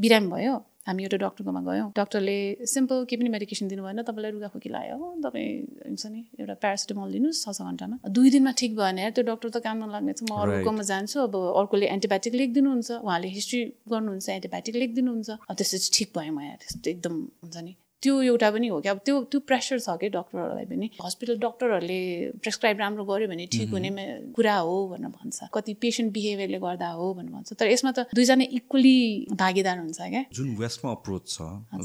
बिरामी 0.00 0.28
भयो। 0.30 0.54
हामी 0.86 1.02
एउटा 1.04 1.16
डक्टरकोमा 1.18 1.60
गयौँ। 1.66 1.86
डक्टरले 1.90 2.38
सिम्पल 2.70 3.04
केही 3.10 3.18
पनि 3.18 3.30
मेडिकेसन 3.34 3.66
दिनु 3.68 3.82
भएन 3.82 4.02
तपाईँलाई 4.06 4.30
रुगा 4.30 4.48
खोकी 4.54 4.70
लाग्यो। 4.70 4.96
तपाईँ 5.26 5.50
हुन्छ 5.90 6.04
नि 6.06 6.20
एउटा 6.38 6.54
प्यारासिटामल 6.62 7.08
दिनुहोस् 7.18 7.42
छ 7.42 7.50
छ 7.50 7.66
घन्टामा। 7.66 7.96
दुई 8.06 8.30
दिनमा 8.30 8.52
ठिक 8.54 8.70
भयो 8.78 8.86
भने 8.86 9.10
त्यो 9.10 9.22
डक्टर 9.26 9.48
त 9.50 9.58
काम 9.66 9.76
नलाग्ने 9.82 10.12
छ 10.14 10.22
म 10.22 10.38
अर्कोमा 10.38 10.82
जान्छु 10.86 11.18
अब 11.26 11.34
अर्कोले 11.60 11.86
एन्टिबायोटिक 11.98 12.34
लेखिदिनुहुन्छ 12.40 12.88
उहाँले 13.02 13.28
हिस्ट्री 13.36 13.60
गर्नुहुन्छ 13.90 14.28
एन्टिबायोटिक 14.38 14.74
लेखिदिनुहुन्छ 14.82 15.28
त्यसपछि 15.58 15.88
ठिक 15.98 16.08
भयो 16.14 16.32
म 16.32 16.38
यहाँ 16.46 16.58
त्यस्तो 16.62 16.86
एकदम 16.94 17.14
हुन्छ 17.42 17.56
नि। 17.66 17.72
त्यो 18.02 18.14
एउटा 18.22 18.50
पनि 18.50 18.68
हो 18.68 18.80
कि 18.80 18.88
अब 18.88 18.98
त्यो 19.04 19.14
त्यो 19.26 19.40
प्रेसर 19.42 19.78
छ 19.78 19.96
कि 19.98 20.08
डक्टरहरूलाई 20.14 20.66
पनि। 20.70 20.86
हस्पिटल 21.02 21.36
डक्टरहरूले 21.42 22.00
प्रेसक्राइब 22.42 22.78
राम्रो 22.78 23.04
गर्यो 23.04 23.28
भने 23.28 23.46
ठिक 23.50 23.70
हुने 23.74 23.90
कुरा 24.36 24.56
हो 24.56 24.76
भनेर 24.94 25.10
भन्छ। 25.10 25.50
कति 25.54 25.74
पेसेन्ट 25.82 26.12
बिहेभियरले 26.14 26.58
गर्दा 26.62 26.88
हो 26.94 27.06
भनेर 27.18 27.32
भन्छ। 27.34 27.52
तर 27.58 27.66
यसमा 27.74 27.90
त 27.98 28.06
दुईजना 28.14 28.44
इक्वली 28.62 28.96
भागीदार 29.34 29.78
हुन्छ 29.78 29.98
क्या। 29.98 30.22
जुन 30.30 30.48
वेस्टमा 30.62 30.90
अप्रोच 30.92 31.24
छ 31.26 31.38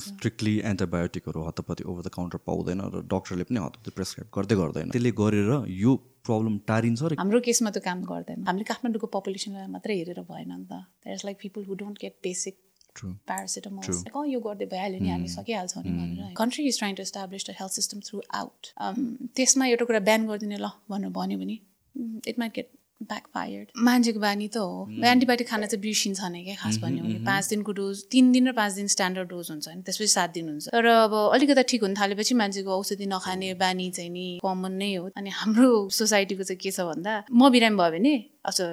स्ट्रिक्टली 0.05 0.55
एन्टिबायोटिकहरू 0.71 1.39
हतपति 1.49 1.83
ओभर 1.89 2.01
द 2.05 2.09
काउन्टर 2.13 2.39
पाउँदैन 2.45 2.81
र 2.93 2.95
डक्टरले 3.09 3.43
पनि 3.49 3.59
हतपति 3.65 3.91
प्रेसक्राइब 3.97 4.29
गर्दै 4.37 4.55
गर्दैन। 4.61 4.89
त्यसले 4.93 5.11
गरेर 5.17 5.51
यो 5.81 5.91
प्रब्लम 6.23 6.57
टारिन्छ 6.69 7.01
र 7.03 7.17
हाम्रो 7.19 7.39
केसमा 7.43 7.69
त 7.75 7.83
काम 7.83 8.05
गर्दैन। 8.07 8.45
हामीले 8.47 8.65
काठमाडौँको 8.69 9.07
पपुलेसनलाई 9.11 9.67
मात्रै 9.75 9.95
हेरेर 9.97 10.21
भएन 10.29 10.51
नि 10.53 10.65
त। 10.69 11.25
Like 11.25 11.37
people 11.41 11.65
who 11.67 11.73
don't 11.81 11.97
get 11.99 12.15
basic 12.23 12.55
paracetamol 13.01 13.85
अँ 14.15 14.27
यो 14.27 14.39
गर्दै 14.39 14.65
भइहाल्यो 14.65 14.99
नि 14.99 15.09
हामी 15.09 15.27
सकिहाल्छौँ 15.27 15.83
नि 15.83 15.91
भनेर 15.97 16.33
country 16.37 16.67
is 16.67 16.77
trying 16.79 16.95
to 16.95 17.03
establish 17.03 17.49
the 17.49 17.57
health 17.59 17.73
system 17.73 17.99
throughout 18.43 18.61
त्यसमा 19.35 19.67
एउटा 19.73 19.85
कुरा 19.85 19.99
बिहान 19.99 20.27
गरिदिने 20.27 20.57
ल 20.57 20.71
भनेर 20.89 21.09
भन्यो 21.19 21.37
भने 21.39 21.59
it 22.27 22.39
might 22.39 22.53
get 22.55 22.71
back 23.03 23.25
fired 23.33 23.67
मान्छेको 23.85 24.19
बानी 24.19 24.47
त 24.47 24.57
हो। 24.57 24.87
एन्टिबायोटिक 25.03 25.47
खाना 25.47 25.65
चाहिँ 25.65 25.81
बिर्सिन्छ 25.81 26.19
नै 26.31 26.43
क्या 26.43 26.55
खास 26.55 26.77
भन्यो 26.83 27.03
भने 27.03 27.19
पाँच 27.25 27.49
दिनको 27.49 27.71
डोज 27.79 28.03
तिन 28.11 28.31
दिन 28.31 28.47
र 28.47 28.51
पाँच 28.59 28.73
दिन 28.73 28.87
स्ट्यान्डर्ड 28.87 29.29
डोज 29.29 29.49
हुन्छ 29.51 29.67
नि 29.67 29.81
त्यसपछि 29.83 30.07
सात 30.07 30.29
दिन 30.33 30.49
हुन्छ। 30.49 30.67
तर 30.71 30.85
अब 30.85 31.13
अलिकति 31.35 31.63
ठिक 31.71 31.81
हुन 31.83 31.93
थालेपछि 31.99 32.33
मान्छेको 32.41 32.71
औषधि 32.77 33.05
नखाने 33.05 33.53
बानी 33.59 33.89
चाहिँ 33.91 34.09
नि 34.09 34.39
कमन 34.43 34.71
नै 34.71 34.93
हो। 34.95 35.09
अनि 35.17 35.29
हाम्रो 35.29 35.89
सोसाइटीको 35.99 36.43
चाहिँ 36.43 36.59
के 36.63 36.71
छ 36.71 36.79
भन्दा 36.87 37.23
म 37.31 37.49
बिरामी 37.51 37.77
भयो 37.77 37.91
भने 37.91 38.15
अच्छा 38.45 38.65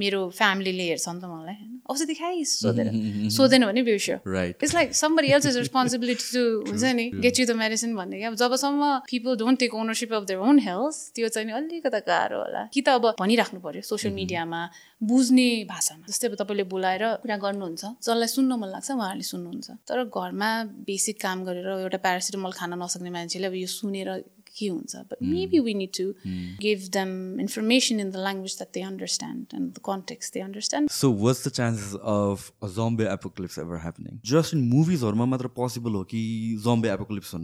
मेरो 0.00 0.20
फ्यामिलीले 0.38 0.84
हेर्छ 0.88 1.08
नि 1.08 1.20
त 1.20 1.24
मलाई 1.24 1.56
औषधि 1.88 2.14
खाइ 2.14 2.44
सोधेर 2.44 2.86
सोधेन। 3.32 3.64
भने 3.66 3.82
बिर्स्यो 3.82 4.16
it's 4.62 4.74
like 4.74 4.94
somebody 4.94 5.28
else 5.32 5.46
is 5.46 5.56
responsibility 5.56 6.26
to 6.34 6.42
हुन्छ 6.68 6.84
नि 6.98 7.06
गेट 7.24 7.38
यु 7.40 7.46
द 7.46 7.56
मेडिसिन 7.56 7.94
भन्ने 7.96 8.18
क्या। 8.18 8.28
अब 8.28 8.36
जबसम्म 8.36 8.82
people 9.08 9.36
don't 9.40 9.58
take 9.60 9.74
ownership 9.74 10.12
of 10.12 10.24
their 10.28 10.40
own 10.40 10.58
health 10.66 10.96
त्यो 11.16 11.28
चाहिँ 11.32 11.52
अलिकति 11.58 12.00
गाह्रो 12.10 12.38
होला। 12.42 12.62
कि 12.74 12.80
त 12.82 12.88
अब 12.98 13.14
भनिराख्नु 13.20 13.60
पऱ्यो 13.64 13.82
सोसियल 13.86 14.14
मिडियामा 14.14 14.60
बुझ्ने 15.00 15.48
भाषामा। 15.72 16.04
जस्तै 16.10 16.28
अब 16.28 16.34
तपाईँले 16.42 16.64
बोलाएर 16.68 17.04
कुरा 17.22 17.36
गर्नुहुन्छ 17.40 17.82
जसलाई 18.04 18.28
सुन्न 18.36 18.52
मन 18.60 18.68
लाग्छ 18.74 18.90
उहाँहरूले 18.90 19.26
सुन्नुहुन्छ। 19.32 19.68
तर 19.88 20.04
घरमा 20.10 20.50
बेसिक 20.84 21.16
काम 21.22 21.38
गरेर 21.46 21.68
एउटा 21.88 21.98
प्यारासिटामल 22.04 22.52
खान 22.52 22.72
नसक्ने 22.82 23.10
मान्छेले 23.16 23.46
अब 23.46 23.54
यो 23.54 23.68
सुनेर 23.70 24.08
but 25.08 25.22
mm. 25.22 25.32
maybe 25.36 25.60
we 25.60 25.74
need 25.74 25.92
to 25.92 26.14
mm. 26.24 26.58
give 26.58 26.90
them 26.92 27.38
information 27.38 28.00
in 28.00 28.10
the 28.10 28.18
language 28.18 28.56
that 28.56 28.72
they 28.72 28.82
understand 28.82 29.52
and 29.52 29.74
the 29.74 29.80
context 29.80 30.34
they 30.34 30.40
understand. 30.40 30.90
So 30.90 31.10
what's 31.10 31.42
the 31.44 31.50
chances 31.50 31.94
of 32.02 32.52
a 32.62 32.68
zombie 32.68 33.04
apocalypse 33.04 33.58
ever 33.58 33.78
happening? 33.78 34.20
Just 34.22 34.52
in 34.52 34.60
movies 34.76 35.02
or 35.02 35.12
matra 35.12 35.52
possible 35.62 35.92
ho 35.92 36.04
ki 36.04 36.56
zombie 36.58 36.88
apocalypse 36.88 37.34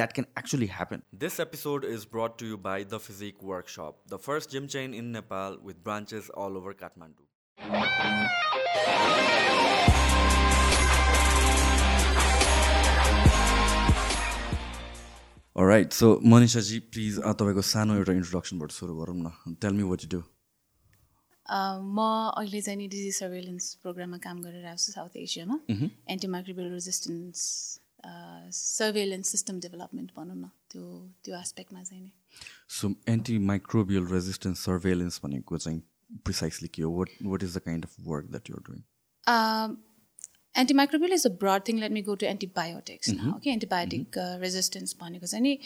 that 0.00 0.14
can 0.14 0.26
actually 0.36 0.66
happen. 0.66 1.02
This 1.12 1.40
episode 1.40 1.84
is 1.84 2.04
brought 2.04 2.38
to 2.38 2.46
you 2.46 2.56
by 2.56 2.78
the 2.82 3.00
physique 3.00 3.42
workshop 3.42 3.92
the 4.06 4.18
first 4.18 4.50
gym 4.50 4.68
chain 4.68 4.94
in 4.94 5.12
nepal 5.12 5.58
with 5.62 5.82
branches 5.82 6.30
all 6.30 6.56
over 6.56 6.74
kathmandu. 6.74 7.22
Right 15.56 15.92
so 15.92 16.08
मनिषाजी 16.24 16.78
please 16.92 17.18
तपाईँको 17.20 17.62
सानो 17.62 17.94
एउटा 17.96 18.12
इन्ट्रोडक्सनबाट 18.12 18.70
सुरु 18.70 18.94
गरौँ 18.96 19.16
न। 19.16 19.56
Tell 19.62 19.72
me 19.72 19.82
what 19.84 20.04
do 20.10 20.20
म 21.92 21.98
अहिले 22.38 22.60
चाहिँ 22.62 22.78
नि 22.78 22.86
डिजिज 22.88 23.14
सर्वेलेन्स 23.16 23.74
प्रोग्राममा 23.82 24.18
काम 24.24 24.40
गरिरहेको 24.42 24.80
छु 24.84 24.92
साउथ 24.92 25.16
एसियामा 25.22 25.56
antimicrobial 26.16 26.72
resistance 26.72 27.38
surveillance 28.56 29.28
system 29.30 29.60
development 29.60 30.10
भनौँ 30.16 30.36
न 30.36 30.50
त्यो 30.72 30.82
त्यो 31.24 31.36
एस्पेक्टमा 31.40 31.82
चाहिँ 31.82 32.02
नि। 32.02 32.12
सो 32.68 32.94
एन्टिमाइक्रोबियल 33.08 34.06
रेजिस्टेन्स 34.12 34.64
सर्वेलेन्स 34.66 35.20
भनेको 35.24 35.58
चाहिँ 35.58 35.80
प्रिसाइसली 36.24 36.68
के 36.68 36.82
हो? 36.82 36.90
What 36.98 37.08
what 37.22 37.42
is 37.42 37.56
the 37.56 37.60
kind 37.66 37.84
of 37.84 37.96
work 38.08 38.26
that 38.30 38.50
you're 38.50 38.62
doing 38.70 38.80
antimicrobial 40.56 41.12
is 41.12 41.26
a 41.26 41.30
broad 41.42 41.62
thing 41.68 41.78
let 41.80 41.92
me 41.92 42.02
go 42.02 42.14
to 42.22 42.26
antibiotics 42.26 43.10
okay 43.34 43.50
antibiotic 43.50 44.18
resistance 44.42 44.96
भनेको 45.00 45.26
चाहिँ 45.26 45.42
नि 45.42 45.58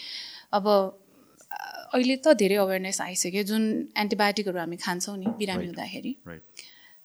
अब 0.53 0.67
अहिले 0.67 2.15
त 2.15 2.33
धेरै 2.39 2.55
अवेरनेस 2.61 3.01
आइसक्यो। 3.01 3.43
जुन 3.49 3.63
एन्टिबायोटिकहरू 3.97 4.59
हामी 4.59 4.77
खान्छौँ 4.85 5.17
नि 5.17 5.27
बिरामी 5.37 5.65
हुँदाखेरि 5.65 6.13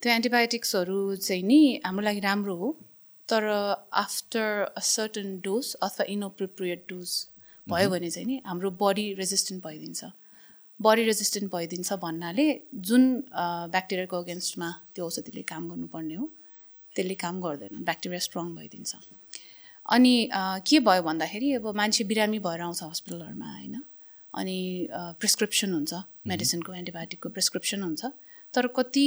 त्यो 0.02 0.12
एन्टिबायोटिक्सहरू 0.12 0.98
चाहिँ 1.16 1.44
नि 1.50 1.60
हाम्रो 1.84 2.04
लागि 2.04 2.20
राम्रो 2.20 2.54
हो। 2.62 2.70
तर 3.28 3.44
आफ्टर 3.98 4.46
अ 4.76 4.80
सर्टन 4.86 5.28
डोज 5.44 5.74
अथवा 5.82 6.04
इनअप्रोप्रिएट 6.14 6.84
डोज 6.88 7.10
भयो 7.66 7.90
भने 7.90 8.10
चाहिँ 8.10 8.26
नि 8.28 8.40
हाम्रो 8.46 8.70
बडी 8.82 9.06
रेजिस्टेन्ट 9.14 9.64
भइदिन्छ। 9.64 10.10
बडी 10.80 11.02
रेजिस्टेन्ट 11.04 11.52
भइदिन्छ 11.52 11.92
भन्नाले 12.04 12.46
जुन 12.88 13.02
ब्याक्टेरियाको 13.74 14.16
अगेन्स्टमा 14.22 14.70
त्यो 14.94 15.06
औषधिले 15.06 15.42
काम 15.50 15.68
गर्नुपर्ने 15.70 16.14
हो। 16.14 16.26
त्यसले 16.96 17.14
काम 17.24 17.40
गर्दैन 17.40 17.84
ब्याक्टेरिया 17.84 18.20
स्ट्रङ 18.26 18.46
भइदिन्छ। 18.56 18.90
अनि 19.86 20.14
के 20.66 20.80
भयो 20.86 21.02
भन्दाखेरि 21.02 21.52
अब 21.58 21.66
मान्छे 21.76 22.04
बिरामी 22.10 22.38
भएर 22.46 22.60
आउँछ 22.60 22.82
हस्पिटलहरूमा 22.82 23.48
होइन? 23.52 23.76
अनि 24.34 24.58
प्रिस्क्रिप्सन 25.20 25.72
हुन्छ 25.72 25.92
मेडिसिनको 26.26 26.74
एन्टिबायोटिकको 26.74 27.28
प्रिस्क्रिप्सन 27.36 27.82
हुन्छ 27.82 28.02
तर 28.54 28.66
कति 28.76 29.06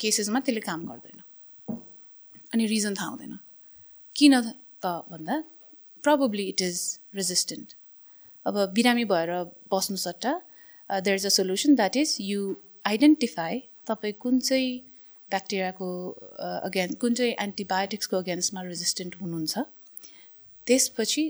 केसेसमा 0.00 0.40
त्यसले 0.40 0.60
काम 0.60 0.80
गर्दैन। 0.88 1.18
अनि 2.54 2.66
रिजन 2.66 2.94
थाहा 2.94 3.08
हुँदैन। 3.08 3.38
किन 4.16 4.34
त 4.82 4.86
भन्दा 5.10 5.34
प्रब्ली 6.04 6.44
इट 6.48 6.60
इज 6.62 6.78
रेजिस्टेन्ट 7.14 7.74
अब 8.46 8.54
बिरामी 8.74 9.04
भएर 9.04 9.30
बस्नु 9.72 9.96
सट्टा 9.96 10.32
there 10.90 11.16
is 11.16 11.26
a 11.26 11.32
solution 11.38 11.74
that 11.74 11.96
is 11.96 12.16
you 12.20 12.40
identify 12.86 13.58
तपाईँ 13.86 14.14
कुन 14.22 14.38
चाहिँ 14.40 14.70
ब्याक्टेरियाको 15.30 15.88
अगेन्स्ट 16.68 16.98
कुन 17.00 17.14
चाहिँ 17.14 17.34
एन्टिबायोटिक्सको 17.40 18.16
अगेन्स्टमा 18.18 18.62
रेजिस्टेन्ट 18.64 19.20
हुनुहुन्छ 19.20 19.64
त्यसपछि 20.66 21.24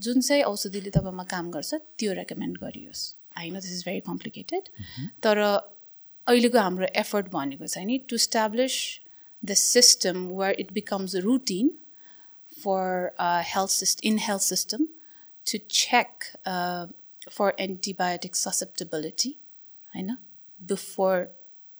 जुन 0.00 0.20
चाहिँ 0.20 0.42
औषधिले 0.44 0.90
तपाईँमा 0.90 1.24
काम 1.30 1.50
गर्छ 1.50 1.80
त्यो 1.98 2.12
रेकमेन्ड 2.14 2.58
गरियोस् 2.58 3.04
I 3.38 3.50
know 3.50 3.60
this 3.60 3.72
is 3.72 3.84
very 3.84 4.00
complicated 4.08 4.68
तर 5.22 5.42
अहिलेको 6.26 6.58
हाम्रो 6.60 6.86
एफर्ट 6.96 7.30
भनेको 7.30 7.66
चाहिँ 7.66 7.86
नि 7.86 7.98
to 8.10 8.18
establish 8.24 8.76
the 9.42 9.54
system 9.62 10.26
where 10.34 10.60
it 10.60 10.72
becomes 10.72 11.16
routine 11.24 11.70
for 12.52 13.10
health 13.46 13.70
system 13.72 14.04
in 14.04 14.18
health 14.20 14.42
system 14.44 14.86
to 15.46 15.58
check 15.78 16.30
for 17.30 17.54
antibiotic 17.60 18.36
susceptibility 18.36 19.34
होइन 19.92 20.16
before 20.60 21.26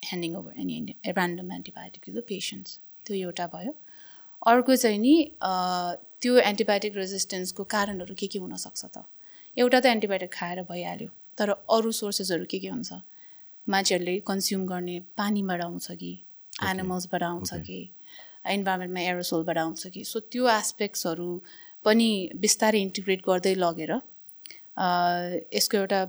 handing 0.09 0.37
over 0.41 0.61
any 0.61 0.77
random 1.07 1.53
antibiotic 1.59 2.03
to 2.07 2.13
the 2.13 2.23
patients 2.29 2.79
त्यो 3.07 3.17
एउटा 3.17 3.47
भयो। 3.55 3.73
अर्को 4.53 4.77
चाहिँ 4.83 4.99
नि 4.99 5.15
त्यो 5.41 6.37
एन्टिबायोटिक 6.51 6.97
रेजिस्टेन्सको 6.97 7.65
कारणहरू 7.75 8.15
के 8.21 8.27
के 8.33 8.39
हुनसक्छ 8.39 8.85
त? 8.85 8.97
एउटा 9.57 9.81
त 9.81 9.87
एन्टिबायोटिक 9.97 10.33
खाएर 10.39 10.63
भइहाल्यो 10.71 11.11
तर 11.39 11.51
अरू 11.77 11.91
सोर्सेसहरू 12.01 12.45
के 12.51 12.59
के 12.59 12.69
हुन्छ? 12.69 12.93
मान्छेहरूले 13.67 14.15
कन्ज्युम 14.29 14.67
गर्ने 14.67 14.97
पानीबाट 15.17 15.61
आउँछ 15.65 15.87
कि? 16.01 16.13
एनिमल्सबाट 16.71 17.23
आउँछ 17.23 17.51
कि? 17.67 17.81
इन्भाइरोमेन्टमा 18.55 19.01
एरोसोलबाट 19.11 19.59
आउँछ 19.59 19.87
कि? 19.95 20.05
सो 20.05 20.21
त्यो 20.33 20.49
एस्पेक्ट्सहरू 20.49 21.29
पनि 21.85 22.09
बिस्तारै 22.45 22.81
इन्टिग्रेट 22.81 23.21
गर्दै 23.29 23.55
लगेर 23.55 23.93
यसको 25.57 25.77
एउटा 25.77 26.01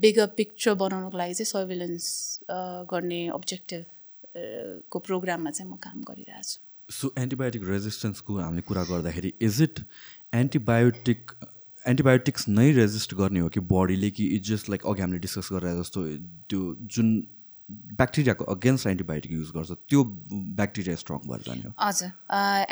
बिगर 0.00 0.26
पिक्चर 0.36 0.74
बनाउनुको 0.82 1.18
लागि 1.18 1.34
चाहिँ 1.34 1.50
सर्भिलेन्स 1.50 2.06
गर्ने 2.92 3.20
अब्जेक्टिभ 3.34 3.84
को 4.90 4.98
प्रोग्राममा 5.08 5.50
चाहिँ 5.50 5.70
म 5.72 5.76
काम 5.84 6.02
गरिरहेको 6.10 6.48
छु। 6.48 6.58
सो 6.88 7.12
एन्टिबायोटिक 7.18 7.68
रेजिस्टेन्सको 7.68 8.38
हामीले 8.38 8.62
कुरा 8.68 8.84
गर्दाखेरि 8.90 9.32
इज 9.48 9.62
इट 9.62 9.80
एन्टिबायोटिक 10.34 11.32
एन्टिबायोटिक्स 11.84 12.48
नै 12.48 12.70
रेजिस्ट 12.78 13.14
गर्ने 13.14 13.40
हो 13.40 13.48
कि 13.48 13.60
बडीले 13.74 14.10
कि 14.16 14.26
इज 14.36 14.50
जस्ट 14.50 14.68
लाइक 14.70 14.86
अघि 14.86 15.00
हामीले 15.02 15.20
डिस्कस 15.26 15.48
गरेर 15.52 15.80
जस्तो 15.80 16.06
त्यो 16.50 16.74
जुन 16.96 17.12
ब्याक्टेरियाको 18.00 18.44
अगेन्स्ट 18.54 18.86
एन्टिबायोटिक 18.86 19.32
युज 19.32 19.50
गर्छ 19.56 19.70
त्यो 19.88 20.00
ब्याक्टेरिया 20.60 20.96
स्ट्रङ 20.96 21.18
भएर 21.30 21.42
जाने 21.46 21.62
हो। 21.62 21.72
हजुर। 21.78 22.10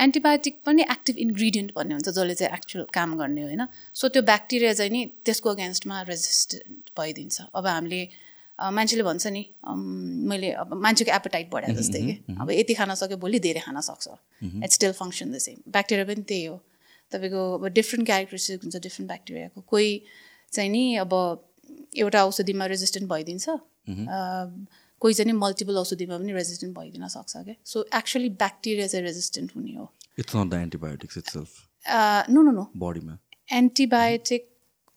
एन्टिबायोटिक 0.04 0.54
पनि 0.66 0.82
एक्टिभ 0.94 1.16
इन्ग्रिडियन्ट 1.26 1.72
भन्ने 1.76 1.94
हुन्छ 1.94 2.08
जसले 2.08 2.34
चाहिँ 2.34 2.52
एक्चुअल 2.54 2.86
काम 2.94 3.16
गर्ने 3.18 3.42
होइन? 3.42 3.62
सो 3.94 4.08
त्यो 4.08 4.22
ब्याक्टेरिया 4.30 4.72
चाहिँ 4.78 4.92
नि 4.92 5.04
त्यसको 5.24 5.48
अगेन्स्टमा 5.50 5.96
रेजिस्टेन्ट 6.08 6.90
भइदिन्छ। 6.98 7.36
अब 7.54 7.66
हामीले 7.66 8.02
मान्छेले 8.58 9.02
भन्छ 9.06 9.26
नि 9.30 9.42
मैले 10.30 10.48
अब 10.62 10.74
मान्छेको 10.82 11.12
एपेटाइट 11.14 11.50
बढाए 11.50 11.74
जस्तै 11.74 12.00
कि। 12.02 12.14
अब 12.40 12.50
यति 12.50 12.74
खान 12.74 12.94
सक्यो 12.94 13.16
भोलि 13.22 13.38
धेरै 13.38 13.60
खान 13.62 13.80
सक्छ। 13.80 14.06
It's 14.64 14.74
still 14.74 14.92
function 14.98 15.28
the 15.32 15.38
same 15.38 15.58
bacteria 15.70 16.06
पनि 16.08 16.22
त्यही 16.26 16.44
हो। 16.46 16.56
तपाईँको 17.12 17.42
अब 17.58 17.64
डिफ्रेन्ट 17.72 18.06
क्यारेक्टरिस्टिक 18.06 18.60
हुन्छ 18.64 18.76
डिफ्रेन्ट 18.76 19.08
ब्याक्टेरियाको 19.08 19.60
कोही 19.62 19.90
चाहिँ 20.52 20.70
नि 20.70 20.82
अब 21.04 21.12
एउटा 21.96 22.24
औषधिमा 22.24 22.66
रेजिस्टेन्ट 22.66 23.06
भइदिन्छ। 23.08 23.46
कोही 25.00 25.14
चाहिँ 25.14 25.32
मल्टिपल 25.38 25.76
औषधिमा 25.78 26.18
पनि 26.18 26.32
रेजिस्टेन्ट 26.32 26.78
भइदिन 26.78 27.08
सक्छ 27.08 27.36
क्या? 27.36 27.54
सो 27.64 27.86
एक्चुली 27.96 28.28
ब्याक्टेरिया 28.42 28.86
चाहिँ 28.86 29.06
रेजिस्टेन्ट 29.06 29.56
हुने 29.56 29.74
हो। 29.74 29.88
It's 30.18 30.36
not 30.36 30.50
the 30.50 30.54
antibiotics 30.66 31.18
it's 31.18 31.36
no 32.30 32.42
no 32.42 32.50
no 32.52 32.70
बडीमा 32.84 33.18
एन्टिबायोटिक 33.56 34.48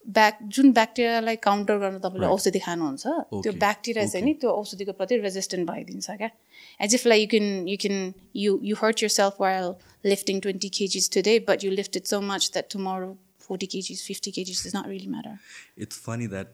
ब्याक 0.06 0.38
जुन 0.56 0.72
ब्याक्टेरियालाई 0.74 1.36
काउन्टर 1.46 1.78
गर्न 1.82 2.00
तपाईँले 2.04 2.28
औषधि 2.28 2.60
खानुहुन्छ 2.60 3.08
त्यो 3.34 3.52
ब्याक्टेरिया 3.64 4.06
चाहिँ 4.06 4.26
नि 4.26 4.34
त्यो 4.42 4.50
औषधिको 4.52 4.94
प्रति 5.00 5.18
रेजिस्टेन्ट 5.26 5.70
भइदिन्छ 5.70 6.18
क्या? 6.22 6.30
As 6.82 6.96
if 6.96 7.06
like 7.08 7.22
you 7.22 7.30
can 7.34 7.68
you 7.68 7.78
can 7.82 8.14
you 8.36 8.60
you 8.70 8.76
hurt 8.82 9.04
yourself 9.16 9.42
while 9.42 9.74
lifting 10.12 10.40
twenty 10.42 10.70
KGs 10.78 11.10
today 11.16 11.38
but 11.50 11.64
you 11.64 11.72
lift 11.72 11.98
it 11.98 12.06
so 12.14 12.22
much 12.32 12.50
that 12.54 12.72
tomorrow 12.74 13.12
forty 13.48 13.66
KGs 13.74 14.02
fifty 14.08 14.32
KGs 14.38 14.62
is 14.68 14.76
not 14.76 14.88
really 14.88 15.08
matter 15.14 15.84
it's 15.86 16.00
funny 16.06 16.28
that 16.34 16.48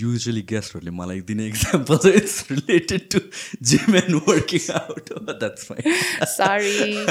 usually 0.00 0.42
गेस्टहरूले 0.52 0.94
मलाई 1.00 1.20
दिने 1.30 1.46
example 1.46 1.96
चाहिँ 2.04 2.16
it's 2.16 2.36
related 2.50 3.08
to 3.14 3.20
gym 3.70 3.96
and 3.96 4.20
working 4.28 4.70
out 4.80 5.12
that's 5.30 5.66
fine 5.70 6.26
sorry 6.34 7.06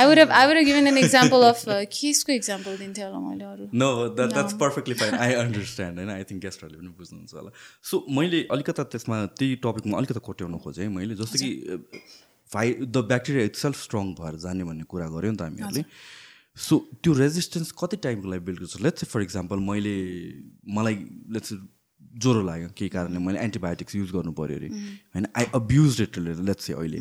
I 0.00 0.04
would 0.06 0.18
I 0.18 0.46
would 0.46 0.62
given 0.70 0.86
an 0.92 0.98
example 1.04 1.48
of 1.50 1.64
केसको 1.98 2.32
example 2.32 2.76
दिन्थेँ 2.84 3.04
होला 3.04 3.20
मैले 3.28 3.44
अरू 3.52 3.68
no 3.84 3.92
that 4.16 4.34
that's 4.34 4.58
perfectly 4.64 4.98
fine 5.04 5.14
I 5.28 5.38
understand 5.44 5.98
होइन 5.98 6.10
I 6.16 6.28
think 6.32 6.42
गेस्टहरूले 6.48 6.80
पनि 6.80 6.94
बुझ्नुहुन्छ 6.98 7.34
होला 7.34 7.54
सो 7.92 8.04
मैले 8.20 8.42
अलिकता 8.58 8.88
त्यसमा 8.96 9.24
त्यही 9.38 9.62
टपिकमा 9.68 9.98
अलिकता 9.98 10.26
कोट्याउनु 10.30 10.58
खोजेँ 10.66 10.88
मैले 10.98 11.20
जस्तो 11.22 11.44
कि 11.44 11.52
by 12.50 12.72
the 12.72 13.04
bacteria 13.08 13.44
itself 13.62 13.82
strong 13.82 14.12
भएर 14.16 14.34
जाने 14.40 14.64
भन्ने 14.64 14.84
कुरा 14.88 15.06
गऱ्यो 15.12 15.30
नि 15.30 15.36
त 15.36 15.42
हामीहरूले। 15.42 15.84
सो 16.56 16.78
त्यो 17.02 17.12
रेजिस्टेन्स 17.14 17.72
कति 17.80 17.96
टाइमको 18.04 18.28
लागि 18.28 18.44
बिल्ड 18.44 18.60
गर्छ? 18.60 18.80
लेट्स 18.82 19.04
फर 19.04 19.22
इक्जाम्पल 19.22 19.58
मैले 19.68 19.94
मलाई 20.68 20.94
लेट्स 21.32 21.52
ज्वरो 22.22 22.42
लाग्यो 22.42 22.68
केही 22.76 22.88
कारणले 22.90 23.18
मैले 23.18 23.38
एन्टिबायोटिक्स 23.40 23.94
युज 23.96 24.10
गर्नु 24.12 24.32
पऱ्यो 24.40 24.56
अरे 24.56 24.68
होइन? 24.68 25.26
आई 25.36 25.44
अब्युज 25.54 26.00
इट 26.02 26.18
लेट्स 26.18 26.66
चाहिँ 26.66 26.80
अहिले। 26.80 27.00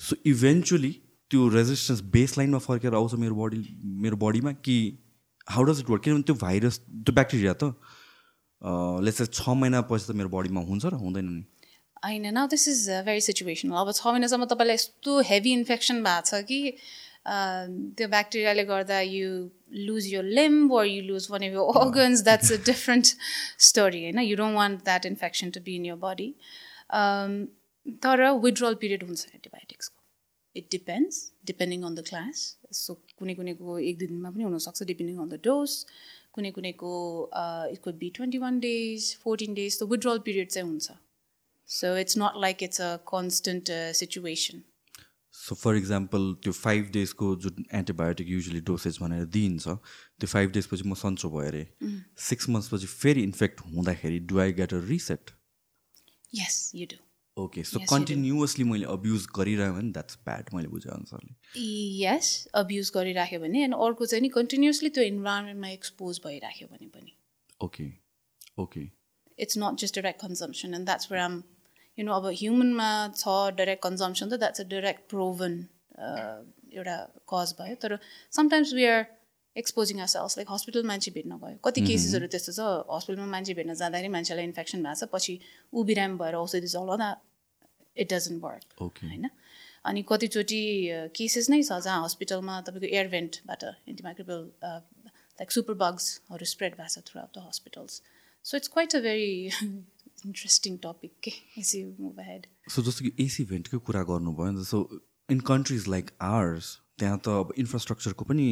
सो 0.00 0.16
इभेन्चुली 0.26 0.92
त्यो 1.30 1.48
रेजिस्टेन्स 1.48 2.00
बेस 2.12 2.36
लाइनमा 2.38 2.58
फर्केर 2.58 2.94
आउँछ 2.94 3.14
मेरो 3.20 3.34
बडी 3.34 3.58
मेरो 4.04 4.16
बडीमा 4.16 4.52
कि 4.64 4.76
हाउ 5.46 5.62
डज 5.64 5.80
इट 5.80 5.90
वर्क 5.90 6.02
किनभने 6.04 6.22
त्यो 6.22 6.34
भाइरस 6.40 6.78
त्यो 6.80 7.12
ब्याक्टेरिया 7.14 7.54
त 7.62 7.74
लेट्स 9.04 9.28
छ 9.30 9.48
महिनापछि 9.60 10.04
त 10.06 10.16
मेरो 10.16 10.28
बडीमा 10.28 10.60
हुन्छ 10.62 10.84
र 10.86 10.94
हुँदैन 11.04 11.28
नि। 11.28 11.44
होइन 12.04 12.26
न 12.32 12.46
दिस 12.48 12.66
इज 12.68 12.80
भेरी 13.06 13.20
सिचुएसनल 13.20 13.76
अब 13.76 13.92
छ 13.92 14.06
महिनासम्म 14.06 14.44
तपाईँलाई 14.50 14.74
यस्तो 14.74 15.20
हेभी 15.28 15.52
इन्फेक्सन 15.52 16.02
भएको 16.02 16.26
छ 16.26 16.42
कि 16.48 16.58
uh, 17.26 17.66
त्यो 17.96 18.08
ब्याक्टेरियाले 18.08 18.64
गर्दा 18.64 19.00
यु 19.00 19.30
लुज 19.86 20.06
यो 20.14 20.22
limb 20.22 20.72
or 20.72 20.84
you 20.86 21.02
lose 21.02 21.30
one 21.30 21.42
of 21.42 21.52
your 21.52 21.68
organs 21.82 22.22
that's 22.22 22.50
a 22.50 22.58
different 22.70 23.14
story 23.68 24.02
होइन 24.02 24.22
you 24.24 24.36
don't 24.36 24.54
want 24.54 24.84
that 24.84 25.08
infection 25.12 25.52
to 25.52 25.60
be 25.60 25.76
in 25.76 25.84
your 25.84 25.98
body. 25.98 26.34
Um, 26.90 27.40
तर 28.04 28.30
withdrawal 28.44 28.76
period 28.76 29.02
हुन्छ 29.02 29.26
एन्टिबायोटिक्सको 29.34 30.00
it 30.56 30.66
depends 30.70 31.20
depending 31.46 31.82
on 31.84 31.94
the 31.94 32.04
class 32.08 32.46
so 32.78 32.94
कुनै 33.18 33.34
कुनैको 33.34 33.78
एक 33.78 33.98
दुई 33.98 34.06
दिनमा 34.06 34.30
पनि 34.30 34.44
हुनसक्छ 34.44 34.88
डिपेन्डिङ 34.90 35.20
अन 35.24 35.28
द 35.28 35.40
डोज 35.44 35.76
कुनै 36.38 36.50
कुनैको 36.56 36.92
it 37.74 37.82
could 37.84 38.00
be 38.02 38.10
twenty 38.18 38.38
one 38.46 38.58
days 38.66 39.14
fourteen 39.24 39.54
days 39.60 39.78
त 39.78 39.88
विड्रल 39.92 40.18
पिरियड 40.28 40.50
चाहिँ 40.56 40.68
हुन्छ 40.68 40.98
so 41.68 41.96
it's 42.04 42.18
not 42.24 42.42
like 42.46 42.62
it's 42.68 42.80
a 42.80 42.90
constant 43.12 43.72
situation 44.00 44.62
so 45.34 45.54
for 45.54 45.76
example 45.76 46.32
त्यो 46.42 46.52
फाइभ 46.52 46.90
डेजको 46.92 47.34
जुन 47.44 47.64
एन्टिबायोटिक 47.74 48.28
युजली 48.28 48.60
डोसेज 48.70 48.98
भनेर 49.00 49.24
दिइन्छ 49.36 49.68
त्यो 49.68 50.26
फाइभ 50.26 50.50
डेजपछि 50.52 50.84
म 50.88 50.94
सन्चो 51.02 51.30
भयो 51.30 51.46
अरे। 51.48 51.64
सिक्स 52.28 52.48
मन्थ्सपछि 52.48 52.86
फेरि 52.86 53.22
इन्फेक्ट 53.22 53.60
हुँदाखेरि 53.66 54.18
do 54.32 54.40
I 54.40 54.52
get 54.60 54.74
a 54.74 54.80
reset 54.88 55.30
yes 56.34 56.58
you 56.74 56.86
do 56.92 56.96
okay 57.36 57.64
so. 57.64 57.78
Continuously 57.90 58.64
मैले 58.64 58.86
अब्युज 58.92 59.26
गरिरहेँ 59.36 59.72
भने 59.74 59.90
द्याट्स 59.92 60.18
ब्याड 60.24 60.54
मैले 60.54 60.68
बुझेँ 60.68 60.92
अनुसारले। 60.92 61.32
यस 62.04 62.46
अब्युज 62.62 62.90
गरिराख्यो 62.94 63.40
भने 63.40 63.64
अनि 63.64 63.76
अर्को 63.86 64.06
चाहिँ 64.06 64.22
नि 64.22 64.28
कन्टिन्युसली 64.38 64.88
त्यो 64.96 65.04
इन्भाइरोमेन्टमा 65.10 65.68
एक्सपोज 65.68 66.20
भइराख्यो 66.26 66.68
भने 66.72 66.88
पनि। 66.94 67.12
Okay 67.60 67.92
okay 68.62 68.88
it's 69.38 69.56
not 69.60 69.78
just 69.80 69.94
direct 69.96 70.18
consumption 70.20 70.74
and 70.76 70.88
that's 70.88 71.08
where 71.10 71.20
i'm 71.26 71.36
you 72.00 72.08
know 72.08 72.16
अब 72.16 72.26
ह्युमनमा 72.40 72.90
छ 73.14 73.38
डाइरेक्ट 73.60 73.82
कन्जम्सन 73.86 74.28
त 74.28 74.40
द्याट्स 74.42 74.60
अ 74.60 74.68
डाइरेक्ट 74.74 75.08
प्रोभन 75.14 75.56
एउटा 76.74 76.98
कज 77.32 77.54
भयो. 77.60 77.74
तर 77.82 77.98
sometimes 78.36 78.72
we 78.74 78.84
are 78.90 79.00
exposing 79.56 80.00
our 80.00 80.06
cells 80.10 80.36
like 80.38 80.50
hospital 80.50 80.82
मान्छे 80.90 81.10
भेट्न 81.14 81.38
गयो। 81.42 81.56
कति 81.64 81.80
केसेसहरू 81.86 82.26
त्यस्तो 82.34 82.52
छ 82.58 82.60
हस्पिटलमा 82.90 83.26
मान्छे 83.32 83.54
भेट्न 83.58 83.74
जाँदाखेरि 83.80 84.10
मान्छेलाई 84.16 84.44
इन्फेक्सन 84.50 84.82
भएको 84.84 85.00
छ 85.00 85.08
पछि 85.14 85.34
ऊ 85.72 85.84
बिरामी 85.90 86.16
भएर 86.22 86.34
औषधि 86.42 86.68
चलाउँदा 86.74 87.08
इट 87.96 88.12
डजन्ट 88.12 88.42
वर्क 88.44 88.80
होइन? 88.82 89.28
अनि 89.90 90.00
कतिचोटि 90.08 90.62
केसेस 91.18 91.50
नै 91.50 91.62
छ 91.62 91.80
जहाँ 91.84 92.04
हस्पिटलमा 92.04 92.60
तपाईँको 92.68 92.88
एयर 92.94 93.06
भेन्टबाट 93.16 93.62
एन्टिमाइक्रोबल 93.92 94.40
लाइक 94.64 95.50
सुपर 95.56 95.74
बग्सहरू 95.82 96.50
स्प्रेड 96.54 96.72
भएको 96.80 96.94
छ 96.94 97.04
throughout 97.20 97.32
the 97.36 97.44
hospitals 97.48 98.02
so 98.44 98.56
it's 98.56 98.68
quite 98.74 98.96
a 98.96 99.00
very 99.06 99.32
interesting 100.26 100.76
topic 100.84 101.12
के 101.24 101.32
यु 101.78 101.86
मुभ 102.00 102.20
हेड 102.28 102.46
सो 102.76 102.82
जस्तो 102.82 103.04
कि 103.04 103.24
एसी 103.24 103.44
भेन्टकै 103.54 103.78
कुरा 103.88 104.02
गर्नुभयो 104.12 104.50
नि 104.50 104.62
त 104.62 104.66
so 104.66 105.00
in 105.28 105.40
countries 105.50 105.88
like 105.88 106.10
ours 106.28 106.76
त्यहाँ 107.00 107.18
त 107.24 107.28
अब 107.40 107.52
इन्फ्रास्ट्रक्चरको 107.58 108.24
पनि 108.30 108.46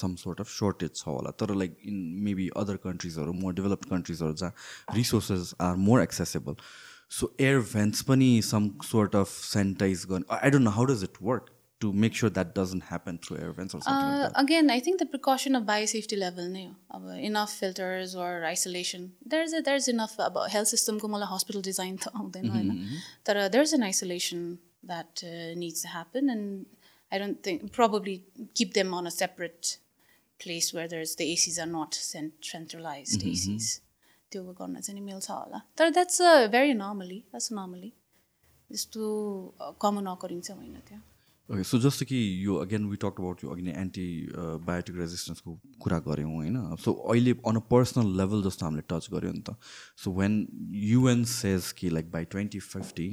सम 0.00 0.14
सोर्ट 0.16 0.40
अफ 0.40 0.48
सर्टेज 0.48 0.90
छ 0.96 1.06
होला। 1.06 1.30
तर 1.42 1.54
लाइक 1.54 1.78
इन 1.92 1.96
मेबी 2.26 2.48
अदर 2.56 2.76
कन्ट्रिजहरू 2.84 3.32
मोर 3.38 3.54
डेभलप्ड 3.54 3.88
कन्ट्रिजहरू 3.90 4.34
जहाँ 4.42 4.94
resources 4.96 5.54
are 5.68 5.76
more 5.86 6.02
accessible 6.02 6.54
so 7.18 7.30
air 7.40 7.58
vents 7.72 8.02
पनि 8.10 8.28
सम 8.50 8.68
सोर्ट 8.90 9.16
अफ 9.16 9.28
सेनिटाइज 9.48 10.04
गर्ने 10.10 10.36
I 10.36 10.50
don't 10.50 10.64
know 10.64 10.70
how 10.78 10.84
does 10.92 11.02
it 11.04 11.18
work 11.22 11.50
To 11.81 11.91
make 12.03 12.15
sure 12.17 12.31
that 12.33 12.53
doesn't 12.57 12.83
happen 12.83 13.17
through 13.23 13.35
air 13.37 13.51
vents 13.57 13.87
again 14.41 14.69
I 14.69 14.81
think 14.85 14.99
the 15.01 15.07
precaution 15.09 15.55
of 15.55 15.63
biosafety 15.65 16.15
level 16.15 16.47
नै 16.51 16.65
हो 16.65 16.73
अब 16.97 17.09
enough 17.23 17.57
filters 17.59 18.15
or 18.15 18.43
isolation 18.51 19.09
there 19.27 19.43
is 19.43 19.55
there 19.57 19.75
is 19.77 19.89
enough 19.89 20.21
अब 20.27 20.39
health 20.53 20.69
सिस्टमको 20.69 21.07
मलाई 21.07 21.33
hospital 21.33 21.61
design 21.67 21.97
त 21.97 22.13
आउँदैन 22.15 22.49
होइन 22.49 23.01
तर 23.25 23.41
there 23.47 23.63
is 23.63 23.73
an 23.73 23.83
isolation 23.89 24.45
that 24.85 25.25
needs 25.57 25.85
happen 25.87 26.29
and 26.29 26.65
I 27.11 27.19
don't 27.19 27.45
think 27.45 27.69
probably 27.75 28.15
keep 28.55 28.73
them 28.77 28.95
on 28.95 29.09
a 29.09 29.13
separate 29.15 29.69
place 30.39 30.71
where 30.77 30.87
there's 30.87 31.13
the 31.19 31.27
ACs 31.33 31.59
are 31.59 31.69
not 31.69 31.99
cent- 32.05 32.49
centralized 32.49 33.23
ACs. 33.25 33.67
त्यो 34.31 34.41
गर्न 34.53 34.79
चाहिँ 34.79 34.99
नि 34.99 35.05
मिल्छ 35.05 35.29
होला 35.31 35.59
तर 35.77 35.89
that's 35.89 36.21
a 36.21 36.31
very 36.51 36.73
normally 36.75 37.19
that's 37.27 37.51
normally 37.51 37.89
त्यस्तो 38.69 39.05
common 39.81 40.05
occurring 40.07 40.41
चाहिँ 40.41 40.59
होइन 40.61 40.81
त्यहाँ 40.87 41.03
okay 41.52 41.64
so 41.68 41.78
जस्तो 41.78 42.04
कि 42.08 42.18
यो 42.44 42.54
अगेन 42.56 42.84
वी 42.88 42.96
टक 42.96 43.20
अबाउट 43.20 43.42
यो 43.44 43.50
अघि 43.52 43.62
नै 43.62 43.72
एन्टी 43.80 44.04
बायोटिक 44.66 44.96
रेजिस्टेन्सको 44.96 45.50
कुरा 45.80 45.98
गऱ्यौँ 46.06 46.32
होइन? 46.34 46.54
सो 46.80 46.92
अहिले 46.92 47.32
अन 47.46 47.56
अ 47.56 47.60
पर्सनल 47.70 48.06
लेभल 48.20 48.42
जस्तो 48.42 48.66
हामीले 48.66 48.84
टच 48.90 49.08
गऱ्यौँ 49.12 49.32
नि 49.34 49.42
त। 49.48 49.54
सो 50.04 50.12
वेन 50.20 50.32
युएन 50.84 51.24
सेज 51.32 51.70
कि 51.78 51.90
like 51.90 52.10
by 52.12 52.24
twenty 52.34 52.60
fifty 52.60 53.08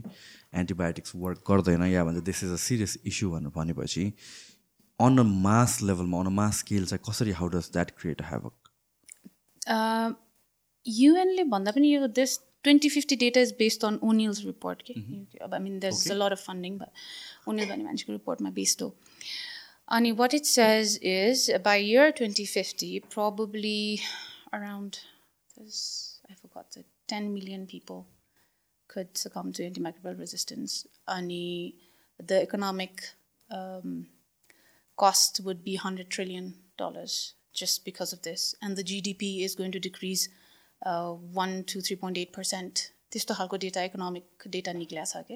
antibiotics 0.62 1.12
work 1.16 1.44
गर्दैन 1.50 1.84
या 1.92 2.04
भन्छ 2.06 2.24
this 2.32 2.44
is 2.44 2.52
a 2.52 2.62
serious 2.68 2.98
issue 3.12 3.32
भनेर 3.32 3.52
भनेपछि 3.58 4.06
अन 5.00 5.18
अ 5.18 5.28
मास 5.44 5.82
लेभलमा 5.84 6.20
अन 6.20 6.26
अ 6.26 6.36
मास 6.40 6.60
स्केल 6.60 6.86
चाहिँ 6.86 7.04
कसरी 7.10 7.32
how 7.42 7.48
does 7.58 7.70
that 7.74 7.92
create 8.00 8.22
a 8.22 8.26
havoc 8.32 8.54
युएनले 10.86 11.44
भन्दा 11.52 11.72
पनि 11.72 11.94
यो 11.94 12.08
This 12.59 12.59
twenty 12.65 12.89
fifty 12.89 13.17
data 13.25 13.41
is 13.41 13.55
based 13.59 13.85
on 13.85 13.99
O'Neill's 14.11 14.45
report 14.45 14.83
के 14.91 14.95
अब 15.45 15.55
I 15.55 15.61
mean 15.61 15.79
this 15.81 16.07
a 16.11 16.15
lot 16.15 16.33
of 16.33 16.45
funding 16.47 16.79
O'Neill 17.49 17.69
भन्ने 17.69 17.85
मान्छेको 17.85 18.13
रिपोर्टमा 18.13 18.51
बेस्ड 18.61 18.83
हो 18.83 18.95
अनि 19.99 20.13
what 20.23 20.35
it 20.35 20.45
says 20.55 20.99
is 21.13 21.51
by 21.65 21.91
year 21.91 22.11
twenty 22.23 22.47
fifty 22.57 22.99
probably 23.15 23.79
around 24.53 24.97
I 25.61 26.35
forgot 26.43 26.77
it 26.77 26.87
10 27.09 27.33
million 27.35 27.67
people 27.67 28.07
could 28.89 29.17
succumb 29.17 29.53
to 29.53 29.63
antimicrobial 29.63 30.19
resistance. 30.19 30.87
Ani, 31.09 31.75
the 32.21 32.41
economic 32.41 33.03
um, 33.51 34.07
cost 34.99 35.41
would 35.45 35.65
be 35.65 35.79
$100 35.79 36.09
trillion 36.09 36.55
just 37.53 37.85
because 37.85 38.13
of 38.13 38.23
this. 38.23 38.55
And 38.63 38.77
the 38.77 38.85
GDP 38.85 39.45
is 39.45 39.55
going 39.55 39.73
to 39.73 39.81
decrease 39.81 40.29
uh, 40.82 41.12
1 41.46 41.64
to 41.74 41.82
3.8%. 41.90 42.88
त्यस्तो 43.12 43.34
खालको 43.36 43.58
data 43.58 43.84
economic 43.84 44.48
data 44.48 44.74
निक्लिया 44.74 45.04
छ 45.12 45.22
कि 45.30 45.36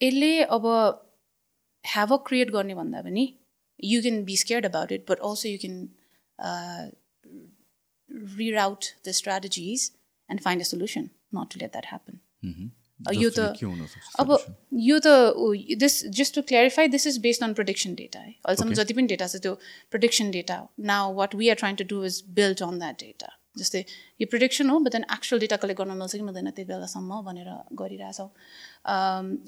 यसले 0.00 0.30
अब 0.56 0.66
ह्याभक 1.84 2.24
create 2.26 2.50
गर्ने 2.50 2.74
भन्दा 2.74 3.00
पनि 3.02 3.24
you 3.84 4.02
can 4.02 4.22
be 4.24 4.36
scared 4.36 4.66
about 4.66 4.92
it 4.92 5.10
but 5.10 5.18
also 5.30 5.48
you 5.48 5.58
can 5.64 5.88
reroute 8.36 8.86
the 9.04 9.12
strategies 9.12 9.84
and 10.28 10.42
find 10.42 10.60
a 10.60 10.68
solution. 10.72 11.08
Not 11.34 11.52
to 11.52 11.58
let 11.60 11.70
that 11.70 11.86
happen 11.86 12.18
Mhm. 12.44 12.68
यो 13.00 13.30
त 13.30 13.38
अब 14.20 14.28
यो 14.82 14.98
त 14.98 15.08
this 15.78 15.94
just 16.18 16.34
to 16.34 16.42
clarify 16.42 16.88
this 16.88 17.06
is 17.06 17.18
based 17.22 17.42
on 17.44 17.54
prediction 17.54 17.94
data 17.94 18.20
है। 18.20 18.30
अहिलेसम्म. 18.32 18.72
जति 18.74 18.94
पनि 18.94 19.06
data 19.06 19.26
छ 19.26 19.36
त्यो 19.42 19.54
प्रोडिक्सन 19.90 20.30
डेटा 20.30 20.54
हो। 20.56 20.70
Now 20.90 21.14
what 21.14 21.34
we 21.34 21.48
are 21.48 21.56
trying 21.56 21.76
to 21.76 21.84
do 21.90 22.04
is 22.04 22.22
build 22.36 22.62
on 22.62 22.78
that 22.78 22.96
data 23.00 23.28
जस्तै 23.58 23.84
यो 24.20 24.26
प्रोडिक्सन 24.30 24.70
हो 24.70 24.78
but 24.80 24.92
then 24.92 25.04
actual 25.12 25.40
data 25.40 25.56
collect 25.60 25.80
गर्न 25.80 25.96
मिल्छ 25.98 26.12
कि 26.14 26.22
मिल्दैन 26.22 26.50
त्यति 26.50 26.64
बेलासम्म 26.72 27.20
भनेर 27.28 27.50
गरिरहेछौँ। 27.80 28.30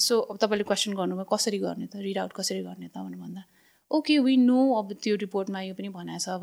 सो 0.01 0.21
अब 0.21 0.37
तपाईँले 0.37 0.65
क्वेसन 0.65 0.93
गर्नुभयो 1.01 1.27
कसरी 1.33 1.59
गर्ने 1.59 1.87
त? 1.87 1.97
रिड 2.05 2.19
आउट 2.19 2.33
कसरी 2.37 2.63
गर्ने 2.63 2.89
त? 2.89 2.97
भनेर 2.99 3.21
भन्दा 3.21 3.43
ओके 3.91 4.19
वी 4.21 4.37
नो 4.37 4.61
अब 4.79 4.93
त्यो 5.03 5.15
रिपोर्टमा 5.25 5.61
यो 5.63 5.75
पनि 5.75 5.89
भनेको 5.89 6.21
छ 6.21 6.29
अब 6.37 6.43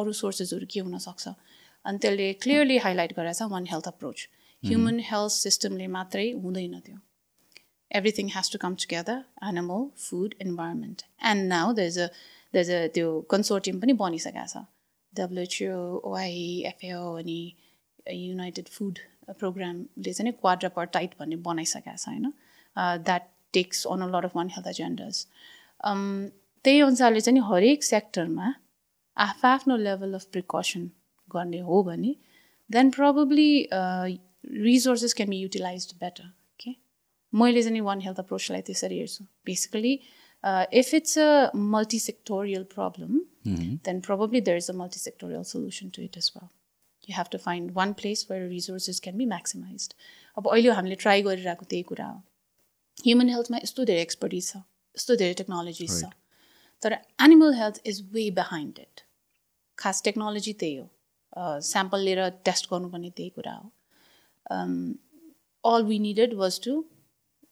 अरू 0.00 0.12
सोर्सेसहरू 0.20 0.66
के 0.68 0.80
हुनसक्छ 0.80 1.28
अनि 1.84 1.98
त्यसले 1.98 2.32
क्लियरली 2.42 2.78
हाइलाइट 2.84 3.12
गरेको 3.12 3.36
छ 3.38 3.48
one 3.52 3.64
health 3.68 3.86
approach 3.88 4.18
human 4.68 5.00
health 5.10 5.32
सिस्टमले 5.46 5.86
मात्रै 5.96 6.30
हुँदैन 6.42 6.78
त्यो 6.80 6.98
everything 7.98 8.28
has 8.34 8.48
to 8.48 8.58
come 8.60 8.76
together 8.82 9.14
animal 9.48 9.82
food 10.02 10.34
environment. 10.40 11.04
And 11.30 11.48
now 11.48 11.72
there's 11.78 11.98
a 12.04 12.06
there's 12.52 12.70
a 12.76 12.88
त्यो 12.94 13.08
consortium 13.32 13.80
पनि 13.82 13.92
बनिसकेको 14.02 14.46
छ। 14.52 14.62
WHO 15.12 15.74
O 16.10 16.38
I 16.68 17.02
FAO 17.18 17.40
United 18.12 18.68
Food 18.76 18.98
प्रोग्रामले 19.40 20.12
चाहिँ 20.12 20.30
नि 20.30 20.32
क्वाड्रापर्टाइट 20.40 21.18
भन्ने 21.18 21.36
बनाइसकेको 21.50 21.96
छ 21.96 22.08
होइन? 22.08 22.32
That 22.76 23.28
takes 23.52 23.86
on 23.92 24.00
a 24.02 24.08
lot 24.16 24.24
of 24.24 24.36
one 24.36 24.48
health 24.56 24.68
agendas 24.68 25.26
त्यही 26.64 26.80
अनुसारले 26.88 27.20
चाहिँ 27.20 27.42
हरेक 27.52 27.84
सेक्टरमा 27.84 28.52
आफ्नो 29.52 29.76
लेभल 29.86 30.14
अफ 30.14 30.24
प्रिकसन 30.32 30.90
गर्ने 31.28 31.60
हो 31.70 31.82
भने 31.92 32.14
then 32.70 32.90
probably 32.98 33.52
resources 34.44 35.14
can 35.20 35.30
be 35.30 35.38
utilize 35.38 35.92
better 36.00 36.32
के 36.64 36.74
मैले 37.32 37.62
चाहिँ 37.62 37.80
वान 37.90 38.00
हेल्थ 38.08 38.18
अप्रोचलाई 38.18 38.62
त्यसरी 38.70 38.98
हेर्छु 38.98 39.24
basically 39.46 39.94
if 40.78 40.94
it's 40.94 41.18
a 41.18 41.50
multi 41.76 41.98
sectoral 42.08 42.64
problem 42.74 43.20
then 43.86 44.00
probably 44.06 44.40
there 44.46 44.58
is 44.58 44.68
a 44.70 44.72
multi-sectorial 44.80 45.44
solution 45.46 45.88
to 45.94 46.02
it 46.02 46.16
as 46.18 46.26
well. 46.34 46.50
You 47.06 47.14
have 47.14 47.30
to 47.30 47.38
find 47.44 47.70
one 47.78 47.94
place 48.00 48.20
where 48.28 48.44
resources 48.50 49.00
can 49.06 49.16
be 49.20 49.26
maximized. 49.30 49.94
अब 50.36 50.48
अहिले 50.50 50.70
हामीले 50.76 50.96
try 51.04 51.22
गरिरहेको 51.22 51.64
त्यही 51.70 51.82
कुरा 51.88 52.06
हो। 52.06 52.22
ह्युमन 53.06 53.28
हेल्थमा 53.28 53.58
यस्तो 53.64 53.84
धेरै 53.84 54.02
expertise 54.02 54.50
छ 54.50 54.62
यस्तो 54.96 55.16
धेरै 55.22 55.34
टेक्नोलोजिज 55.40 55.90
छ। 55.96 56.10
तर 56.82 56.96
animal 57.26 57.54
health 57.54 57.80
is 57.92 58.00
way 58.12 58.30
behind 58.38 58.78
it 58.78 59.04
खास 59.78 60.02
टेक्नोलोजी 60.04 60.52
त्यही 60.62 60.76
हो। 60.76 60.86
स्याम्पल 61.70 62.00
लिएर 62.10 62.28
टेस्ट 62.50 62.70
गर्नुपर्ने 62.72 63.10
त्यही 63.16 63.30
कुरा 63.40 63.54
हो। 63.54 63.66
All 64.50 65.84
we 65.84 65.98
needed 65.98 66.34
was 66.34 66.60
to 66.60 66.82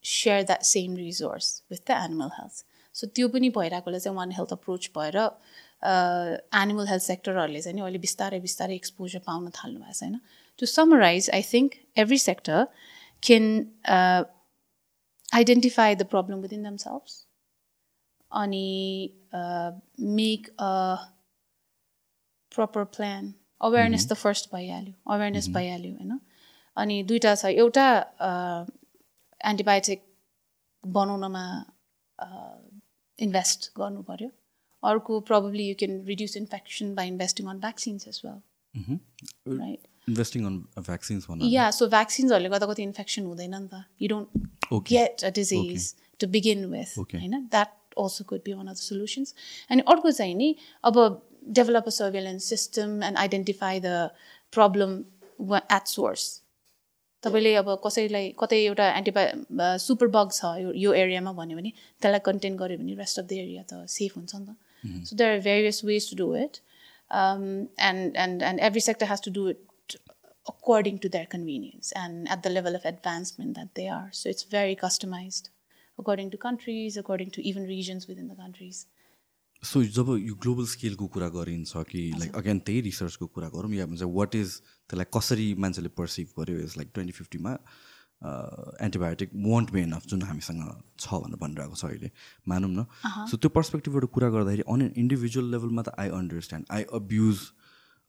share 0.05 0.43
that 0.43 0.63
same 0.65 0.95
resource 0.95 1.53
with 1.71 1.87
the 1.87 1.97
animal 1.99 2.29
health 2.39 2.65
so 2.95 3.07
त्यो 3.09 3.27
पनि 3.29 3.49
भइरहेकोले 3.57 3.99
चाहिँ 3.99 4.17
वान 4.17 4.31
हेल्थ 4.31 4.53
अप्रोच 4.53 4.89
भएर 4.97 5.17
एनिमल 6.61 6.87
हेल्थ 6.87 7.03
सेक्टरहरूले 7.03 7.61
चाहिँ 7.61 7.75
नि 7.75 7.81
अहिले 7.81 7.99
बिस्तारै 7.99 8.39
बिस्तारै 8.39 8.75
एक्सपोजर 8.75 9.19
पाउन 9.27 9.49
थाल्नु 9.51 9.79
भएको 9.79 9.93
छ 9.93 10.03
होइन? 10.03 10.19
To 10.59 10.65
summarize 10.65 11.29
I 11.33 11.41
think 11.53 11.75
every 11.97 12.17
sector 12.19 12.67
can 13.23 13.47
identify 15.33 15.95
the 15.95 16.05
problem 16.07 16.41
within 16.41 16.63
themselves 16.77 17.25
अनि 18.31 18.65
make 20.17 20.49
a 20.59 20.73
proper 22.51 22.83
plan 22.95 23.33
awareness 23.61 24.07
त 24.07 24.17
फर्स्ट 24.17 24.53
भइहाल्यो 24.53 25.13
अवेरनेस 25.13 25.47
भइहाल्यो 25.49 25.93
होइन 25.93 26.19
अनि 26.77 27.01
दुइटा 27.03 27.35
छ 27.35 27.45
एउटा 27.45 27.87
एन्टिबायोटिक 29.41 30.03
बनाउनमा 30.83 31.45
इन्भेस्ट 33.19 33.71
गर्नु 33.77 34.01
पऱ्यो 34.09 34.29
अर्को 34.83 35.19
probably 35.29 35.67
you 35.69 35.75
can 35.79 36.01
reduce 36.05 36.37
infection 36.37 36.93
by 36.95 37.07
investing 37.07 37.47
on 37.47 37.59
vaccines 37.59 38.07
as 38.07 38.21
well 38.25 38.37
right 39.59 39.87
investing 40.09 40.45
on 40.45 40.55
vaccines 40.77 41.27
yeah 41.53 41.69
so 41.71 41.87
भ्याक्सिन्सहरूले 41.87 42.49
गर्दा 42.49 42.67
कति 42.67 42.83
इन्फेक्सन 42.83 43.25
हुँदैन 43.25 43.55
नि 43.55 43.67
त। 43.73 43.83
You 44.01 44.07
don't. 44.09 44.27
Get 44.91 45.23
a 45.23 45.29
disease 45.35 45.93
to 46.19 46.27
begin 46.27 46.65
with. 46.71 46.97
होइन? 46.97 47.35
That 47.51 47.71
also 47.97 48.23
could 48.29 48.41
be 48.45 48.53
one 48.53 48.67
of 48.67 48.75
the 48.75 48.79
solutions 48.81 49.35
अनि 49.71 49.81
अर्को 49.93 50.11
चाहिँ 50.11 50.35
नि 50.35 50.55
अब 50.83 50.95
develop 51.59 51.85
a 51.87 51.93
surveillance 51.97 52.49
system 52.49 53.03
and 53.03 53.17
identify 53.17 53.79
the 53.79 54.09
problem 54.53 54.91
at 55.57 55.85
source 55.87 56.23
तपाईँले 57.22 57.54
अब 57.62 57.68
कसैलाई 57.84 58.32
कतै 58.42 58.60
एउटा 58.64 58.86
एन्टिबायो 59.00 59.68
सुपर 59.86 60.12
बग 60.16 60.32
छ 60.38 60.52
यो 60.64 60.72
यो 60.84 60.92
एरियामा 61.02 61.32
भन्यो 61.40 61.58
भने 61.60 61.72
त्यसलाई 61.78 62.24
कन्टेन 62.30 62.56
गऱ्यो 62.62 62.78
भने 62.82 62.98
रेस्ट 63.02 63.18
अफ 63.20 63.26
द 63.26 63.40
एरिया 63.44 63.62
त 63.72 63.84
सेफ 63.98 64.16
हुन्छ 64.18 64.34
नि 64.34 64.46
त 64.46 65.08
so 65.10 65.16
there 65.22 65.38
are 65.38 65.40
various 65.48 65.84
ways 65.92 66.10
to 66.10 66.16
do 66.24 66.28
it 66.42 66.60
and 67.90 68.20
and 68.26 68.42
and 68.50 68.66
every 68.70 68.84
sector 68.90 69.12
has 69.14 69.24
to 69.28 69.32
do 69.38 69.48
it 69.54 69.64
according 70.48 70.98
to 71.00 71.08
their 71.08 71.26
convenience 71.26 71.92
and 71.92 72.28
at 72.28 72.42
the 72.42 72.50
level 72.50 72.74
of 72.76 72.84
advancement 72.84 73.56
that 73.56 73.74
they 73.74 73.88
are. 73.88 74.10
So 74.12 74.28
it's 74.28 74.44
very 74.44 74.76
customized 74.76 75.48
according 75.98 76.30
to 76.30 76.36
countries, 76.36 76.96
according 76.96 77.30
to 77.32 77.42
even 77.42 77.64
regions 77.64 78.06
within 78.06 78.28
the 78.28 78.34
countries. 78.34 78.86
So 79.63 79.83
जब 79.95 80.07
यो 80.19 80.35
global 80.41 80.65
स्केलको 80.65 81.07
कुरा 81.07 81.27
गरिन्छ 81.29 81.83
कि 81.89 82.01
like 82.19 82.35
again 82.35 82.59
त्यही 82.65 82.81
रिसर्चको 82.81 83.25
कुरा 83.27 83.47
गरौँ 83.55 83.71
या 83.73 83.85
भन्छ 83.85 84.03
what 84.09 84.35
is 84.35 84.49
त्यसलाई 84.89 85.05
कसरी 85.15 85.53
मान्छेले 85.61 85.89
पर्सिभ 85.97 86.27
गर्यो 86.39 86.59
इज 86.59 86.73
लाइक 86.77 86.89
ट्वेन्टी 86.93 87.13
फिफ्टीमा 87.13 87.51
एन्टिबायोटिक 88.85 89.29
वन्ट 89.45 89.71
बी 89.71 89.81
इनफ 89.81 90.07
जुन 90.07 90.21
हामीसँग 90.23 90.63
छ 90.99 91.13
भनेर 91.13 91.37
भनिरहेको 91.43 91.75
छ 91.75 91.85
अहिले। 91.85 92.09
मानौँ 92.47 92.69
न? 92.71 92.85
सो 93.29 93.37
त्यो 93.37 93.49
पर्सपेक्टिभबाट 93.49 94.05
कुरा 94.17 94.29
गर्दाखेरि 94.29 94.63
अन 94.67 94.81
एन 94.81 94.93
इन्डिभिजुअल 94.97 95.51
लेभलमा 95.51 95.81
त 95.81 95.93
I 95.97 96.09
understand 96.19 96.65
I 96.71 96.85
abuse 96.99 97.37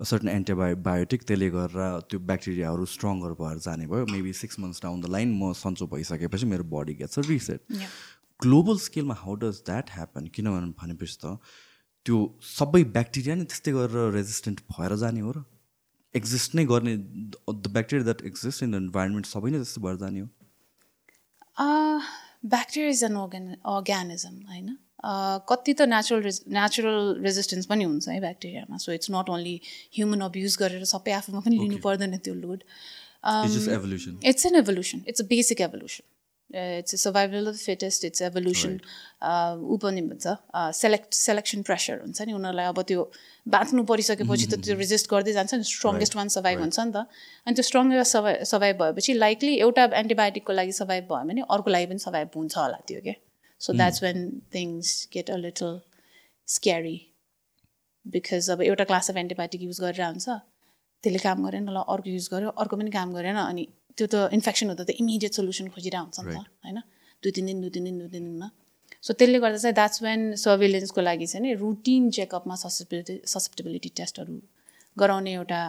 certain 0.01 0.29
antibio 0.29 0.77
biotic 0.89 1.23
त्यसले 1.29 1.49
गरेर 1.51 2.01
त्यो 2.11 2.19
ब्याक्टेरियाहरू 2.33 2.85
स्ट्रङ्गर 2.93 3.33
भएर 3.41 3.59
जाने 3.67 3.87
भयो। 3.93 4.07
Maybe 4.09 4.33
six 4.41 4.59
months 4.61 4.83
down 4.83 5.01
the 5.01 5.13
line 5.17 5.37
म 5.37 5.53
सन्चो 5.61 5.87
भइसकेपछि 5.93 6.47
मेरो 6.53 6.65
body 6.73 6.95
gets 7.01 7.19
a 7.19 7.23
reset. 7.29 7.61
Global 8.45 8.77
स्केलमा 8.87 9.17
how 9.23 9.35
does 9.45 9.63
that 9.71 9.95
happen 9.97 10.27
किनभने 10.37 10.73
भनेपछि 10.83 11.17
त 11.25 11.39
त्यो 12.07 12.21
सबै 12.51 12.83
ब्याक्टेरिया 12.99 13.35
नै 13.41 13.45
त्यस्तै 13.55 13.73
गरेर 13.79 14.13
रेजिस्टेन्ट 14.19 14.63
भएर 14.77 14.97
जाने 15.03 15.21
हो 15.27 15.33
र 15.39 15.45
एक्जिस्ट 16.15 16.55
नै 16.61 16.65
गर्ने 16.75 16.95
the 16.97 17.75
bacteria 17.79 18.05
that 18.11 18.23
exist 18.31 18.63
in 18.63 18.71
the 18.73 18.83
environment 18.87 19.35
सबै 19.35 19.51
नै 19.57 19.59
त्यस्तो 19.65 19.81
भएर 19.89 19.97
जाने 20.05 20.21
हो। 20.21 20.29
bacteria 22.53 22.93
is 22.93 23.03
an 23.03 23.17
organ 23.17 23.45
organism 23.73 24.35
होइन? 24.53 24.71
कति 25.51 25.73
त 25.75 25.83
नेचुरल 25.91 26.23
रेज 26.23 26.39
नेचुरल 26.49 27.23
रेजिस्टेन्स 27.23 27.67
पनि 27.67 27.85
हुन्छ 27.85 28.09
है 28.09 28.21
ब्याक्टेरियामा 28.21 28.77
so 28.85 28.93
it's 28.93 29.11
not 29.11 29.31
only 29.37 29.55
human 29.97 30.21
abuse 30.27 30.57
गरेर 30.61 30.85
सबै 30.91 31.13
आफूमा 31.13 31.41
पनि 31.47 31.57
लिनु 31.59 31.79
पर्दैन 31.87 32.17
त्यो 32.27 32.35
load 32.35 32.61
it's 32.63 33.55
just 33.57 33.71
evolution 33.79 34.19
it's 34.31 34.45
an 34.51 34.55
evolution. 34.63 34.99
It's 35.07 35.21
of 36.55 37.31
the 37.47 37.53
fittest 37.59 38.05
it's 38.05 38.21
evolution 38.21 38.81
uh, 39.23 39.55
ऊ 39.57 39.77
पनि 39.83 40.03
भन्छ 40.09 40.27
सेलेक्ट 40.77 41.15
सेलेक्सन 41.15 41.63
प्रेसर 41.63 42.01
हुन्छ 42.01 42.23
नि? 42.23 42.33
उनीहरूलाई 42.33 42.67
अब 42.67 42.83
त्यो 42.83 43.11
बाँच्नु 43.49 43.85
परिसकेपछि 43.91 44.47
त 44.47 44.61
त्यो 44.65 44.77
रेजिस्ट 44.83 45.11
गर्दै 45.11 45.33
जान्छ 45.33 45.55
नि 45.55 45.65
स्ट्रङ्गेस्ट 45.71 46.17
वान 46.17 46.29
सर्भाइभ 46.37 46.61
हुन्छ 46.61 46.79
नि 46.81 46.93
त। 46.93 47.07
अनि 47.47 47.55
त्यो 47.55 47.65
स्ट्रङ्गेस्ट 47.71 48.13
सर्भाइ 48.13 48.45
सर्भाइभ 48.53 48.77
भएपछि 48.83 49.13
लाइकली 49.25 49.55
एउटा 49.67 49.85
एन्टिबायोटिकको 50.03 50.53
लागि 50.53 50.73
सर्भाइभ 50.81 51.05
भयो 51.13 51.25
भने 51.33 51.49
अर्को 51.57 51.71
लागि 51.77 51.87
पनि 51.95 52.07
सर्भाइभ 52.07 52.29
हुन्छ 52.37 52.57
होला 52.59 52.79
त्यो 52.93 53.01
के 53.09 53.17
so 53.61 53.73
that's 53.81 54.03
when 54.03 54.19
things 54.55 54.95
get 55.13 55.31
a 55.31 55.37
little 55.49 55.81
scary 56.49 56.97
because 58.07 58.51
अब 58.51 58.63
एउटा 58.71 58.85
क्लास 58.85 59.11
अफ 59.11 59.17
एन्टिबायोटिक 59.17 59.63
युज 59.63 59.81
गरेर 59.81 60.07
हुन्छ। 60.07 60.29
त्यसले 61.05 61.19
काम 61.19 61.39
गरेन 61.47 61.65
ल 61.69 61.83
अर्को 61.93 62.11
युज 62.11 62.29
गर्यो 62.33 62.51
अर्को 62.63 62.77
पनि 62.79 62.91
काम 62.91 63.13
गरेन 63.15 63.37
अनि 63.43 63.65
त्यो 63.97 64.07
त 64.13 64.15
इन्फेक्सन 64.37 64.67
हुँदा 64.73 64.85
त 64.85 64.91
इमिडिएट 65.03 65.33
सोल्युसन 65.39 65.69
खोजिरहेको 65.75 66.05
हुन्छ 66.05 66.19
नि 66.27 66.35
त 66.35 66.49
होइन? 66.65 66.79
दुई 67.23 67.33
तिन 67.37 67.47
दिन 67.47 67.59
दुई 67.63 67.71
तिन 67.71 67.85
दिन 67.85 67.97
दुई 67.99 68.11
तिन 68.15 68.25
दिनमा। 68.29 68.49
सो 69.03 69.11
त्यसले 69.19 69.39
गर्दा 69.45 69.59
चाहिँ 69.63 69.75
द्याट्स 69.75 70.03
वेन 70.03 70.21
सर्भिलेन्सको 70.45 71.01
लागि 71.03 71.27
चाहिँ 71.27 71.43
नि 71.47 71.51
रुटिन 71.63 72.11
चेकअपमा 72.17 72.55
ससेप्टिबिलिटी 72.63 73.15
ससेप्टिबिलिटी 73.35 73.91
टेस्टहरू 73.99 74.35
गराउने 74.97 75.33
एउटा 75.33 75.61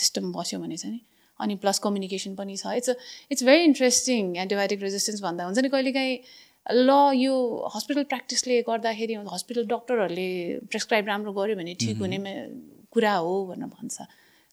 सिस्टम 0.00 0.32
बस्यो 0.32 0.58
भने 0.60 0.76
चाहिँ 0.82 0.94
नि 0.94 1.00
अनि 1.40 1.54
प्लस 1.62 1.78
कम्युनिकेसन 1.84 2.34
पनि 2.34 2.56
छ। 2.56 2.72
It's 2.80 2.90
it's 3.32 3.42
very 3.44 3.62
interesting 3.70 4.36
antibiotic 4.44 4.80
resistance 4.82 5.20
भन्दा 5.22 5.44
हुन्छ 5.48 5.58
नि 5.64 5.68
कहिलेकाहीँ 5.68 6.14
ल 6.66 6.90
यो 7.14 7.34
हस्पिटल 7.74 8.04
प्र्याक्टिसले 8.10 8.54
गर्दाखेरि 8.68 9.14
हस्पिटल 9.32 9.66
डक्टरहरूले 9.72 10.28
प्रेसक्राइब 10.72 11.04
राम्रो 11.12 11.32
गर्यो 11.32 11.56
भने 11.60 11.74
ठिक 11.82 11.98
हुने 12.02 12.18
कुरा 12.90 13.14
हो 13.26 13.34
भनेर 13.52 13.68
भन्छ। 13.76 13.96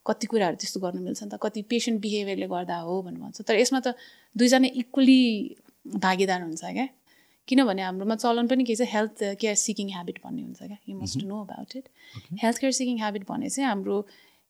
कति 0.08 0.28
कुराहरू 0.28 0.56
त्यस्तो 0.62 0.80
गर्नु 0.80 1.02
मिल्छ 1.02 1.24
नि 1.24 1.30
त? 1.30 1.40
कति 1.42 1.62
पेसेन्ट 1.72 2.02
बिहेभियरले 2.02 2.48
गर्दा 2.48 2.78
हो 2.88 3.02
भनेर 3.02 3.20
भन्छ। 3.24 3.42
तर 3.48 3.56
यसमा 3.60 3.80
त 3.86 3.96
दुईजना 4.36 4.68
इक्वली 4.82 5.22
भागीदार 6.06 6.42
हुन्छ 6.44 6.64
क्या? 6.64 6.88
किनभने 7.48 7.82
हाम्रोमा 7.84 8.16
चलन 8.16 8.48
पनि 8.48 8.64
के 8.64 8.76
छ? 8.76 8.88
हेल्थ 8.88 9.40
केयर 9.40 9.56
सिकिङ 9.56 9.88
ह्याबिट 9.96 10.18
भन्ने 10.24 10.42
हुन्छ 10.44 10.62
क्या? 10.64 10.78
You 10.90 10.96
must 11.00 11.24
know 11.24 11.38
about 11.44 11.76
it 11.76 11.86
health 12.44 12.58
care 12.60 12.74
seeking 12.80 12.98
habit 13.04 13.24
भने 13.30 13.50
चाहिँ 13.50 13.68
हाम्रो 13.70 13.98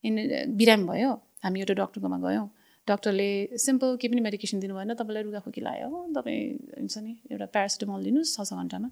इन 0.03 0.13
बिरामी 0.57 0.85
भयो। 0.89 1.11
हामी 1.43 1.59
एउटा 1.59 1.73
डक्टरकोमा 1.73 2.17
गयौँ। 2.25 2.47
डक्टरले 2.87 3.57
सिम्पल 3.57 3.95
केही 3.97 4.11
पनि 4.13 4.21
मेडिकेसन 4.21 4.59
दिनु 4.59 4.75
भएन 4.75 4.93
तपाईँलाई 4.99 5.23
रुगाखोकी 5.23 5.61
लाग्यो। 5.61 5.87
हो 5.89 5.99
तपाईँ 6.15 6.41
हुन्छ 6.79 6.97
नि 6.97 7.13
एउटा 7.31 7.45
प्यारासिटामल 7.55 8.03
दिनुहोस् 8.03 8.33
छ 8.35 8.43
छ 8.43 8.53
घन्टामा। 8.53 8.89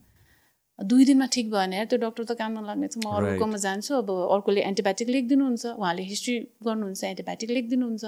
दुई 0.90 1.06
दिनमा 1.06 1.26
ठिक 1.36 1.50
भएन 1.52 1.74
त्यो 1.86 1.98
डक्टर 2.04 2.24
त 2.24 2.32
काम 2.42 2.52
नलाग्नेछ 2.60 2.98
म 2.98 3.06
अर्कोमा 3.20 3.58
जान्छु 3.66 3.92
अब 4.02 4.10
अर्कोले 4.36 4.62
एन्टिबायोटिक 4.72 5.10
लेखिदिनुहुन्छ 5.16 5.66
उहाँले 5.78 6.04
हिस्ट्री 6.12 6.36
गर्नुहुन्छ 6.66 7.04
एन्टिबायोटिक 7.14 7.50
लेखिदिनुहुन्छ। 7.58 8.04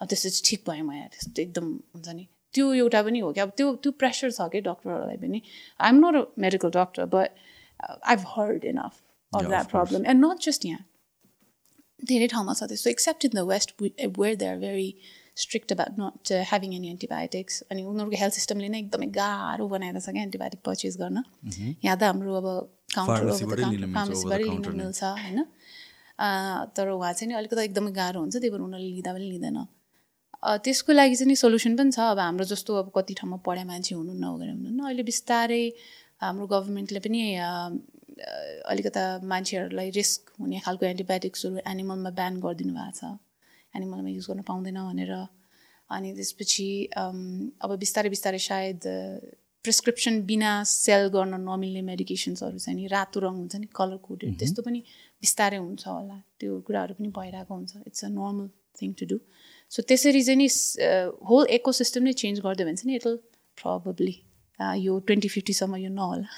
अब 0.00 0.06
त्यसपछि 0.10 0.40
ठिक 0.48 0.60
भयो 0.68 0.84
म 0.84 0.90
यहाँ 0.98 1.08
त्यस्तो 1.14 1.42
एकदम 1.42 1.66
हुन्छ 1.94 2.08
नि। 2.18 2.24
त्यो 2.54 2.64
एउटा 2.82 3.00
पनि 3.02 3.18
हो 3.20 3.32
कि। 3.32 3.40
अब 3.40 3.50
त्यो 3.58 3.66
त्यो 3.82 3.90
प्रेसर 4.02 4.30
छ 4.30 4.48
कि 4.52 4.60
डक्टरहरूलाई 4.66 5.18
पनि। 5.22 5.38
I 5.80 5.88
am 5.88 5.96
not 6.04 6.14
a 6.16 6.22
medical 6.44 6.70
doctor 6.78 7.04
but 7.14 7.30
I've 8.12 8.20
heard 8.34 8.64
enough 8.72 8.92
of 9.32 9.44
that 9.46 9.66
problem 9.70 10.06
and 10.10 10.24
not 10.24 10.38
just 10.48 10.64
यहाँ 10.66 10.84
धेरै 12.00 12.26
ठाउँमा 12.34 12.52
छ 12.58 12.68
त्यस्तो 12.70 12.90
except 12.90 13.24
in 13.24 13.32
the 13.34 13.46
west 13.52 13.68
where 13.82 14.34
they 14.42 14.46
are 14.46 14.58
very 14.58 14.90
strict 15.44 15.72
about 15.72 16.00
not 16.00 16.32
having 16.50 16.74
any 16.78 16.88
antibiotics 16.94 17.54
अनि 17.70 17.82
उनीहरूको 17.90 18.16
हेल्थ 18.22 18.34
सिस्टमले 18.38 18.68
नै 18.74 18.78
एकदमै 18.84 19.08
गाह्रो 19.18 19.68
बनाएर 19.74 20.00
छ 20.00 20.08
क्या 20.16 20.22
एन्टिबायोटिक 20.28 20.60
पर्चेस 20.68 20.96
गर्न 21.02 21.18
यहाँ 21.84 21.96
त 21.96 22.02
हाम्रो 22.10 22.34
अब 22.42 22.48
काउन्टर 22.94 23.24
फार्मेसीबाटै 23.96 24.44
लिन 24.52 24.66
मिल्छ 24.82 25.02
होइन? 25.04 25.38
तर 26.76 26.86
उहाँ 26.90 27.12
चाहिँ 27.12 27.28
नि 27.30 27.34
अलिकति 27.40 27.64
एकदमै 27.64 27.92
गाह्रो 28.00 28.20
हुन्छ 28.20 28.36
त्यही 28.36 28.50
भएर 28.54 28.62
उनीहरूले 28.68 28.90
लिँदा 28.94 29.12
पनि 29.16 29.26
लिँदैन। 29.32 29.58
त्यसको 30.64 30.92
लागि 30.92 31.14
चाहिँ 31.18 31.28
नि 31.28 31.36
सोल्युसन 31.44 31.72
पनि 31.78 31.90
छ। 31.94 31.98
अब 32.14 32.18
हाम्रो 32.18 32.44
जस्तो 32.52 32.74
अब 32.82 32.90
कति 32.96 33.14
ठाउँमा 33.20 33.38
पढाइ 33.46 33.64
मान्छे 33.70 33.94
हुनुहुन्न 33.94 34.24
वगेर 34.34 34.50
हुनुहुन्न 34.50 34.80
अहिले 34.90 35.04
बिस्तारै 35.10 35.64
हाम्रो 36.22 36.46
गभर्मेन्टले 36.54 37.00
पनि 37.06 37.20
अलिकता 38.72 39.02
मान्छेहरूलाई 39.32 39.88
रिस्क 40.00 40.20
हुने 40.40 40.58
खालको 40.66 40.84
एन्टिबायोटिक्सहरू 40.92 41.56
एनिमलमा 41.72 42.10
ब्यान 42.18 42.32
गरिदिनु 42.44 42.74
भएको 42.74 42.92
छ। 42.98 43.02
एनिमलमा 43.74 44.10
युज 44.10 44.26
गर्न 44.26 44.42
पाउँदैन 44.44 44.78
भनेर 44.82 45.12
अनि 45.90 46.08
त्यसपछि 46.14 46.68
अब 46.94 47.70
बिस्तारै 47.78 48.10
बिस्तारै 48.10 48.40
सायद 48.44 48.88
प्रिस्क्रिप्सन 49.64 50.20
बिना 50.22 50.52
सेल 50.64 51.08
गर्न 51.08 51.40
नमिल्ने 51.42 51.82
मेडिकेसन्सहरू 51.82 52.58
चाहिँ 52.58 52.76
नि 52.78 52.86
रातो 52.86 53.20
रङ 53.20 53.34
हुन्छ 53.38 53.56
नि 53.56 53.68
कलर 53.74 53.96
कोडेड 54.02 54.38
त्यस्तो 54.38 54.62
पनि 54.62 54.80
बिस्तारै 55.22 55.58
हुन्छ 55.58 55.86
होला 55.88 56.18
त्यो 56.38 56.60
कुराहरू 56.66 56.94
पनि 56.98 57.08
भइरहेको 57.16 57.54
हुन्छ 57.54 57.72
it's 57.86 58.04
a 58.04 58.10
normal 58.10 58.48
thing 58.80 58.92
to 58.92 59.06
do 59.06 59.18
so 59.72 59.82
त्यसरी 59.82 60.22
चाहिँ 60.22 60.38
नि 60.38 60.48
होल 61.30 61.44
इको 61.50 61.72
सिस्टम 61.80 62.02
नै 62.02 62.12
चेन्ज 62.22 62.40
गरिदियो 62.40 62.68
भने 62.68 62.76
चाहिँ 62.76 62.90
नि 62.90 62.96
इट 62.96 63.06
प्रब्ली 63.58 64.14
यो 64.58 64.98
ट्वेन्टी 65.00 65.28
फिफ्टीसम्म 65.28 65.76
यो 65.76 65.90
नहोला 65.90 66.28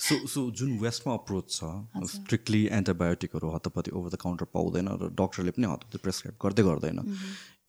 सो 0.00 0.26
सो 0.26 0.50
जुन 0.52 0.76
वेस्टमा 0.78 1.14
अप्रोच 1.14 1.50
छ 1.50 2.08
स्ट्रिक्टली 2.10 2.64
एन्टिबायोटिकहरू 2.72 3.50
हतपति 3.52 3.90
ओभर 3.92 4.10
द 4.10 4.20
काउन्टर 4.20 4.46
पाउँदैन 4.52 4.88
र 4.96 5.10
डक्टरले 5.14 5.50
पनि 5.52 5.66
हतपति 5.68 5.98
प्रेसक्राइब 6.00 6.36
गर्दै 6.42 6.62
गर्दैन 6.64 7.02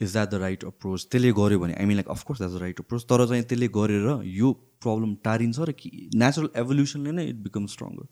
is 0.02 0.12
that 0.12 0.30
the 0.30 0.42
right 0.42 0.64
approach 0.66 1.08
त्यसले 1.08 1.32
गर्यो 1.34 1.60
भने 1.60 1.74
I 1.76 1.86
mean 1.86 1.98
like 1.98 2.10
of course 2.10 2.40
that 2.40 2.52
the 2.52 2.62
right 2.62 2.80
approach 2.80 3.06
तर 3.06 3.26
चाहिँ 3.26 3.44
त्यसले 3.46 3.68
गरेर 3.74 4.08
यो 4.34 4.52
प्रब्लम 4.82 5.16
टारिन्छ 5.24 5.60
र 5.62 5.72
कि 5.76 5.92
नेचुरल 6.18 6.50
एभोल्युसनले 6.58 7.12
नै 7.14 7.26
इट 7.28 7.44
बिकम 7.44 7.66
स्ट्रङ्गर 7.74 8.08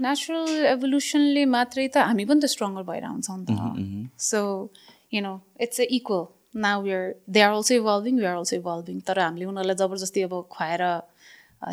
नेचुरल 0.00 0.66
एभोल्युसनले 0.66 1.44
मात्रै 1.52 1.88
त 1.88 2.06
हामी 2.06 2.24
पनि 2.24 2.40
त 2.40 2.52
स्ट्रङ्गर 2.52 2.88
भएर 2.90 3.04
आउँछौँ 3.06 3.38
नि 3.38 3.46
त 3.46 4.22
so 4.22 4.42
you 5.12 5.22
know 5.22 5.34
it's 5.60 5.80
a 5.80 5.86
equal 5.92 6.24
now 6.64 6.82
where 6.82 7.02
they 7.28 7.40
are 7.46 7.52
also 7.52 7.74
evolving 7.74 8.18
we 8.18 8.24
are 8.24 8.36
also 8.36 8.56
evolving 8.56 9.00
तर 9.08 9.18
हामीले 9.20 9.44
उनीहरूलाई 9.52 9.76
जबरजस्ती 9.82 10.22
अब 10.28 10.34
खुवाएर 10.56 10.82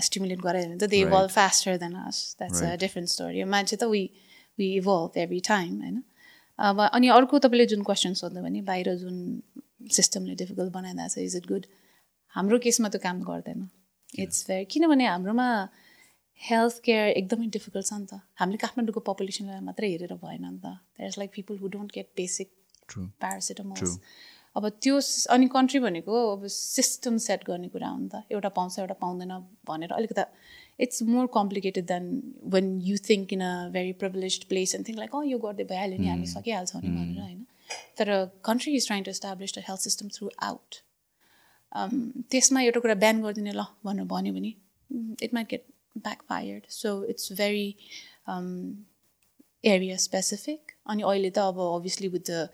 स्टिमुलेट 0.07 0.39
गरायो 0.47 0.67
भने 0.69 0.77
त 0.77 0.89
they 0.93 0.99
evolve 1.07 1.29
faster 1.35 1.77
than 1.83 1.95
us 2.07 2.17
that's 2.39 2.63
a 2.63 2.75
different 2.83 3.09
story 3.09 3.43
मान्छे 3.55 3.75
त 3.75 3.83
we 3.93 4.03
we 4.59 4.67
evolve 4.77 5.17
every 5.25 5.39
time 5.49 5.71
होइन? 5.81 6.03
अब 6.59 6.79
अनि 6.87 7.07
अर्को 7.17 7.39
तपाईँले 7.45 7.65
जुन 7.75 7.81
क्वेसन 7.83 8.13
सोध्नु 8.21 8.41
भने 8.43 8.61
बाहिर 8.69 8.95
जुन 9.03 9.15
सिस्टमले 9.99 10.35
डिफिकल्ट 10.41 10.71
बनाइरहेको 10.73 11.13
छ 11.13 11.25
इज 11.29 11.35
इट 11.37 11.47
गुड 11.53 11.65
हाम्रो 12.35 12.59
केसमा 12.65 12.89
त 12.89 13.01
काम 13.05 13.21
गर्दैन। 13.29 13.69
इट्स 14.23 14.45
भेरी 14.47 14.65
किनभने 14.73 15.05
हाम्रोमा 15.07 15.47
हेल्थ 16.41 16.75
केयर 16.85 17.07
एकदमै 17.21 17.47
डिफिकल्ट 17.55 17.85
छ 17.87 17.93
नि 17.93 18.05
त। 18.05 18.19
हामीले 18.41 18.57
काठमाडौँको 18.63 19.01
पपुलेसनलाई 19.09 19.65
मात्रै 19.69 19.89
हेरेर 19.93 20.13
भएन 20.21 20.45
नि 20.45 20.59
त। 20.59 20.77
There 20.97 21.07
is 21.09 21.17
like 21.19 21.31
people 21.35 21.57
who 21.63 21.67
don't 21.75 21.91
get 21.97 22.09
basic 22.17 22.49
paracetamols 22.93 23.97
अब 24.55 24.69
त्यो 24.83 24.99
अनि 25.35 25.47
कन्ट्री 25.55 25.79
भनेको 25.85 26.13
अब 26.31 26.45
सिस्टम 26.55 27.17
सेट 27.25 27.43
गर्ने 27.47 27.67
कुरा 27.75 27.87
हो 27.87 27.97
नि 27.99 28.09
त। 28.13 28.23
एउटा 28.31 28.49
पाउँछ 28.59 28.79
एउटा 28.79 28.95
पाउँदैन 29.01 29.33
भनेर 29.67 29.91
अलिकति 29.99 30.25
it's 30.83 31.03
more 31.09 31.27
complicated 31.33 31.85
than 31.93 32.07
when 32.55 32.69
you 32.83 32.97
think 33.09 33.33
in 33.33 33.41
a 33.41 33.51
very 33.73 33.93
privilege 34.05 34.43
place 34.53 34.75
and 34.75 34.87
think 34.87 34.99
like 34.99 35.15
uh 35.15 35.25
यो 35.25 35.37
गर्दै 35.45 35.65
भइहाल्यो 35.73 35.97
नि 35.99 36.07
हामी 36.07 36.27
सकिहाल्छौँ 36.35 36.81
नि 36.81 36.95
भनेर 36.95 37.19
होइन। 37.21 37.45
तर 37.97 38.15
country 38.45 38.75
is 38.77 38.87
trying 38.87 39.03
to 39.03 39.11
establish 39.11 39.57
the 39.57 39.67
health 39.69 39.81
system 39.89 40.15
throughout 40.49 40.81
त्यसमा 42.31 42.61
एउटा 42.61 42.79
कुरा 42.87 42.95
बिहान 43.05 43.21
गरिदिने 43.27 43.53
ल 43.53 43.69
भनेर 43.85 44.05
भन्यो 44.15 44.33
भने 44.33 44.53
it 45.21 45.33
might 45.33 45.49
get 45.49 45.71
backfired. 45.95 46.63
So 46.69 47.03
it's 47.03 47.29
very 47.29 47.77
um, 48.27 48.85
area 49.63 49.97
specific. 49.97 50.73
अनि 50.85 51.03
अहिले 51.03 51.29
त 51.29 51.39
अब 51.39 51.59
obviously 51.65 52.09
with 52.09 52.25
the 52.25 52.49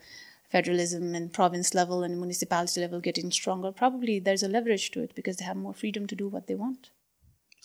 federalism 0.52 1.14
and 1.16 1.32
province 1.32 1.68
level 1.78 2.02
and 2.06 2.18
municipality 2.20 2.80
level 2.84 3.00
getting 3.08 3.30
stronger, 3.30 3.70
probably 3.82 4.14
there's 4.28 4.42
a 4.42 4.48
leverage 4.48 4.86
to 4.96 5.02
it 5.04 5.14
because 5.18 5.36
they 5.36 5.46
have 5.50 5.60
more 5.66 5.74
freedom 5.82 6.06
to 6.12 6.16
do 6.22 6.28
what 6.28 6.46
they 6.48 6.56
want. 6.62 6.90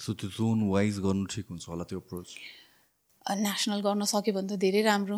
So 0.03 0.13
त्यो 0.13 0.29
zone 0.37 0.61
wise 0.69 0.99
गर्नु 1.07 1.25
ठिक 1.33 1.45
हुन्छ 1.49 1.67
होला 1.69 1.83
त्यो 1.89 1.99
approach 1.99 2.35
national 3.43 3.81
गर्न 3.87 4.05
सक्यो 4.13 4.33
भने 4.33 4.47
त 4.47 4.59
धेरै 4.65 4.81
राम्रो 4.89 5.17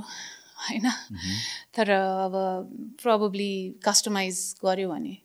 होइन? 0.68 0.86
तर 1.76 1.90
अब 1.92 2.36
प्रब्ली 3.04 3.52
कस्टमाइज 3.88 4.38
गऱ्यो 4.64 4.88
भने 4.94 5.16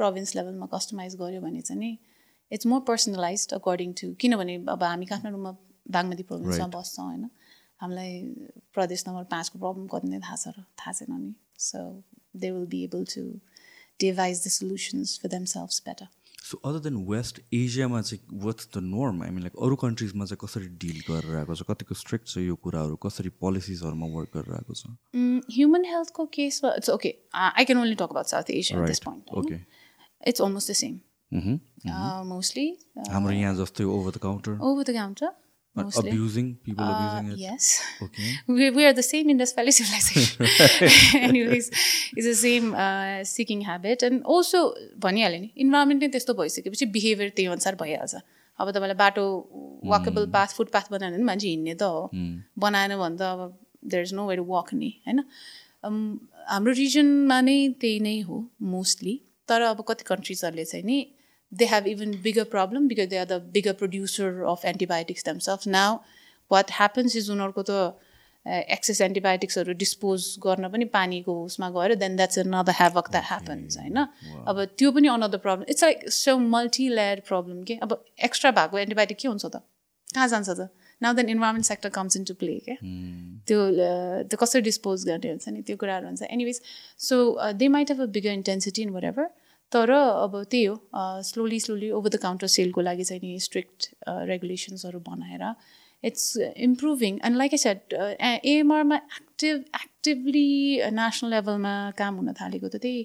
प्रोभिन्स 0.00 0.34
लेभलमा 0.36 0.66
कस्टमाइज 0.74 1.16
गऱ्यो 1.22 1.40
भने 1.46 1.60
चाहिँ 1.68 1.96
it's 2.50 2.66
more 2.72 2.80
personalise 2.90 3.46
according 3.60 3.92
to 4.00 4.12
किनभने 4.24 4.56
अब 4.74 4.82
हामी 4.82 5.06
काठमाडौँमा 5.12 5.52
बागमती 5.96 6.22
प्रोभिन्समा 6.32 6.66
बस्छौँ 6.74 7.06
होइन? 7.06 7.24
हामीलाई 7.84 8.12
प्रदेश 8.74 9.04
नम्बर 9.08 9.24
पाँचको 9.36 9.58
प्रब्लम 9.62 9.86
कति 9.94 10.08
नै 10.10 10.20
थाहा 10.26 10.36
छ 10.42 10.56
र 10.58 10.66
थाहा 10.82 10.92
छैन 10.98 11.12
नि। 11.20 11.32
So 11.68 11.78
they 12.42 12.50
will 12.50 12.66
be 12.74 12.82
able 12.84 13.04
to 13.14 13.24
devise 14.00 14.44
the 14.46 14.54
solutions 14.58 15.18
for 15.22 15.28
them 15.34 15.44
self 15.54 15.88
better 15.88 16.08
so 16.44 16.56
other 16.68 16.80
than 16.84 16.96
West 17.08 17.38
एसियामा 17.58 18.00
चाहिँ 18.02 18.40
what's 18.40 18.68
the 18.74 18.80
norm 18.86 19.22
I 19.24 19.30
mean 19.36 19.42
like 19.42 19.54
अरू 19.66 19.76
कन्ट्रिजमा 19.82 20.24
चाहिँ 20.24 20.40
कसरी 20.40 20.66
डिल 20.82 20.98
गरेर 21.06 21.36
आएको 21.36 21.54
छ? 21.54 21.62
कतिको 21.70 21.94
स्ट्रिक्ट 22.00 22.26
छ 22.28 22.42
यो 22.46 22.56
कुराहरू? 22.64 22.96
कसरी 23.04 23.30
पोलिसिजहरूमा 23.44 24.06
वर्क 24.16 24.36
गरेर 24.36 24.54
आएको 24.56 24.74
छ 24.80 24.82
ह्युमन 25.54 25.84
हेल्थको 25.92 26.26
केसमा 26.36 26.74
it's 26.80 26.90
okay 26.96 27.14
I 27.44 27.64
can 27.64 27.80
only 27.84 27.96
talk 28.02 28.10
about 28.16 28.34
South 28.34 28.50
Asia 28.56 28.86
this 28.86 29.00
point 29.06 29.32
okay 29.40 29.56
it's 30.32 30.40
almost 30.48 30.70
the 30.70 30.74
same 30.82 30.94
mostly 32.34 32.66
हाम्रो 33.14 33.32
यहाँ 33.38 33.54
जस्तै 33.62 33.84
over 33.94 34.10
the 34.10 34.24
counter 34.26 34.52
over 34.60 34.82
the 34.90 34.96
counter 34.98 35.32
abusing 35.76 36.54
people 36.64 36.84
uh, 36.84 37.18
abusing 37.18 37.32
it 37.32 37.38
yes. 37.38 37.82
okay. 38.00 38.34
We, 38.46 38.70
we 38.70 38.84
are 38.84 38.92
the 38.92 39.02
same 39.02 39.28
indus 39.30 39.52
valley 39.52 39.72
civilization 39.72 40.46
anyways 41.28 41.70
it's 42.14 42.26
the 42.26 42.34
same 42.34 42.74
uh, 42.74 43.24
seeking 43.24 43.62
habit. 43.62 44.02
And 44.02 44.22
also 44.24 44.58
भनिहाल्यो 44.98 45.40
नि 45.40 45.50
environment 45.64 46.02
नै 46.02 46.08
त्यस्तो 46.14 46.34
भइसकेपछि 46.34 46.86
behaviour 46.96 47.30
त्यही 47.36 47.48
अनुसार 47.56 47.74
भइहाल्छ. 47.82 48.14
अब 48.58 48.70
तपाईँलाई 48.70 48.98
बाटो 49.02 49.24
वाकेबल 49.84 50.26
पाथ 50.30 50.54
फुटपाथ 50.56 50.90
बनायो 50.90 51.12
भने 51.12 51.24
मान्छे 51.24 51.48
हिँड्ने 51.48 51.74
त 51.74 51.82
हो। 51.82 52.10
बनाएन 52.58 52.96
भने 53.02 53.16
त 53.18 53.22
अब 53.22 53.58
there 53.84 54.02
is 54.02 54.14
no 54.14 54.26
way 54.28 54.36
to 54.36 54.44
work 54.54 54.74
नि 54.74 54.90
होइन? 55.06 55.20
हाम्रो 56.48 56.72
रिजनमा 56.72 57.40
नै 57.40 57.58
त्यही 57.80 58.00
नै 58.00 58.20
हो 58.30 58.36
मोस्टली 58.62 59.20
तर 59.48 59.60
अब 59.74 59.84
कति 59.88 60.04
कन्ट्रिजहरूले 60.06 60.64
चाहिँ 60.64 60.84
नि 60.86 60.98
they 61.58 61.68
have 61.74 61.86
even 61.92 62.16
bigger 62.24 62.44
problem 62.56 62.88
because 62.88 63.08
they 63.12 63.20
are 63.24 63.30
the 63.34 63.40
bigger 63.58 63.74
producer 63.82 64.30
of 64.52 64.64
antibiotics 64.72 65.22
themselves. 65.28 65.66
Now, 65.66 65.90
what 66.54 66.70
happens 66.80 67.16
is 67.20 67.30
उनीहरूको 67.36 67.62
त 67.70 67.72
एक्सेस 68.46 69.00
एन्टिबायोटिक्सहरू 69.00 69.72
डिस्पोज 69.82 70.24
गर्न 70.46 70.68
पनि 70.72 70.84
पानीको 70.94 71.34
उसमा 71.44 71.68
गएर 71.76 71.94
then 72.00 72.16
that's 72.16 72.38
another 72.38 72.74
havoc 72.78 73.10
that 73.10 73.24
happens 73.28 73.78
होइन? 73.78 73.98
अब 74.48 74.64
त्यो 74.78 74.90
पनि 74.96 75.08
another 75.08 75.38
problem 75.44 75.64
it's 75.74 75.84
like 75.84 76.08
so 76.12 76.36
multi 76.38 76.88
layer 76.98 77.22
problem 77.28 77.62
के? 77.70 77.74
अब 77.86 78.04
एक्स्ट्रा 78.28 78.50
भएको 78.58 78.78
एन्टिबायोटिक 78.78 79.18
के 79.18 79.28
हुन्छ 79.28 79.44
त? 79.46 79.62
कहाँ 80.14 80.28
जान्छ 80.28 80.48
त? 80.50 80.68
Now 81.02 81.12
then 81.14 81.28
environment 81.28 81.66
sector 81.66 81.88
comes 81.96 82.16
into 82.24 82.34
play 82.42 82.58
क्या 82.66 82.76
त्यो 83.48 83.58
त्यो 84.28 84.36
कसरी 84.42 84.60
डिस्पोज 84.68 85.04
गर्ने 85.08 85.30
हुन्छ 85.30 85.48
नि? 85.48 85.62
त्यो 85.62 85.76
कुराहरू 85.76 86.06
हुन्छ. 86.06 86.22
Anyways 86.36 86.60
so 87.08 87.16
they 87.62 87.68
might 87.76 87.90
have 87.90 88.00
a 88.02 88.06
bigger 88.18 88.32
intensity 88.42 88.82
in 88.82 88.90
whatever 89.04 89.26
तर 89.72 89.90
अब 89.90 90.42
त्यही 90.50 90.64
हो 90.64 90.76
slowly 91.28 91.58
slowly 91.60 91.90
over 91.90 92.08
the 92.08 92.16
counter 92.22 92.46
सेलको 92.56 92.80
लागि 92.80 93.04
चाहिँ 93.04 93.20
नि 93.22 93.38
स्ट्रिक्ट 93.46 93.88
रेगुलेसन्सहरू 94.30 95.00
बनाएर 95.08 95.44
it's 96.02 96.26
improving 96.66 97.18
and 97.24 97.36
like 97.36 97.54
a 97.54 97.56
set 97.64 97.94
एएमआरमा 97.94 98.96
active 98.96 99.64
actively 99.80 100.48
national 101.00 101.30
लेभलमा 101.34 101.74
काम 101.98 102.14
हुन 102.16 102.32
थालेको 102.40 102.68
त 102.68 102.82
त्यही 102.84 103.02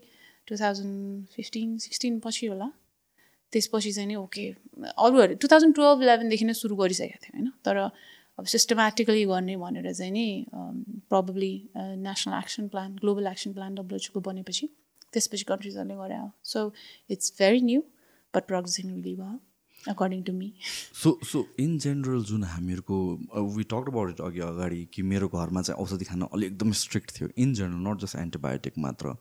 टु 0.48 0.58
थाउजन्ड 0.62 1.26
फिफ्टिन 1.36 1.78
सिक्सटिन 1.86 2.20
पछि 2.26 2.46
होला। 2.48 2.68
त्यसपछि 3.54 3.92
चाहिँ 3.92 4.08
नि 4.08 4.16
ओके 4.16 4.46
अरूहरू 5.06 5.36
टु 5.42 5.48
थाउजन्ड 5.52 5.76
टुवेल्भ 5.76 6.02
इलेभेनदेखि 6.04 6.46
नै 6.46 6.54
सुरु 6.54 6.76
गरिसकेको 6.76 7.20
थियो 7.24 7.34
होइन? 7.38 7.50
तर 7.66 7.78
अब 8.40 8.46
सिस्टमेटिकली 8.46 9.24
गर्ने 9.32 9.56
भनेर 9.64 9.94
चाहिँ 9.94 10.12
नि 10.12 10.28
probably 11.10 11.54
national 12.06 12.38
action 12.38 12.68
plan 12.76 12.96
global 13.02 13.28
action 13.32 13.54
plan 13.54 13.76
डब्लुएचको 13.76 14.20
बनेपछि 14.30 14.70
त्यसपछि 15.14 15.44
कन्ट्रिजहरूले 15.50 15.96
गरे 15.96 16.18
हो 16.18 16.32
so 16.44 16.72
it's 17.10 17.34
very 17.40 17.62
new 17.62 17.82
but 18.34 18.48
progressing 18.48 18.96
really 18.96 19.16
भयो 19.16 19.40
according 19.94 20.24
to 20.24 20.34
me 20.34 20.52
so 21.04 21.18
so 21.26 21.46
in 21.60 21.78
general 21.80 22.24
जुन 22.32 22.44
हामीहरूको 22.44 23.02
वी 23.56 23.64
टक 23.74 23.90
अबाउट 23.90 24.10
इट 24.10 24.22
अघि 24.22 24.40
अगाडि 24.48 24.86
कि 24.94 25.02
मेरो 25.14 25.28
घरमा 25.28 25.62
चाहिँ 25.62 25.82
औषधि 25.84 26.06
खान 26.06 26.22
अलिक 26.22 26.52
एकदम 26.52 26.72
स्ट्रिक्ट 26.84 27.18
थियो 27.20 27.30
in 27.38 27.54
general 27.54 27.88
not 27.90 28.02
just 28.02 28.16
antibiotic 28.16 28.74
मात्र। 28.88 29.16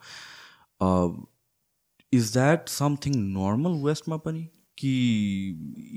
इज 2.13 2.33
द्याट 2.33 2.69
समथिङ 2.69 3.15
नर्मल 3.35 3.83
वेस्टमा 3.85 4.17
पनि? 4.29 4.49
कि 4.79 4.91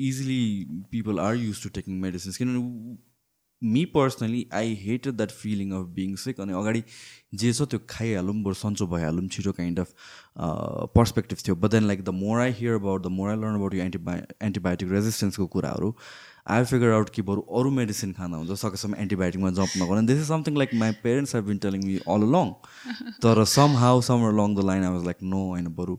easily 0.08 0.66
people 0.92 1.20
are 1.20 1.36
use 1.36 1.64
to 1.64 1.70
taking 1.70 2.00
medicines 2.02 2.38
किनभने 2.38 2.60
me 3.64 3.84
personally 3.96 4.46
I 4.54 4.74
hated 4.82 5.14
that 5.16 5.32
feeling 5.32 5.72
of 5.80 5.86
being 5.96 6.16
sick 6.24 6.40
अनि 6.42 6.54
अगाडि 6.62 6.84
जे 7.44 7.52
छ 7.54 7.68
त्यो 7.72 7.80
खाइहालौँ 7.90 8.36
बरु 8.44 8.54
सन्चो 8.62 8.88
भइहालौँ 8.88 9.28
छिटो 9.28 9.52
काइन्ड 9.60 9.80
अफ 9.80 9.94
पर्सपेक्टिभ 10.96 11.38
थियो. 11.48 11.56
But 11.56 11.72
then 11.72 11.88
like 11.88 12.04
the 12.04 12.10
more 12.24 12.40
I 12.42 12.52
hear 12.60 12.74
about 12.76 13.04
the 13.04 13.08
more 13.20 13.30
I 13.30 13.36
learn 13.36 13.56
about 13.56 13.74
यो 13.76 13.84
एन्टिबायो 13.84 14.24
एन्टिबायोटिक 14.50 14.92
रेजिस्टेन्सको 14.92 15.48
कुराहरू 15.56 15.94
आई 16.50 16.64
फिगर 16.66 16.92
आउट 16.92 17.10
कि 17.16 17.22
बरु 17.22 17.42
अरू 17.60 17.72
मेडिसिन 17.72 18.14
खाना 18.14 18.38
हुन्छ 18.38 18.60
सकेसम्म 18.60 18.96
एन्टिबायोटिकमा 19.00 19.50
जम्प 19.62 19.82
नगर्नु 19.82 20.08
this 20.08 20.20
is 20.20 20.28
something 20.28 20.58
like 20.58 20.74
my 20.84 20.92
parents 21.04 21.36
have 21.36 21.46
been 21.48 21.58
telling 21.66 21.86
me 21.86 21.98
all 22.16 22.30
long 22.36 22.52
तर 23.24 23.44
somehow 23.86 24.02
some 24.08 24.30
long 24.38 24.56
the 24.56 24.66
line 24.70 24.84
I 24.84 24.94
was 24.94 25.06
like 25.06 25.24
no 25.34 25.44
होइन 25.50 25.68
बरु 25.82 25.98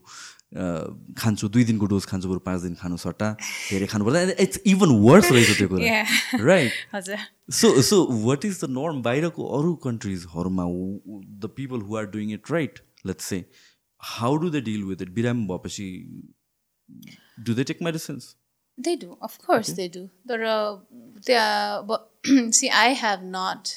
खान्छु 0.54 1.48
दुई 1.48 1.64
दिनको 1.64 1.86
डोज 1.92 2.04
खान्छु 2.06 2.28
बरु 2.28 2.38
पाँच 2.48 2.60
दिन 2.62 2.74
खानु 2.80 2.96
सट्टा 3.04 3.30
धेरै 3.40 3.86
खानु 3.92 4.04
पर्दा 4.04 4.20
इट्स 4.44 4.60
इभन 4.72 4.90
वर्स 5.04 5.30
रहेछ 5.32 5.56
त्यो 5.58 5.68
कुरा 5.68 6.44
right 6.44 7.52
so 7.60 7.70
so 7.90 8.04
what 8.26 8.44
is 8.44 8.60
the 8.64 8.70
norm 8.78 9.02
बाहिरको 9.02 9.48
अरू 9.58 9.74
कन्ट्रिजहरूमा 9.86 10.66
the 11.44 11.52
people 11.56 11.80
who 11.88 11.96
are 12.02 12.06
doing 12.18 12.32
it 12.38 12.50
right 12.52 12.84
let's 13.06 13.32
say 13.34 13.44
how 14.00 14.36
do 14.44 14.50
they 14.50 14.60
deal 14.68 14.84
with 14.92 15.02
it 15.02 15.10
बिरामी 15.20 15.46
भएपछि 15.52 15.88
do 17.48 17.54
they 17.54 17.64
take 17.72 17.82
medicines 17.88 18.34
They 18.78 18.92
do, 18.96 19.16
of 19.20 19.34
course 19.38 19.70
okay. 19.70 19.74
they 19.76 19.88
do. 19.94 20.00
There 20.24 20.44
are, 20.50 20.80
they 21.26 21.34
are, 21.36 21.82
but 21.82 22.08
see, 22.58 22.70
I 22.70 22.94
have 23.00 23.22
not 23.22 23.72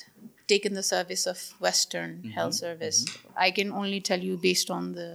taken 0.48 0.74
the 0.74 0.84
service 0.84 1.26
of 1.32 1.42
Western 1.66 2.12
mm 2.12 2.22
-hmm. 2.22 2.36
health 2.38 2.56
service. 2.60 3.00
Mm 3.02 3.10
-hmm. 3.12 3.48
I 3.48 3.52
can 3.58 3.74
only 3.82 4.00
tell 4.10 4.24
you 4.28 4.38
based 4.46 4.72
on 4.78 4.94
the 5.00 5.10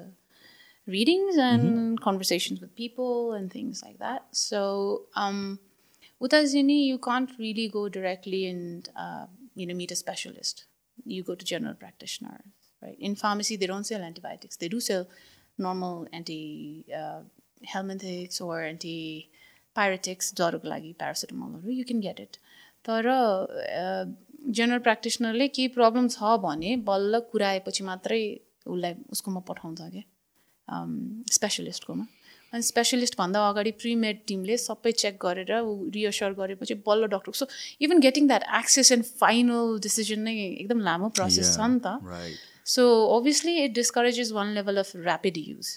readings 0.90 1.38
and 1.38 1.64
mm-hmm. 1.64 1.96
conversations 1.96 2.62
with 2.62 2.76
people 2.76 3.34
and 3.34 3.52
things 3.52 3.82
like 3.84 4.00
that. 4.00 4.26
So, 4.32 5.04
um, 5.16 5.60
Utazini, 6.22 6.86
you 6.86 6.98
can't 6.98 7.30
really 7.38 7.68
go 7.68 7.90
directly 7.90 8.46
and 8.48 8.88
uh, 8.96 9.26
you 9.56 9.68
know 9.68 9.76
meet 9.76 9.92
a 9.92 9.96
specialist. 9.96 10.66
You 11.06 11.24
go 11.24 11.36
to 11.36 11.46
general 11.46 11.74
practitioners, 11.74 12.42
right? 12.82 12.98
In 13.00 13.16
pharmacy, 13.16 13.58
they 13.58 13.68
don't 13.68 13.86
sell 13.86 14.02
antibiotics. 14.02 14.58
They 14.58 14.70
do 14.70 14.80
sell 14.80 15.08
normal 15.58 16.08
anti 16.14 16.86
uh, 16.96 17.22
helminthics 17.68 18.42
or 18.42 18.62
anti 18.62 19.30
pyretics, 19.76 20.34
lagi 20.34 20.96
paracetamol. 20.96 21.62
You 21.66 21.86
can 21.86 22.00
get 22.00 22.20
it. 22.20 22.40
तर 22.88 23.08
general 24.56 24.80
प्र्याक्टिसनरले 24.86 25.48
केही 25.58 25.68
problem 25.78 26.08
छ 26.16 26.36
भने 26.42 26.76
बल्ल 26.90 27.20
कुराएपछि 27.32 27.84
मात्रै 27.84 28.20
उसलाई 28.74 28.94
उसकोमा 29.16 29.40
पठाउँछ 29.48 29.82
क्या 29.82 30.02
स्पेसलिस्टकोमा 31.33 32.07
अनि 32.53 32.63
स्पेसलिस्टभन्दा 32.67 33.41
अगाडि 33.49 33.71
प्रिमेड 33.81 34.23
टिमले 34.29 34.57
सबै 34.61 34.93
चेक 35.03 35.19
गरेर 35.25 35.53
रियस्योर 35.97 36.33
गरेपछि 36.39 36.75
बल्ल 36.87 37.07
doctor 37.11 37.33
so 37.41 37.47
even 37.87 38.01
getting 38.07 38.27
that 38.29 38.47
access 38.59 38.93
and 38.93 39.05
final 39.21 39.79
decision 39.83 40.21
नै 40.29 40.35
एकदम 40.47 40.81
लामो 40.89 41.09
प्रोसेस 41.19 41.53
छ 41.57 41.69
नि 41.75 41.79
त। 41.85 41.87
So 42.73 42.87
obviously 43.19 43.55
it 43.65 43.73
discourages 43.75 44.33
one 44.33 44.53
level 44.55 44.83
of 44.83 44.97
rapid 44.97 45.39
use 45.43 45.71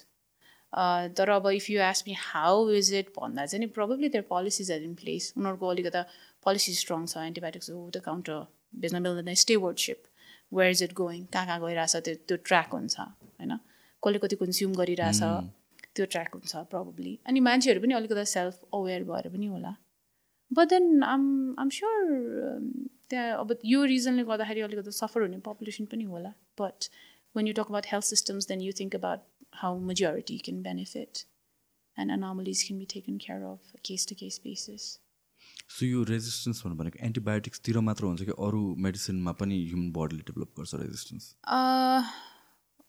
तर 1.18 1.30
अब 1.30 1.48
if 1.58 1.70
you 1.70 1.82
ask 1.88 2.04
me 2.08 2.16
how 2.20 2.70
is 2.80 2.94
it 3.02 3.10
भन्दा 3.18 3.46
चाहिँ 3.46 3.60
नि 3.66 3.70
probably 3.76 4.10
there 4.16 4.26
policies 4.30 4.72
are 4.72 4.82
in 4.84 4.96
place 5.02 5.34
उनीहरूको 5.38 5.68
अलिकता 5.74 6.02
पोलिसी 6.46 6.74
स्ट्रङ 6.80 7.06
छ 7.12 7.28
एन्टिबायोटिक्स 7.28 7.70
हो 7.70 7.84
द 7.90 8.02
काउन्टर 8.08 8.40
बेच्न 8.86 9.02
मिल्दैन 9.08 9.34
stewardship 9.44 10.00
where 10.60 10.72
is 10.72 10.84
it 10.84 10.94
going 11.02 11.22
कहाँ 11.34 11.46
कहाँ 11.48 11.60
गइरहेछ 11.68 11.96
त्यो 12.08 12.16
त्यो 12.28 12.38
ट्र्याक 12.50 12.70
हुन्छ 12.80 13.00
होइन? 13.00 13.54
कसले 14.04 14.20
कति 14.26 14.36
कन्ज्युम 14.42 14.74
गरिरहेछ 14.82 15.22
त्यो 15.96 16.06
ट्र्याक 16.14 16.36
हुन्छ 16.36 16.66
प्रब्लली 16.74 17.14
अनि 17.32 17.40
मान्छेहरू 17.48 17.82
पनि 17.86 17.94
अलिकति 18.02 18.26
सेल्फ 18.34 18.56
अवेर 18.80 19.04
भएर 19.10 19.30
पनि 19.36 19.48
होला. 19.54 19.72
But 20.52 20.68
then 20.70 21.04
I'm 21.14 21.24
I'm 21.60 21.70
sure 21.78 22.00
त्यहाँ 23.10 23.38
अब 23.44 23.58
यो 23.74 23.84
रिजनले 23.94 24.24
गर्दाखेरि 24.32 24.62
अलिकति 24.70 24.92
सफर 25.02 25.22
हुने 25.28 25.40
पपुलेसन 25.50 25.86
पनि 25.94 26.04
होला. 26.14 26.34
But 26.62 26.90
when 27.36 27.48
you 27.50 27.54
talk 27.58 27.70
about 27.72 27.86
health 27.90 28.06
systems, 28.06 28.46
then 28.50 28.60
you 28.64 28.72
think 28.80 28.96
about 28.98 29.22
how 29.60 29.70
majority 29.86 30.36
can 30.48 30.58
benefit 30.66 31.22
and 31.98 32.12
anomalies 32.16 32.62
can 32.68 32.78
be 32.82 32.86
taken 32.92 33.16
care 33.24 33.46
of 33.52 33.72
case 33.90 34.06
to 34.12 34.18
case 34.20 34.38
basis. 34.44 34.84
So 35.70 35.86
यो 35.86 36.04
resistance 36.10 36.62
भनेको 36.66 37.00
एन्टिबायोटिक्सतिर 37.06 37.80
मात्र 37.88 38.06
हुन्छ 38.06 38.22
कि 38.30 38.36
अरू 38.48 38.62
मेडिसिनमा 38.86 39.32
पनि 39.42 39.58
ह्युमन 39.72 39.90
बडीले 39.98 40.24
डेभलप 40.30 40.60
गर्छ 40.60 40.82
रेजिस्टेन्स 40.82 41.26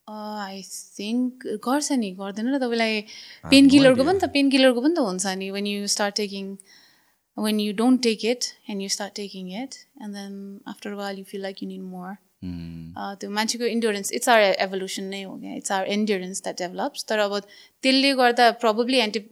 आई 0.09 0.63
थिङ्क 0.99 1.47
गर्छ 1.65 1.93
नि 1.95 2.11
गर्दैन 2.17 2.49
र 2.55 2.59
तपाईँलाई 2.59 3.01
पेन 3.45 3.69
किलरको 3.69 4.05
पनि 4.05 4.19
त 4.19 4.29
पेन 4.33 4.51
किलरको 4.51 4.81
पनि 4.81 4.95
त 4.95 5.05
हुन्छ 5.05 5.33
नि 5.39 5.51
when 5.51 5.67
you 5.67 5.87
start 5.89 6.17
taking 6.17 6.51
when 7.37 7.61
you 7.61 7.73
don't 7.75 8.03
take 8.03 8.25
it 8.27 8.51
and 8.69 8.83
you 8.83 8.89
start 8.91 9.15
taking 9.17 9.51
it 9.63 9.81
and 10.03 10.15
then 10.15 10.37
after 10.67 10.93
while 10.95 11.19
you 11.19 11.25
feel 11.25 11.43
like 11.43 11.63
you 11.63 11.69
need 11.69 11.83
more 11.89 12.13
त्यो 13.21 13.31
मान्छेको 13.31 13.65
इन्डुरेन्स 13.69 14.13
इट्स 14.13 14.29
आर 14.29 14.41
एभोल्युसन 14.61 15.05
नै 15.13 15.23
हो 15.23 15.37
क्या 15.39 15.55
it's 15.55 15.73
our 15.73 15.87
endurance 15.93 16.43
that 16.43 16.59
develops 16.59 17.05
तर 17.09 17.19
अब 17.21 17.39
त्यसले 17.41 18.13
गर्दा 18.15 18.51
probably 18.65 18.99
anti 19.01 19.25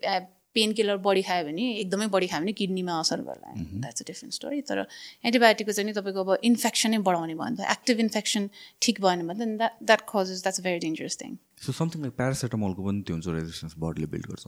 pain 0.54 0.72
killer 0.78 0.96
बढी 1.06 1.22
खायो 1.28 1.44
भने 1.46 1.64
एकदमै 1.80 2.06
बढी 2.14 2.26
खायो 2.32 2.42
भने 2.42 2.52
किडनीमा 2.60 2.98
असर 3.00 3.20
गर्ला। 3.28 3.52
द्याट्स 3.56 4.02
अ 4.02 4.06
डिफ्रेन्ट 4.10 4.34
स्टोरी 4.34 4.60
तर 4.70 4.78
एन्टिबायोटिकको 5.24 5.72
चाहिँ 5.72 5.94
तपाईँको 5.98 6.20
अब 6.24 6.30
इन्फेक्सनै 6.50 6.98
बढाउने 7.08 7.34
भयो 7.34 7.42
भने 7.42 7.56
त। 7.56 7.70
एक्टिभ 7.76 8.00
इन्फेक्सन 8.06 8.48
ठिक 8.82 9.00
भएन 9.06 9.26
भने 9.28 9.44
त 9.44 9.48
that 9.58 9.72
that 9.90 10.06
causes 10.12 10.42
that's 10.42 10.60
very 10.68 10.78
dangerous 10.86 11.16
thing 11.22 11.36
so 11.66 11.72
something 11.80 12.02
like 12.02 12.14
प्यारासिटामलको 12.22 12.80
पनि 12.88 13.02
त्यो 13.06 13.14
हुन्छ 13.16 13.36
रेजिस्टेन्स 13.38 13.74
बडीले 13.86 14.06
बिल्ड 14.14 14.26
गर्छ। 14.30 14.44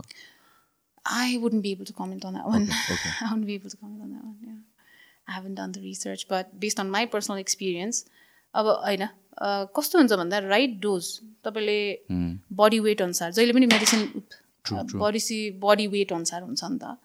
I 1.04 1.36
wouldn't 1.40 1.62
be 1.62 1.72
able 1.72 1.84
to 1.86 1.96
comment 1.98 2.24
on 2.26 2.32
that 2.34 2.46
one 2.52 2.62
I 2.68 3.28
wouldn't 3.30 3.46
be 3.46 3.54
able 3.54 3.68
to 3.68 3.78
comment 3.80 4.02
on 4.02 4.10
that 4.10 4.24
one 4.24 4.62
I 5.24 5.34
haven't 5.34 5.54
done 5.54 5.72
the 5.72 5.84
research 5.88 6.26
but 6.30 6.54
based 6.62 6.80
on 6.80 6.88
my 6.94 7.06
personal 7.12 7.38
experience 7.38 8.04
अब 8.54 8.66
होइन 8.86 9.06
कस्तो 9.76 9.98
हुन्छ 9.98 10.12
भन्दा 10.18 10.38
right 10.38 10.78
dose 10.80 11.06
तपाईँले 11.44 11.78
body 12.60 12.78
weight 12.80 13.02
अनुसार 13.02 13.32
जहिले 13.32 13.52
पनि 13.52 13.66
medicine 13.66 14.02
body 14.72 15.50
body 15.50 15.87
weight 15.87 16.12
अनुसार 16.12 16.42
हुन्छ 16.42 16.64
नि 16.64 16.79
त। 16.83 16.96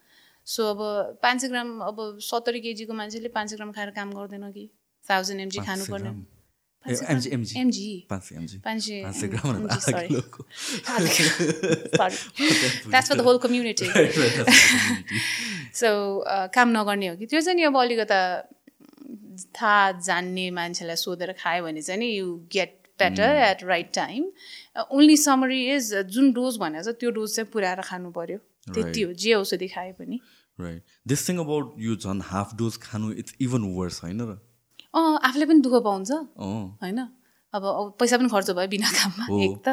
सो 0.46 0.64
अब 0.64 0.80
पाँच 1.24 1.42
सय 1.42 1.48
ग्राम 1.48 1.80
अब 1.80 2.18
सत्तरी 2.22 2.60
केजीको 2.60 2.94
मान्छेले 2.94 3.28
पाँच 3.28 3.50
सय 3.50 3.56
ग्राम 3.56 3.72
खाएर 3.72 3.90
काम 3.90 4.12
गर्दैन 4.12 4.52
कि? 4.52 4.70
थाउजन्ड 5.10 5.42
एमजी 5.42 5.60
खानुपर्ने। 5.60 6.40
कम्युनिटी 13.38 13.86
सो 15.74 16.24
काम 16.54 16.70
नगर्ने 16.70 17.08
हो 17.08 17.16
कि? 17.16 17.26
त्यो 17.26 17.42
चाहिँ 17.42 17.56
नि 17.56 17.64
अब 17.64 17.78
अलिकता 17.78 18.42
थाहा 19.62 19.92
जान्ने 19.92 20.52
मान्छेलाई 20.52 20.96
सोधेर 20.96 21.32
खायो 21.32 21.64
भने 21.64 21.82
चाहिँ 21.82 22.00
नि 22.00 22.06
you 22.06 22.36
get 22.52 22.80
better 23.00 23.24
at 23.24 23.64
right 23.64 23.94
time 23.94 24.32
only 24.92 25.18
summary 25.18 25.60
is 25.76 25.94
जुन 26.10 26.32
डोज 26.34 26.58
भनेको 26.58 26.92
छ 26.92 26.96
त्यो 27.00 27.12
डोज 27.12 27.36
चाहिँ 27.36 27.50
पुऱ्याएर 27.52 27.82
खानु 27.84 28.12
पर्यो 28.12 28.38
त्यति 28.74 29.02
हो 29.02 29.14
जे 29.14 29.34
औषधि 29.34 29.68
खाए 29.68 29.92
पनि। 30.00 30.20
राइट 30.60 30.84
दिस 31.08 31.28
थिङ 31.30 31.38
अबाउट 31.40 31.76
यो 31.80 31.96
झन् 31.96 32.22
हाफ 32.26 32.56
डोज 32.56 32.78
खानु 32.84 33.12
इट्स 33.14 33.36
इभन 33.42 33.64
वर्स 33.76 34.04
होइन 34.04 34.22
र? 34.22 34.38
अँ 34.94 35.20
आफूले 35.24 35.46
पनि 35.46 35.62
दुःख 35.62 35.84
पाउँछ। 35.84 36.12
होइन? 36.84 37.00
अब 37.50 37.98
पैसा 38.00 38.18
पनि 38.18 38.30
खर्च 38.30 38.50
भयो 38.54 38.68
बिना 38.70 38.90
काममा। 38.94 39.26
एक 39.44 39.58
त। 39.66 39.68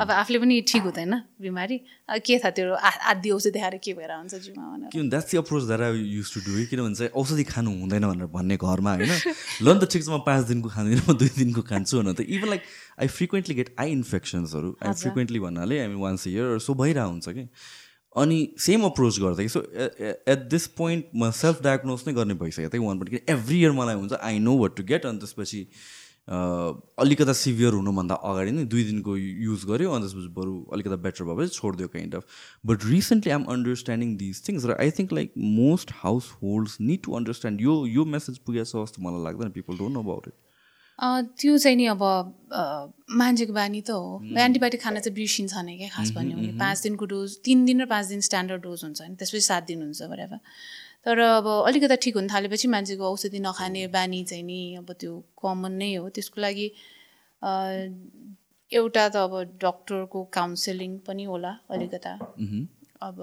अब 0.00 0.10
आफूले 0.10 0.38
पनि 0.40 0.60
ठिक 0.64 0.82
हुँदैन 0.82 1.14
बिमारी। 1.44 1.76
के 2.24 2.38
थाहा 2.40 2.50
त्यो 2.56 2.72
आदि 2.72 3.30
औषधि 3.30 3.50
देखाएर 3.52 3.76
के 3.84 3.92
भएर 3.92 4.12
हुन्छ 4.16 4.34
जिउमा 4.34 4.64
भनेर। 4.64 4.88
किन 4.96 5.08
that's 5.12 5.36
approach 5.36 5.62
that 5.68 5.80
I 5.80 6.00
use 6.16 6.28
to 6.34 6.40
do 6.40 6.64
किनभने 6.72 6.94
चाहिँ 6.94 7.10
औषधि 7.12 7.44
खानु 7.52 7.70
हुँदैन 7.80 8.04
भनेर 8.08 8.26
भन्ने 8.32 8.56
घरमा 8.56 8.92
होइन? 8.96 9.12
ल 9.64 9.68
नि 9.68 9.80
त 9.80 9.92
ठिक 9.92 10.02
छ 10.04 10.08
म 10.08 10.24
पाँच 10.24 10.44
दिनको 10.48 10.68
खाँदैन 10.72 11.02
म 11.04 11.12
दुई 11.20 11.28
दिनको 11.36 11.62
खान्छु 11.68 12.00
भनेर। 12.00 12.16
त 12.16 12.24
even 12.24 12.48
like 12.48 12.62
I 12.96 13.06
frequently 13.12 13.54
get 13.60 13.74
I 13.76 13.92
इन्फेक्सन्सहरू 13.92 14.76
I 14.80 14.92
frequently 15.04 15.40
भन्नाले 15.44 15.80
I 15.84 15.86
mean 15.92 16.00
once 16.00 16.26
year 16.32 16.58
so 16.64 16.74
भइरहेको 16.80 17.12
हुन्छ 17.12 17.28
कि? 17.28 17.44
अनि 18.16 18.38
सेम 18.58 18.84
अप्रोच 18.84 19.18
गर्दा 19.20 19.42
कि 19.42 19.48
सो 19.52 19.60
एट 20.32 20.48
दिस 20.48 20.66
पोइन्ट 20.80 21.04
म 21.14 21.30
सेल्फ 21.36 21.62
डायग्नोज 21.62 22.08
नै 22.08 22.12
गर्ने 22.14 22.34
भइसक्यो 22.40 22.68
त्यही 22.72 22.86
वान 22.86 22.98
पोइन्ट 22.98 23.30
एभ्री 23.30 23.60
इयर 23.60 23.72
मलाई 23.76 23.94
हुन्छ 23.94 24.12
I 24.16 24.38
know 24.40 24.56
what 24.58 24.76
to 24.76 24.82
get 24.90 25.06
अनि 25.06 25.18
त्यसपछि 25.18 25.60
अलिकता 26.28 27.32
सिभियर 27.32 27.72
हुनुभन्दा 27.72 28.14
अगाडि 28.30 28.50
नै 28.52 28.64
दुई 28.72 28.82
दिनको 28.84 29.16
युज 29.16 29.64
गऱ्यो 29.68 29.92
अनि 29.92 30.06
त्यसपछि 30.06 30.32
बरु 30.34 30.56
अलिकता 30.72 30.96
बेटर 31.04 31.24
भएपछि 31.24 31.54
छोडिदियो 31.54 31.88
kind 31.94 32.14
of 32.14 32.24
but 32.66 32.84
recently 32.86 33.32
I'm 33.32 33.44
understanding 33.54 34.16
this 34.16 34.42
things 34.48 34.64
र 34.64 34.76
I 34.80 34.90
think 34.98 35.12
like 35.20 35.32
most 35.60 35.94
households 36.42 36.76
need 36.80 37.00
to 37.04 37.16
understand 37.20 37.60
यो 37.60 37.78
यो 37.94 38.04
मेसेज 38.16 38.38
पुगेछ 38.50 38.68
जस्तो 38.74 39.02
मलाई 39.02 39.24
लाग्दैन 39.24 39.56
people 39.56 39.78
don't 39.78 39.94
know 39.94 40.02
about 40.02 40.28
it 40.28 40.34
त्यो 40.98 41.56
चाहिँ 41.58 41.76
नि 41.76 41.84
अब 41.86 42.02
मान्छेको 43.18 43.52
बानी 43.52 43.80
त 43.80 43.90
हो। 43.90 44.20
एन्टिबायोटिक 44.44 44.80
खाना 44.82 45.00
चाहिँ 45.00 45.14
बिर्सिन्छ 45.14 45.54
नै 45.64 45.76
क्या 45.78 45.88
खास 45.94 46.10
भन्यो 46.12 46.36
भने। 46.38 46.52
पाँच 46.58 46.82
दिनको 46.82 47.06
डोज 47.12 47.36
तिन 47.44 47.64
दिन 47.64 47.82
र 47.82 47.86
पाँच 47.86 48.06
दिन 48.06 48.20
स्ट्यान्डर्ड 48.28 48.62
डोज 48.62 48.84
हुन्छ 48.84 49.02
नि 49.02 49.14
त्यसपछि 49.16 49.40
सात 49.46 49.66
दिन 49.66 49.82
हुन्छ 49.82 50.02
बराबर 50.10 50.38
तर 51.08 51.18
अब 51.40 51.46
अलिकता 51.64 51.96
ठिक 52.04 52.14
हुन 52.20 52.26
थालेपछि 52.28 52.68
मान्छेको 52.68 53.04
औषधि 53.10 53.40
नखाने 53.40 53.86
बानी 53.96 54.20
चाहिँ 54.28 54.44
नि 54.44 54.60
अब 54.84 54.92
त्यो 55.00 55.12
कमन 55.40 55.72
नै 55.80 55.94
हो। 55.96 56.08
त्यसको 56.12 56.36
लागि 56.36 56.66
एउटा 58.70 59.04
त 59.08 59.16
अब 59.16 59.32
डक्टरको 59.56 60.18
काउन्सिलिङ 60.36 60.98
पनि 61.08 61.24
होला 61.24 61.52
अलिकता। 61.72 62.12
अब 63.08 63.16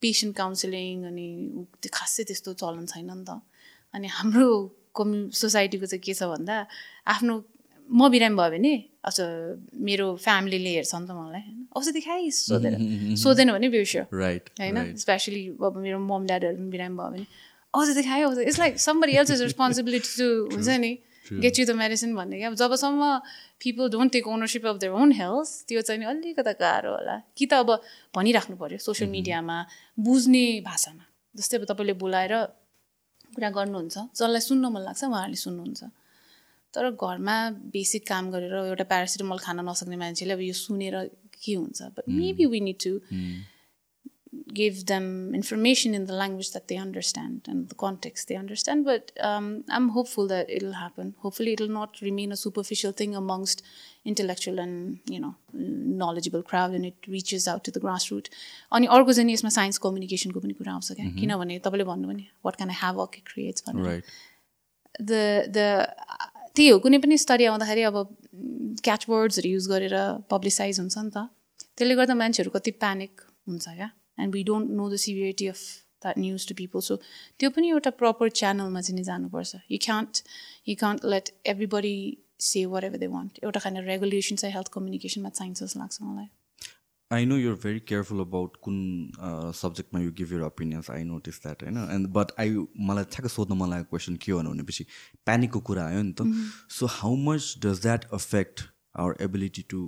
पेसेन्ट 0.00 0.32
काउन्सिलिङ 0.36 1.04
अनि 1.10 1.26
त्यो 1.84 1.90
खासै 1.92 2.24
त्यस्तो 2.24 2.50
चलन 2.56 2.86
छैन 2.88 3.10
नि 3.12 3.24
त। 3.28 3.36
अनि 3.92 4.08
हाम्रो 4.08 4.48
कम्यु 4.96 5.20
सोसाइटीको 5.36 5.86
चाहिँ 5.92 6.02
के 6.06 6.14
छ 6.16 6.24
भन्दा 6.32 6.56
आफ्नो 7.12 7.34
म 7.94 8.08
बिरामी 8.10 8.36
भयो 8.36 8.50
भने 8.50 8.74
अझ 9.08 9.16
मेरो 9.86 10.06
फ्यामिलीले 10.26 10.70
हेर्छ 10.76 10.94
नि 10.94 11.06
त 11.06 11.10
मलाई 11.14 11.42
होइन। 11.46 11.66
औषधि 11.78 12.00
खाइ 12.06 12.30
सोधेर 12.30 12.74
सोधेन 13.24 13.48
भने 13.54 13.68
बिर्स्यो 13.70 14.02
राइट 14.12 14.44
होइन? 14.60 14.78
स्पेसली 14.98 15.42
अब 15.62 15.74
मेरो 15.78 15.98
मम 16.02 16.22
ड्याडहरू 16.26 16.56
पनि 16.58 16.70
बिरामी 16.74 16.96
भयो 16.98 17.10
भने 17.14 17.26
औषधि 17.74 18.02
खायो 18.02 18.28
औषधि। 18.28 18.42
It's 18.50 18.58
like 18.58 18.78
somebody 18.80 19.12
else 19.18 19.30
is 19.30 19.42
responsibility 19.42 20.10
to 20.18 20.26
हुन्छ 20.54 20.68
नि 20.84 20.92
गेट 21.42 21.58
यु 21.58 21.64
द 21.66 21.70
मेडिसिन 21.78 22.14
भन्ने 22.14 22.36
क्या। 22.38 22.50
जबसम्म 22.62 23.02
people 23.62 23.88
don't 23.94 24.12
take 24.12 24.26
ownership 24.28 24.66
of 24.66 24.76
their 24.82 24.92
own 24.92 25.12
health 25.20 25.50
त्यो 25.68 25.80
चाहिँ 25.88 26.04
अलिकता 26.04 26.52
गाह्रो 26.60 26.90
होला। 26.94 27.16
कि 27.36 27.46
त 27.46 27.52
अब 27.62 27.70
भनिराख्नु 28.16 28.56
पऱ्यो 28.56 28.78
सोसियल 28.78 29.10
मिडियामा 29.10 29.56
बुझ्ने 29.98 30.44
भाषामा। 30.66 31.04
जस्तै 31.34 31.56
अब 31.58 31.64
तपाईँले 31.70 31.94
बोलाएर 32.02 32.34
कुरा 33.34 33.50
गर्नुहुन्छ 33.50 33.96
जसलाई 34.18 34.42
सुन्न 34.48 34.64
मन 34.74 34.82
लाग्छ 34.88 35.02
उहाँहरूले 35.04 35.38
सुन्नुहुन्छ। 35.46 35.82
तर 36.74 36.90
घरमा 36.90 37.38
बेसिक 37.74 38.06
काम 38.08 38.30
गरेर 38.36 38.54
एउटा 38.64 38.84
प्यारासिटामल 38.92 39.38
खान 39.46 39.60
नसक्ने 39.68 39.96
मान्छेले 40.04 40.32
अब 40.34 40.40
यो 40.50 40.54
सुनेर 40.60 40.96
के 41.40 41.54
हुन्छ 41.54 41.82
but 41.96 42.08
maybe 42.20 42.46
we 42.54 42.60
need 42.68 42.78
to 42.84 42.98
give 44.52 44.86
them 44.86 45.34
information 45.34 45.94
in 45.94 46.06
the 46.06 46.12
language 46.12 46.50
that 46.52 46.68
they 46.68 46.76
understand 46.76 47.48
and 47.48 47.68
the 47.68 47.74
context 47.74 48.28
they 48.28 48.36
understand. 48.36 48.84
But 48.84 49.12
um, 49.20 49.64
I'm 49.68 49.88
hopeful 49.90 50.26
that 50.28 50.50
it'll 50.50 50.72
happen. 50.72 51.14
Hopefully, 51.18 51.52
it'll 51.52 51.68
not 51.68 52.00
remain 52.00 52.32
a 52.32 52.36
superficial 52.36 52.92
thing 52.92 53.14
amongst 53.14 53.62
intellectual 54.04 54.58
and 54.58 54.98
you 55.06 55.20
know 55.20 55.34
knowledgeable 55.52 56.42
crowd, 56.42 56.72
and 56.72 56.84
it 56.86 56.94
reaches 57.06 57.48
out 57.48 57.64
to 57.64 57.70
the 57.70 57.80
grassroots. 57.80 58.28
अनि 58.72 58.86
अर्को 58.98 59.12
चाहिँ 59.12 59.32
यसमा 59.32 59.50
science 59.58 59.78
कम्युनिकेसनको 59.86 60.40
पनि 60.40 60.54
कुरा 60.60 60.72
आउँछ 60.72 60.92
क्या 60.92 61.10
किनभने 61.20 61.58
तपाईँले 61.66 61.84
भन्नुभयो 61.84 62.16
नि 62.16 62.28
वाट 62.44 62.56
क्यान 62.56 62.70
आई 62.70 62.80
हेभ 62.82 63.00
अक 63.06 63.20
क्रिएट्स 63.32 63.68
भनेर 63.68 64.02
द 65.02 65.12
द 65.56 65.58
त्यही 66.56 66.68
हो 66.70 66.78
कुनै 66.78 66.98
पनि 67.04 67.16
स्टडी 67.18 67.44
आउँदाखेरि 67.50 67.82
अब 67.90 67.96
क्याच 68.86 69.02
वर्ड्सहरू 69.10 69.48
युज 69.50 69.66
गरेर 69.70 69.96
पब्लिसाइज 70.30 70.80
हुन्छ 70.80 70.96
नि 70.98 71.10
त। 71.14 71.18
त्यसले 71.76 71.94
गर्दा 71.98 72.14
मान्छेहरू 72.22 72.50
कति 72.56 72.70
प्यानिक 72.82 73.12
हुन्छ 73.48 73.64
क्या। 73.78 73.88
And 74.22 74.34
we 74.34 74.42
don't 74.50 74.70
know 74.78 74.84
the 74.90 74.96
severity 75.04 75.46
of 75.54 75.60
that 76.02 76.18
news 76.18 76.46
to 76.48 76.54
people 76.54 76.80
so 76.88 76.94
त्यो 77.40 77.50
पनि 77.56 77.66
एउटा 77.74 77.90
प्रपर 78.00 78.28
च्यानलमा 78.40 78.80
चाहिँ 78.80 78.96
नि 78.98 79.04
जानुपर्छ। 79.10 79.52
You 79.74 79.78
can't 79.86 80.22
you 80.68 80.74
can't 80.82 81.04
let 81.12 81.26
everybody 81.52 81.96
say 82.46 82.64
whatever 82.84 82.98
they 83.02 83.06
want 83.16 83.38
एउटा 83.42 83.60
खाने 83.64 83.80
रेगुलेसन 83.90 84.36
चाहिँ 84.36 84.54
हेल्थ 84.54 84.68
कम्युनिकेसनमा 84.74 85.30
चाहिन्छ 85.38 85.58
जस्तो 85.62 85.80
लाग्छ 85.80 85.98
मलाई। 86.02 86.28
I 87.14 87.24
know 87.26 87.36
you're 87.36 87.54
very 87.62 87.80
careful 87.88 88.20
about 88.20 88.56
कुन 88.62 88.76
सब्जेक्टमा 89.60 90.00
you 90.00 90.12
give 90.18 90.32
your 90.32 90.42
opinions 90.42 90.90
I 90.90 91.04
notice 91.04 91.40
that 91.42 91.62
होइन 91.62 91.78
एन्ड 91.94 92.08
बट 92.18 92.32
आई 92.40 92.54
मलाई 92.90 93.04
ठ्याक्क 93.16 93.30
सोध्नु 93.32 93.56
मन 93.62 93.70
लागेको 93.70 93.90
क्वेसन 93.90 94.16
के 94.24 94.32
हो 94.32 94.42
भनेपछि 94.42 94.86
प्यानिकको 95.26 95.60
कुरा 95.70 95.86
आयो 95.86 96.02
नि 96.02 96.14
त। 96.20 96.22
So 96.78 96.86
how 97.00 97.16
much 97.28 97.54
does 97.66 97.82
that 97.82 98.04
affect 98.20 98.64
our 98.96 99.16
ability 99.26 99.62
to 99.70 99.78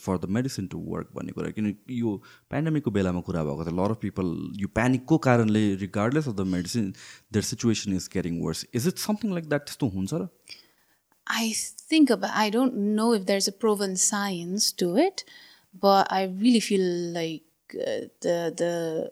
for 0.00 0.18
the 0.18 0.30
medicine 0.36 0.66
to 0.72 0.78
work 0.86 1.12
भन्ने 1.16 1.32
कुरा? 1.32 1.50
किन 1.50 1.76
यो 1.98 2.16
पेन्डेमिकको 2.54 2.90
बेलामा 2.96 3.20
कुरा 3.28 3.44
भएको 3.44 3.64
छ 3.64 3.76
लर 3.76 3.90
अफ 3.90 4.00
पिपल 4.00 4.32
यो 4.62 4.68
प्यानिकको 4.80 5.18
कारणले 5.26 5.62
regardless 5.84 6.28
of 6.28 6.34
the 6.40 6.48
medicine 6.56 6.90
their 7.36 7.44
situation 7.50 7.94
is 8.00 8.08
getting 8.14 8.40
worse 8.46 8.66
is 8.74 8.88
it 8.88 8.98
something 9.06 9.32
like 9.38 9.48
that 9.54 9.70
त्यस्तो 9.70 9.88
हुन्छ 9.94 10.12
र? 10.14 10.28
I 11.26 11.48
think 11.90 12.10
about 12.12 12.32
I 12.38 12.50
don't 12.54 12.78
know 12.94 13.08
if 13.16 13.26
there's 13.26 13.48
a 13.50 13.52
proven 13.64 13.92
science 14.04 14.64
to 14.82 14.86
it, 15.02 15.22
but 15.74 16.06
I 16.10 16.24
really 16.24 16.60
feel 16.60 16.86
like 17.12 17.44
uh, 17.74 18.08
the 18.20 18.36
the 18.56 19.10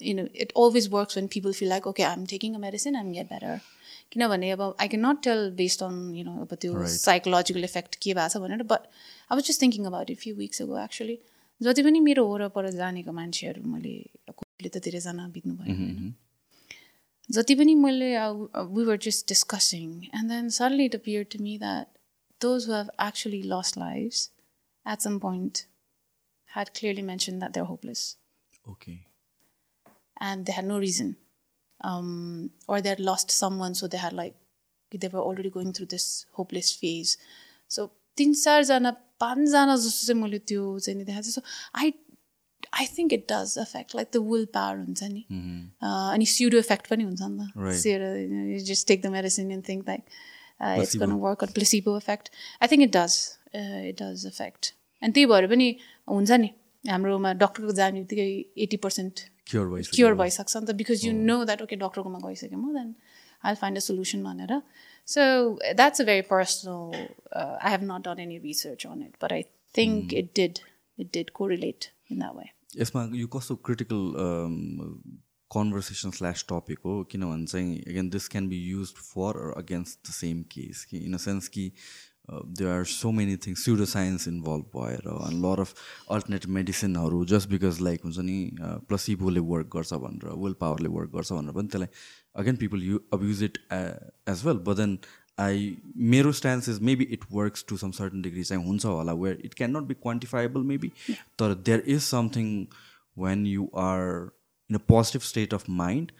you 0.00 0.14
know 0.14 0.28
it 0.34 0.52
always 0.54 0.88
works 0.88 1.16
when 1.16 1.28
people 1.28 1.52
feel 1.52 1.68
like 1.68 1.86
okay 1.86 2.04
I'm 2.04 2.26
taking 2.26 2.54
a 2.54 2.58
medicine 2.58 2.96
and 2.96 3.14
get 3.14 3.28
better. 3.28 3.60
किनभने 4.12 4.50
अब 4.50 4.60
I 4.80 4.88
can 4.88 5.04
not 5.06 5.22
tell 5.22 5.50
based 5.56 5.82
on 5.82 5.96
you 6.16 6.24
know 6.24 6.36
अब 6.42 6.54
त्यो 6.60 6.86
psychological 6.92 7.64
effect 7.64 7.94
के 8.04 8.14
भएको 8.14 8.28
छ 8.34 8.40
भनेर 8.44 8.62
but 8.70 8.86
I 8.86 9.36
was 9.36 9.48
just 9.48 9.62
thinking 9.62 9.84
about 9.90 10.10
it 10.10 10.18
few 10.18 10.34
weeks 10.36 10.62
ago 10.62 10.78
actually 10.84 11.16
जति 11.60 11.82
पनि 11.82 12.00
मेरो 12.06 12.24
वरपर 12.28 12.70
जानेको 12.78 13.12
मान्छेहरू 13.18 13.62
मैले 13.72 13.92
कोहीले 14.32 14.68
त 14.68 14.82
धेरैजना 14.86 15.28
बित्नु 15.34 15.54
भयो 15.58 15.76
होइन 15.80 16.14
जति 17.28 17.54
पनि 17.60 17.74
मैले 17.84 18.10
we 18.72 18.84
were 18.90 18.96
just 19.08 19.28
discussing 19.34 19.92
and 20.20 20.32
then 20.32 20.48
suddenly 20.58 20.84
it 20.92 20.94
appear 21.00 21.28
to 21.34 21.42
me 21.44 21.58
that 21.64 21.86
those 22.39 22.65
who 22.65 22.73
have 22.73 22.89
actually 22.99 23.43
lost 23.43 23.77
lives 23.77 24.29
at 24.85 25.01
some 25.01 25.19
point 25.19 25.65
had 26.45 26.73
clearly 26.73 27.01
mentioned 27.01 27.41
that 27.41 27.53
they're 27.53 27.63
hopeless. 27.63 28.17
Okay. 28.69 29.07
And 30.19 30.45
they 30.45 30.53
had 30.53 30.65
no 30.65 30.77
reason. 30.77 31.15
Um, 31.81 32.51
or 32.67 32.81
they 32.81 32.89
had 32.89 32.99
lost 32.99 33.31
someone, 33.31 33.75
so 33.75 33.87
they 33.87 33.97
had 33.97 34.13
like, 34.13 34.35
they 34.91 35.07
were 35.07 35.19
already 35.19 35.49
going 35.49 35.73
through 35.73 35.87
this 35.87 36.25
hopeless 36.33 36.71
phase. 36.71 37.17
So, 37.67 37.89
तिन 38.17 38.33
चारजना 38.33 38.91
पाँचजना 39.21 39.75
जस्तो 39.75 40.05
चाहिँ 40.07 40.21
मैले 40.21 40.39
त्यो 40.49 40.63
चाहिँ 40.79 40.97
नि 40.97 41.05
देखाएको 41.05 41.31
so 41.31 41.41
I 41.81 41.93
I 42.79 42.85
think 42.97 43.13
it 43.13 43.25
does 43.31 43.57
affect 43.61 43.95
like 43.95 44.07
the 44.13 44.21
will 44.29 44.45
power 44.53 44.77
हुन्छ 44.77 45.03
नि 45.13 45.23
अनि 45.81 46.25
स्युडो 46.33 46.57
इफेक्ट 46.65 46.87
पनि 46.93 47.03
हुन्छ 47.03 47.21
नि 47.21 47.47
त 47.47 48.69
just 48.69 48.87
take 48.87 49.01
the 49.01 49.13
medicine 49.17 49.51
and 49.51 49.67
think 49.69 49.87
like 49.87 50.05
uh, 50.60 50.76
it's 50.82 50.94
going 50.94 51.10
to 51.10 51.16
work 51.16 51.42
on 51.42 51.48
placebo 51.58 51.94
effect. 51.96 52.30
I 52.60 52.66
think 52.66 52.82
it 52.82 52.92
does. 52.92 53.38
Uh, 53.54 53.90
it 53.90 53.96
does 53.96 54.24
affect. 54.24 54.72
And 55.02 55.14
त्यही 55.14 55.26
भएर 55.26 55.46
पनि 55.48 55.68
हुन्छ 56.08 56.30
नि 56.44 56.50
हाम्रोमा 56.84 57.32
डक्टरको 57.42 57.72
जाने 57.80 58.00
बित्तिकै 58.00 58.28
एट्टी 58.64 58.76
पर्सेन्ट 58.84 59.20
क्योर 59.50 60.14
भइसक्छ। 60.14 60.56
नि 60.56 60.66
त 60.66 60.74
because 60.80 61.04
you 61.06 61.12
know 61.12 61.36
that 61.44 61.62
okay 61.62 61.76
डक्टरकोमा 61.84 62.18
गइसक्यो 62.26 62.58
म 62.58 62.74
then 62.74 62.94
I 63.44 63.54
find 63.62 63.78
a 63.78 63.80
solution 63.86 64.22
भनेर। 64.24 64.52
So 65.08 65.20
that's 65.80 66.00
a 66.00 66.04
very 66.04 66.22
personal 66.32 66.80
I 67.38 67.70
have 67.70 67.82
not 67.92 68.08
done 68.08 68.20
any 68.26 68.38
research 68.44 68.86
on 68.86 69.02
it 69.02 69.14
but 69.22 69.32
I 69.32 69.42
think 69.78 70.14
it 70.20 70.30
did 70.36 70.58
it 71.00 71.08
did 71.14 71.30
correlate 71.54 71.90
in 72.10 72.18
that 72.18 72.36
way 72.36 72.46
यसमा 72.82 73.08
यो 73.14 73.26
कस्तो 73.36 73.54
critical 73.68 74.02
conversation 75.50 76.10
slash 76.10 76.44
topic 76.48 76.78
हो 76.84 77.02
किनभने 77.10 77.46
चाहिँ 77.46 77.78
again 77.82 78.08
this 78.10 78.28
can 78.28 78.48
be 78.48 78.56
use 78.64 78.92
for 78.96 79.52
against 79.56 79.98
the 80.08 80.12
same 80.14 80.42
case 80.52 80.84
कि 80.84 80.98
in 80.98 81.14
a 81.14 81.18
sense 81.20 81.48
कि 81.48 81.70
there 82.30 82.70
are 82.70 82.84
so 82.86 83.10
many 83.12 83.36
things 83.46 83.64
pseudo 83.64 83.84
science 83.86 84.28
involve 84.28 84.64
भएर 84.74 85.08
अनि 85.10 85.40
लर 85.42 85.60
अफ 85.60 85.74
अल्टरनेटिभ 86.10 86.50
मेडिसिनहरू 86.50 87.24
जस्ट 87.26 87.48
बिकज 87.48 87.80
लाइक 87.80 88.04
हुन्छ 88.04 88.18
नि 88.20 88.38
प्लसिबोले 88.88 89.40
वर्क 89.52 89.70
गर्छ 89.74 89.94
भनेर 90.02 90.34
विल 90.38 90.52
पावरले 90.60 90.88
वर्क 90.90 91.10
गर्छ 91.14 91.32
भनेर 91.32 91.54
पनि 91.54 91.68
त्यसलाई 91.68 91.88
again 92.36 92.56
people 92.56 92.82
you 92.82 93.00
abuse 93.12 93.42
it 93.42 93.58
as 93.72 94.44
well 94.46 94.58
but 94.66 94.76
then 94.76 94.98
I 95.38 95.76
मेरो 96.12 96.32
stance 96.34 96.68
is 96.68 96.80
maybe 96.82 97.04
it 97.12 97.24
works 97.32 97.64
to 97.68 97.76
some 97.76 97.90
certain 97.98 98.22
degree 98.22 98.44
चाहिँ 98.44 98.64
हुन्छ 98.64 98.84
होला 98.86 99.12
where 99.16 99.40
it 99.44 99.54
can 99.54 99.76
not 99.76 99.84
be 99.84 99.94
quantifiable 100.02 100.62
maybe 100.72 100.92
तर 101.38 101.54
there 101.60 101.84
is 101.86 102.02
something 102.04 102.50
when 103.18 103.46
you 103.46 103.70
are 103.82 104.30
in 104.70 104.76
a 104.76 104.78
positive 104.78 105.24
state 105.24 105.52
of 105.52 105.68
mind 105.68 106.12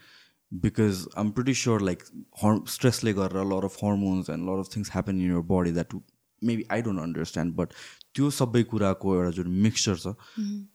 because 0.51 1.07
I'm 1.15 1.31
pretty 1.31 1.53
sure 1.53 1.79
like 1.79 2.03
stress 2.65 3.03
like 3.03 3.17
a 3.17 3.27
lot 3.55 3.63
of 3.63 3.75
hormones 3.75 4.29
and 4.29 4.47
a 4.47 4.51
lot 4.51 4.59
of 4.59 4.67
things 4.67 4.89
happen 4.89 5.21
in 5.21 5.27
your 5.27 5.43
body 5.43 5.71
that 5.71 5.91
maybe 6.41 6.65
I 6.69 6.81
don't 6.81 6.99
understand 6.99 7.55
but 7.55 7.73
त्यो 8.17 8.29
सबै 8.35 8.61
कुराको 8.69 9.15
एउटा 9.15 9.31
जुन 9.37 9.47
mixture 9.63 9.97
छ 10.03 10.11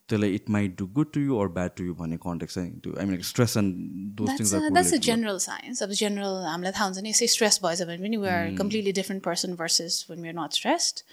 त्यसलाई 0.09 0.35
it 0.35 0.49
might 0.55 0.75
do 0.79 0.85
good 0.97 1.11
to 1.13 1.21
you 1.21 1.37
or 1.43 1.47
bad 1.57 1.71
to 1.77 1.83
you 1.85 1.93
भन्ने 2.01 2.17
context 2.25 2.53
चाहिँ 2.53 2.71
त्यो 2.83 2.93
I 2.99 3.05
mean 3.05 3.21
stress 3.29 3.55
and 3.61 3.73
those 4.21 4.29
things 4.39 4.53
that's 4.53 4.93
a 4.93 4.99
general 5.07 5.37
science 5.45 5.83
अब 5.83 5.95
जेनरल 6.01 6.37
हामीलाई 6.51 6.77
थाहा 6.77 6.85
हुन्छ 6.85 7.03
नि 7.07 7.09
यसै 7.15 7.27
स्ट्रेस 7.33 7.59
भएछ 7.65 7.81
भने 7.89 7.97
पनि 8.05 8.17
we 8.23 8.29
are 8.35 8.55
completely 8.61 8.91
different 9.01 9.23
person 9.23 9.55
versus 9.63 10.05
when 10.09 10.21
we 10.21 10.31
are 10.33 10.37
not 10.39 10.59
stressed 10.59 11.03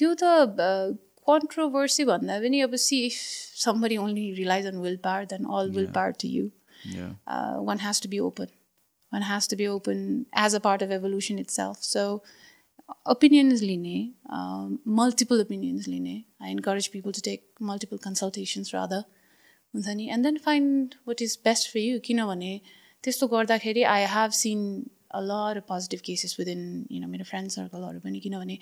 त्यो 0.00 0.14
त 0.22 0.98
controversy 1.30 2.06
भन्दा 2.12 2.38
पनि 2.44 2.60
अब 2.68 2.74
see 2.84 3.00
if 3.06 3.18
somebody 3.64 3.98
only 4.04 4.26
relies 4.38 4.70
on 4.72 4.80
willpower 4.86 5.26
then 5.32 5.46
all 5.46 5.68
yeah. 5.68 5.76
willpower 5.78 6.12
to 6.24 6.30
you 6.34 6.44
yeah. 6.96 7.12
uh, 7.26 7.56
one 7.70 7.84
has 7.86 8.00
to 8.06 8.12
be 8.14 8.20
open 8.28 8.52
one 9.12 9.26
has 9.30 9.48
to 9.52 9.60
be 9.62 9.68
open 9.68 10.04
as 10.46 10.58
a 10.58 10.60
part 10.68 10.86
of 10.86 10.96
evolution 10.98 11.42
itself 11.44 11.86
so 11.90 12.04
opinions 13.14 13.62
लिने 13.62 13.96
um, 14.38 14.78
multiple 15.02 15.46
opinions 15.46 15.88
लिने 15.88 16.16
I 16.40 16.50
encourage 16.56 16.90
people 16.92 17.12
to 17.12 17.22
take 17.30 17.46
multiple 17.72 18.04
consultations 18.08 18.74
rather 18.74 19.04
हुन्छ 19.74 19.94
नि 19.96 20.08
and 20.12 20.24
then 20.24 20.36
find 20.44 20.94
what 21.08 21.22
is 21.22 21.38
best 21.44 21.72
for 21.72 21.78
you 21.78 21.98
किनभने 22.04 22.60
त्यस्तो 23.04 23.26
गर्दाखेरि 23.28 23.82
I 23.94 24.04
have 24.12 24.30
seen 24.36 24.60
a 25.14 25.20
lot 25.30 25.60
positive 25.68 26.00
cases 26.04 26.36
within 26.38 26.62
you 26.92 27.00
know 27.00 27.08
मेरो 27.08 27.24
friend 27.24 27.50
सर्कलहरू 27.56 28.00
पनि 28.04 28.20
किनभने 28.20 28.58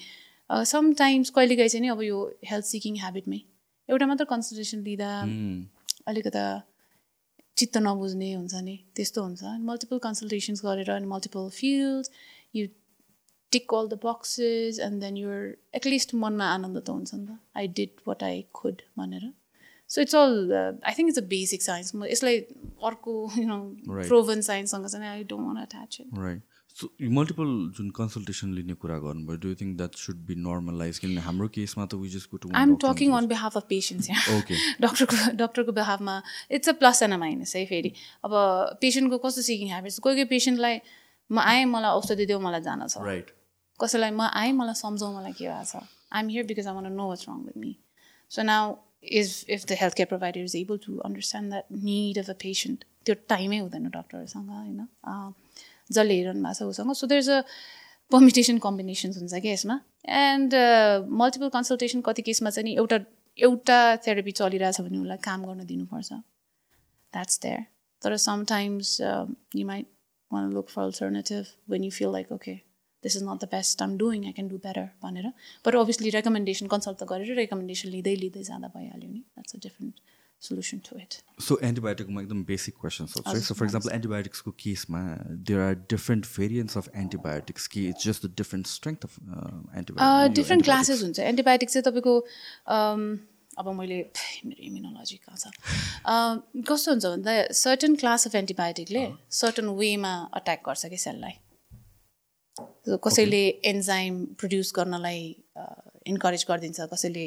समटाइम्स 0.50 1.30
कहिले 1.36 1.56
काहीँ 1.56 1.68
चाहिँ 1.68 1.82
नि 1.82 1.88
अब 1.88 2.02
यो 2.02 2.18
हेल्थ 2.50 2.66
सिकिङ 2.66 2.96
ह्याबिटमै 3.02 3.40
एउटा 3.88 4.06
मात्र 4.06 4.24
कन्सल्टेसन 4.30 4.82
लिँदा 4.88 5.10
अलिकता 6.10 6.46
चित्त 7.56 7.76
नबुझ्ने 7.82 8.32
हुन्छ 8.32 8.54
नि 8.64 8.76
त्यस्तो 8.96 9.22
हुन्छ। 9.22 9.42
मल्टिपल 9.68 9.98
कन्सल्टेसन्स 10.06 10.60
गरेर 10.64 10.90
अनि 10.90 11.06
multiple 11.06 11.48
field 11.58 12.06
you 12.54 12.66
tick 13.52 13.74
all 13.74 13.88
the 13.88 13.98
boxes 14.04 14.78
and 14.86 15.00
then 15.02 15.16
your 15.16 15.40
at least 15.80 16.14
मनमा 16.22 16.46
आनन्द 16.54 16.78
त 16.78 16.88
हुन्छ 16.90 17.14
नि 17.14 17.26
त। 17.26 17.38
I 17.56 17.68
did 17.78 17.92
what 18.08 18.22
I 18.22 18.44
could 18.54 18.82
भनेर। 18.98 19.32
So 19.90 20.00
it's 20.02 20.14
all 20.16 20.34
I 20.54 20.92
think 20.98 21.08
it's 21.08 21.18
a 21.18 21.26
basic 21.32 21.62
science 21.62 21.94
म 21.94 22.04
यसलाई 22.12 22.38
अर्को 22.90 23.12
यु 23.38 23.46
नो 23.48 23.58
प्रोभन 23.88 24.40
साइन्ससँग 24.50 24.86
चाहिँ 24.86 25.08
I 25.08 25.24
don't 25.32 25.46
want 25.46 25.56
attach 25.62 26.00
it 26.00 26.08
so 26.76 26.88
multiple 27.16 27.52
जुन 27.76 27.88
कन्सल्टेसन 27.96 28.52
लिने 28.54 28.74
कुरा 28.80 28.96
गर्नुभयो 28.98 29.36
do 29.42 29.54
think 29.60 29.76
that 29.76 29.94
should 29.98 30.16
be 30.26 30.34
normalise 30.38 30.98
किनभने 30.98 31.20
हाम्रो 31.26 31.48
केसमा 31.54 31.86
त 31.86 32.00
with 32.00 32.26
to 32.34 32.50
I 32.52 32.62
am 32.62 32.74
talking 32.82 33.12
on 33.18 33.26
behalf 33.28 33.56
of 33.56 33.66
patients 33.70 34.10
यहाँ 34.10 34.36
ओके 34.38 34.58
डक्टरको 34.84 35.30
डक्टरको 35.38 35.72
बिहाफमा 35.78 36.16
it's 36.58 36.68
a 36.68 36.72
plus 36.82 37.02
and 37.02 37.14
a 37.14 37.18
minus 37.18 37.56
है 37.56 37.64
फेरि 37.72 37.92
अब 38.24 38.36
पेसेन्टको 38.82 39.18
कस्तो 39.24 39.46
सिकिङ 39.48 39.68
ह्याबिट्स 39.68 39.98
कोही 40.06 40.16
कोही 40.16 40.30
पेसेन्टलाई 40.34 40.80
म 41.30 41.46
आएँ 41.46 41.64
मलाई 41.70 42.00
औषधि 42.00 42.26
देऊ 42.26 42.40
मलाई 42.40 42.60
जान 42.62 42.86
छ 42.86 43.06
राइट 43.06 43.32
कसैलाई 43.80 44.10
म 44.12 44.28
आएँ 44.34 44.52
मलाई 44.54 44.80
सम्झाउँ 44.82 45.14
मलाई 45.16 45.38
के 45.40 45.48
भएको 45.48 45.64
छ 45.70 45.82
I 46.12 46.22
am 46.22 46.28
here 46.28 46.46
because 46.52 46.66
I 46.66 46.74
want 46.74 46.92
know 46.94 47.08
what's 47.08 47.28
wrong 47.28 47.40
with 47.46 47.56
me 47.64 47.72
so 48.30 48.42
now 48.44 48.76
is 49.06 49.44
if 49.48 49.66
the 49.66 49.74
healthcare 49.74 50.08
provider 50.08 50.40
is 50.40 50.54
able 50.54 50.78
to 50.78 51.00
understand 51.04 51.52
that 51.52 51.70
need 51.70 52.18
of 52.18 52.28
a 52.28 52.34
patient 52.34 52.84
त्यो 53.06 53.14
टाइमै 53.28 53.58
हुँदैन 53.58 53.88
डक्टरहरूसँग 53.90 54.48
होइन 54.50 54.78
जसले 55.90 56.14
हेरिरहनु 56.14 56.42
भएको 56.42 56.54
छ 56.54 56.62
उसँग 56.70 56.94
so 57.00 57.06
there 57.06 57.20
is 57.20 57.30
a 57.30 57.42
permutation 58.10 58.58
combinations 58.66 59.18
हुन्छ 59.18 59.42
क्या 59.44 59.52
यसमा 59.52 59.78
एन्ड 60.22 60.54
मल्टिपल 61.22 61.48
कन्सल्टेसन 61.56 62.00
कति 62.08 62.22
केसमा 62.22 62.50
चाहिँ 62.50 62.64
नि 62.68 62.74
एउटा 62.76 62.98
एउटा 63.38 63.78
थेरापी 64.06 64.32
चलिरहेछ 64.40 64.80
भने 64.80 64.98
उसलाई 64.98 65.22
काम 65.24 65.44
गर्न 65.46 65.66
दिनुपर्छ 65.66 66.12
द्याट्स 66.12 67.40
देयर 67.42 67.64
तर 68.02 68.16
sometimes 68.26 69.00
you 69.00 69.66
might 69.66 69.86
want 70.30 70.52
look 70.52 70.68
for 70.70 70.82
alternative 70.82 71.54
when 71.70 71.84
you 71.84 71.90
feel 71.98 72.12
like 72.12 72.32
okay 72.32 72.58
this 73.06 73.16
is 73.16 73.22
not 73.28 73.44
the 73.44 73.48
best 73.54 73.86
I'm 73.86 73.96
doing 74.02 74.26
I 74.26 74.32
can 74.40 74.48
do 74.48 74.58
better 74.66 74.90
भनेर। 75.06 75.32
बट 75.66 75.80
अभियसली 75.84 76.10
रेकमेन्डेसन 76.18 76.74
कन्सल्ट 76.74 76.98
त 76.98 77.08
गरेर 77.14 77.40
रेकमेन्डेसन 77.44 77.96
लिँदै 77.96 78.14
लिँदै 78.26 78.42
जाँदा 78.50 78.68
भइहाल्यो 78.76 79.10
नि। 79.14 79.20
That's 79.20 79.54
a 79.54 79.64
different 79.68 80.04
solution 80.42 80.78
to 80.86 80.96
it 80.98 81.14
so 81.42 81.56
एन्टिबायोटिकमा 81.66 82.22
एकदम 82.22 82.42
basic 82.48 82.74
question 82.80 83.06
छ 83.12 83.36
सो 83.44 83.54
फर 83.54 83.64
इक्जाम्पल 83.66 83.92
एन्टिबायोटिक्सको 83.92 84.50
केसमा 84.62 85.00
there 85.50 85.60
are 85.60 85.78
different 85.92 86.26
variants 86.32 86.76
of 86.78 86.90
antibiotics 87.02 87.66
कि 87.74 87.84
it's 87.88 88.08
just 88.08 88.26
the 88.26 88.30
different 88.40 88.66
strength 88.72 89.06
of 89.08 89.16
antibiotic 89.82 90.34
different 90.40 90.64
classes 90.64 91.02
हुन्छ। 91.02 91.18
एन्टिबायोटिक 91.30 91.70
चाहिँ 91.70 91.84
तपाईँको 91.88 92.14
अब 93.58 93.68
मैले 93.78 93.98
मेरो 94.46 94.62
इम्युनोलोजी 94.68 95.16
कहाँ 95.24 95.38
छ? 95.38 95.44
कस्तो 96.68 96.92
हुन्छ 96.92 97.06
भन्दा 97.06 97.38
सर्टन 97.62 97.94
क्लास 98.04 98.26
अफ 98.26 98.34
एन्टिबायोटिकले 98.42 99.08
सर्टन 99.40 99.74
वेमा 99.80 100.14
अट्याक 100.40 100.62
गर्छ 100.66 100.92
कि 100.94 100.98
सेललाई 101.06 101.34
कसैले 102.86 103.44
एन्जाइम 103.66 104.24
प्रड्युस 104.40 104.72
गर्नलाई 104.76 105.22
इन्करेज 106.12 106.44
गरिदिन्छ 106.48 106.80
कसैले 106.92 107.26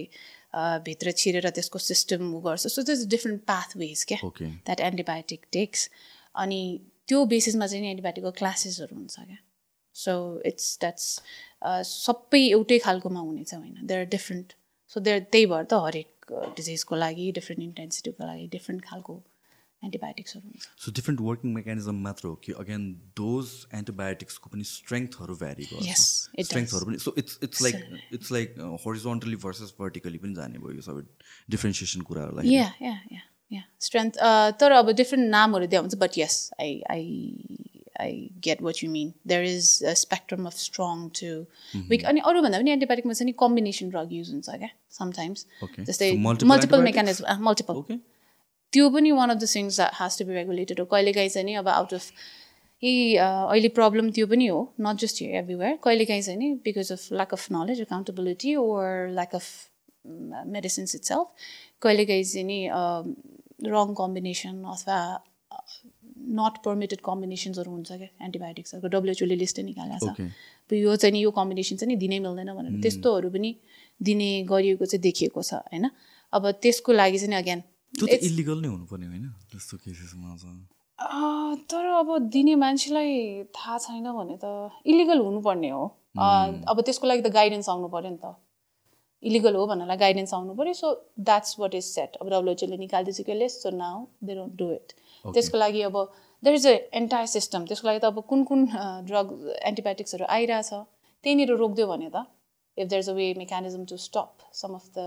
भित्र 0.86 1.12
छिरेर 1.22 1.50
त्यसको 1.50 1.80
सिस्टम 1.80 2.22
उ 2.36 2.40
गर्छ. 2.42 2.68
सो 2.68 2.82
दिस 2.84 3.06
डिफ्रेन्ट 3.08 3.42
पाथवेज 3.48 4.04
क्या 4.12 4.20
द्याट 4.42 4.80
एन्टिबायोटिक 4.80 5.46
टेक्स 5.54 5.90
अनि 6.36 6.62
त्यो 7.08 7.26
बेसिसमा 7.34 7.68
चाहिँ 7.68 7.90
एन्टिबायोटिकको 7.90 8.32
क्लासेसहरू 8.40 8.96
हुन्छ 8.96 9.16
क्या. 9.20 9.38
सो 9.96 10.14
इट्स 10.46 10.78
द्याट्स 10.80 11.06
सबै 11.90 12.42
एउटै 12.48 12.78
खालकोमा 12.86 13.20
हुनेछ 13.20 13.54
होइन. 13.54 13.76
There 13.86 14.00
are 14.00 14.10
different 14.16 14.54
so 14.96 15.00
there 15.00 15.20
त्यही 15.32 15.46
भएर 15.46 15.64
त 15.64 15.82
हरेक 15.86 16.38
डिजिजको 16.58 16.96
लागि 16.96 17.32
डिफ्रेन्ट 17.40 17.64
इन्टेन्सिटीको 17.64 18.26
लागि 18.26 18.48
डिफ्रेन्ट 18.56 18.86
खालको 18.86 19.22
एन्टिबायोटिक्सहरू 19.84 20.48
हुन्छ। 20.48 20.68
सो 20.84 20.92
डिफ्रेन्ट 20.98 21.22
वर्किङ 21.22 21.54
मेकानिजम 21.54 22.02
मात्र 22.08 22.28
हो 22.28 22.36
कि 22.46 22.52
अगेन 22.64 22.84
दोज 23.18 23.54
एन्टिबायोटिक्सको 23.80 24.50
पनि 24.50 24.64
स्ट्रेङ्थहरू 24.72 25.36
भ्यारी 25.44 25.66
गर्छ। 25.72 25.96
स्ट्रेङ्थहरू 26.50 26.86
पनि 26.90 26.98
so 27.06 27.14
it's 27.24 27.40
it's 27.44 27.62
like 27.62 27.76
it's 28.20 28.32
like 28.32 28.60
horizontally 28.86 29.42
versus 29.46 29.74
vertically 29.80 30.22
पनि 30.26 30.34
जाने 30.42 30.64
भयो 30.66 30.76
यो 30.76 30.86
सबै 30.90 31.04
डिफ्रेन्सिएसन 31.56 32.02
कुराहरूलाई 32.12 32.56
या 32.56 32.68
या 32.82 32.96
या 33.14 33.22
या 33.52 33.64
स्ट्रेन्थ 33.82 34.18
तर 34.62 34.72
अब 34.80 34.92
डिफ्रेन्ट 34.98 35.30
नामहरू 35.32 35.68
दिए 35.68 35.80
हुन्छ 35.80 35.96
but 36.04 36.18
yes 36.18 36.36
I 36.60 36.76
I 36.96 37.08
I 38.02 38.20
get 38.44 38.62
what 38.62 38.84
you 38.84 38.90
mean 38.92 39.14
there 39.28 39.44
is 39.46 39.72
a 39.86 39.94
spectrum 40.02 40.46
of 40.52 40.58
strong 40.66 41.08
to 41.22 41.32
weak 41.90 42.06
अनि 42.12 42.20
अरूभन्दा 42.32 42.60
पनि 42.60 42.72
एन्टिबायोटिकमा 42.72 43.14
चाहिँ 43.14 43.32
नि 43.32 43.36
कम्बिनेसन 43.40 43.90
ड्रग 43.96 44.14
युज 44.20 44.30
हुन्छ 44.32 44.60
क्या 44.60 44.70
समटाइम्स 45.00 45.46
जस्तै 45.90 46.12
मल्टिपल 46.28 46.88
मेकानिजम 46.92 47.44
मल्टिपल 47.50 48.00
त्यो 48.74 48.90
पनि 48.90 49.12
one 49.12 49.30
of 49.30 49.38
the 49.38 49.46
things 49.56 49.80
has 50.00 50.18
to 50.20 50.26
be 50.26 50.34
regulated 50.34 50.80
हो। 50.80 50.86
कहिलेकाहीँ 50.92 51.30
चाहिँ 51.30 51.46
नि 51.46 51.54
अब 51.62 51.68
आउट 51.68 51.94
अफ 51.94 52.12
यी 52.84 53.16
अहिले 53.16 53.70
प्रब्लम 53.78 54.12
त्यो 54.18 54.28
पनि 54.28 54.48
हो 54.48 54.60
नट 54.82 55.06
जस्ट 55.06 55.22
हियर 55.22 55.36
एभ्रिवेयर 55.36 55.80
कहिलेकाहीँ 55.84 56.22
चाहिँ 56.22 56.40
नि 56.40 56.52
because 56.66 56.92
of 56.92 57.08
lack 57.14 57.34
of 57.34 57.48
knowledge 57.52 57.82
accountability 57.82 58.56
or 58.56 58.86
lack 59.16 59.36
of 59.36 59.48
medicines 60.54 60.96
itself 61.12 61.50
कहिलेकाहीँ 61.82 62.24
चाहिँ 62.34 62.46
नि 62.46 62.60
रङ 63.74 63.94
कम्बिनेसन 63.98 64.64
अथवा 64.76 65.00
नट 66.38 66.58
पर्मिटेड 66.66 67.00
कम्बिनेसन्सहरू 67.06 67.72
हुन्छ 67.72 67.92
क्या 67.92 68.08
एन्टिबायोटिक्सहरूको 68.26 68.88
डब्लुएचओले 68.96 69.36
लिस्टै 69.36 69.64
निकालेको 69.64 70.14
छ। 70.16 70.30
यो 70.72 70.96
चाहिँ 70.96 71.14
नि 71.14 71.20
यो 71.24 71.32
कम्बिनेसन 71.32 71.76
चाहिँ 71.76 71.90
नि 71.92 72.00
दिनै 72.00 72.20
मिल्दैन 72.26 72.54
भनेर 72.58 72.82
त्यस्तोहरू 72.82 73.30
पनि 73.36 73.52
दिने 74.00 74.30
गरिएको 74.52 74.86
चाहिँ 74.86 75.02
देखिएको 75.04 75.42
छ 75.42 75.54
होइन? 75.68 75.90
अब 76.34 76.44
त्यसको 76.64 76.94
लागि 76.94 77.20
चाहिँ 77.20 77.38
अगेन 77.42 77.64
त्यो 77.98 78.06
त 78.08 78.10
इलिगल 78.30 78.58
नै 78.64 78.70
हुनुपर्ने 78.74 79.06
होइन 79.14 79.26
त्यस्तो 79.52 79.76
केसेसमा 79.86 80.30
तर 81.72 81.86
अब 82.02 82.10
दिने 82.36 82.56
मान्छेलाई 82.66 83.16
थाहा 83.56 83.78
छैन 83.86 84.08
भने 84.20 84.36
त 84.44 84.46
इलिगल 84.94 85.20
हुनुपर्ने 85.26 85.70
हो। 85.70 85.84
अब 86.72 86.78
त्यसको 86.86 87.08
लागि 87.08 87.22
त 87.22 87.30
गाइडेन्स 87.40 87.70
आउनु 87.74 87.88
पऱ्यो 87.96 88.12
नि 88.12 88.20
त। 88.24 88.36
इलिगल 89.24 89.56
हो 89.60 89.64
भन्नलाई 89.68 89.98
गाइडेन्स 90.02 90.34
आउनु 90.34 90.54
पऱ्यो 90.60 90.74
so 90.74 90.88
that's 91.30 91.60
what 91.60 91.74
is 91.76 91.86
set 91.86 92.12
अब 92.22 92.30
डब्लुएचओले 92.34 92.78
निकालिदिएछ 92.84 93.20
कि 93.28 93.34
less 93.40 93.54
so 93.64 93.70
now 93.78 93.98
they 94.28 94.36
don't 94.36 94.54
do 94.62 94.68
it 94.74 94.88
त्यसको 95.26 95.58
लागि 95.58 95.82
अब 95.88 95.98
there 96.44 96.56
is 96.56 96.68
a 96.68 96.76
entire 97.00 97.28
system 97.36 97.66
त्यसको 97.72 97.88
लागि 97.88 98.00
त 98.00 98.06
अब 98.12 98.18
कुन 98.30 98.44
कुन 98.52 98.66
ड्रग 99.10 99.28
एन्टिबायोटिक्सहरू 99.72 100.26
आइरहेछ 100.38 100.72
त्यहीँनिर 100.74 101.52
रोकिदियो 101.64 101.88
भने 101.92 102.10
त 102.16 102.24
if 102.78 102.88
there 102.88 103.02
is 103.04 103.10
a 103.10 103.16
way 103.20 103.26
mechanism 103.44 103.84
to 103.92 103.98
stop 104.08 104.48
some 104.62 104.80
of 104.80 104.86
the 104.98 105.00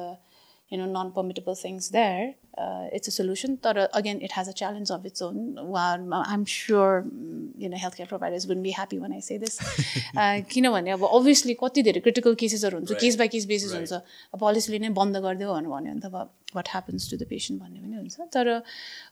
you 0.73 0.79
know 0.81 0.87
non-permittable 0.93 1.57
things 1.63 1.91
there 1.97 2.25
uh, 2.59 2.85
it's 2.93 3.09
a 3.09 3.13
solution. 3.13 3.57
But 3.63 3.79
uh, 3.79 3.89
again 3.95 4.21
it 4.21 4.33
has 4.33 4.49
a 4.49 4.53
challenge 4.53 4.91
of 4.91 5.07
its 5.07 5.23
own. 5.23 5.39
Well, 5.75 6.07
i'm 6.33 6.45
sure 6.45 7.05
you 7.63 7.69
know 7.69 7.81
healthcare 7.85 8.09
providers 8.09 8.47
wouldn't 8.47 8.65
be 8.65 8.75
happy 8.79 8.99
when 8.99 9.13
i 9.13 9.21
say 9.21 9.39
this. 9.39 9.59
किनभने 10.53 10.91
अब 10.91 11.05
obviously 11.09 11.55
कति 11.63 11.83
धेरै 11.89 12.01
critical 12.07 12.35
केसेसहरू 12.43 12.79
हुन्छ 12.79 13.01
case 13.01 13.17
by 13.19 13.29
case 13.35 13.47
basis 13.53 13.73
हुन्छ। 13.79 13.93
पोलिसीले 14.45 14.79
नै 14.85 14.89
बन्द 15.01 15.17
गरिदियो 15.27 15.55
भन्नु 15.55 15.71
भन्यो 15.75 15.93
भने 15.93 16.01
त 16.01 16.13
अब 16.13 16.57
what 16.57 16.69
happens 16.75 17.11
to 17.11 17.17
the 17.17 17.29
patient 17.33 17.63
भन्ने 17.63 17.81
पनि 17.81 17.97
हुन्छ। 17.97 18.29
तर 18.37 18.47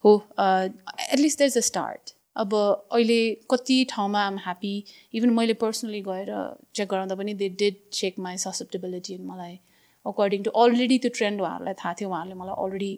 हो 0.05 0.13
at least 0.37 1.39
there 1.39 1.51
is 1.55 1.59
a 1.59 1.67
start 1.71 2.15
अब 2.45 2.55
अहिले 2.59 3.21
कति 3.51 3.79
ठाउँमा 3.91 4.21
आम 4.27 4.37
ह्याप्पी 4.45 4.75
इभन 5.21 5.31
मैले 5.41 5.55
पर्सनली 5.65 6.03
गएर 6.13 6.31
चेक 6.75 6.89
गराउँदा 6.93 7.15
पनि 7.23 7.35
they 7.41 7.49
did 7.65 7.83
check 8.01 8.19
my 8.29 8.37
susceptibility 8.45 9.19
मलाई। 9.33 9.59
अकर्डिङ 10.07 10.43
टु 10.43 10.51
अलरेडी 10.65 10.99
त्यो 10.99 11.11
ट्रेन्ड 11.19 11.41
उहाँहरूलाई 11.41 11.75
थाहा 11.83 11.93
थियो 12.01 12.09
उहाँहरूले 12.11 12.39
मलाई 12.43 12.57
अलरेडी 12.65 12.93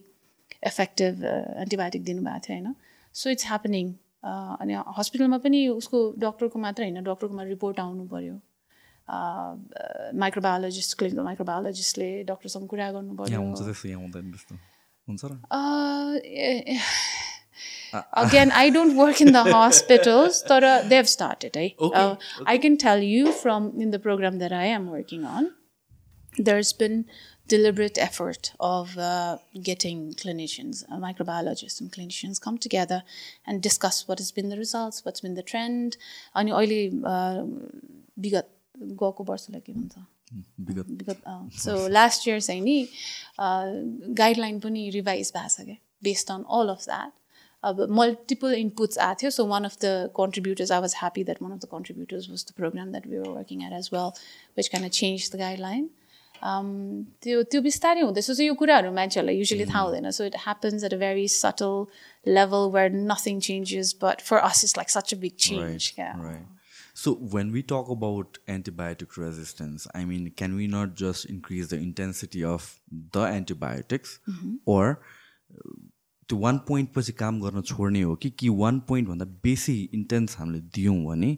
इफेक्टिभ 0.70 1.24
एन्टिबायोटिक 1.64 2.02
दिनुभएको 2.04 2.40
थियो 2.46 2.56
होइन? 2.56 2.74
सो 3.14 3.30
इट्स 3.30 3.46
ह्यापनिङ 3.46 3.92
अनि 4.62 4.74
हस्पिटलमा 4.98 5.38
पनि 5.44 5.60
उसको 5.68 5.98
डक्टरको 6.24 6.58
मात्र 6.64 6.82
होइन 6.82 7.02
डक्टरकोमा 7.04 7.42
रिपोर्ट 7.52 7.80
आउनु 7.80 8.04
पऱ्यो 8.12 8.34
माइक्रोबायोलोजिस्ट 10.18 10.98
क्लिनिकल 10.98 11.24
माइक्रोबायोलोजिस्टले 11.24 12.10
डक्टरसँग 12.28 12.66
कुरा 12.68 12.90
गर्नु 12.92 13.16
पऱ्यो 13.16 13.40
again 18.22 18.50
I 18.58 18.70
don't 18.70 18.94
work 18.96 19.22
in 19.22 19.32
the 19.32 19.42
hospitals 19.54 20.42
तर 20.44 20.66
दे 20.88 20.96
हेभ 20.96 21.10
स्टार्टेड 21.14 21.56
है 21.56 21.66
I 22.46 22.58
can 22.58 22.76
tell 22.84 23.02
you 23.08 23.32
from 23.40 23.68
in 23.80 23.90
the 23.90 24.00
programme 24.06 24.38
that 24.38 24.52
I 24.60 24.68
am 24.76 24.88
working 24.90 25.24
on 25.32 25.50
there's 26.38 26.72
been 26.72 27.04
deliberate 27.48 27.98
effort 27.98 28.52
of 28.60 28.96
uh, 28.96 29.38
getting 29.62 30.14
clinicians, 30.14 30.84
uh, 30.90 30.96
microbiologists 30.96 31.80
and 31.80 31.92
clinicians 31.92 32.40
come 32.40 32.56
together 32.58 33.02
and 33.46 33.62
discuss 33.62 34.08
what 34.08 34.18
has 34.18 34.32
been 34.32 34.48
the 34.48 34.56
results, 34.56 35.04
what's 35.04 35.20
been 35.20 35.34
the 35.34 35.42
trend. 35.42 35.96
अनि 36.36 36.50
अहिले 36.50 36.80
विगत 38.18 38.48
गएको 39.00 39.24
वर्षलाई 39.24 39.60
के 39.60 39.72
भन्छ 39.72 40.04
विगत 40.68 40.86
विगत 40.90 41.22
so 41.62 41.86
last 41.88 42.28
year 42.28 42.40
चाहिँ 42.40 42.60
नि 42.60 42.88
गाइडलाइन 44.20 44.60
पनि 44.60 44.88
रिभाइज 44.90 45.32
भएको 45.36 45.48
छ 45.48 45.66
क्या 45.66 45.76
based 46.04 46.30
on 46.32 46.44
all 46.58 46.68
of 46.68 46.84
that 46.84 47.12
अब 47.62 47.86
मल्टिपल 47.98 48.54
इनपुट्स 48.54 48.98
आएको 48.98 49.20
थियो 49.20 49.30
so 49.30 49.46
one 49.46 49.64
of 49.64 49.76
the 49.82 50.10
contributors 50.16 50.72
I 50.72 50.80
was 50.80 50.94
happy 51.00 51.24
that 51.24 51.42
one 51.42 51.52
of 51.52 51.58
the 51.64 51.68
contributors 51.72 52.28
was 52.30 52.44
the 52.48 52.54
programme 52.56 52.90
that 52.90 53.06
we 53.06 53.18
were 53.18 53.28
working 53.28 53.64
at 53.66 53.72
as 53.78 53.90
well 53.92 54.10
which 54.56 54.68
can 54.68 54.88
change 54.88 55.30
the 55.32 55.38
guideline 55.38 55.90
त्यो 56.42 57.42
त्यो 57.50 57.60
बिस्तारै 57.62 58.00
हुँदैछ 58.00 58.30
so 58.30 58.42
यो 58.42 58.54
कुराहरू 58.62 58.92
मान्छेहरूलाई 58.92 59.36
usually 59.38 59.66
थाहा 59.66 59.82
हुँदैन 59.82 60.10
so 60.16 60.24
it 60.30 60.36
happens 60.46 60.84
at 60.84 60.94
a 60.94 60.98
very 61.04 61.28
subtle 61.34 61.76
level 62.38 62.70
where 62.78 62.90
nothing 63.12 63.40
changes 63.48 63.94
but 64.02 64.26
for 64.30 64.38
us 64.50 64.64
is 64.64 64.74
like 64.78 64.90
such 64.96 65.14
a 65.14 65.18
big 65.26 65.36
change. 65.46 65.92
So 66.94 67.10
when 67.32 67.52
we 67.52 67.60
talk 67.68 67.90
about 67.92 68.38
antibiotic 68.54 69.14
resistance, 69.20 69.86
I 69.98 70.04
mean, 70.08 70.24
can 70.40 70.56
we 70.56 70.66
not 70.72 70.90
just 71.02 71.24
increase 71.34 71.70
the 71.70 71.78
intensity 71.84 72.44
of 72.44 72.66
the 73.16 73.22
antibiotics, 73.38 74.18
or 74.66 74.84
uh, 74.90 75.72
त्यो 76.28 76.38
one 76.38 76.58
point 76.68 76.92
पछि 76.94 77.12
काम 77.12 77.40
गर्न 77.40 77.62
छोड्ने 77.62 78.02
हो 78.02 78.14
कि 78.22 78.30
कि 78.40 78.48
one 78.48 78.78
पोइन्टभन्दा 78.88 79.24
बेसी 79.44 79.76
intense 79.94 80.36
हामीले 80.38 80.60
दियौँ 80.76 80.96
भने 81.04 81.36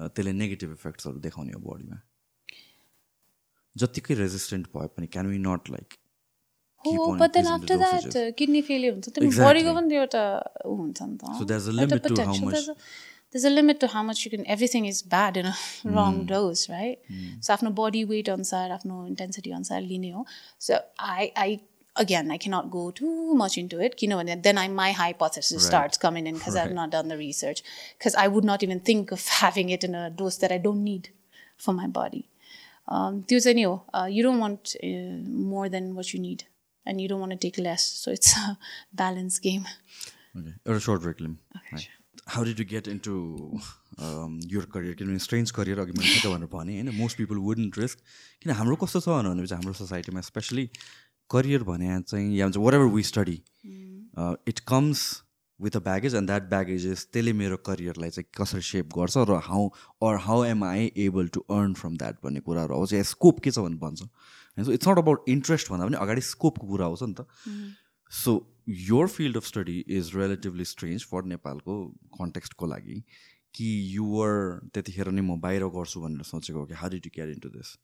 त्यसले 0.00 0.32
नेगेटिभ 0.32 0.72
इफेक्ट्सहरू 0.72 1.18
देखाउने 1.26 1.52
हो 1.52 1.60
बडीमा 1.60 2.00
जत्तिकै 3.83 4.15
रेजिस्टेन्ट 4.21 4.67
भए 4.77 4.87
पनि 4.97 5.07
क्यान 5.17 5.27
वी 5.33 5.37
नट 5.49 5.69
लाइक 5.75 5.93
हो 6.85 7.07
but 7.21 7.33
then 7.33 7.47
after 7.55 7.77
that 7.83 8.35
kidney 8.37 8.61
failure 8.69 8.93
हुन्छ 8.93 9.09
त्यो 9.17 9.29
बडीको 9.47 9.73
पनि 9.79 9.89
त्यो 9.89 10.01
एउटा 10.05 10.23
ऊ 10.65 10.75
हुन्छ 10.81 11.01
नि 11.11 11.17
त 11.23 11.33
So 11.39 11.47
there's 11.51 11.67
a 11.73 11.75
limit 11.79 12.07
to 12.11 12.15
how 12.29 12.35
much- 12.45 12.69
there's 13.33 13.45
a 13.49 13.51
limit 13.57 13.77
to 13.81 13.87
how 13.91 14.01
much 14.05 14.21
you 14.25 14.29
can 14.31 14.41
everything 14.55 14.87
is 14.91 14.97
bad 15.11 15.37
in 15.41 15.45
a 15.49 15.53
wrong 15.97 16.15
dose 16.31 16.63
right 16.71 17.11
so 17.47 17.53
आफ्नो 17.57 17.71
body 17.81 18.01
weight 18.13 18.31
अनुसार 18.37 18.71
आफ्नो 18.77 18.97
intensity 19.11 19.53
अनुसार 19.59 19.81
लिने 19.91 20.09
हो 20.15 20.25
so 20.69 20.79
I 21.19 21.27
I 21.43 21.47
again 22.05 22.33
I 22.35 22.39
cannot 22.47 22.67
go 22.73 22.81
too 23.01 23.13
much 23.43 23.55
into 23.61 23.79
it 23.87 23.95
किनभने 24.01 24.35
then 24.49 24.59
I 24.63 24.67
my 24.81 24.89
hypothesis 25.03 25.55
Right. 25.59 25.69
starts 25.69 26.03
coming 26.07 26.27
in 26.33 26.41
because 26.41 26.57
I've 26.63 26.69
Right. 26.71 26.79
not 26.81 26.93
done 26.97 27.13
the 27.15 27.19
research 27.21 27.63
because 27.95 28.19
I 28.25 28.27
would 28.35 28.49
not 28.51 28.67
even 28.69 28.83
think 28.91 29.15
of 29.19 29.29
having 29.39 29.71
it 29.77 29.87
in 29.91 29.97
a 30.01 30.03
dose 30.23 30.41
that 30.43 30.57
I 30.57 30.59
don't 30.67 30.83
need 30.91 31.09
for 31.67 31.77
my 31.79 31.87
body 32.01 32.23
um, 32.25 32.29
त्यो 32.90 33.38
चाहिँ 33.40 33.54
नि 33.54 33.62
हो. 33.62 33.86
You 34.08 34.22
don't 34.22 34.38
want 34.38 34.76
uh, 34.82 35.22
more 35.54 35.68
than 35.68 35.94
what 35.94 36.12
you 36.14 36.20
need. 36.20 36.44
And 36.86 37.00
you 37.00 37.08
don't 37.08 37.20
want 37.20 37.32
to 37.32 37.38
take 37.38 37.58
less. 37.58 37.82
So 37.82 38.12
it's 38.12 38.36
a 38.36 38.58
balance 39.02 39.38
game. 39.40 39.64
Okay. 40.38 40.52
एउटा 40.68 40.78
short 40.78 41.00
break 41.02 41.20
lim 41.20 41.36
how 42.28 42.44
did 42.44 42.60
you 42.60 42.66
get 42.70 42.88
into 42.88 43.12
your 44.52 44.64
career 44.74 44.94
किनभने 44.94 45.18
strange 45.26 45.50
career 45.58 45.78
अघि 45.80 45.92
मैले 45.98 46.12
ठिक 46.14 46.30
भनेर 46.32 46.48
भने 46.52 46.74
होइन 46.74 46.96
most 46.96 47.18
people 47.18 47.36
wouldn't 47.46 47.78
risk 47.78 47.98
किन 48.42 48.52
हाम्रो 48.60 48.76
कस्तो 48.84 49.00
छ 49.00 49.08
भनेपछि 49.08 49.54
हाम्रो 49.54 49.72
सोसाइटीमा 49.80 50.20
स्पेसली 50.28 50.68
करियर 51.30 51.62
भने 51.70 52.00
चाहिँ 52.02 52.36
या 52.36 52.46
भन्छ 52.46 52.56
what 52.74 52.92
we 52.96 53.02
study 53.12 53.38
it 54.52 54.58
comes 54.68 55.06
with 55.60 55.76
a 55.76 55.80
baggage 55.80 56.14
and 56.14 56.26
that 56.28 56.48
baggages 56.48 57.06
त्यसले 57.12 57.32
मेरो 57.32 57.56
करियरलाई 57.66 58.10
चाहिँ 58.10 58.30
कसरी 58.38 58.62
सेप 58.62 58.88
गर्छ 58.98 59.16
र 59.28 59.40
how 59.44 59.68
or 60.02 60.16
how 60.22 60.44
am 60.44 60.64
I 60.64 60.90
able 61.04 61.28
to 61.34 61.40
earn 61.50 61.72
from 61.74 61.96
that 61.96 62.16
भन्ने 62.24 62.40
कुराहरू 62.40 62.74
आउँछ 62.74 62.92
या 62.92 63.02
स्कोप 63.12 63.40
के 63.40 63.50
छ 63.50 63.58
भने 63.58 63.76
भन्छ। 63.78 64.02
होइन 64.02 64.64
so 64.64 64.72
it's 64.72 64.88
not 64.88 64.98
about 64.98 65.28
interest 65.28 65.70
भन्दा 65.70 65.86
पनि 65.86 65.96
अगाडि 65.96 66.20
स्कोपको 66.28 66.66
कुरा 66.66 66.86
आउँछ 66.86 67.02
नि 67.02 67.14
त। 67.20 67.26
So 68.12 68.34
your 68.68 69.08
field 69.08 69.36
of 69.36 69.46
study 69.46 69.78
is 69.98 70.10
relatively 70.16 70.64
strange 70.64 71.04
for 71.10 71.24
नेपालको 71.32 71.74
कन्टेक्स्टको 72.20 72.66
लागि 72.66 73.02
कि 73.54 73.68
युवर 73.96 74.68
त्यतिखेर 74.74 75.10
नै 75.10 75.22
म 75.22 75.40
बाहिर 75.40 75.64
गर्छु 75.74 76.00
भनेर 76.00 76.22
सोचेको 76.30 76.58
हो 76.58 76.66
कि 76.66 76.74
how 76.74 76.90
did 76.90 77.06
you 77.06 77.10
career 77.14 77.30
into 77.30 77.48
this 77.48 77.76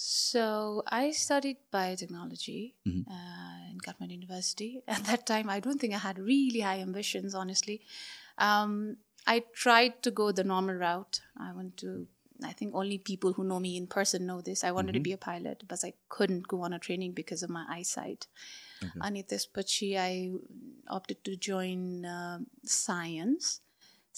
So 0.00 0.84
I 0.86 1.10
studied 1.10 1.56
biotechnology 1.72 2.74
uh, 2.86 3.68
in 3.68 3.80
Kathmandu 3.80 4.12
University. 4.12 4.80
At 4.88 5.02
that 5.06 5.26
time, 5.26 5.50
I 5.50 5.58
don't 5.58 5.80
think 5.80 5.92
I 5.92 5.98
had 5.98 6.20
really 6.20 6.60
high 6.60 6.78
ambitions, 6.78 7.34
honestly. 7.34 7.80
Um, 8.38 8.98
I 9.26 9.42
tried 9.52 10.00
to 10.04 10.12
go 10.12 10.30
the 10.30 10.44
normal 10.44 10.76
route. 10.76 11.20
I 11.36 11.52
went 11.52 11.78
to, 11.78 12.06
I 12.44 12.52
think 12.52 12.76
only 12.76 12.98
people 12.98 13.32
who 13.32 13.42
know 13.42 13.58
me 13.58 13.76
in 13.76 13.88
person 13.88 14.24
know 14.24 14.40
this. 14.40 14.62
I 14.62 14.70
wanted 14.70 14.92
to 14.92 15.00
be 15.00 15.10
a 15.10 15.18
pilot, 15.18 15.64
but 15.66 15.80
I 15.82 15.94
couldn't 16.08 16.46
go 16.46 16.62
on 16.62 16.72
a 16.72 16.78
training 16.78 17.10
because 17.10 17.42
of 17.42 17.50
my 17.50 17.66
eyesight. 17.68 18.28
And 19.02 19.18
at 19.18 19.28
this, 19.28 19.48
I 19.56 20.30
opted 20.88 21.24
to 21.24 21.34
join 21.34 22.04
uh, 22.04 22.38
science. 22.64 23.62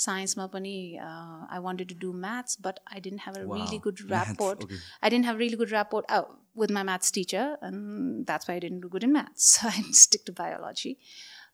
साइन्समा 0.07 0.47
पनि 0.57 0.75
I 1.01 1.59
wanted 1.69 1.89
to 1.93 1.99
do 2.07 2.13
maths 2.27 2.59
but 2.67 2.81
I 2.95 3.01
didn't 3.09 3.21
have 3.27 3.37
a 3.37 3.45
really 3.55 3.79
good 3.89 4.01
Maths, 4.01 4.11
rapport 4.11 4.65
okay. 4.65 4.81
I 5.03 5.13
didn't 5.15 5.31
have 5.31 5.39
really 5.45 5.61
good 5.63 5.73
rapport 5.77 6.03
uh, 6.09 6.25
with 6.63 6.71
my 6.79 6.83
maths 6.91 7.11
teacher, 7.11 7.45
and 7.69 8.27
that's 8.27 8.49
why 8.49 8.55
I 8.55 8.59
didn't 8.59 8.81
do 8.81 8.89
good 8.89 9.05
in 9.05 9.13
maths. 9.13 9.53
I 9.71 9.77
didn't 9.77 10.03
stick 10.03 10.25
to 10.31 10.37
biology. 10.43 10.99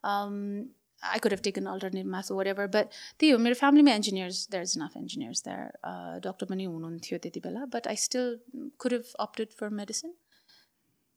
Um, 0.03 0.35
I 1.03 1.19
could 1.19 1.31
have 1.31 1.41
taken 1.41 1.67
alternate 1.67 2.05
math 2.05 2.31
or 2.31 2.35
whatever, 2.35 2.67
but 2.67 2.91
the 3.19 3.35
my 3.37 3.53
family 3.53 3.83
my 3.83 3.91
engineers, 3.91 4.47
there's 4.47 4.75
enough 4.75 4.95
engineers 4.95 5.41
there. 5.41 5.73
Uh, 5.83 6.19
Dr. 6.19 6.47
Mani 6.49 6.65
हुनुहुन्थ्यो 6.67 7.19
त्यति 7.25 7.41
बेला, 7.41 7.69
but 7.69 7.87
I 7.87 7.95
still 7.95 8.37
could 8.77 8.91
have 8.91 9.11
opted 9.19 9.53
for 9.53 9.69
medicine. 9.69 10.13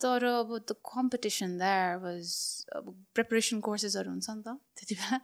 तर 0.03 0.25
अब 0.31 0.57
the 0.59 0.77
competition 0.91 1.59
there 1.59 1.97
was 2.05 2.33
अब 2.77 2.95
preparation 3.15 3.61
कोर्सेसहरू 3.69 4.11
हुन्छ 4.11 4.31
नि 4.31 4.43
त 4.47 4.57
त्यति 4.77 4.95
बेला 5.01 5.21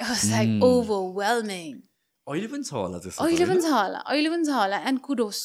इट 0.00 0.08
वाज 0.10 0.24
लाइक 0.30 0.64
ओभरवेलमिङ 0.70 1.82
अहिले 2.26 2.48
पनि 2.52 2.64
छ 2.64 2.80
होला 2.80 2.98
त्यस्तो 3.06 3.24
अहिले 3.24 3.46
पनि 3.52 3.66
छ 3.66 3.72
होला 3.76 4.02
अहिले 4.06 4.34
पनि 4.34 4.50
छ 4.50 4.58
होला 4.58 4.82
and 4.90 5.00
kudos 5.08 5.40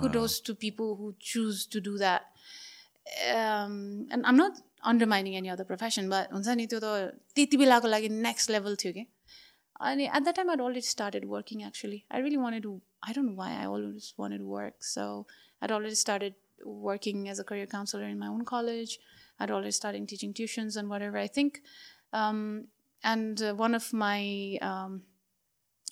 kudos 0.00 0.38
to 0.46 0.54
people 0.62 0.94
who 1.00 1.12
choose 1.32 1.66
to 1.72 1.84
do 1.88 1.96
that 1.98 2.22
and 3.26 4.24
I'm 4.32 4.40
not 4.40 4.64
undermining 4.92 5.34
any 5.42 5.48
other 5.56 5.68
profession 5.68 6.08
but 6.10 6.32
हुन्छ 6.32 6.56
नि 6.62 6.66
त्यो 6.72 6.80
त 6.80 7.12
त्यति 7.36 7.62
बेलाको 7.62 7.92
लागि 7.92 8.08
नेक्स्ट 8.16 8.50
लेभल 8.56 8.76
थियो 8.82 8.92
कि 8.98 9.06
अनि 9.90 10.04
at 10.08 10.22
the 10.22 10.34
time 10.36 10.50
I 10.50 10.56
already 10.56 10.88
started 10.88 11.24
working 11.30 11.62
actually 11.68 12.02
I 12.10 12.22
really 12.22 12.42
wanted 12.42 12.62
to 12.62 12.74
I 13.08 13.18
don't 13.18 13.38
why 13.38 13.54
I 13.54 13.70
always 13.78 14.12
wanted 14.18 14.42
work 14.52 14.90
so 14.90 15.06
I 15.62 15.68
already 15.68 16.02
started 16.02 16.34
working 16.63 17.27
as 17.29 17.39
a 17.39 17.43
career 17.43 17.65
counselor 17.67 18.05
in 18.05 18.19
my 18.19 18.27
own 18.27 18.43
college. 18.45 18.99
I'd 19.39 19.51
already 19.51 19.71
started 19.71 20.07
teaching 20.07 20.33
tuitions 20.33 20.75
and 20.77 20.89
whatever. 20.89 21.17
I 21.17 21.27
think, 21.27 21.61
um, 22.13 22.67
and 23.03 23.41
uh, 23.41 23.53
one 23.55 23.73
of 23.75 23.91
my 23.93 24.57
um, 24.61 25.01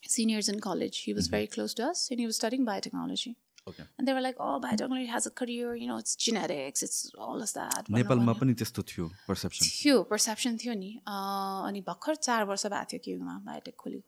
seniors 0.08 0.50
in 0.50 0.60
college, 0.60 1.00
he 1.00 1.14
was 1.14 1.28
very 1.28 1.48
close 1.48 1.74
to 1.76 1.84
us, 1.86 2.10
and 2.12 2.20
he 2.20 2.26
was 2.26 2.36
studying 2.36 2.66
biotechnology. 2.66 3.36
Okay. 3.68 3.84
And 3.98 4.08
they 4.08 4.14
were 4.14 4.22
like, 4.22 4.36
"Oh, 4.40 4.60
biotechnology 4.64 5.08
has 5.08 5.26
a 5.28 5.32
career. 5.32 5.76
You 5.76 5.88
know, 5.88 5.98
it's 5.98 6.16
genetics. 6.16 6.82
It's 6.84 7.12
all 7.18 7.42
of 7.48 7.52
that." 7.54 7.90
नेपालमा 7.98 8.34
पनि 8.44 8.54
त्यस्तो 8.62 8.84
थियो 8.92 9.10
perception 9.28 9.66
थियो 9.74 9.98
perception 10.14 10.58
थियो 10.64 10.74
नि 10.84 10.92
अँ, 11.08 11.68
अनि 11.68 11.82
भर्खर 11.90 12.16
चार 12.30 12.46
वर्ष 12.54 12.66
भएको 12.76 12.86
थियो 12.94 13.00
क्युमा 13.10 13.36
बायोटेक 13.50 13.76
खोलेको 13.84 14.08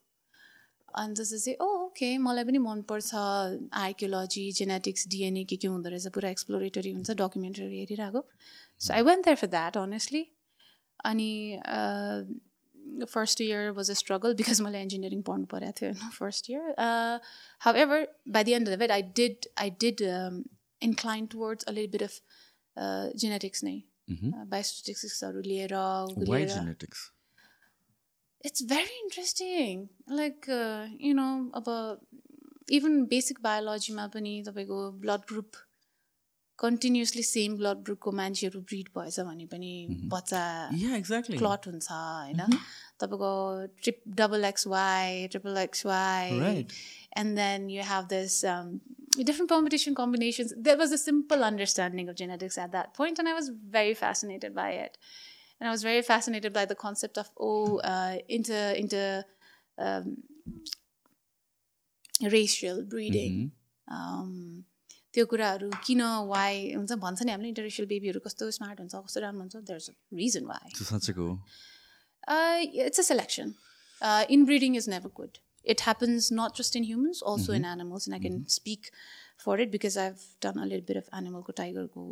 अनि 1.03 1.15
त्यसपछि 1.17 1.53
ओ 1.61 1.67
ओके 1.85 2.09
मलाई 2.27 2.45
पनि 2.49 2.59
मनपर्छ 2.67 3.09
आर्कियोलोजी 3.85 4.45
जेनेटिक्स 4.59 5.09
डिएनए 5.15 5.45
के 5.51 5.57
के 5.63 5.69
हुँदो 5.69 5.91
रहेछ 5.95 6.07
पुरा 6.17 6.29
एक्सप्लोरेटरी 6.37 6.91
हुन्छ 6.93 7.17
डकुमेन्टरी 7.21 7.79
हेरिरहेको। 7.79 8.23
So 8.81 8.93
I 8.95 9.03
went 9.09 9.25
there 9.25 9.37
for 9.43 9.51
that 9.55 9.77
honestly 9.79 10.23
अनि 11.11 11.31
first 13.15 13.41
year 13.41 13.71
was 13.79 13.91
a 13.91 13.95
struggle 14.01 14.35
because 14.37 14.61
मैले 14.67 14.81
इन्जिनियरिङ 14.83 15.23
पढ्नु 15.29 15.47
परेको 15.53 15.73
थियो 15.81 15.91
होइन 15.91 16.11
first 16.19 16.51
year 16.51 16.65
how 17.85 18.07
by 18.37 18.45
the 18.45 18.49
end 18.61 18.69
of 18.69 18.79
wait 18.85 18.91
I 18.97 19.03
did 19.21 19.51
I 19.65 19.71
did 19.85 20.03
incline 20.89 21.27
towards 21.35 21.65
a 21.65 21.73
little 21.81 21.91
bit 21.91 22.03
of 22.03 22.15
genetics 23.25 23.65
नै। 23.65 23.77
बायोस्टिक्सहरू 24.09 25.41
लिएर 25.51 25.73
it's 28.50 28.62
very 28.74 28.96
interesting 29.06 29.82
like 30.20 30.48
uh, 30.50 30.86
you 31.08 31.14
know 31.14 31.34
about 31.54 32.00
even 32.78 32.96
basic 33.16 33.42
biology 33.50 33.94
मा 34.00 34.08
पनि 34.16 34.34
तपाईँको 34.48 34.80
blood 35.04 35.28
group 35.34 35.52
continuously 36.60 37.24
same 37.28 37.56
blood 37.58 37.78
ग्रुपको 37.86 38.12
मान्छेहरू 38.22 38.60
breed 38.72 38.90
भएछ 38.98 39.20
भने 39.30 39.46
पनि 39.54 39.72
बच्चा 40.14 40.42
या 40.82 40.96
एक्ज्याक्टली 40.96 41.38
क्लट 41.38 41.68
हुन्छ 41.68 41.88
होइन 41.92 42.42
तपाईँको 43.04 43.32
trip 43.84 44.02
double 44.22 44.46
X 44.52 44.68
Y 44.74 45.28
triple 45.36 45.58
X 45.64 45.86
Y 45.86 46.40
Right. 46.42 46.76
and 47.22 47.38
then 47.42 47.70
you 47.76 47.86
have 47.88 48.06
this 48.12 48.36
um, 48.52 48.68
different 49.30 49.50
permutation 49.54 49.96
combinations. 49.96 50.54
There 50.68 50.78
was 50.82 50.92
a 50.98 51.00
simple 51.00 51.44
understanding 51.48 52.12
of 52.12 52.16
genetics 52.22 52.58
at 52.66 52.72
that 52.76 52.94
point, 53.00 53.20
and 53.24 53.28
I 53.32 53.34
was 53.40 53.50
very 53.78 53.96
fascinated 54.02 54.54
by 54.60 54.70
it. 54.84 54.98
And 55.61 55.69
I 55.69 55.71
was 55.71 55.83
very 55.83 56.03
fascinated 56.03 56.53
by 56.53 56.65
the 56.67 56.75
concept 56.75 57.19
of 57.19 57.31
oh, 57.39 57.79
uh, 57.79 58.17
inter 58.29 58.73
inter 58.77 59.25
um, 59.79 60.17
racial 62.23 62.83
breeding. 62.83 63.53
Um, 63.89 64.65
त्यो 65.17 65.25
कुराहरू 65.27 65.69
किन 65.85 66.01
why 66.29 66.57
हुन्छ 66.77 66.93
भन्छ 67.03 67.23
नि 67.25 67.33
हामीले 67.33 67.49
international 67.49 67.87
बेबीहरू 67.93 68.21
कस्तो 68.25 68.51
smart 68.57 68.81
हुन्छ 68.81 69.01
कस्तो 69.05 69.21
राम्रो 69.25 69.43
हुन्छ 69.45 69.57
there 69.69 69.77
is 69.83 69.89
a 69.89 70.19
reason 70.19 70.45
why 70.49 70.73
त्यो 70.77 70.85
साँच्चैको 70.89 71.29
हो 71.29 71.37
it's 72.87 73.01
a 73.01 73.07
selection 73.07 73.55
inbreeding 74.37 74.77
is 74.83 74.89
never 74.95 75.15
good 75.21 75.41
it 75.67 75.81
happens 75.81 76.31
not 76.31 76.55
just 76.55 76.77
in 76.77 76.85
humans, 76.85 77.21
also 77.21 77.53
in 77.53 77.65
animals. 77.65 78.07
And 78.07 78.15
I 78.15 78.19
can 78.19 78.49
speak 78.49 78.91
for 79.37 79.59
it 79.59 79.71
because 79.71 79.97
I've 79.97 80.23
done 80.41 80.59
a 80.59 80.65
little 80.65 80.85
bit 80.91 80.97
of 80.97 81.09
animal 81.13 81.43
ko 81.43 81.53
tiger 81.53 81.89
ko 81.89 82.05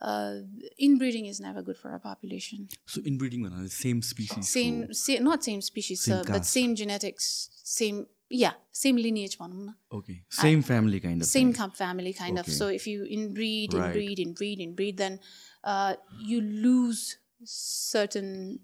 uh, 0.00 0.34
inbreeding 0.78 1.26
is 1.26 1.40
never 1.40 1.62
good 1.62 1.76
for 1.76 1.94
a 1.94 2.00
population. 2.00 2.68
So 2.86 3.00
inbreeding 3.02 3.42
when 3.42 3.68
same 3.68 4.02
species. 4.02 4.48
Same, 4.48 4.92
same 4.92 5.24
not 5.24 5.42
same 5.42 5.62
species, 5.62 6.00
same 6.00 6.24
sir, 6.24 6.32
but 6.32 6.44
same 6.44 6.74
genetics, 6.74 7.50
same 7.62 8.06
yeah, 8.28 8.52
same 8.72 8.96
lineage 8.96 9.38
one. 9.38 9.74
Okay, 9.92 10.24
same 10.30 10.60
uh, 10.60 10.62
family 10.62 11.00
kind 11.00 11.20
of. 11.22 11.28
Same 11.28 11.52
thing. 11.52 11.70
family 11.70 12.12
kind 12.12 12.38
okay. 12.38 12.50
of. 12.50 12.54
So 12.54 12.68
if 12.68 12.86
you 12.86 13.04
inbreed, 13.04 13.70
inbreed, 13.70 14.18
right. 14.18 14.18
inbreed, 14.18 14.58
inbreed, 14.58 14.96
then 14.96 15.20
uh, 15.64 15.94
you 16.18 16.40
lose 16.40 17.18
certain 17.44 18.60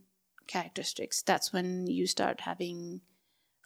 characteristics. 0.47 1.23
That's 1.23 1.53
when 1.53 1.87
you 1.87 2.07
start 2.07 2.41
having 2.41 3.01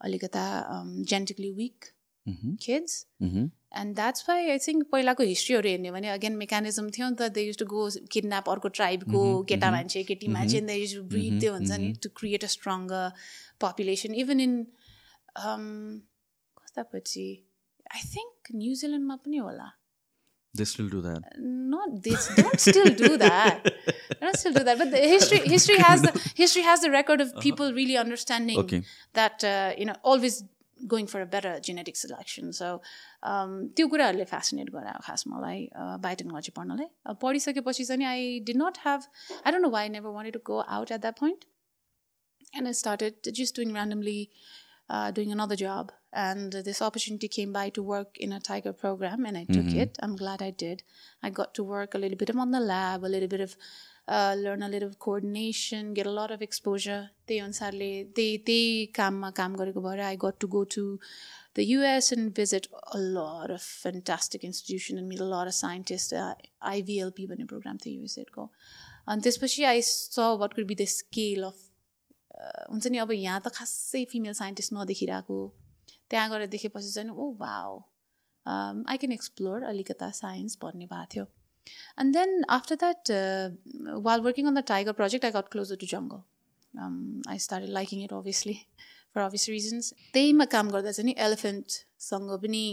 alikata 0.04 0.70
um, 0.70 1.02
genetically 1.04 1.50
weak 1.50 1.92
mm-hmm. 2.28 2.56
kids. 2.56 3.06
Mm-hmm 3.20 3.46
And 3.76 3.94
that's 3.94 4.26
why 4.26 4.36
I 4.52 4.58
think 4.64 4.84
पहिलाको 4.92 5.24
हिस्ट्रीहरू 5.30 5.68
हेर्ने 5.68 5.90
भने 5.92 6.08
again 6.08 6.36
mechanism 6.42 6.90
थियो 6.96 7.08
नि 7.08 7.16
त 7.20 7.28
they 7.38 7.42
use 7.46 7.56
to 7.62 7.66
go 7.72 7.82
kidnap 8.14 8.48
अर्को 8.52 8.68
ट्राइबको 8.78 9.22
केटा 9.52 9.70
मान्छे 9.76 10.02
केटी 10.10 10.28
मान्छे 10.36 10.60
दे 10.70 10.76
युज 10.76 10.94
ब्रिड 11.12 11.40
त्यो 11.40 11.52
हुन्छ 11.56 11.80
नि 11.84 11.92
to 12.06 12.12
create 12.20 12.44
a 12.48 12.52
stronger 12.56 13.26
population 13.64 14.14
even 14.24 14.40
in 14.46 14.54
कस्ता 16.62 16.86
पछि 16.94 17.26
आई 17.96 18.08
थिङ्क 18.14 18.56
न्युजिल्यान्डमा 18.62 19.16
पनि 19.26 19.44
होला 19.44 19.68
they 20.54 20.64
still 20.72 20.90
do 20.96 21.04
that 21.08 21.30
not 21.76 21.96
this 22.08 22.26
don't 22.40 22.60
still 22.64 22.90
do 23.04 23.08
that 23.22 23.66
don't 24.20 24.38
still 24.42 24.54
do 24.58 24.64
that 24.68 24.78
but 24.82 24.92
the 24.92 25.06
history 25.14 25.40
history 25.54 25.80
has 25.86 26.04
the 26.06 26.12
history 26.42 26.62
has 26.62 26.84
the 26.86 26.92
record 26.98 27.24
of 27.24 27.32
people 27.46 27.80
really 27.80 27.98
understanding 28.02 28.60
Okay. 28.62 28.80
that 29.14 29.44
uh, 29.44 29.72
you 29.80 29.86
know 29.90 29.96
always 30.12 30.44
going 30.92 31.06
for 31.06 31.20
a 31.22 31.26
better 31.26 31.58
genetic 31.60 31.96
selection 31.96 32.52
so 32.52 32.68
um, 33.22 33.52
त्यो 33.76 33.88
कुराहरूले 33.88 34.24
fascinate 34.34 34.70
गरायो 34.76 35.02
खास 35.08 35.24
मलाई 35.32 35.68
biotechnology 36.06 36.52
पढ्नलाई 36.60 36.88
अब 37.10 37.18
पढिसकेपछि 37.22 37.84
चाहिँ 37.90 38.06
I 38.14 38.38
did 38.48 38.62
not 38.62 38.78
have 38.86 39.10
I 39.44 39.52
don't 39.52 39.64
know 39.66 39.70
why 39.76 39.88
never 39.98 40.16
wanted 40.18 40.34
to 40.34 40.40
go 40.52 40.58
out 40.78 40.92
at 40.92 41.00
that 41.00 41.18
point 41.20 41.44
and 42.54 42.68
I 42.68 42.72
started 42.72 43.14
just 43.32 43.54
doing 43.54 43.72
randomly 43.72 44.30
uh, 44.88 45.10
doing 45.10 45.32
another 45.32 45.56
job. 45.56 45.92
And 46.12 46.52
this 46.52 46.80
opportunity 46.80 47.28
came 47.28 47.52
by 47.52 47.68
to 47.70 47.82
work 47.82 48.16
in 48.18 48.32
a 48.32 48.40
tiger 48.40 48.72
program, 48.72 49.26
and 49.26 49.36
I 49.36 49.44
took 49.44 49.74
it. 49.74 49.98
I'm 50.00 50.16
glad 50.16 50.40
I 50.40 50.50
did. 50.50 50.82
I 51.22 51.30
got 51.30 51.52
to 51.54 51.64
work 51.64 51.94
a 51.94 51.98
little 51.98 52.16
bit 52.16 52.34
on 52.34 52.50
the 52.52 52.60
lab, 52.60 53.04
a 53.04 53.12
little 53.14 53.28
bit 53.28 53.40
of 53.40 53.52
uh, 53.52 53.56
learn 54.08 54.62
a 54.62 54.68
little 54.68 54.92
coordination, 54.98 55.92
get 55.92 56.06
a 56.06 56.10
lot 56.10 56.30
of 56.30 56.42
exposure. 56.42 57.02
त्यही 57.28 57.40
अनुसारले 57.40 57.90
त्यही 58.16 58.36
त्यही 58.46 58.86
काममा 58.94 59.30
काम 59.30 59.56
गरेको 59.56 59.80
भएर 59.80 60.18
to 60.38 60.48
go 60.48 60.64
to 60.64 60.98
the 61.54 61.64
US 61.78 62.12
and 62.12 62.34
visit 62.34 62.68
a 62.92 62.98
lot 62.98 63.50
of 63.50 63.60
fantastic 63.60 64.44
institutions 64.44 64.98
and 65.00 65.08
meet 65.08 65.20
a 65.20 65.24
lot 65.24 65.46
of 65.46 65.54
scientists. 65.54 66.12
Uh, 66.12 66.34
IVLP 66.62 67.26
भन्ने 67.28 67.44
programme 67.44 67.76
थियो 67.84 67.94
युएसएडको 67.94 68.50
अनि 69.08 69.22
त्यसपछि 69.22 69.64
I 69.64 69.82
saw 69.82 70.18
what 70.40 70.54
could 70.54 70.66
be 70.66 70.74
the 70.74 70.84
scale 70.94 71.42
of 71.44 71.58
हुन्छ 72.70 72.86
नि 72.86 72.98
अब 72.98 73.12
यहाँ 73.12 73.40
त 73.40 73.52
खासै 73.54 74.04
फिमेल 74.12 74.32
साइन्टिस्ट 74.40 74.72
नदेखिरहेको 74.74 75.38
त्यहाँ 76.10 76.30
गएर 76.30 76.46
देखेपछि 76.54 76.90
चाहिँ 76.90 77.10
oh 77.10 77.32
wow 77.40 77.78
I 78.46 78.96
can 79.02 79.12
explore 79.12 79.62
अलिकता 79.72 80.10
साइन्स 80.20 80.58
भन्ने 80.62 80.86
भएको 80.92 81.10
थियो 81.14 81.26
and 82.00 82.16
then 82.16 82.44
after 82.50 82.80
that 82.82 83.12
while 84.02 84.20
working 84.22 84.46
on 84.46 84.60
the 84.60 84.64
tiger 84.68 84.98
project 85.00 85.24
I 85.24 85.36
got 85.36 85.52
closer 85.52 85.76
to 85.76 85.90
jungle 85.92 87.30
I 87.30 87.38
start 87.46 87.72
liking 87.78 88.02
it 88.04 88.12
obviously 88.14 88.58
for 89.14 89.20
obvious 89.22 89.48
reasons 89.50 89.92
त्यहीमा 90.14 90.44
काम 90.52 90.70
गर्दा 90.70 90.92
चाहिँ 90.92 91.06
नि 91.06 91.16
एलिफेन्टसँग 91.20 92.36
पनि 92.42 92.66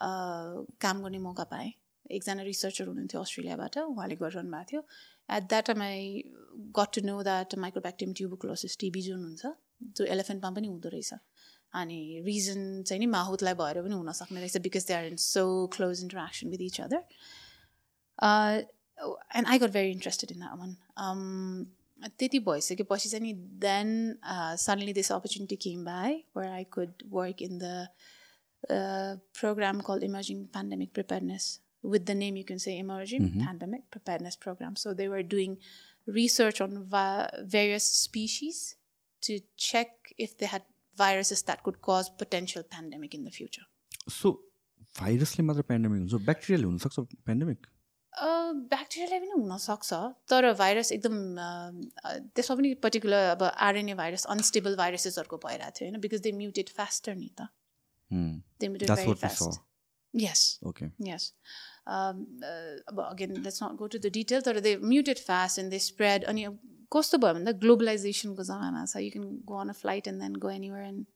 uh, 0.00 0.64
काम 0.80 1.02
गर्ने 1.02 1.18
मौका 1.20 1.44
पाएँ 1.52 1.72
एकजना 2.06 2.42
रिसर्चर 2.44 2.86
हुनुहुन्थ्यो 2.86 3.20
अस्ट्रेलियाबाट 3.20 3.78
उहाँले 3.80 4.16
गरिरहनु 4.16 4.50
भएको 4.50 4.68
थियो 4.70 4.80
at 5.28 5.48
that 5.48 5.66
time 5.66 5.82
I 5.82 6.04
got 6.78 6.94
to 6.94 7.00
know 7.04 7.16
that 7.22 7.54
mycobacterium 7.64 8.12
tuberculosis 8.20 8.76
TB 8.80 9.02
जुन 9.02 9.24
हुन्छ 9.24 9.52
त्यो 9.96 10.06
एलिफेन्टमा 10.08 10.50
पनि 10.52 10.68
हुँदो 10.68 10.88
रहेछ 10.88 11.12
अनि 11.74 11.98
रिजन 12.24 12.62
चाहिँ 12.82 13.00
नि 13.00 13.06
माहुतलाई 13.08 13.54
भएर 13.54 13.82
पनि 13.82 13.94
हुनसक्ने 13.94 14.40
रहेछ 14.40 14.56
because 14.64 14.86
they 14.86 14.94
are 14.94 15.04
in 15.06 15.16
so 15.24 15.44
close 15.76 16.02
interaction 16.02 16.48
with 16.50 16.62
each 16.62 16.80
other 16.80 17.04
and 18.22 19.46
I 19.46 19.58
got 19.58 19.70
very 19.72 19.90
interested 19.90 20.32
in 20.32 20.38
that 20.38 20.58
one 20.58 21.66
त्यति 22.18 22.38
भइसकेपछि 22.48 23.08
चाहिँ 23.08 23.22
नि 23.22 23.32
then 23.66 23.90
suddenly 24.26 24.92
this 24.92 25.12
opportunity 25.12 25.56
came 25.66 25.84
by 25.84 26.22
where 26.36 26.52
I 26.52 26.64
could 26.76 27.02
work 27.18 27.42
in 27.42 27.58
the 27.62 27.88
program 29.40 29.80
called 29.80 30.02
Emerging 30.02 30.48
Pandemic 30.52 30.92
Preparedness. 30.92 31.60
With 31.82 32.06
the 32.06 32.14
name, 32.14 32.36
you 32.36 32.44
can 32.44 32.58
say 32.58 32.78
Emerging 32.78 33.40
Pandemic 33.40 33.82
Preparedness 33.90 34.36
Program. 34.36 34.74
So 34.76 34.94
they 34.94 35.08
were 35.08 35.22
doing 35.22 35.58
research 36.06 36.60
on 36.60 36.84
vi- 36.84 37.30
various 37.44 37.84
species 37.84 38.76
to 39.22 39.38
check 39.56 40.12
if 40.18 40.36
they 40.38 40.46
had 40.46 40.62
viruses 40.98 41.42
that 41.42 41.62
could 41.62 41.80
cause 41.80 42.10
potential 42.10 42.62
pandemic 42.64 43.14
in 43.14 43.24
the 43.24 43.30
future. 43.30 43.66
So 44.10 44.30
भाइरसले 45.00 45.44
मात्र 45.44 45.62
pandemic 45.70 46.00
हुन्छ 46.00 46.24
ब्याक्टेरियाले 46.26 46.66
हुनसक्छ 46.66 47.00
pandemic 47.26 47.66
ब्याक्टेरियालाई 48.14 49.18
पनि 49.20 49.30
हुनसक्छ 49.30 49.90
तर 50.30 50.52
virus 50.58 50.92
एकदम 50.92 51.14
त्यसमा 52.34 52.56
पनि 52.56 52.74
पर्टिकुलर 52.84 53.22
अब 53.36 53.42
आरएनए 53.68 53.94
भाइरस 54.00 54.24
अनस्टेबल 54.34 54.76
भाइरसेसहरूको 54.76 55.36
भइरहेको 55.46 55.78
थियो 55.78 55.88
होइन? 55.88 56.00
बिकज 56.00 56.20
दे 56.26 56.32
म्युटेड 56.42 56.68
फास्टर 56.78 57.14
नि 57.14 57.30
त। 57.40 57.48
They 58.60 58.68
mutate 58.68 58.90
very. 58.90 59.14
Fast 59.24 59.60
yes 60.14 60.40
but 61.88 63.06
again, 63.12 63.32
let's 63.44 63.60
not 63.60 63.76
go 63.76 63.86
to 63.88 63.98
the 63.98 64.10
detail. 64.10 64.40
तर 64.42 64.60
they 64.60 64.76
muted 64.76 65.18
fast 65.18 65.58
and 65.60 65.72
they 65.72 65.80
spread. 65.84 66.24
अनि 66.24 66.44
अब 66.44 66.58
कस्तो 66.92 67.18
भयो 67.18 67.34
भन्दा 67.34 67.52
ग्लोबलाइजेसनको 67.62 68.42
जमाना 68.48 68.84
छ। 68.86 68.96
You 69.04 69.10
can 69.10 69.24
go 69.48 69.56
on 69.60 69.68
a 69.68 69.72
flight 69.78 70.08
and 70.08 70.20
then 70.22 70.34
go 70.44 70.50
anywhere 70.50 70.82
and 70.82 71.06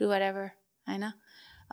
do 0.00 0.08
what 0.08 0.22
ever? 0.88 1.04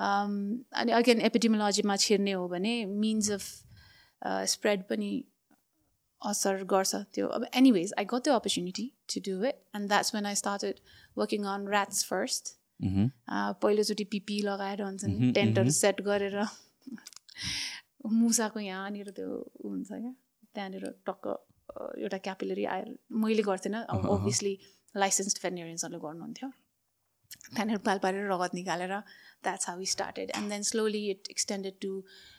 Um, 0.08 0.34
अनि 0.82 0.92
अगेन 0.98 1.22
एपिडिमोलोजीमा 1.28 1.96
छिर्ने 2.04 2.32
हो 2.32 2.48
भने 2.48 2.74
मिन्स 2.86 3.32
अफ 3.32 3.44
स्प्रेड 4.22 4.84
पनि 4.90 5.12
असर 6.22 6.64
गर्छ 6.72 6.96
त्यो। 7.16 7.28
अब 7.38 7.46
anyways 7.56 7.94
I 7.98 8.06
got 8.10 8.24
the 8.26 8.30
opportunity 8.40 8.88
to 9.14 9.22
do 9.28 9.36
it 9.46 9.62
and 9.76 9.88
that's 9.90 10.16
when 10.16 10.26
I 10.26 10.36
started 10.42 10.80
working 11.18 11.46
on 11.54 11.68
rats 11.74 12.06
first 12.10 12.56
पहिलोचोटि 13.62 14.04
पिपी 14.12 14.42
लगाएर 14.42 14.82
हुन्छ 14.84 15.04
नि 15.06 15.32
टेन्टहरू 15.34 15.72
सेट 15.78 16.02
गरेर 16.10 16.36
मुसाको 18.22 18.60
यहाँनिर 18.60 19.10
त्यो 19.18 19.30
हुन्छ 19.64 19.90
क्या 19.92 20.14
त्यहाँनिर 20.56 20.86
टक्क 21.08 21.26
एउटा 21.98 22.18
क्यापिलरी 22.24 22.66
आएर 22.76 22.88
मैले 23.24 23.44
गर्थेन। 23.44 23.76
अभियसली 23.90 24.54
लाइसेन्स्ड 24.96 25.38
भेटेरियन्सहरूले 25.44 26.00
गर्नुहुन्थ्यो। 26.06 26.50
त्यहाँनिर 27.52 27.78
पाल 27.86 27.98
पारेर 28.04 28.32
रगत 28.32 28.52
निकालेर 28.54 28.94
that's 29.44 29.70
how 29.70 29.78
we 29.80 29.86
started 29.96 30.32
and 30.38 30.50
then 30.50 30.64
slowly 30.70 31.04
it 31.10 31.28
extended 31.32 31.80
to 31.82 31.92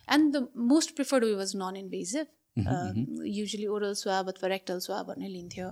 and 0.08 0.36
the 0.36 0.46
most 0.72 0.94
preferred 0.96 1.24
way 1.24 1.34
was 1.42 1.56
non 1.64 1.76
invasive 1.84 2.26
usually 3.36 3.66
oral 3.76 3.94
swab 4.02 4.28
अथवा 4.34 4.48
रेक्टल 4.56 4.78
स्वाब 4.88 5.06
भन्ने 5.12 5.28
लिन्थ्यो 5.28 5.70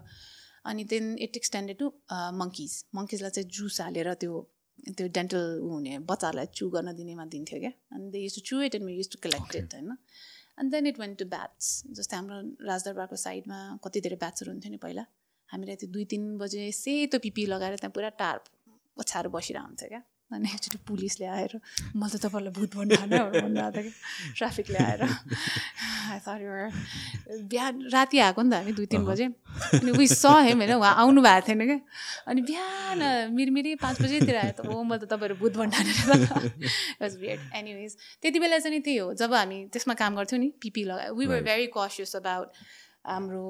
अनि 0.70 0.84
then 0.94 1.16
it 1.26 1.36
extended 1.36 1.78
to 1.78 1.92
monkeys 2.40 2.72
मङ्किजलाई 2.94 3.30
चाहिँ 3.36 3.48
जुस 3.58 3.80
हालेर 3.80 4.12
त्यो 4.24 4.40
त्यो 4.96 5.06
डेन्टल 5.16 5.46
हुने 5.62 5.98
बच्चाहरूलाई 6.10 6.46
चु 6.58 6.68
गर्न 6.74 6.92
दिनेमा 6.98 7.24
दिन्थ्यो 7.32 7.58
क्या? 7.60 7.72
अनि 7.92 8.10
they 8.10 8.18
use 8.18 8.34
to 8.34 8.40
chew 8.50 8.60
it 8.68 8.74
and 8.74 8.86
we 8.86 8.94
use 8.96 9.08
to 9.12 9.18
collect 9.22 9.56
it 9.56 9.74
होइन? 9.74 9.96
And 10.60 10.72
then 10.72 10.86
it 10.86 11.00
went 11.00 11.18
to 11.18 11.24
bats 11.34 11.66
जस्तै 11.98 12.16
हाम्रो 12.16 12.38
राजदरबारको 12.68 13.16
साइडमा 13.24 13.58
कति 13.84 14.00
धेरै 14.06 14.16
ब्याट्सहरू 14.22 14.52
हुन्थ्यो 14.52 14.70
नि 14.72 14.78
पहिला? 14.84 15.04
हामीलाई 15.48 15.76
त्यो 15.82 15.88
दुई 15.96 16.04
तिन 16.12 16.24
बजे 16.38 16.70
सेतो 16.78 17.18
पिपी 17.26 17.44
लगाएर 17.52 17.76
त्यहाँ 17.76 17.92
पुरा 17.98 18.08
टार 18.22 18.40
ओछ्याएर 18.96 19.28
बसिरहेको 19.36 19.66
हुन्थ्यो 19.66 19.88
क्या? 19.88 20.02
अनि 20.30 20.46
एकचोटि 20.46 20.78
पुलिसले 20.86 21.26
आएर 21.26 21.52
मैले 21.98 22.18
त 22.18 22.22
तपाईँलाई 22.22 22.52
भूत 22.54 22.70
भन्नु 22.76 22.94
भनिरहेको 22.94 23.70
थियो 23.74 23.82
कि? 23.82 23.92
ट्राफिकले 24.38 24.78
आएर। 24.78 25.02
सरी 26.26 26.46
बिहान 27.50 27.74
राति 27.90 28.18
आएको 28.18 28.42
नि 28.42 28.50
त 28.50 28.54
हामी 28.54 28.72
दुई 28.78 28.86
तिन 28.86 29.02
बजे। 29.04 29.26
अनि 29.82 29.90
उयो 29.90 30.06
स 30.06 30.24
हेम 30.46 30.58
होइन 30.62 30.74
उहाँ 30.78 30.94
आउनु 31.02 31.20
भएको 31.22 31.46
थिएन 31.48 31.62
क्या। 31.66 31.78
अनि 32.30 32.40
बिहान 32.46 32.98
मिरमिरी 33.34 33.74
पाँच 33.82 33.96
बजीतिर 34.02 34.36
आयो 34.38 34.52
त 34.54 34.66
ओ 34.70 34.82
मैले 34.86 35.02
त 35.02 35.10
तपाईँहरू 35.10 35.34
भूत 35.42 35.54
भन्नु 35.58 35.92
वाज 37.02 37.12
वियर्ड 37.18 37.40
एनिवेज 37.58 37.92
त्यति 38.22 38.38
बेला 38.38 38.58
चाहिँ 38.58 38.76
नि 38.76 38.80
त्यही 38.86 38.98
हो 39.02 39.14
जब 39.18 39.34
हामी 39.34 39.58
त्यसमा 39.72 39.94
काम 39.98 40.16
गर्थ्यौँ 40.16 40.40
नि 40.40 40.48
पिपी 40.62 40.82
लगायो। 40.84 41.14
We 41.14 41.26
were 41.26 41.42
very 41.42 41.66
cautious 41.74 42.16
about 42.16 42.48
हाम्रो 43.06 43.44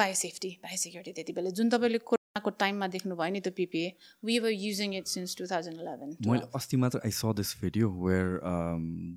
बायोसेफ्टी 0.00 0.50
बायोसेक्युरिटी 0.64 1.12
त्यति 1.12 1.32
बेला। 1.32 1.50
जुन 1.52 1.68
तपाईँले 1.70 2.00
को 2.40 2.50
टाइममा 2.62 2.86
देख्नुभयो 2.94 3.32
नि 3.32 3.40
त 3.40 3.52
PPE 3.56 3.92
we 4.24 4.38
were 4.38 4.50
using 4.50 4.94
it 4.96 5.06
since 5.08 5.36
two 5.36 5.46
thousand 5.52 5.80
eleven 5.80 6.16
मैले 6.26 6.50
अस्ति 6.54 6.76
मात्र 6.76 7.00
I 7.04 7.10
saw 7.10 7.32
this 7.36 7.54
video 7.62 7.90
where 8.04 8.28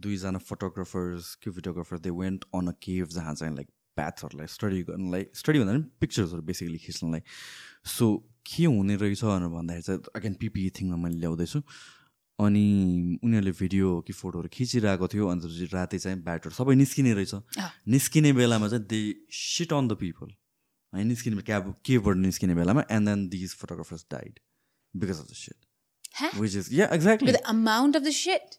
दुईजना 0.05 0.39
फोटोग्राफर्स 0.49 1.35
के 1.43 1.51
photographer 1.51 1.99
they 2.07 2.09
went 2.21 2.45
on 2.55 2.67
a 2.67 2.73
cave 2.87 3.07
जहाँ 3.19 3.35
चाहिँ 3.35 3.55
लाइक 3.55 3.67
ब्याथहरूलाई 3.97 4.47
स्टडी 4.47 4.81
गर्नलाई 4.89 5.25
स्टडी 5.35 5.59
भन्दा 5.59 5.73
पनि 5.73 5.83
पिक्चर्सहरू 6.01 6.41
बेसिकली 6.49 6.77
खिच्नलाई। 6.79 7.21
सो 7.85 8.05
के 8.47 8.65
हुने 8.65 8.95
रहेछ 8.95 9.23
भनेर 9.23 9.49
भन्दाखेरि 9.55 9.83
चाहिँ 9.83 10.01
अगेन 10.15 10.33
पिपिई 10.39 10.69
थिङमा 10.79 10.97
मैले 11.03 11.19
ल्याउँदैछु। 11.19 11.59
अनि 12.39 13.19
उनीहरूले 13.23 13.51
भिडियो 13.59 13.87
कि 14.07 14.13
फोटोहरू 14.13 14.49
खिचिरहेको 14.53 15.07
थियो 15.11 15.27
अन्त 15.27 15.43
राति 15.73 15.97
चाहिँ 15.99 16.19
ब्याटर 16.23 16.51
सबै 16.55 16.75
निस्किने 16.75 17.13
रहेछ। 17.13 17.33
निस्किने 17.87 18.31
बेलामा 18.33 18.67
चाहिँ 18.69 18.85
they 18.87 19.01
shit 19.27 19.73
on 19.73 19.87
the 19.87 19.99
people 19.99 20.31
है 20.93 21.03
निस्किने 21.03 21.41
क्याब 21.49 21.73
केबाट 21.85 22.15
निस्किने 22.27 22.55
बेलामा 22.55 22.85
and 22.91 23.09
then 23.09 23.27
these 23.29 23.55
photographers 23.55 24.05
died 24.11 24.39
because 24.93 25.19
of 25.19 25.27
the 25.31 25.33
shit 25.41 26.39
which 26.39 26.55
is 26.55 26.73
yeah 26.79 26.87
exactly 26.93 27.33
amount 27.57 27.95
of 27.95 28.03
the 28.03 28.11
shit 28.21 28.57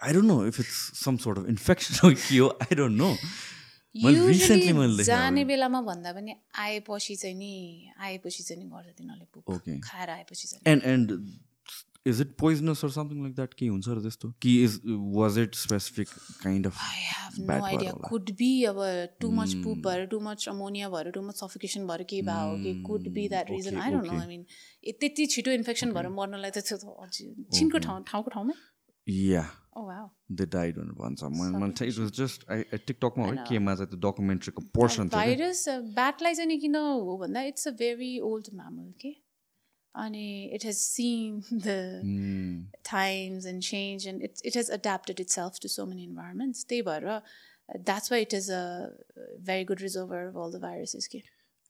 I 0.00 0.12
don't 0.12 0.26
know 0.26 0.46
if 0.46 0.60
it's 0.60 0.78
some 1.04 1.16
sort 1.24 1.38
of 1.38 1.48
infection 1.48 2.14
कि 2.14 2.36
हो 2.36 2.48
I 2.62 2.74
don't 2.74 2.96
no 2.96 3.16
जाने 5.04 5.44
बेलामा 5.44 5.80
भन्दा 5.88 6.12
पनि 6.12 6.34
आएपछि 6.58 7.16
चाहिँ 7.16 7.36
नि 7.36 7.90
आएपछि 7.98 8.42
चाहिँ 8.42 8.62
नि 8.62 8.70
गर्छ 8.70 8.96
तिनीहरूले 8.98 9.78
खाएर 9.80 10.10
आएपछि 10.10 10.48
चाहिँ। 10.48 10.62
And 10.72 10.82
and 10.84 11.12
is 12.06 12.20
it 12.20 12.34
poisonous 12.40 12.84
or 12.84 12.90
something 12.90 13.22
like 13.22 13.34
that 13.34 13.54
केही 13.54 13.68
हुन्छ 13.70 13.88
र 13.88 14.02
त्यस्तो। 14.02 14.30
कि 14.42 14.52
is 14.64 14.80
was 15.16 15.38
it 15.38 15.54
specific 15.54 16.08
kind 16.42 16.66
of 16.66 16.78
I 16.88 17.02
have 17.06 17.50
no 17.50 17.64
idea 17.64 17.92
could 18.08 18.30
be 18.42 18.52
अब 18.72 18.82
टु 19.20 19.30
मच 19.40 19.54
पुप 19.64 19.78
भएर 19.88 20.06
टु 20.14 20.20
मच 20.28 20.48
अमोनिया 20.48 20.88
भएर 20.96 21.10
टु 21.16 21.22
मच 21.28 21.40
सफिकेसन 21.40 21.86
भएर 21.86 22.02
केही 22.12 22.22
भयो 22.30 22.50
हो 22.50 22.62
कि 22.62 22.82
could 22.86 23.08
be 23.18 23.28
that 23.34 23.50
reason 23.50 23.80
I 23.80 23.92
don't 23.92 24.12
know 24.12 24.20
I 24.20 24.26
mean 24.28 24.46
त्यति 25.00 25.26
छिटो 25.34 25.50
इन्फेक्सन 25.58 25.92
भएर 25.98 26.08
मर्नलाई 26.20 26.50
त 26.56 26.64
छिनको 26.64 27.78
ठाउँ 27.88 28.02
ठाउँको 28.12 28.30
ठाउँमै? 28.30 28.54
या 29.06 29.44
Oh 29.76 29.82
wow. 29.84 30.02
They 30.38 30.46
died 30.50 30.76
भनेर 30.78 30.92
भन्छ 30.98 31.28
मैले 31.36 31.86
इट 31.86 31.98
वाज 31.98 32.10
जस्ट 32.18 32.44
आई 32.52 32.78
टिकटकमा 32.86 33.26
है 33.26 33.44
केमा 33.48 33.74
चाहिँ 33.74 33.88
त्यो 33.90 33.98
डकुमेन्ट्रीको 34.04 34.62
पोर्सन 34.74 35.08
भाइरस 35.14 35.64
ब्याटलाई 35.96 36.34
चाहिँ 36.34 36.58
किन 36.60 36.76
हो 36.76 37.16
भन्दा 37.22 37.42
it's 37.50 37.68
a 37.68 37.70
very 37.80 38.10
old 38.28 38.50
mammal 38.54 38.92
के 39.00 39.10
अनि 39.95 40.49
it 40.53 40.63
has 40.63 40.79
seen 40.85 41.43
the 41.49 42.01
mm. 42.03 42.65
times 42.83 43.45
and 43.45 43.63
change 43.63 44.05
and 44.05 44.21
it, 44.21 44.39
it 44.43 44.53
has 44.53 44.69
adapted 44.69 45.19
itself 45.19 45.59
to 45.59 45.69
so 45.69 45.85
many 45.85 46.03
environments 46.03 46.63
त्यही 46.63 46.81
भएर 46.89 47.21
that's 47.85 48.09
why 48.11 48.19
it 48.27 48.33
is 48.33 48.49
a 48.49 48.63
very 49.51 49.63
good 49.63 49.81
reservoir 49.81 50.27
of 50.27 50.37
all 50.37 50.51
the 50.51 50.59
viruses 50.59 51.07
के 51.07 51.21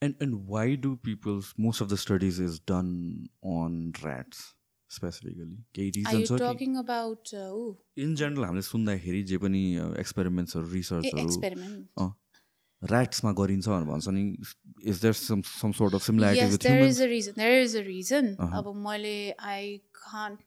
and 0.02 0.16
and 0.26 0.48
why 0.54 0.76
do 0.76 0.96
people 1.10 1.42
most 1.58 1.82
of 1.82 1.90
the 1.90 1.98
studies 2.06 2.40
is 2.40 2.60
done 2.74 2.94
on 3.56 3.76
rats 4.04 4.46
specifically 4.98 5.58
केही 5.78 5.90
reason 5.98 6.10
छ 6.10 6.32
Are 6.32 6.38
you 6.38 6.40
talking 6.44 6.78
about 6.84 7.34
uh, 7.42 8.06
in 8.06 8.16
general 8.22 8.46
हामीले 8.50 8.66
सुन्दाखेरि 8.70 9.24
जे 9.32 9.38
पनि 9.46 9.64
एक्सपेरिमेन्ट्सहरू 10.06 10.72
रिसर्चहरू 10.78 11.26
experiment 11.26 12.06
ऱ्याट्समा 12.93 13.33
गरिन्छ 13.41 13.67
भनेर 13.69 13.89
भन्छ 13.91 14.09
नि 14.19 14.23
is 14.93 15.01
there 15.03 15.15
some 15.25 15.43
some 15.51 15.73
sort 15.81 15.95
of 15.95 16.03
similarity 16.07 16.47
with 16.53 16.67
there 16.69 16.87
is 16.87 17.03
a 17.03 17.11
reason 17.17 17.43
there 17.43 17.63
is 17.65 17.77
a 17.77 17.85
reason 17.91 18.35
अब 18.61 18.73
मैले 18.87 19.19
I 19.53 19.77
can't 20.01 20.47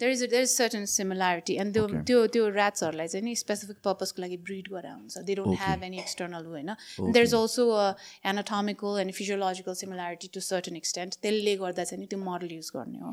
there 0.00 0.12
is 0.12 0.22
there 0.24 0.42
is 0.42 0.50
certain 0.50 0.84
similarity 0.90 1.54
and 1.62 1.74
त्यो 1.74 1.86
त्यो 2.10 2.18
त्यो 2.34 2.44
ऱ्याट्सहरूलाई 2.50 3.08
चाहिँ 3.08 3.24
नि 3.24 3.34
स्पेसिफिक 3.36 3.76
पर्पजको 3.84 4.22
लागि 4.22 4.36
ब्रिड 4.46 4.68
गरेर 4.74 4.92
हुन्छ. 4.92 5.18
They 5.28 5.34
don't 5.40 5.58
have 5.60 5.82
any 5.88 5.98
external 6.04 6.46
होइन 6.52 6.70
there 7.00 7.24
is 7.24 7.34
also 7.40 7.64
anatomical 8.32 9.00
and 9.00 9.12
physiological 9.18 9.74
similarity 9.82 10.28
to 10.34 10.40
certain 10.46 10.76
extent 10.76 11.20
त्यसले 11.26 11.56
गर्दा 11.64 11.84
चाहिँ 11.90 12.00
नि 12.00 12.06
त्यो 12.12 12.20
मोडल 12.20 12.54
युज 12.54 12.70
गर्ने 12.76 13.00
हो। 13.00 13.12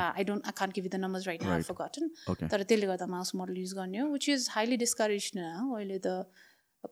I 0.00 0.24
don't 0.30 0.42
I 0.46 0.58
can't 0.62 0.74
give 0.78 0.88
the 0.88 1.02
numbers 1.04 1.26
right 1.26 1.46
now 1.50 1.62
forgotten 1.82 2.48
तर 2.48 2.62
त्यसले 2.62 2.86
गर्दा 2.92 3.06
माउस 3.14 3.34
मोडल 3.42 3.62
युज 3.62 3.74
गर्ने 3.78 3.98
हो 3.98 4.08
विच 4.16 4.28
इज 4.28 4.48
हाइली 4.56 4.76
डिस्करेज 4.84 5.30
न 5.36 5.46
अहिले 5.76 5.98
त 6.06 6.26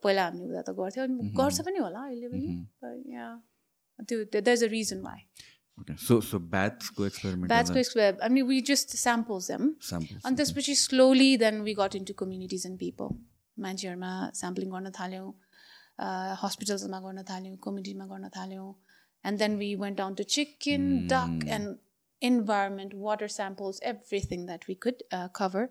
पहिला 0.03 0.25
हामीले 0.25 0.47
उता 0.53 0.61
त 0.61 0.75
गर्थ्यो 0.77 1.03
अनि 1.03 1.29
गर्छ 1.41 1.61
पनि 1.67 1.79
होला 1.79 2.05
अहिले 2.05 2.27
पनि 2.29 3.13
यहाँ 3.13 4.05
त्यो 4.09 4.23
that 4.23 4.47
is 4.47 4.63
a 4.63 4.67
reason 4.77 5.01
why 5.09 5.21
So, 5.97 6.21
so 6.21 6.39
bats 6.39 6.89
go 6.89 7.03
experiment. 7.03 7.49
Bats 7.49 7.69
go 7.69 7.79
experiment. 7.79 8.19
I 8.23 8.29
mean, 8.29 8.47
we 8.47 8.61
just 8.61 8.93
samples 8.97 9.47
them. 9.47 9.75
Samples. 9.81 10.21
And 10.23 10.37
this, 10.37 10.53
which 10.55 10.69
is 10.69 10.79
slowly, 10.81 11.35
then 11.35 11.63
we 11.63 11.73
got 11.75 11.95
into 11.95 12.13
communities 12.13 12.65
and 12.65 12.79
people. 12.79 13.17
मान्छेहरूमा 13.57 14.11
sampling 14.35 14.71
गर्न 14.71 14.91
थाल्यौँ 14.95 15.27
हस्पिटल्समा 16.43 16.99
गर्न 17.05 17.23
थाल्यौँ 17.29 17.57
कम्युनिटीमा 17.65 18.05
गर्न 18.07 18.29
थाल्यौँ 18.37 18.65
and 19.25 19.39
then 19.39 19.55
we 19.57 19.69
went 19.83 19.97
down 19.97 20.15
to 20.15 20.23
chicken 20.35 20.89
duck 21.13 21.45
and 21.57 21.77
environment 22.21 22.93
water 23.05 23.27
samples 23.37 23.79
everything 23.93 24.45
that 24.45 24.65
we 24.69 24.75
could 24.87 25.03
cover 25.39 25.69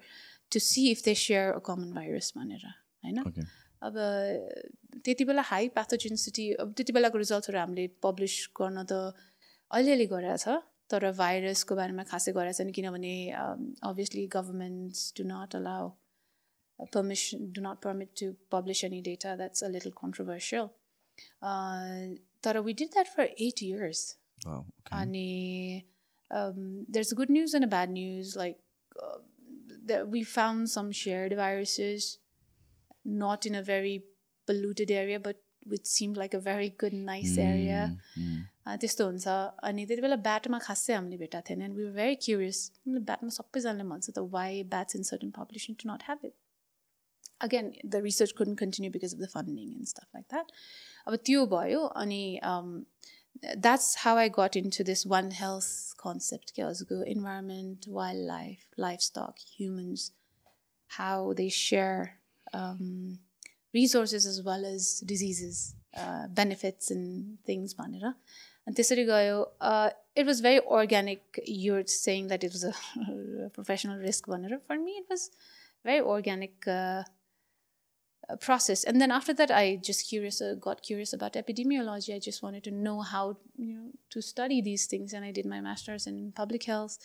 to 0.53 0.65
see 0.69 0.89
if 0.93 1.05
they 1.05 1.15
share 1.25 1.53
a 1.53 1.61
common 1.67 1.93
virus 1.99 2.33
भनेर 2.37 2.67
होइन 3.05 3.47
अब 3.85 3.97
त्यति 5.05 5.25
बेला 5.25 5.43
हाई 5.45 5.69
प्याथोजेन्सिटी 5.71 6.45
अब 6.61 6.73
त्यति 6.77 6.93
बेलाको 6.93 7.19
रिजल्ट्सहरू 7.19 7.59
हामीले 7.59 7.87
पब्लिस 8.03 8.37
गर्न 8.57 8.85
त 8.85 9.01
अलिअलि 9.71 10.07
गरेको 10.09 10.37
छ 10.45 10.57
तर 10.91 11.11
भाइरसको 11.19 11.77
बारेमा 11.77 12.05
खासै 12.09 12.33
गरेको 12.33 12.57
छैन 12.59 12.71
किनभने 12.79 13.15
obviously 13.85 14.27
governments 14.33 15.13
do 15.17 15.29
not 15.29 15.57
allow 15.57 15.91
permission 16.95 17.53
do 17.53 17.63
not 17.63 17.83
permit 17.83 18.11
to 18.21 18.31
publish 18.53 18.85
any 18.85 19.01
data 19.03 19.37
that's 19.37 19.65
a 19.65 19.69
little 19.77 19.97
controversial 20.01 20.67
तर 22.45 22.61
we 22.61 22.73
did 22.81 22.93
that 22.93 23.15
for 23.17 23.31
eight 23.41 23.63
years 23.63 24.05
अनि 24.95 25.29
is 26.99 27.15
good 27.15 27.31
news 27.31 27.55
and 27.57 27.67
a 27.67 27.71
bad 27.71 27.91
news 27.93 28.37
like 28.39 28.61
we 30.11 30.23
found 30.33 30.69
some 30.71 30.91
shared 30.99 31.35
viruses 31.37 32.13
not 33.05 33.47
in 33.47 33.55
a 33.55 33.63
very 33.63 33.97
polluted 34.49 34.91
area 34.91 35.19
but 35.21 35.37
which 35.67 35.87
seemed 35.87 36.17
like 36.17 36.35
a 36.35 36.41
very 36.41 36.71
good 36.81 36.95
nice 36.95 37.37
area. 37.39 37.83
त्यस्तो 38.81 39.05
हुन्छ. 39.05 39.27
अनि 39.65 39.85
त्यति 39.87 40.03
बेला 40.03 40.17
ब्याटमा 40.25 40.59
खासै 40.59 40.93
हामीले 40.95 41.17
भेटाएको 41.19 41.49
थिएन. 41.49 41.63
And 41.63 41.77
we 41.77 41.85
were 41.85 41.93
very 41.93 42.15
curious 42.25 42.61
ब्याटमा 42.89 43.29
सबैजनाले 43.37 43.85
भन्छ 43.91 44.11
त 44.11 44.19
why 44.33 44.63
bats 44.75 44.97
in 44.97 45.03
certain 45.11 45.31
population 45.39 45.75
to 45.83 45.89
not 45.91 46.03
have 46.09 46.25
it 46.25 46.35
again 47.47 47.71
the 47.85 48.01
research 48.09 48.33
couldn't 48.41 48.55
continue 48.63 48.91
because 48.97 49.15
of 49.15 49.21
the 49.21 49.29
funding 49.35 49.71
and 49.73 49.87
stuff 49.93 50.09
like 50.15 50.25
that 50.33 50.53
अब 51.07 51.17
त्यो 51.29 51.47
भयो. 51.55 51.81
अनि 52.03 52.23
that's 53.45 53.95
how 53.99 54.17
I 54.17 54.29
got 54.41 54.57
in 54.57 54.71
to 54.79 54.85
this 54.91 55.07
one 55.15 55.31
health 55.39 55.97
concept 56.03 56.51
के 56.57 56.63
हजुरको 56.63 57.03
environment 57.15 57.89
wildlife 58.27 58.59
life 58.81 59.01
um, 62.55 63.19
resources 63.75 64.25
as 64.25 64.43
well 64.43 64.65
as 64.65 65.01
diseases, 65.01 65.75
uh, 65.97 66.29
benefits 66.29 66.91
and 66.91 67.39
things, 67.45 67.75
Manira. 67.75 68.15
And 68.67 68.75
Tesurigayo, 68.75 69.49
uh, 69.61 69.91
it 70.17 70.25
was 70.25 70.41
very 70.41 70.61
organic. 70.61 71.21
You're 71.45 71.87
saying 71.87 72.29
that 72.29 72.43
it 72.45 72.53
was 72.53 72.65
a 72.65 72.73
professional 73.53 73.99
risk, 73.99 74.27
Manira. 74.27 74.59
For 74.67 74.79
me, 74.79 74.93
it 74.93 75.07
was 75.11 75.31
very 75.85 76.01
organic 76.01 76.67
uh, 76.67 77.03
uh, 78.29 78.37
process. 78.37 78.85
And 78.85 79.01
then 79.01 79.11
after 79.11 79.35
that, 79.35 79.51
I 79.51 79.77
just 79.77 80.09
curious 80.09 80.41
uh, 80.41 80.55
got 80.59 80.83
curious 80.83 81.13
about 81.13 81.35
epidemiology. 81.35 82.15
I 82.15 82.19
just 82.19 82.43
wanted 82.43 82.65
to 82.65 82.71
know 82.71 83.03
how 83.03 83.37
you 83.57 83.75
know 83.75 83.89
to 84.11 84.23
study 84.23 84.63
these 84.63 84.87
things, 84.87 85.13
and 85.13 85.25
I 85.25 85.31
did 85.31 85.45
my 85.45 85.61
master's 85.61 86.07
in 86.07 86.33
public 86.33 86.65
health, 86.65 86.97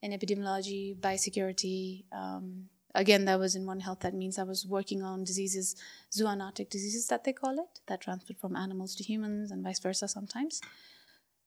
in 0.00 0.12
epidemiology, 0.12 0.96
biosecurity. 0.96 2.04
Um, 2.12 2.68
again 2.95 3.25
that 3.25 3.39
was 3.39 3.55
in 3.55 3.65
one 3.65 3.81
health 3.81 3.99
that 3.99 4.13
means 4.13 4.39
i 4.39 4.43
was 4.43 4.65
working 4.65 5.01
on 5.01 5.23
diseases 5.23 5.75
zoonotic 6.17 6.69
diseases 6.69 7.07
that 7.07 7.23
they 7.23 7.33
call 7.33 7.59
it 7.59 7.81
that 7.87 8.01
transfer 8.01 8.33
from 8.33 8.55
animals 8.55 8.95
to 8.95 9.03
humans 9.03 9.51
and 9.51 9.63
vice 9.63 9.79
versa 9.79 10.07
sometimes 10.07 10.61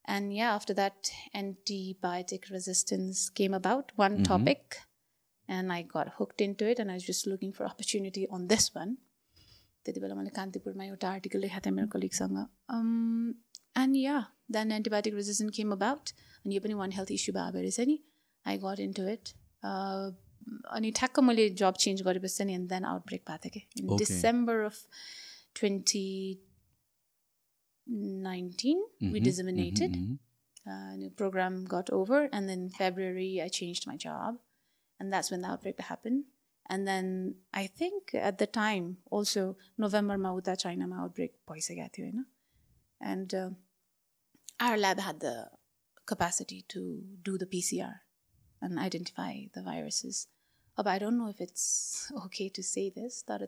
and 0.05 0.35
yeah 0.35 0.55
after 0.55 0.75
that 0.75 1.11
antibiotic 1.35 2.51
resistance 2.51 3.29
came 3.31 3.55
about 3.55 3.93
one 3.97 4.15
mm-hmm. 4.15 4.31
topic 4.33 4.79
and 5.49 5.73
i 5.73 5.83
got 5.83 6.15
hooked 6.19 6.41
into 6.41 6.69
it 6.69 6.79
and 6.79 6.91
i 6.91 6.95
was 6.95 7.05
just 7.05 7.27
looking 7.27 7.53
for 7.53 7.65
opportunity 7.65 8.27
on 8.31 8.49
this 8.49 8.75
one 8.75 8.97
त्यति 9.87 10.01
बेला 10.01 10.15
मैले 10.15 10.31
कान्तिपुरमा 10.37 10.85
एउटा 10.85 11.09
article 11.09 11.41
लेखाएको 11.41 11.65
थिएँ 11.67 11.75
मेरो 11.75 11.89
कलिगसँग 11.93 12.39
and 13.83 13.97
yeah 13.97 14.17
then 14.57 14.73
antibiotic 14.79 15.15
resistant 15.15 15.55
came 15.57 15.71
about 15.73 16.11
अनि 16.45 16.55
यो 16.55 16.61
पनि 16.65 16.75
वान 16.81 16.93
हेल्थ 16.97 17.13
इस्यु 17.17 17.35
भए 17.37 17.63
रहेछ 17.63 17.81
नि 17.91 17.97
I 18.47 18.59
got 18.65 18.81
into 18.99 19.07
it 19.13 19.33
अनि 20.78 20.92
ठ्याक्क 21.00 21.20
मैले 21.20 21.50
जब 21.62 21.76
चेन्ज 21.86 22.02
गरेपछि 22.08 22.36
चाहिँ 22.38 22.56
एन्ड 22.56 22.70
देन 22.70 22.86
आउट 22.86 23.06
ब्रेक 23.08 23.24
भएको 23.30 23.50
थिएँ 23.50 23.66
कि 23.76 23.98
December 24.04 24.64
of 24.66 24.82
twenty 25.60 26.08
nineteen 28.30 28.86
we 29.14 29.20
disseminated 29.30 29.98
program 31.22 31.56
got 31.72 31.90
over 31.96 32.20
and 32.36 32.50
then 32.50 32.62
february 32.76 33.32
i 33.46 33.48
changed 33.56 33.88
my 33.88 33.96
job 34.04 34.38
and 35.00 35.12
that's 35.14 35.32
when 35.32 35.42
the 35.42 35.50
outbreak 35.54 35.82
happened 35.88 36.24
and 36.76 36.88
then 36.88 37.10
i 37.62 37.64
think 37.80 38.14
at 38.30 38.38
the 38.44 38.48
time 38.48 38.86
also 39.18 39.44
november 39.86 40.18
ma 40.18 40.32
uta 40.38 40.56
china 40.64 40.88
ma 40.92 41.02
outbreak 41.06 41.36
bhaisakeko 41.52 41.90
थियो 41.98 42.06
होइन 42.06 42.24
and 43.12 43.36
uh, 43.36 43.50
our 44.60 44.78
lab 44.78 45.00
had 45.00 45.20
the 45.20 45.36
capacity 46.06 46.64
to 46.68 47.04
do 47.22 47.38
the 47.38 47.46
PCR 47.46 47.96
and 48.64 48.80
identify 48.80 49.34
the 49.54 49.62
viruses. 49.62 50.28
Oh, 50.78 50.84
but 50.84 50.92
I 50.92 51.00
don't 51.00 51.18
know 51.18 51.28
if 51.28 51.40
it's 51.40 52.12
okay 52.26 52.50
to 52.50 52.64
say 52.64 52.90
this. 52.90 53.24
That 53.28 53.42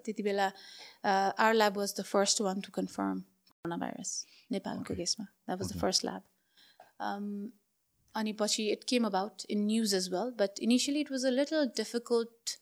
uh, 1.03 1.31
our 1.37 1.53
lab 1.53 1.75
was 1.75 1.93
the 1.93 2.03
first 2.03 2.39
one 2.41 2.61
to 2.61 2.71
confirm 2.71 3.25
coronavirus, 3.65 4.25
Nepal 4.49 4.79
okay. 4.81 5.05
That 5.47 5.57
was 5.57 5.67
okay. 5.67 5.73
the 5.73 5.79
first 5.79 6.03
lab. 6.03 6.21
Um, 6.99 7.53
Anipachi, 8.15 8.71
it 8.71 8.85
came 8.85 9.03
about 9.03 9.43
in 9.49 9.65
news 9.65 9.93
as 9.93 10.09
well, 10.09 10.31
but 10.35 10.57
initially 10.61 11.01
it 11.01 11.09
was 11.09 11.23
a 11.23 11.31
little 11.31 11.67
difficult 11.67 12.57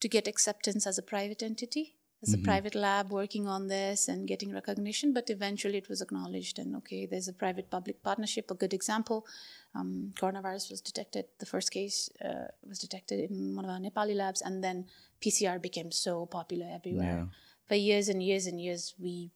to 0.00 0.08
get 0.08 0.26
acceptance 0.26 0.86
as 0.86 0.98
a 0.98 1.02
private 1.02 1.42
entity 1.42 1.96
as 2.22 2.34
a 2.34 2.38
private 2.38 2.74
lab 2.74 3.10
working 3.10 3.48
on 3.48 3.66
this 3.66 4.08
and 4.08 4.28
getting 4.28 4.52
recognition. 4.52 5.12
But 5.12 5.28
eventually 5.28 5.78
it 5.78 5.88
was 5.88 6.00
acknowledged, 6.00 6.58
and 6.58 6.76
okay, 6.76 7.06
there's 7.06 7.28
a 7.28 7.32
private 7.32 7.70
public 7.70 8.02
partnership. 8.02 8.50
A 8.50 8.54
good 8.54 8.72
example 8.72 9.26
um, 9.74 10.12
coronavirus 10.16 10.70
was 10.70 10.80
detected, 10.80 11.26
the 11.38 11.46
first 11.46 11.70
case 11.70 12.10
uh, 12.24 12.48
was 12.66 12.78
detected 12.78 13.30
in 13.30 13.56
one 13.56 13.64
of 13.64 13.70
our 13.70 13.78
Nepali 13.78 14.14
labs, 14.14 14.40
and 14.42 14.62
then 14.62 14.86
PCR 15.20 15.60
became 15.60 15.90
so 15.90 16.26
popular 16.26 16.66
everywhere. 16.72 17.26
Yeah. 17.26 17.36
For 17.66 17.74
years 17.74 18.08
and 18.08 18.22
years 18.22 18.46
and 18.46 18.60
years, 18.60 18.94
we 18.98 19.30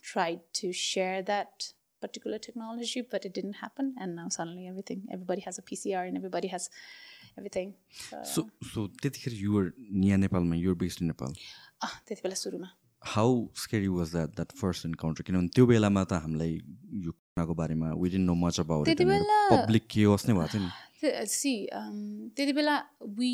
tried 0.00 0.40
to 0.54 0.72
share 0.72 1.22
that 1.22 1.72
particular 2.00 2.38
technology, 2.38 3.00
but 3.00 3.24
it 3.24 3.32
didn't 3.32 3.54
happen. 3.54 3.94
And 3.98 4.14
now 4.14 4.28
suddenly 4.28 4.68
everything, 4.68 5.08
everybody 5.10 5.40
has 5.42 5.58
a 5.58 5.62
PCR 5.62 6.06
and 6.06 6.16
everybody 6.16 6.48
has 6.48 6.68
So, 7.34 8.22
so 8.24 8.40
so 8.72 8.86
त्यतिखेर 9.02 9.32
you're 9.34 9.72
यहाँ 10.06 10.18
नेपालमा 10.18 10.56
you're 10.56 10.76
based 10.78 11.02
in 11.02 11.06
Nepal 11.08 11.32
ah, 11.84 11.90
त्यति 12.06 12.20
बेला 12.24 12.34
सुरुमा। 12.34 12.68
How 13.02 13.32
scary 13.62 13.88
was 13.88 14.10
that 14.12 14.30
that 14.36 14.52
first 14.60 14.86
encounter 14.86 15.22
किनभने 15.26 15.48
त्यो 15.54 15.66
बेलामा 15.66 16.04
त 16.10 16.12
हामीलाई 16.24 16.52
यो 17.04 17.10
कुराको 17.12 17.54
बारेमा 17.54 17.92
विदिन 18.00 18.22
नो 18.30 18.34
मच 18.44 18.60
अबाउट 18.60 18.84
त्यति 18.86 19.04
बेला- 19.04 19.50
पब्लिक 19.52 19.86
केओस 19.90 20.28
नै 20.28 20.34
भएको 20.34 20.48
थियो 20.54 20.62
नि। 20.64 21.26
सी 21.28 21.52
त्यति 22.36 22.52
बेला 22.58 22.76
we 23.18 23.32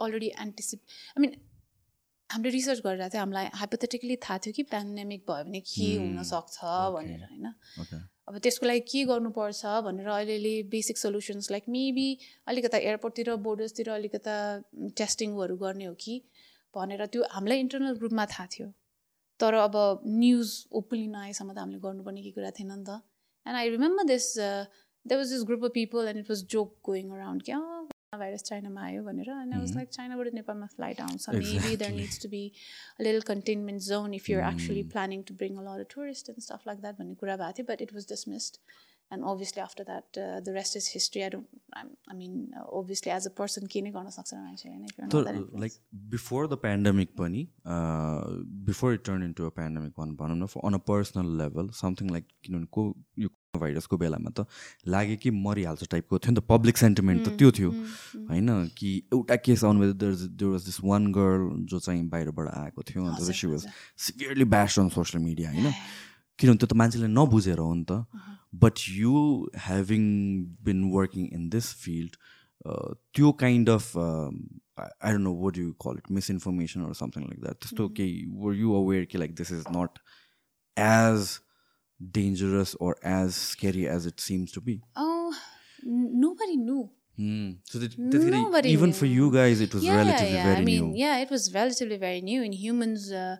already 0.00 0.28
anticipate 0.44 0.80
I 1.16 1.20
mean 1.24 1.32
हामीले 2.30 2.50
रिसर्च 2.52 2.80
गरेर 2.84 3.08
चाहिँ 3.08 3.20
हामीलाई 3.20 3.46
हाइपोथेटिकली 3.60 4.16
थाहा 4.24 4.38
थियो 4.44 4.52
कि 4.56 4.62
पेन्डेमिक 4.72 5.20
भयो 5.28 5.44
भने 5.44 5.60
के 5.64 5.88
हुनसक्छ 5.96 6.56
भनेर 6.94 7.22
होइन? 7.24 7.46
अब 8.28 8.38
त्यसको 8.44 8.66
लागि 8.66 8.80
के 8.90 9.04
गर्नुपर्छ 9.10 9.62
भनेर 9.86 10.08
अलिअलि 10.14 10.54
बेसिक 10.72 10.98
सल्युसन्स 10.98 11.50
लाइक 11.50 11.64
मेबी 11.76 12.08
अलिकता 12.52 12.78
एयरपोर्टतिर 12.78 13.34
बोर्डर्सतिर 13.46 13.88
अलिकता 13.90 14.34
टेस्टिङहरू 15.00 15.56
गर्ने 15.64 15.84
हो 15.84 15.94
कि 16.04 16.20
भनेर 16.74 17.06
त्यो 17.06 17.22
हामीलाई 17.32 17.58
इन्टरनल 17.64 17.94
ग्रुपमा 17.98 18.26
थाहा 18.34 18.46
थियो। 18.54 18.68
तर 19.40 19.54
अब 19.54 19.76
न्युज 20.20 20.50
ओपनली 20.78 21.06
नआएसम्म 21.08 21.52
त 21.52 21.58
हामीले 21.58 21.80
गर्नुपर्ने 21.80 22.22
के 22.22 22.30
कुरा 22.36 22.50
थिएन 22.58 22.72
नि 22.72 22.84
त। 22.84 23.00
And 23.46 23.56
I 23.56 23.68
remember 23.70 24.04
this 24.12 24.26
they 24.38 25.16
was 25.16 25.32
this 25.32 25.42
group 25.48 25.64
of 25.64 25.70
people 25.74 26.08
and 26.08 26.18
it 26.18 26.30
was 26.30 26.44
joke 26.54 26.74
going 26.84 27.10
around 27.16 27.42
क्या 27.48 27.60
भाइरस 28.18 28.42
चाइनामा 28.50 28.82
आयो 28.86 29.04
भनेर 29.04 29.30
एन्ड 29.36 29.54
आई 29.54 29.60
वाज 29.60 29.74
लाइक 29.76 29.88
चाइनाबाट 29.98 30.34
नेपालमा 30.40 30.66
फ्लाइट 30.74 31.00
आउँछ. 31.06 31.28
Maybe 31.36 31.76
there 31.76 31.92
needs 32.00 32.22
to 32.22 32.28
be 32.34 32.42
little 33.06 33.20
containment 33.30 33.88
zone 33.92 34.14
if 34.20 34.28
you're 34.30 34.52
actually 34.52 34.82
planning 34.96 35.22
to 35.30 35.38
bring 35.44 35.56
a 35.56 35.70
lot 35.70 35.86
of 35.86 35.94
tourist 35.94 36.34
and 36.34 36.42
stuff 36.50 36.68
like 36.72 36.84
that 36.84 36.98
भन्ने 37.00 37.14
कुरा 37.24 37.36
भएको 37.40 37.56
थियो 37.58 37.72
but 37.72 37.88
it 37.88 37.94
was 37.94 38.06
dismissed 38.12 38.62
and 39.10 39.24
obviously 39.28 39.60
after 39.60 39.84
that 39.84 40.18
the 40.44 40.52
rest 40.54 40.76
is 40.76 40.86
history 40.94 41.20
I 41.22 41.28
don't 41.34 41.76
I 41.76 42.16
mean 42.16 42.32
obviously 42.80 43.12
as 43.12 43.26
a 43.26 43.30
person 43.38 43.66
के 43.74 43.80
नै 43.82 43.90
गर्न 43.92 44.10
सक्छ 44.16 44.34
मान्छे 44.34 44.68
होइन? 44.68 44.82
If 44.84 44.98
you're 44.98 45.06
not 45.06 45.14
that 45.14 45.24
त 45.24 45.36
influenced. 45.36 45.60
Like 45.60 45.72
before 46.14 46.48
the 46.48 46.58
pandemic 46.64 47.14
पनि 47.20 47.46
before 48.66 48.94
it 48.94 49.04
turn 49.06 49.22
into 49.24 49.46
a 49.46 49.50
pandemic 49.60 49.92
भनौँ 50.20 50.36
न 50.36 50.48
on 50.62 50.74
a 50.74 50.82
personal 50.90 51.36
level 51.38 51.70
something 51.80 52.10
like 52.10 52.28
किनभने 52.44 52.68
को 52.78 52.84
यो 53.18 53.28
भाइरसको 53.56 53.96
बेलामा 53.96 54.30
त 54.30 54.46
लाग्यो 54.86 55.16
कि 55.22 55.30
मरिहाल्छ 55.32 55.88
टाइपको 55.90 56.18
थियो 56.18 56.32
नि 56.32 56.40
त 56.40 56.44
पब्लिक 56.48 56.76
सेन्टिमेन्ट 56.78 57.24
त 57.24 57.28
त्यो 57.38 57.50
थियो। 57.58 57.70
होइन 58.28 58.48
कि 58.76 58.90
एउटा 59.12 59.36
केस 59.40 59.64
आउनु 59.64 59.92
there 59.92 60.14
there 60.36 60.50
was 60.52 60.64
this 60.64 60.78
one 60.84 61.12
girl 61.12 61.64
जो 61.64 61.78
चाहिँ 61.80 62.04
बाहिरबाट 62.08 62.48
आएको 62.48 62.82
थियो 62.90 63.04
अन्त 63.04 63.32
she 63.32 63.46
was 63.48 63.66
severely 64.06 64.44
bashed 64.52 64.78
on 64.78 64.88
social 64.96 65.24
media 65.24 65.50
होइन। 65.50 65.72
किनभने 66.38 66.58
त्यो 66.58 66.66
त 66.66 66.72
मान्छेले 66.76 67.08
नबुझेर 67.08 67.58
हो 67.58 67.72
नि 67.74 67.84
त। 67.88 68.04
But 68.54 68.76
you 68.90 69.14
having 69.64 70.04
been 70.64 70.84
working 70.92 71.26
in 71.32 71.48
this 71.48 71.72
field 71.80 72.16
त्यो 73.16 73.32
kind 73.40 73.68
of 73.70 73.96
I 73.96 75.12
don't 75.12 75.24
know 75.24 75.34
what 75.42 75.58
you 75.58 75.72
call 75.82 76.04
it 76.04 76.10
misinformation 76.20 76.84
or 76.84 76.94
something 77.00 77.24
like 77.24 77.40
that 77.42 77.56
त्यस्तो 77.64 77.88
केही 77.98 78.24
वर 78.44 78.54
यु 78.56 78.72
अवेर 78.84 79.04
कि 79.10 79.18
like 79.18 79.34
this 79.34 79.52
is 79.52 79.64
not 79.76 79.98
as 80.76 81.38
Dangerous 81.99 82.75
or 82.79 82.91
as 83.13 83.35
scary 83.43 83.87
as 83.87 84.05
it 84.05 84.19
seems 84.27 84.51
to 84.51 84.61
be. 84.61 84.75
Oh, 84.97 85.33
n- 85.85 86.11
nobody 86.25 86.57
knew. 86.57 86.83
Hmm. 87.17 87.49
So 87.71 87.79
that, 87.79 87.95
that 88.13 88.23
Nobody 88.35 88.69
even 88.69 88.93
for 88.93 89.05
knew. 89.05 89.17
you 89.17 89.31
guys, 89.33 89.59
it 89.61 89.73
was 89.73 89.83
yeah, 89.83 89.97
relatively 89.97 90.33
yeah. 90.35 90.45
very 90.45 90.61
I 90.61 90.65
mean, 90.69 90.87
new. 90.87 91.01
yeah, 91.01 91.19
it 91.19 91.29
was 91.29 91.43
relatively 91.53 91.97
very 91.97 92.21
new. 92.21 92.41
In 92.47 92.55
humans, 92.61 93.11
uh, 93.11 93.35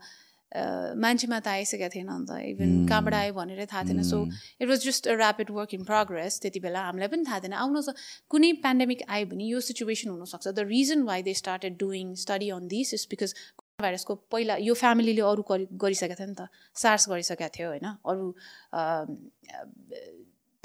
uh, 0.51 0.93
मान्छेमा 1.05 1.39
त 1.45 1.47
आइसकेको 1.53 1.89
थिएन 1.95 2.09
नि 2.09 2.25
त 2.29 2.37
even 2.51 2.73
कहाँबाट 2.89 3.13
आयो 3.19 3.33
भनेरै 3.37 3.65
थाहा 3.71 3.83
थिएन 3.89 4.03
so 4.09 4.19
it 4.61 4.67
was 4.69 4.85
just 4.85 5.07
a 5.09 5.15
rapid 5.17 5.49
work 5.57 5.73
in 5.79 5.83
progress 5.89 6.39
त्यति 6.43 6.59
बेला 6.65 6.83
हामीलाई 6.89 7.09
पनि 7.13 7.25
थाहा 7.29 7.39
थिएन 7.45 7.53
आउन 7.63 7.81
स- 7.87 7.95
कुनै 8.35 8.51
पेन्डेमिक 8.65 9.01
आयो 9.17 9.25
भने 9.33 9.47
यो 9.49 9.59
सिचुएसन 9.73 10.09
हुनसक्छ 10.13 10.47
the 10.47 10.67
reason 10.73 11.01
why 11.09 11.23
they 11.29 11.33
started 11.41 11.77
doing 11.81 12.13
study 12.25 12.49
on 12.59 12.67
this 12.75 12.93
is 12.99 13.07
because 13.15 13.33
भाइरसको 13.78 14.14
पहिला 14.34 14.54
यो 14.58 14.74
फ्यामिलीले 14.74 15.22
अरू 15.22 15.42
गरि 15.48 15.66
गरिसकेको 15.78 16.14
थियो 16.18 16.26
नि 16.28 16.34
त। 16.34 16.50
सार्स 16.74 17.08
गरिसकेको 17.10 17.48
थियो 17.56 17.68
होइन। 17.68 17.86
अरू 18.10 18.24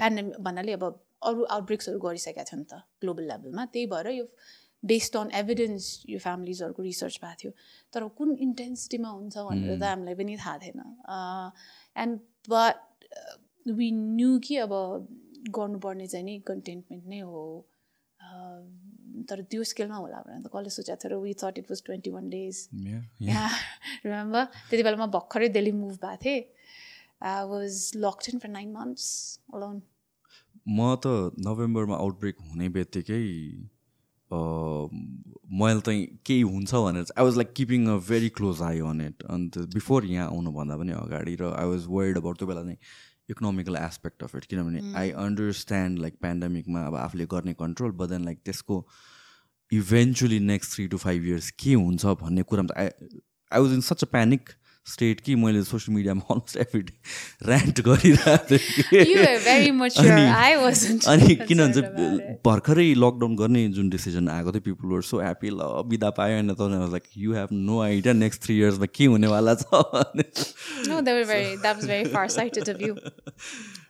पेन्डेमिक 0.00 0.34
भन्नाले 0.42 0.72
अब 0.74 0.84
अरू 1.22 1.44
आउटब्रेक्सहरू 1.46 1.98
गरिसकेको 2.02 2.44
थियो 2.50 2.58
नि 2.58 2.66
त 2.66 2.82
ग्लोबल 3.00 3.24
लेभलमा 3.30 3.62
त्यही 3.70 3.86
भएर 3.94 4.06
यो 4.18 4.26
बेस्ड 4.82 5.16
अन 5.16 5.30
एभिडेन्स 5.40 5.84
यो 6.10 6.18
फ्यामिलिजहरूको 6.26 6.82
रिसर्च 6.82 7.14
भएको 7.22 7.38
थियो। 7.42 7.52
तर 7.94 8.02
कुन 8.18 8.34
इन्टेन्सिटीमा 8.46 9.08
हुन्छ 9.08 9.36
भनेर 9.46 9.78
त 9.78 9.82
हामीलाई 9.94 10.14
पनि 10.18 10.34
थाहा 10.42 10.56
थिएन। 10.58 10.80
एन्ड 11.96 12.18
बट 12.50 12.76
वी 13.78 13.88
न्यू 13.94 14.38
कि 14.42 14.54
अब 14.66 14.72
गर्नुपर्ने 15.54 16.06
चाहिँ 16.10 16.26
नि 16.26 16.34
कन्टेन्टमेन्ट 16.50 17.04
नै 17.06 17.20
हो। 17.30 17.46
तर 19.30 19.42
त्यो 19.50 19.62
स्केलमा 19.70 19.96
होला 19.96 20.18
भनेर 20.26 20.40
त 20.44 20.48
कसले 20.54 20.70
सोचेको 20.76 20.98
थियो 21.02 21.10
र 21.12 21.22
we 21.22 21.32
thought 21.42 21.54
it 21.58 21.66
was 21.70 21.80
twenty 21.86 22.10
one 22.16 22.24
days. 22.30 22.56
Remember 24.04 24.44
त्यति 24.70 24.82
बेला 24.82 24.96
म 24.96 25.10
भर्खरै 25.16 25.48
दिल्ली 25.56 25.72
मुभ 25.82 25.94
भएको 26.04 26.16
थिएँ। 26.24 26.42
I 27.22 27.44
was 27.52 27.74
locked 28.04 28.24
in 28.32 28.38
for 28.42 28.50
nine 28.56 28.72
months 28.78 29.06
alone 29.54 29.76
म 30.66 30.96
त 31.04 31.06
नोभेम्बरमा 31.46 31.96
आउटब्रेक 32.04 32.36
हुने 32.50 32.68
बित्तिकै 32.74 33.22
मैले 34.30 35.80
चाहिँ 35.86 36.02
केही 36.26 36.42
हुन्छ 36.42 36.74
भनेर 36.74 37.04
I 37.18 37.24
was 37.24 37.36
like 37.36 37.52
keeping 37.56 37.80
a 37.86 37.96
very 38.08 38.28
close 38.36 38.62
eye 38.68 38.78
on 38.90 39.00
it 39.00 39.22
अन्त 39.34 39.58
बिफोर 39.74 40.04
यहाँ 40.12 40.26
आउनुभन्दा 40.28 40.76
पनि 40.80 40.92
अगाडि 41.00 41.34
र 41.40 41.52
आई 41.60 41.66
वाज 41.72 41.82
वर्ड 41.96 42.16
अबाउट 42.18 42.38
त्यो 42.38 42.48
बेला 42.48 42.62
नै 42.68 42.76
इकोनोमिकल 43.28 43.76
एस्पेक्ट 43.76 44.22
अफ 44.22 44.36
इट 44.36 44.44
किनभने 44.44 44.92
आई 44.96 45.10
अन्डरस्ट्यान्ड 45.24 45.98
लाइक 45.98 46.14
पेन्डेमिकमा 46.22 46.86
अब 46.86 46.96
आफूले 46.96 47.26
गर्ने 47.30 47.54
कन्ट्रोल 47.60 47.92
बट 48.00 48.08
देन 48.08 48.24
लाइक 48.24 48.40
त्यसको 48.44 48.86
eventually 49.72 50.40
next 50.40 50.74
three 50.74 50.86
to 50.88 50.96
five 50.98 51.26
years 51.26 51.50
के 51.64 51.72
हुन्छ 51.74 52.06
भन्ने 52.22 52.42
कुरामा 52.52 52.74
त 52.74 52.78
I 52.78 53.20
I 53.50 53.60
was 53.60 53.72
in 53.72 53.80
such 53.88 54.04
a 54.04 54.06
panic 54.16 54.50
state 54.86 55.20
कि 55.20 55.34
मैले 55.34 55.62
सोसियल 55.64 55.96
मिडियामा 55.96 56.20
अलमोस्ट 56.30 56.56
एभ्री 56.56 56.80
डे 56.82 56.92
ऱ्यान्ट 57.48 57.80
गरिरहेको 57.80 58.46
थिएँ 58.50 58.60
अनि 61.08 61.34
किन 61.48 61.58
भन्छ. 61.58 61.78
भर्खरै 62.46 62.94
लकडाउन 62.94 63.36
गर्ने 63.36 63.68
जुन 63.68 63.88
डिसिजन 63.90 64.28
आएको 64.28 64.52
थियो 64.52 64.60
पिपुल 64.60 64.90
वर 64.92 65.02
सो 65.02 65.20
ह्याप्पी 65.20 65.50
ल 65.50 65.82
बिदा 65.88 66.10
पायो 66.20 66.34
होइन 66.34 66.54
त 66.54 66.60
like 66.92 67.02
you 67.16 67.32
have 67.34 67.48
no 67.52 67.80
idea 67.82 68.12
next 68.12 68.42
three 68.44 68.58
इयर्समा 68.58 68.86
के 68.94 69.04
हुनेवाला 69.14 69.54
छ। 69.54 69.64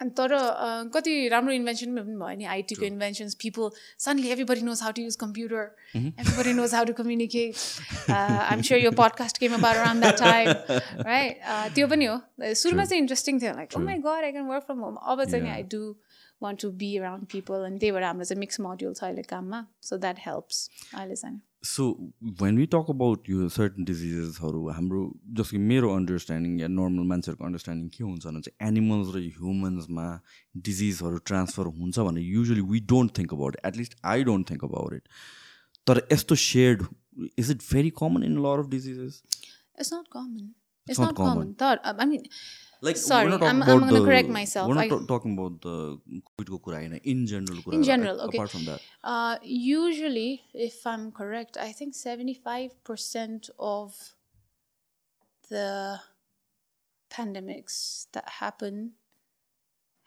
अनि 0.01 0.11
तर 0.19 0.33
कति 0.95 1.13
राम्रो 1.29 1.53
इन्भेन्सन 1.55 1.97
पनि 1.97 2.17
भयो 2.21 2.37
नि 2.39 2.45
आइटीको 2.55 2.85
inventions 2.87 3.35
people 3.43 3.71
suddenly 4.05 4.29
everybody 4.31 4.63
knows 4.69 4.83
how 4.83 4.93
to 4.97 5.03
use 5.03 5.17
computer 5.23 5.63
everybody 5.97 6.53
knows 6.55 6.75
how 6.75 6.85
to 6.85 6.93
communicate 7.03 8.11
I'm 8.11 8.63
sure 8.69 8.81
यो 8.81 8.91
podcast 9.03 9.39
came 9.39 9.55
about 9.55 9.77
around 9.77 10.05
that 10.05 10.19
time 10.21 10.49
right 11.09 11.33
त्यो 11.75 11.87
पनि 11.89 12.05
हो. 12.05 12.19
सुरुमा 12.41 12.85
चाहिँ 12.85 13.01
इन्ट्रेस्टिङ 13.03 13.41
थियो 13.41 13.53
like 13.57 13.77
my 13.87 13.99
God 14.09 14.25
I 14.25 14.33
can 14.33 14.47
work 14.49 14.65
from 14.67 14.79
home 14.89 14.95
अब 15.15 15.25
चाहिँ 15.25 15.51
I 15.51 15.63
do 15.75 15.83
want 16.43 16.61
to 16.61 16.71
be 16.83 16.97
around 16.99 17.27
people 17.33 17.65
अनि 17.67 17.79
त्यही 17.79 17.93
भएर 17.93 18.03
हाम्रो 18.03 18.25
चाहिँ 18.25 18.41
मिक्स 18.41 18.61
मोड्युल 18.61 18.95
छ 18.95 19.05
अहिले 19.05 19.23
काममा 19.35 19.67
सो 19.83 19.97
द्याट 19.97 20.19
हेल्प्स 20.27 20.69
अहिले 20.95 21.17
चाहिँ। 21.17 21.41
So 21.65 21.85
when 22.41 22.57
we 22.59 22.67
talk 22.67 22.91
about 22.91 23.31
यो 23.31 23.49
सर्टन 23.51 23.85
डिजिजेसहरू 23.85 24.69
हाम्रो 24.71 25.03
जस्तो 25.33 25.51
कि 25.51 25.63
मेरो 25.65 25.93
अन्डरस्ट्यान्डिङ 25.95 26.59
या 26.61 26.69
नर्मल 26.71 27.07
मान्छेहरूको 27.13 27.45
अन्डरस्ट्यान्डिङ 27.45 27.89
के 27.89 28.05
हुन्छ 28.05 28.27
भने 28.27 28.41
चाहिँ 28.41 28.69
एनिमल्स 28.69 29.15
र 29.15 29.23
ह्युमन्समा 29.37 30.09
डिजिजहरू 30.65 31.23
ट्रान्सफर 31.31 31.73
हुन्छ 31.77 32.09
भने 32.09 32.27
usually 32.27 32.67
we 32.73 32.81
don't 32.89 33.19
think 33.19 33.33
about 33.35 33.57
it 33.57 33.67
at least 33.67 33.97
I 34.07 34.25
don't 34.25 34.51
think 34.51 34.65
about 34.65 34.95
it 34.95 35.09
तर 35.87 36.03
यस्तो 36.13 36.43
shared 36.43 36.85
is 37.39 37.51
it 37.51 37.65
very 37.71 37.97
common 38.03 38.29
in 38.31 38.37
lot 38.49 38.67
of 38.67 38.71
diseases 38.77 39.23
it's 39.31 39.93
not 39.95 40.13
common 40.13 40.53
It's 40.87 40.99
not 40.99 41.15
common. 41.17 41.55
Thought, 41.55 41.81
I 41.85 42.05
mean, 42.05 42.25
Like, 42.84 42.98
Sorry, 42.98 43.26
we're 43.26 43.32
not 43.32 43.42
talking 43.42 43.62
I'm- 43.62 43.64
I'm 43.64 43.78
about 43.78 43.90
gonna 43.90 44.00
the- 44.00 44.06
correct 44.06 44.30
myself. 44.36 44.68
We're 44.70 44.76
not 44.76 44.86
I- 44.86 44.90
ta- 44.92 45.06
talking 45.08 45.34
about 45.38 45.56
the 45.62 45.74
COVID-को 46.40 46.60
कुरा 46.68 46.78
होइन 46.80 47.00
in 47.14 47.26
general 47.32 47.58
कुरा 47.66 47.74
In 47.78 47.84
general, 47.88 48.22
a- 48.22 48.28
okay. 48.28 48.38
apart 48.38 48.52
from 48.52 48.64
that 48.70 48.86
Uh, 49.16 49.36
usually, 49.44 50.30
if 50.54 50.78
I'm 50.94 51.12
correct, 51.12 51.58
I 51.58 51.72
think 51.80 51.94
75% 52.04 53.50
of 53.60 54.00
the 55.50 56.00
pandemics 57.10 58.08
that 58.14 58.30
happen 58.40 58.82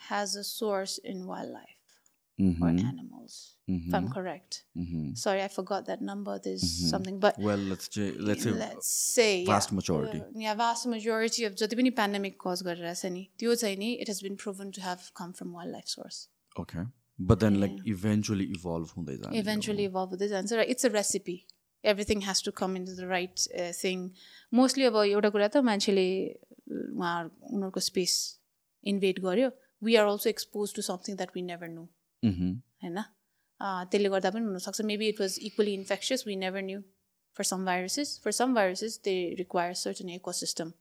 has 0.09 0.35
a 0.37 0.45
source 0.45 0.99
in 1.13 1.27
wildlife 1.27 1.76
or 2.61 2.69
in 2.71 2.79
animals, 2.85 3.35
if 3.69 3.95
I'm 3.95 4.09
correct. 4.13 4.65
Sorry, 5.15 5.43
I 5.43 5.49
forgot 5.49 5.87
that 5.87 6.01
number. 6.01 6.39
There's 6.47 6.65
something, 6.91 7.19
but 7.25 7.39
well 7.39 7.59
let's 7.73 7.89
say 7.95 8.07
let's 8.31 8.43
say 8.47 8.51
let's 8.63 8.89
say 9.17 9.45
vast 9.51 9.71
yeah, 9.71 9.77
majority. 9.77 10.21
uh, 10.21 10.25
yeah, 10.47 10.55
vast 10.63 10.87
majority 10.95 11.45
of 11.51 11.55
जति 11.63 11.77
पनि 11.83 11.95
pandemic 12.01 12.39
cause 12.47 12.63
गरिरहेछ 12.71 13.05
नि 13.19 13.23
त्यो 13.39 13.55
चाहिँ 13.63 13.77
नि 13.85 13.93
it 14.07 14.09
has 14.15 14.23
been 14.27 14.37
proven 14.47 14.73
to 14.79 14.85
have 14.89 15.07
come 15.23 15.33
from 15.41 15.53
wildlife 15.61 15.89
source. 15.95 16.19
okay 16.65 16.85
but 17.31 17.41
then 17.41 17.61
like 17.61 17.79
eventually 17.95 18.49
evolve 18.59 18.91
हुँदै 18.99 19.17
जाने 19.23 19.39
eventually 19.45 19.85
evolve 19.93 20.11
with 20.17 20.21
this 20.27 20.33
answer 20.43 20.61
it's 20.75 20.85
a 20.91 20.91
recipe 20.99 21.39
everything 21.85 22.23
has 22.33 22.43
to 22.49 22.53
come 22.61 22.77
into 22.83 22.95
the 23.01 23.07
right 23.15 23.47
uh, 23.63 23.71
thing 23.85 24.05
mostly 24.63 24.91
अब 24.91 24.97
एउटा 25.07 25.31
कुरा 25.39 25.49
त 25.55 25.65
मान्छेले 25.71 26.07
उहाँ 26.99 27.17
उनीहरूको 27.55 27.81
space 27.93 28.21
invade 28.93 29.21
गर्यो 29.31 29.51
we 29.89 29.97
are 30.03 30.07
also 30.15 30.31
expose 30.31 30.75
to 30.75 30.83
something 30.93 31.17
that 31.17 31.37
we 31.37 31.43
never 31.55 31.69
know 31.81 31.83
Mhm. 31.83 31.96
होइन 32.84 32.98
अँ, 32.98 33.86
त्यसले 33.92 34.10
गर्दा 34.10 34.30
पनि 34.32 34.44
हुनसक्छ 34.46 34.82
maybe 34.92 35.08
it 35.14 35.20
was 35.22 35.38
equally 35.50 35.74
infectious 35.74 36.28
we 36.28 36.36
never 36.46 36.62
knew 36.70 36.82
for 37.36 37.44
some 37.52 37.66
viruses 37.66 38.20
for 38.24 38.32
some 38.42 38.54
viruses 38.56 39.00
they 39.06 39.16
require 39.40 39.74
certain 39.84 40.10
ecosystem 40.20 40.72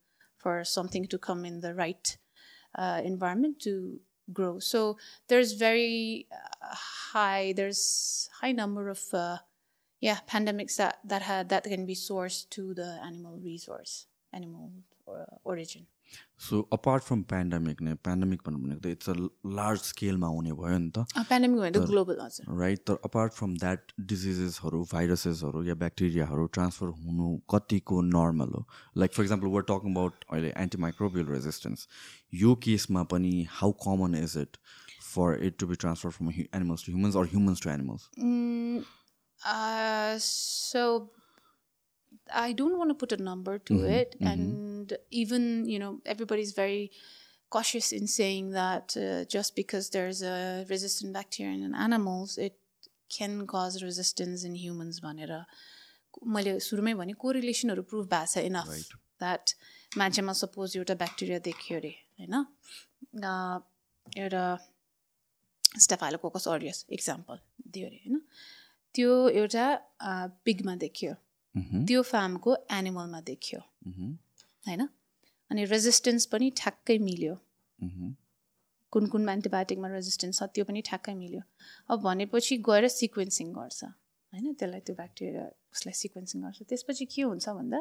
for 0.44 0.62
something 0.74 1.06
to 1.14 1.18
come 1.28 1.46
in 1.46 1.60
the 1.60 1.74
right 1.82 2.16
environment 3.08 3.54
to 3.64 3.72
grow. 4.38 4.58
So 4.58 4.80
there's 5.28 5.52
very 5.60 6.26
uh, 6.30 6.74
high, 7.12 7.54
there's 7.60 8.28
high 8.40 8.52
number 8.52 8.88
of 8.90 9.04
uh, 9.14 9.38
yeah 10.02 10.20
pandemics 10.28 10.76
that 10.76 10.98
that 11.14 11.22
had 11.22 11.48
that 11.48 11.64
can 11.64 11.86
be 11.86 11.94
sourced 11.94 12.44
to 12.50 12.74
the 12.74 12.90
animal 13.10 13.38
resource, 13.50 13.94
so 16.38 16.58
apart 16.76 17.02
from 17.04 17.20
pandemic 17.24 17.78
नै 17.80 17.92
pandemic 18.06 18.40
भन्नु 18.46 18.58
भनेको 18.62 18.80
त 18.80 18.86
it's 18.96 19.08
a 19.10 19.14
large 19.58 19.80
स्केलमा 19.82 20.28
हुने 20.32 20.52
भयो 20.58 20.78
नि 20.78 20.90
त। 20.96 20.98
global 21.90 22.16
हजुर। 22.22 22.58
Right 22.60 22.80
तर 22.86 22.96
अपार्ट 23.08 23.32
फ्रम 23.32 23.54
द्याट 23.62 23.92
डिजिजेसहरू 24.10 24.80
भाइरसेसहरू 24.92 25.62
या 25.64 25.74
ब्याक्टेरियाहरू 25.82 26.44
ट्रान्सफर 26.58 26.88
हुनु 26.98 27.28
कतिको 27.54 27.96
नर्मल 28.10 28.50
हो। 28.56 28.62
Like 28.96 29.10
for 29.14 29.22
example 29.22 29.48
we're 29.56 29.62
talking 29.70 29.90
about 29.94 30.12
अहिले 30.32 30.52
एन्टिमाइक्रोबियल 30.64 31.26
रेजिस्टेन्स 31.28 31.88
यो 32.42 32.50
केसमा 32.68 33.02
पनि 33.16 33.34
how 33.56 33.70
common 33.86 34.14
is 34.22 34.36
it 34.44 34.52
for 35.14 35.28
it 35.48 35.58
to 35.58 35.64
be 35.66 35.76
transfer 35.86 36.10
from 36.20 36.26
animals 36.30 36.80
to 36.86 36.92
humans 36.92 37.16
or 37.16 37.26
humans 37.34 37.58
to 37.62 37.70
animals 37.70 38.02
so 40.20 40.84
I 42.43 42.53
don't 42.53 42.77
want 42.77 42.89
to 42.89 42.95
put 42.95 43.11
a 43.11 43.21
number 43.23 43.57
to 43.69 43.75
it, 43.99 44.15
and 44.21 44.93
even 45.11 45.65
you 45.65 45.79
know 45.79 45.91
everybody's 46.05 46.53
very 46.53 46.91
cautious 47.51 47.91
in 47.91 48.07
saying 48.07 48.51
that 48.51 48.95
uh, 48.97 49.25
just 49.35 49.55
because 49.55 49.89
there's 49.89 50.21
a 50.23 50.65
resistant 50.69 51.13
bacteria 51.13 51.53
in 51.69 51.75
animals, 51.75 52.37
it 52.37 52.55
can 53.09 53.45
cause 53.47 53.81
resistance 53.83 54.45
in 54.49 54.55
humans. 54.55 54.99
भनेर 55.07 55.33
मैले 56.35 56.53
सुरुमै 56.63 56.93
भने 57.01 57.13
कोरिलेसनहरू 57.25 57.83
prove 57.91 58.07
भएको 58.13 58.31
छ 58.33 58.45
enough 58.51 58.67
that 59.23 59.53
मान्छेमा 59.97 60.33
suppose 60.43 60.75
एउटा 60.77 60.95
bacteria 61.03 61.39
देखियो 61.49 61.77
अरे 61.79 61.93
होइन 62.19 62.35
अ, 63.23 63.33
एउटा 64.23 64.43
स्टेफाइलोकोकस 65.85 66.47
अरियस 66.53 66.85
इक्जाम्पल 66.97 67.39
दियो 67.75 67.87
अरे 67.87 67.99
होइन 68.05 68.21
त्यो 68.95 69.11
एउटा 69.41 69.65
पिगमा 70.47 70.75
देखियो 70.85 71.13
त्यो 71.56 72.02
फार्मको 72.02 72.56
एनिमलमा 72.72 73.20
देखियो। 73.26 73.60
होइन? 74.66 74.82
अनि 75.50 75.64
रेजिस्टेन्स 75.64 76.26
पनि 76.32 76.50
ठ्याक्कै 76.56 76.98
मिल्यो। 76.98 77.34
कुन 78.92 79.06
कुन 79.12 79.28
एन्टिबायोटिकमा 79.28 79.88
रेजिस्टेन्स 79.88 80.38
छ 80.38 80.48
त्यो 80.54 80.64
पनि 80.64 80.80
ठ्याक्कै 80.88 81.14
मिल्यो। 81.14 81.42
अब 81.90 81.96
भनेपछि 82.02 82.56
गएर 82.68 82.88
सिक्वेन्सिङ 82.88 83.52
गर्छ। 83.52 83.80
होइन? 83.84 84.52
त्यसलाई 84.54 84.80
त्यो 84.86 84.94
ब्याक्टेरिया 85.00 85.44
उसलाई 85.74 85.94
सिक्वेन्सिङ 86.02 86.38
गर्छ। 86.44 86.58
त्यसपछि 86.70 87.04
के 87.14 87.22
हुन्छ 87.22 87.46
भन्दा 87.48 87.80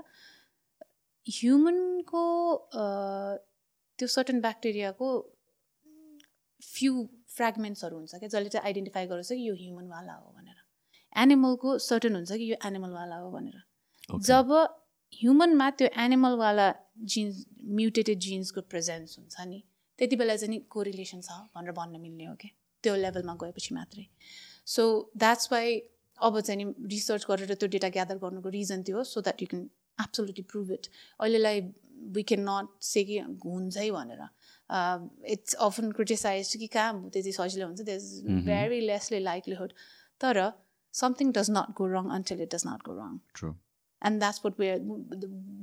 ह्युमनको 1.27 2.23
त्यो 3.99 4.07
सर्टन 4.15 4.41
ब्याक्टेरियाको 4.41 5.07
फ्यु 6.61 6.91
फ्रेगमेन्ट्सहरू 7.35 7.95
हुन्छ 7.97 8.13
क्या 8.15 8.29
जसले 8.29 8.49
चाहिँ 8.49 8.65
आइडेन्टिफाई 8.65 9.05
गर्छ 9.07 9.29
कि 9.31 9.43
यो 9.49 9.53
ह्युमनवाला 9.55 10.13
हो 10.13 10.27
भनेर। 10.37 10.57
एनिमलको 11.15 11.77
सर्टन 11.79 12.15
हुन्छ 12.15 12.31
कि 12.31 12.45
यो 12.51 12.57
एनिमलवाला 12.65 13.15
हो 13.23 13.31
भनेर। 13.31 13.64
जब 14.09 14.51
ह्युमनमा 15.13 15.69
त्यो 15.79 15.87
एनिमलवाला 16.03 16.67
जिन्स 17.13 17.45
म्युटेटेड 17.77 18.19
जिन्सको 18.19 18.61
प्रेजेन्स 18.71 19.17
हुन्छ 19.19 19.35
नि 19.47 19.63
त्यति 19.99 20.15
बेला 20.15 20.35
चाहिँ 20.35 20.49
नि 20.49 20.59
कोरिलेसन 20.69 21.21
छ 21.21 21.31
भनेर 21.55 21.71
भन्न 21.71 22.01
मिल्ने 22.01 22.25
हो 22.25 22.35
कि? 22.35 22.49
त्यो 22.83 22.95
लेभलमा 22.95 23.33
गएपछि 23.41 23.75
मात्रै। 23.75 24.05
सो 24.65 24.83
द्याट्स 25.17 25.51
वाइ 25.51 25.79
अब 26.19 26.39
चाहिँ 26.39 26.63
नि 26.63 26.73
रिसर्च 26.91 27.25
गरेर 27.29 27.53
त्यो 27.55 27.69
डेटा 27.69 27.89
ग्यादर 27.95 28.17
गर्नुको 28.23 28.49
रिजन 28.49 28.83
त्यो 28.83 28.97
हो 28.97 29.03
so 29.03 29.21
that 29.21 29.41
you 29.41 29.47
can 29.47 29.63
absolutely 29.99 30.43
prove 30.51 30.71
it 30.71 30.87
अहिलेलाई 31.19 31.61
वी 32.15 32.23
क्यान 32.29 32.41
नट 32.49 32.67
से 32.83 33.03
कि 33.03 33.19
हुन्छै 33.45 33.89
भनेर। 33.91 34.21
इट्स 35.33 35.53
अफन 35.65 35.91
क्रिटिसाइज 35.91 36.55
कि 36.55 36.67
कहाँ 36.77 37.09
त्यति 37.13 37.31
सजिलो 37.31 37.67
हुन्छ 37.67 37.81
there 37.81 37.97
is 37.97 38.45
very 38.45 38.79
less 38.87 39.19
likelihood 39.19 39.73
तर 40.21 40.41
something 40.93 41.31
does 41.37 41.51
not 41.51 41.77
go 41.77 41.87
wrong 41.93 42.09
until 42.17 42.41
it 42.41 42.55
does 42.55 42.63
not 42.67 42.81
go 42.89 42.93
wrong 42.99 43.19
true 43.35 43.53
and 44.05 44.21
that's 44.21 44.43
what 44.43 44.57
we're 44.57 44.79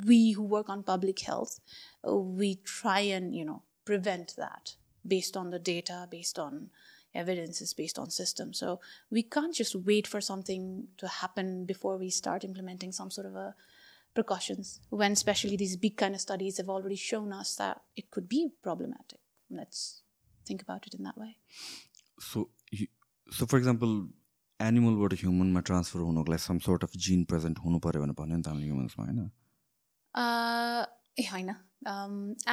we 0.04 0.32
who 0.32 0.42
work 0.42 0.68
on 0.68 0.82
public 0.82 1.20
health 1.20 1.60
uh, 2.06 2.14
we 2.14 2.56
try 2.64 3.00
and 3.00 3.34
you 3.34 3.44
know 3.44 3.62
prevent 3.84 4.34
that 4.36 4.74
based 5.06 5.36
on 5.36 5.50
the 5.50 5.58
data 5.58 6.06
based 6.10 6.38
on 6.38 6.68
evidence 7.14 7.60
is 7.60 7.74
based 7.74 7.98
on 7.98 8.10
systems 8.10 8.58
so 8.58 8.80
we 9.10 9.22
can't 9.22 9.54
just 9.54 9.74
wait 9.74 10.06
for 10.06 10.20
something 10.20 10.88
to 10.96 11.06
happen 11.06 11.64
before 11.64 11.96
we 11.96 12.10
start 12.10 12.44
implementing 12.44 12.92
some 12.92 13.10
sort 13.10 13.26
of 13.26 13.36
a 13.36 13.54
precautions 14.14 14.80
when 14.90 15.12
especially 15.12 15.56
these 15.56 15.76
big 15.76 15.96
kind 15.96 16.14
of 16.14 16.20
studies 16.20 16.56
have 16.58 16.68
already 16.68 16.96
shown 16.96 17.32
us 17.32 17.56
that 17.56 17.80
it 17.96 18.10
could 18.10 18.28
be 18.28 18.50
problematic. 18.62 19.20
Let's 19.50 20.02
think 20.46 20.62
about 20.62 20.86
it 20.86 20.94
in 20.94 21.02
that 21.04 21.16
way. 21.16 21.36
So 22.20 22.50
you, 22.70 22.86
so 23.30 23.46
for 23.46 23.56
example 23.56 24.08
एनिमलबाट 24.68 25.12
ह्युमनमा 25.20 25.60
transfer 25.68 26.00
हुनुको 26.08 26.30
लागि 26.32 26.42
some 26.46 26.58
sort 26.66 26.80
of 26.84 26.92
gene 27.06 27.20
present 27.30 27.56
हुनु 27.64 27.78
पऱ्यो 27.84 28.02
भने 28.02 28.14
भन्यो 28.20 28.36
नि 28.36 28.42
त 28.42 28.48
हामीले 28.48 28.66
ह्युमन्समा 28.70 29.02
होइन? 29.04 29.20
ए 31.18 31.24
होइन। 31.32 31.50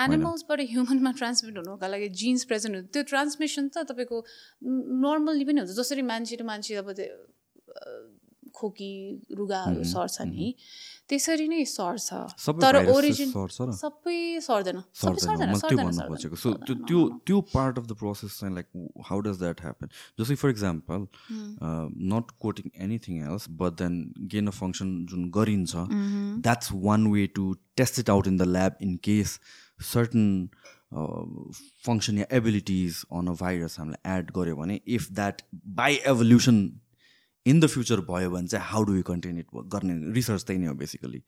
एनिमल्सबाट 0.04 0.60
ह्युमनमा 0.70 1.12
ट्रान्समिट 1.20 1.58
हुनुको 1.58 1.88
लागि 1.88 2.08
जिन्स 2.22 2.42
प्रेजेन्ट 2.52 2.74
हुन्छ 2.76 2.88
त्यो 2.94 3.04
ट्रान्समिसन 3.12 3.64
त 3.70 3.86
तपाईँको 3.92 4.18
नर्मल्ली 5.06 5.46
पनि 5.50 5.60
हुन्छ। 5.62 5.74
जसरी 5.80 6.04
मान्छे 6.12 6.36
टु 6.42 6.46
मान्छे 6.50 6.76
अब 6.82 6.90
खोकी 8.60 8.92
रुगाहरू 9.40 9.84
सर्छ 9.94 10.28
नि। 10.32 10.54
त्यसरी 11.10 11.48
नै 11.48 11.64
सर्छ। 11.66 12.08
तर 12.64 12.76
ओरिजिन? 12.96 13.30
सबै 13.82 14.18
सर्दैन। 14.48 14.82
त्यो 16.68 17.00
त्यो 17.26 17.38
अँ। 17.40 17.48
पार्ट 17.54 17.78
अफ 17.80 17.86
द 17.86 17.94
प्रोसेस 18.00 18.40
चाहिँ 18.40 18.54
like 18.56 18.68
how 19.10 19.20
does 19.28 19.40
that 19.40 19.62
happen 19.62 19.88
जस्तै 20.20 20.36
for 20.42 20.50
example 20.50 21.08
not 22.14 22.32
coating 22.40 22.72
anything 22.86 23.22
else 23.30 23.48
but 23.62 23.80
then 23.82 23.96
gain 24.34 24.48
of 24.48 24.60
function 24.60 24.92
जुन 25.12 25.30
गरिन्छ 25.38 25.86
that's 26.42 26.72
one 26.84 27.08
way 27.14 27.26
to 27.36 27.46
test 27.78 28.00
it 28.00 28.10
out 28.10 28.28
in 28.28 28.38
the 28.38 28.48
lab 28.50 28.78
in 28.82 28.96
case 29.04 29.40
certain 29.94 30.26
function 31.86 32.18
yeah 32.18 32.26
abilities 32.38 33.02
on 33.14 33.28
a 33.28 33.36
virus 33.42 33.80
हामीले 33.80 34.00
add 34.14 34.32
गऱ्यो 34.38 34.56
भने 34.56 34.80
if 34.98 35.12
that 35.14 35.42
by 35.82 36.00
evolution 36.14 36.62
in 37.46 37.60
the 37.60 37.68
future 37.68 38.02
भयो 38.10 38.30
भने 38.32 38.48
चाहिँ 38.48 38.66
how 38.66 38.84
do 38.84 38.96
you 38.96 39.04
contain 39.04 39.40
it 39.40 39.48
गर्ने 39.76 40.12
research 40.14 40.44
त्यही 40.46 40.60
नै 40.60 40.68
हो 40.68 40.74
बेसिकली 40.84 41.22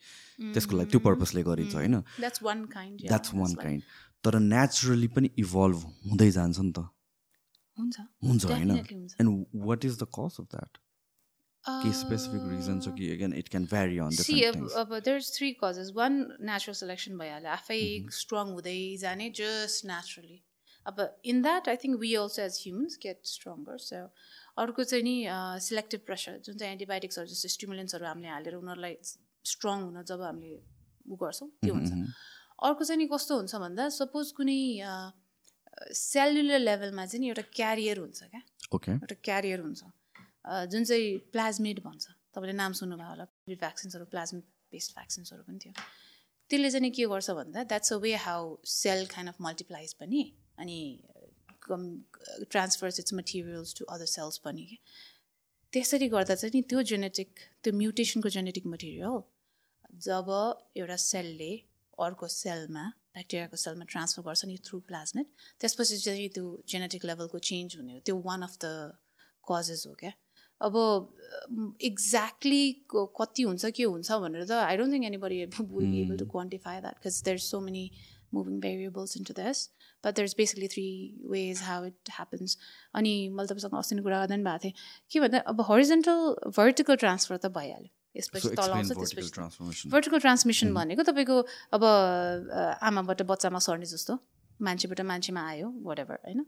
त्यसको 0.53 0.77
लागि 0.77 0.89
त्यो 0.91 0.99
पर्पजले 1.07 1.43
गरिन्छ 1.43 1.75
होइन। 1.75 1.95
That's 2.19 2.41
one 2.47 2.67
kind, 2.75 2.95
yeah, 2.99 3.07
that's 3.07 3.33
one 3.33 3.53
kind 3.63 3.83
तर 4.23 4.39
नेचुरली 4.39 5.07
पनि 5.17 5.29
इभल्भ 5.45 5.77
हुँदै 6.11 6.29
जान्छ 6.31 6.59
नि 6.59 6.71
त। 6.71 6.79
हुन्छ। 7.77 7.99
हुन्छ 8.23 8.45
होइन। 8.45 8.71
And 9.21 9.45
what 9.71 9.85
is 9.85 9.97
the 10.03 10.07
cause 10.19 10.39
of 10.39 10.47
that 10.55 10.77
के 11.63 11.91
स्पेसिफिक 11.93 12.45
रिजन 12.51 12.79
छ 12.81 12.93
कि 12.99 13.09
again 13.15 13.33
it 13.39 13.49
can 13.49 13.65
vary 13.71 13.97
on 14.05 14.11
see 14.19 14.41
अब 14.43 14.69
अब 14.83 14.93
there's 15.07 15.33
three 15.39 15.53
causes. 15.63 15.91
One 16.03 16.21
natural 16.51 16.77
selection 16.83 17.19
भइहाल्यो 17.19 17.51
आफै 17.57 17.81
स्ट्रङ 18.19 18.55
हुँदै 18.59 18.79
जाने 19.01 19.29
जस्ट 19.41 19.85
नेचुरली 19.85 20.41
अब 20.85 21.01
in 21.31 21.41
that 21.41 21.69
I 21.69 21.75
think 21.83 21.99
we 21.99 22.13
also 22.21 22.41
as 22.41 22.55
humans 22.63 22.97
get 23.01 23.19
stronger 23.31 23.77
so 23.77 23.99
अर्को 24.61 24.83
चाहिँ 24.91 25.03
नि 25.03 25.15
सिलेक्टिभ 25.67 26.01
प्रेसर 26.09 26.33
जुन 26.45 26.57
चाहिँ 26.57 26.71
एन्टिबायोटिक्सहरू 26.75 27.27
जस्तो 27.33 27.49
स्टिमुलेन्ट्सहरू 27.55 28.05
हामीले 28.05 28.29
हालेर 28.35 28.55
उनीहरूलाई 28.61 28.95
स्ट्रङ 29.45 29.77
हुन 29.87 30.03
जब 30.11 30.21
हामीले 30.27 30.59
उ 31.11 31.15
गर्छौँ 31.23 31.49
त्यो 31.65 31.73
हुन्छ। 31.73 31.91
अर्को 32.67 32.83
चाहिँ 32.87 32.99
नि 33.01 33.07
कस्तो 33.13 33.33
हुन्छ 33.41 33.55
भन्दा 33.65 33.83
सपोज 33.97 34.31
कुनै 34.37 34.59
सेलुलर 35.97 36.59
लेभलमा 36.59 37.05
चाहिँ 37.05 37.21
नि 37.21 37.27
एउटा 37.33 37.45
क्यारियर 37.57 37.97
हुन्छ 38.05 38.19
क्या? 38.31 38.41
एउटा 38.71 39.15
क्यारियर 39.27 39.59
हुन्छ। 39.65 39.81
जुन 40.71 40.83
चाहिँ 40.89 41.07
प्लाज्मिड 41.33 41.79
भन्छ। 41.85 42.05
तपाईँले 42.35 42.55
नाम 42.57 42.71
सुन्नुभयो 42.79 43.09
होला 43.09 43.25
कोभिड 43.25 43.59
भ्याक्सिन्सहरू 43.59 44.05
प्लाज्मिड 44.13 44.43
बेस्ड 44.71 44.91
भ्याक्सिन्सहरू 44.97 45.43
पनि 45.47 45.59
थियो। 45.63 45.73
त्यसले 46.49 46.69
चाहिँ 46.71 46.91
के 46.91 47.05
गर्छ 47.13 47.29
भन्दा 47.39 47.63
that's 47.71 47.93
a 47.93 47.97
way 48.03 48.13
how 48.27 48.41
cell 48.67 49.05
kind 49.13 49.29
of 49.33 49.37
multiplies 49.41 49.93
पनि 50.01 50.21
अनि 50.59 50.77
transfers 51.71 52.99
its 52.99 53.13
materials 53.13 53.75
to 53.79 53.85
other 53.95 54.05
cells 54.13 54.37
पनि 54.45 54.65
क्या 54.69 54.79
त्यसरी 55.73 56.07
गर्दा 56.13 56.35
चाहिँ 56.35 56.53
नि 56.55 56.61
त्यो 56.69 56.81
जेनेटिक 56.93 57.29
त्यो 57.63 57.73
म्युटेसनको 57.81 58.29
जेनेटिक 58.37 58.65
मटेरियल 58.67 59.21
जब 60.07 60.31
एउटा 60.77 60.95
सेलले 61.03 61.51
अर्को 61.97 62.27
सेलमा 62.33 62.83
ब्याक्टेरियाको 63.15 63.57
सेलमा 63.63 63.85
ट्रान्सफर 63.93 64.23
गर्छ 64.27 64.45
नि 64.45 64.57
थ्रु 64.67 64.79
प्लाज्मेट 64.89 65.27
त्यसपछि 65.61 65.97
चाहिँ 66.07 66.27
त्यो 66.35 66.45
जेनेटिक 66.73 67.05
लेभलको 67.05 67.39
चेन्ज 67.49 67.77
हुने 67.77 67.93
हो। 67.93 67.99
त्यो 68.05 68.15
वान 68.27 68.41
अफ 68.41 68.57
द 68.63 68.73
कजेस 69.43 69.83
हो 69.87 69.93
क्या। 69.99 70.13
अब 70.61 70.75
एक्ज्याक्टली 71.83 72.63
कति 73.19 73.43
हुन्छ 73.43 73.71
के 73.77 73.83
हुन्छ 73.83 74.11
भनेर 74.23 74.45
त 74.45 74.51
I 74.63 74.77
don't 74.77 74.93
think 74.93 75.05
anybody 75.23 75.37
will 75.45 75.95
able 76.01 76.17
to 76.17 76.25
quantify 76.33 76.81
that 76.81 76.95
because 76.99 77.21
there 77.27 77.37
so 77.45 77.59
many 77.67 77.85
moving 78.33 78.59
variables 78.65 79.17
into 79.23 79.33
this 79.39 79.69
but 80.03 80.15
there 80.15 80.25
is 80.25 80.35
basically 80.37 80.67
three 80.73 80.85
ways 81.31 81.61
how 81.63 81.85
it 81.85 82.11
happens 82.17 82.57
अनि 82.95 83.13
मैले 83.37 83.47
तपाईँसँग 83.53 83.77
अस्ति 83.79 83.95
नै 83.95 84.01
कुरा 84.03 84.19
गर्दा 84.19 84.35
पनि 84.35 84.43
भएको 84.43 84.63
थिएँ 84.63 84.73
के 85.11 85.19
भन्दा 85.19 85.39
अब 85.53 85.61
हरिजेन्टल 85.71 86.51
भर्टिकल 86.57 86.95
ट्रान्सफर 87.03 87.37
त 87.37 87.53
भइहाल्यो। 87.57 87.91
यसपछि 88.19 88.49
तल 88.59 88.71
आउँछ 88.77 88.91
त्यसपछि 88.91 89.89
भर्टिकल 89.89 90.19
ट्रान्समिसन 90.19 90.73
भनेको 90.73 91.03
तपाईँको 91.11 91.37
अब 91.75 91.83
आमाबाट 92.89 93.21
बच्चामा 93.33 93.59
सर्ने 93.67 93.85
जस्तो 93.93 94.19
मान्छेबाट 94.59 95.01
मान्छेमा 95.11 95.41
आयो 95.49 95.67
वाट 95.85 95.99
एभर 95.99 96.17
होइन 96.25 96.45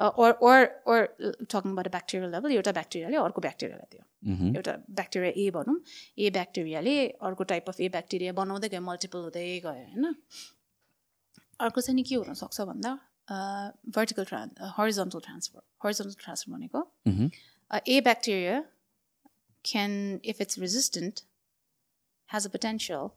or 0.00 1.08
talking 1.48 1.72
about 1.72 1.86
a 1.86 1.90
bacterial 1.94 2.30
level 2.34 2.50
एउटा 2.50 2.72
ब्याक्टेरियाले 2.72 3.16
अर्को 3.16 3.40
ब्याक्टेरियालाई 3.46 3.88
दियो। 3.92 4.04
एउटा 4.56 4.72
ब्याक्टेरिया 4.90 5.32
ए 5.36 5.50
भनौँ। 5.56 5.76
ए 6.18 6.30
ब्याक्टेरियाले 6.36 6.94
अर्को 7.28 7.44
टाइप 7.52 7.68
अफ 7.68 7.80
ए 7.80 7.88
ब्याक्टेरिया 7.96 8.32
बनाउँदै 8.40 8.68
गयो 8.68 8.80
मल्टिपल 8.80 9.18
हुँदै 9.26 9.44
गयो 9.64 9.72
होइन? 9.72 10.04
अर्को 11.60 11.80
चाहिँ 11.80 11.96
नि 11.96 12.02
के 12.02 12.14
हुनसक्छ 12.14 12.60
भन्दा 12.70 12.92
vertical 13.96 14.24
trans 14.24 14.72
horizontal 14.78 15.20
transfer 15.26 15.60
horizontal 15.84 16.22
transfer 16.24 16.52
भनेको 16.52 16.80
a 17.88 18.00
bacteria 18.08 18.64
if 20.22 20.40
it's 20.42 20.56
resistant, 20.62 21.20
has 22.28 22.44
a 22.44 22.50
potential 22.50 23.08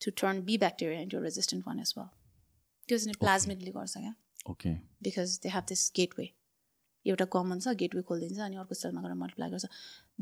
to 0.00 0.10
turn 0.20 0.38
B 0.46 0.56
bacteria 0.56 1.00
into 1.00 1.18
a 1.18 1.20
resistant 1.20 1.66
one 1.66 1.80
as 1.82 1.90
well. 1.96 2.06
त्यो 2.88 2.98
चाहिँ 2.98 3.16
प्लाज्मिडले 3.20 3.70
गर्छ 3.70 3.96
क्या? 3.96 4.14
Okay 4.50 4.70
because 5.04 5.38
they 5.42 5.48
have 5.48 5.64
this 5.68 5.82
gateway 5.96 6.26
एउटा 7.06 7.24
कमन 7.34 7.60
छ 7.60 7.74
gateway 7.82 8.02
खोलिदिन्छ 8.08 8.40
अनि 8.46 8.56
अर्को 8.62 8.74
सेलमा 8.74 9.02
गएर 9.02 9.14
मल्टिप्लाई 9.24 9.50
गर्छ. 9.50 9.66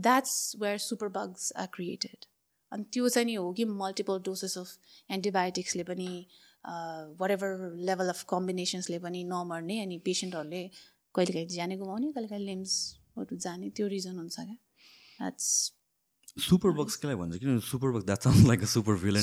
That's 0.07 0.35
where 0.61 0.79
super 0.87 1.09
bugs 1.19 1.53
are 1.63 1.69
created 1.79 2.27
अनि 2.73 2.85
त्यो 2.93 3.09
चाहिँ 3.09 3.27
नि 3.27 3.35
हो 3.35 3.53
कि 3.61 3.65
मल्टिपल 3.85 4.17
डोसेस 4.27 4.59
अफ 4.59 4.69
एन्टिबायोटिक्सले 5.19 5.85
पनि 5.95 6.11
वाट 6.65 7.31
एभर 7.31 7.51
लेभल 7.89 8.09
अफ 8.09 8.25
कम्बिनेसन्सले 8.29 8.99
पनि 8.99 9.25
नमर्ने 9.25 9.81
अनि 9.83 9.99
पेसेन्टहरूले 10.05 10.63
कहिलेकाहीँ 11.15 11.49
ज्यानै 11.55 11.77
गुमाउने 11.77 12.13
कहिलेकाहीँ 12.13 12.45
लिम्सहरू 12.47 13.37
जाने 13.37 13.71
त्यो 13.77 13.87
रिजन 13.89 14.15
हुन्छ 14.19 14.37
क्या। 14.41 14.57
सुपर 16.39 16.71
बक्स 16.71 16.97
कसलाई 16.97 17.17
भन्छ? 17.19 17.37
किनभने 17.39 17.61
super 17.67 17.91
bugs 17.93 18.05
that 18.05 18.21
sound 18.23 18.47
like 18.49 18.63
a 18.63 18.67
super 18.73 18.95
villain 19.03 19.23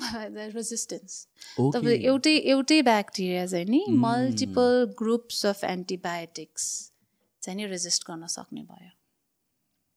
by 0.00 0.28
the 0.34 0.44
resistance. 0.54 1.26
Okay. 1.58 1.72
तपाईँ 1.78 1.98
एउटै 2.10 2.34
एउटै 2.54 2.80
ब्याक्टेरिया 2.82 3.46
चाहिँ 3.46 3.66
नि 3.70 3.80
मल्टिपल 4.04 4.94
ग्रुप्स 4.98 5.46
अफ 5.46 5.64
एन्टिबायोटिक्स 5.64 6.64
चाहिँ 7.42 7.56
नि 7.56 7.66
रेजिस्ट 7.72 8.10
गर्न 8.10 8.26
सक्ने 8.36 8.62
भयो। 8.62 8.90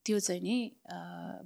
त्यो 0.05 0.19
चाहिँ 0.19 0.41
नि 0.41 0.55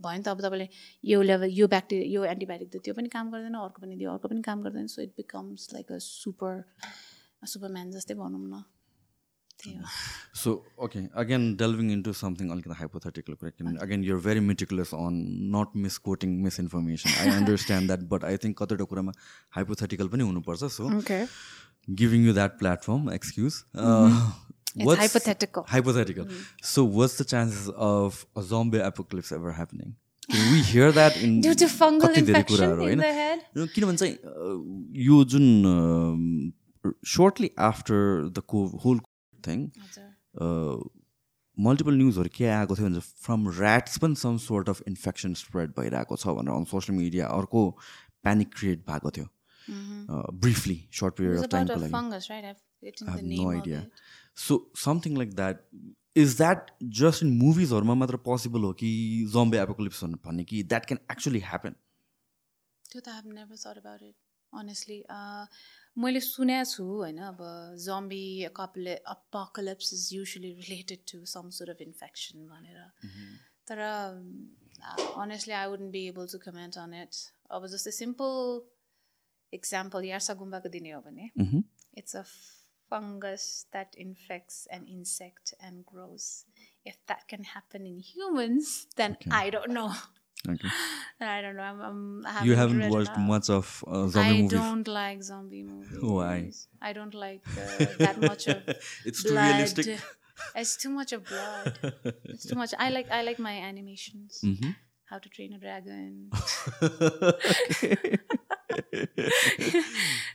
भयो 0.04 0.18
नि 0.18 0.24
त 0.24 0.28
अब 0.28 0.40
तपाईँले 0.42 0.68
यो 1.04 1.22
लेभल 1.22 1.50
यो 1.60 1.68
ब्याक्टेरिया 1.68 2.08
यो 2.14 2.22
एन्टिबायोटिक 2.34 2.70
त 2.76 2.84
त्यो 2.86 2.94
पनि 2.94 3.10
काम 3.18 3.32
गर्दैन 3.32 3.56
अर्को 3.64 3.82
पनि 3.82 3.96
दियो 3.96 4.12
अर्को 4.12 4.28
पनि 4.28 4.42
काम 4.48 4.62
गर्दैन 4.64 4.88
so 4.94 5.02
it 5.02 5.12
becomes 5.18 5.68
like 5.74 5.92
a 5.92 5.98
super 6.06 6.64
superman 7.44 7.92
जस्तै 7.92 8.14
भनौँ 8.22 8.48
न। 8.48 8.64
त्यही 9.60 9.76
हो। 9.78 9.84
So 10.36 10.52
okay 10.86 11.00
again 11.22 11.44
delving 11.58 11.92
into 11.92 12.14
something 12.22 12.50
अलिकति 12.52 12.76
हाइपोथेटिकल 12.80 13.34
कुरा 13.34 13.50
किनभने 13.58 13.80
again 13.84 14.04
you're 14.04 14.22
very 14.24 14.40
meticulous 14.48 14.94
on 14.96 15.20
not 15.56 15.76
misquoting 16.08 16.34
misinformation 16.60 17.10
I 17.20 17.36
understand 17.36 17.88
that 17.88 18.02
but 18.10 18.24
I 18.32 18.38
think 18.46 18.58
कतिवटा 18.64 18.86
कुरामा 18.92 19.12
हाइपोथेटिकल 19.58 20.08
पनि 20.16 20.24
हुनुपर्छ 20.32 20.72
so 20.78 20.90
okay 20.98 21.20
giving 22.02 22.26
you 22.26 22.34
that 22.34 22.58
platform 22.60 23.12
excuse 23.14 23.62
It's 24.76 24.86
what's- 24.88 25.02
hypothetical. 25.02 25.64
Hypothetical. 25.68 26.26
So, 26.72 26.84
what's 26.98 27.18
the 27.18 27.26
chances 27.34 27.70
of 27.90 28.26
a 28.36 28.42
zombie 28.42 28.80
apocalypse 28.88 29.32
ever 29.32 29.54
happening? 29.60 29.96
Can 30.30 30.52
we 30.52 30.62
hear 30.62 30.92
that 30.92 31.18
in 31.26 31.40
Due 31.42 31.54
to 31.56 31.68
fungal 31.68 32.16
infection 32.22 32.80
in 32.92 33.04
the 33.06 33.14
head? 33.22 33.44
किनभने 33.56 33.98
चाहिँ 33.98 34.16
यो 35.08 35.24
जुन 35.34 35.46
shortly 37.14 37.50
after 37.68 38.30
the 38.38 38.44
को 38.54 38.66
whole 38.86 39.00
thing 39.48 39.68
multiple 41.58 41.94
न्युजहरू 41.98 42.30
के 42.36 42.46
आएको 42.54 42.76
थियो 42.76 42.88
भने 42.88 43.00
फ्रम 43.26 43.48
ऱ्याट्स 43.52 43.98
पनि 44.04 44.16
some 44.22 44.38
sort 44.46 44.70
of 44.70 44.82
infection 44.88 45.34
spread 45.42 45.72
भइरहेको 45.80 46.16
छ 46.24 46.36
भनेर 46.40 46.56
अन 46.56 46.64
सोसियल 46.72 46.98
मिडिया 46.98 47.28
अर्को 47.38 47.62
प्यानिक 48.28 48.54
क्रिएट 48.56 48.84
भएको 48.90 49.12
थियो 49.18 49.28
ब्रिफली 50.46 50.78
सर्ट 51.00 51.16
पिरियड 51.22 51.38
अफ 51.38 51.50
टाइमको 51.56 51.80
लागि 51.86 51.94
fungus, 51.96 52.30
right? 52.34 52.46
I've 54.38 54.50
written 54.50 54.68
I 54.68 54.84
the 54.84 54.84
have 54.84 54.96
name 54.96 55.14
no 55.14 55.16
of 55.16 55.16
idea. 55.16 55.16
it. 55.16 55.16
So 55.16 55.16
something 55.16 55.18
like 55.18 55.34
that 55.34 55.58
is 56.16 56.38
that 56.38 56.72
just 56.84 57.24
in 57.24 57.30
मुभिजहरूमा 57.38 57.94
मात्र 57.94 58.16
possible 58.18 58.62
हो 58.62 58.74
कि 58.74 58.90
जम्बे 59.34 59.58
एपोकलिप्स 59.60 60.04
भन्ने 60.04 60.44
कि 60.44 60.64
द्याट 60.64 60.86
क्यान 60.86 61.00
एक्चुली 61.12 61.40
ह्यापन 61.40 61.72
त्यो 62.92 63.02
त 63.02 63.08
I 63.08 63.22
never 63.22 63.56
thought 63.56 63.78
about 63.78 64.02
it 64.04 64.16
honestly 64.54 65.04
मैले 65.98 66.20
सुनेको 66.20 66.66
छु 66.72 66.84
होइन 66.84 67.18
अब 67.18 67.38
zombie 67.86 68.48
कपले 68.56 68.96
apocalypse 68.96 69.94
is 69.94 70.10
usually 70.14 70.52
related 70.54 71.00
to 71.12 71.26
some 71.26 71.50
sort 71.50 71.70
of 71.70 71.82
infection 71.82 72.48
भनेर। 72.48 72.80
तर 73.68 73.78
honestly 75.22 75.54
I 75.54 75.68
wouldn't 75.68 75.92
be 75.92 76.08
able 76.08 76.28
to 76.32 76.38
comment 76.38 76.78
on 76.78 76.94
it 76.94 77.16
अब 77.52 77.68
जस्तै 77.68 77.92
सिम्पल 77.92 78.62
इक्जाम्पल 79.54 80.04
यार्सा 80.06 80.34
गुम्बाको 80.34 80.70
दिने 80.70 80.92
हो 80.92 81.02
भने। 81.02 81.32
It's 81.98 82.16
a 82.16 82.24
fungus 82.90 83.66
that 83.74 83.94
infects 83.98 84.68
an 84.72 84.86
insect 84.88 85.54
and 85.60 85.86
grows. 85.86 86.46
If 86.86 86.98
that 87.08 87.28
can 87.28 87.44
happen 87.44 87.86
in 87.86 88.00
humans, 88.00 88.88
then 88.96 89.18
I 89.32 89.50
don't 89.50 89.72
know. 89.72 89.92
Okay. 90.48 90.68
I 91.20 91.42
don't 91.42 91.56
know. 91.56 91.64
I'm, 91.64 91.82
I'm, 91.82 92.26
I 92.28 92.44
You 92.44 92.56
haven't 92.56 92.88
watched 92.90 93.18
much 93.18 93.50
of 93.50 93.84
uh, 93.88 94.08
zombie 94.08 94.30
I 94.30 94.42
movies. 94.42 94.52
don't 94.60 94.88
like 94.88 95.24
zombie 95.24 95.64
movies. 95.64 95.98
Why? 96.02 96.52
I 96.82 96.94
don't 96.94 97.16
like 97.16 97.42
uh, 97.58 97.86
that 97.98 98.22
much 98.22 98.48
of 98.48 98.62
It's 99.06 99.24
too 99.24 99.32
blood. 99.32 99.52
realistic. 99.54 100.00
It's 100.56 100.76
too 100.76 100.90
much 100.90 101.14
of 101.14 101.24
blood. 101.26 101.80
it's 102.26 102.46
too 102.46 102.56
much. 102.56 102.74
I 102.78 102.90
like 102.90 103.10
I 103.10 103.22
like 103.24 103.40
my 103.40 103.54
animations. 103.58 104.42
Mm-hmm. 104.44 104.72
How 105.06 105.18
to 105.20 105.30
Train 105.30 105.54
a 105.54 105.60
Dragon. 105.60 106.30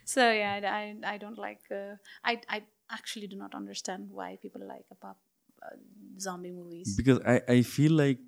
So 0.05 0.30
yeah, 0.30 0.61
I, 0.64 0.97
I, 1.05 1.18
don't 1.18 1.38
like. 1.38 1.61
Uh, 1.70 1.97
I 2.24 2.41
I 2.49 2.62
actually 2.91 3.26
do 3.26 3.36
not 3.36 3.55
understand 3.55 4.09
why 4.11 4.36
people 4.43 4.66
like 4.66 4.84
a 4.91 4.95
pop, 4.95 5.18
uh, 5.62 5.76
zombie 6.18 6.51
movies. 6.51 6.97
because 6.97 7.20
I, 7.26 7.41
I 7.49 7.62
feel 7.62 7.93
like 7.93 8.18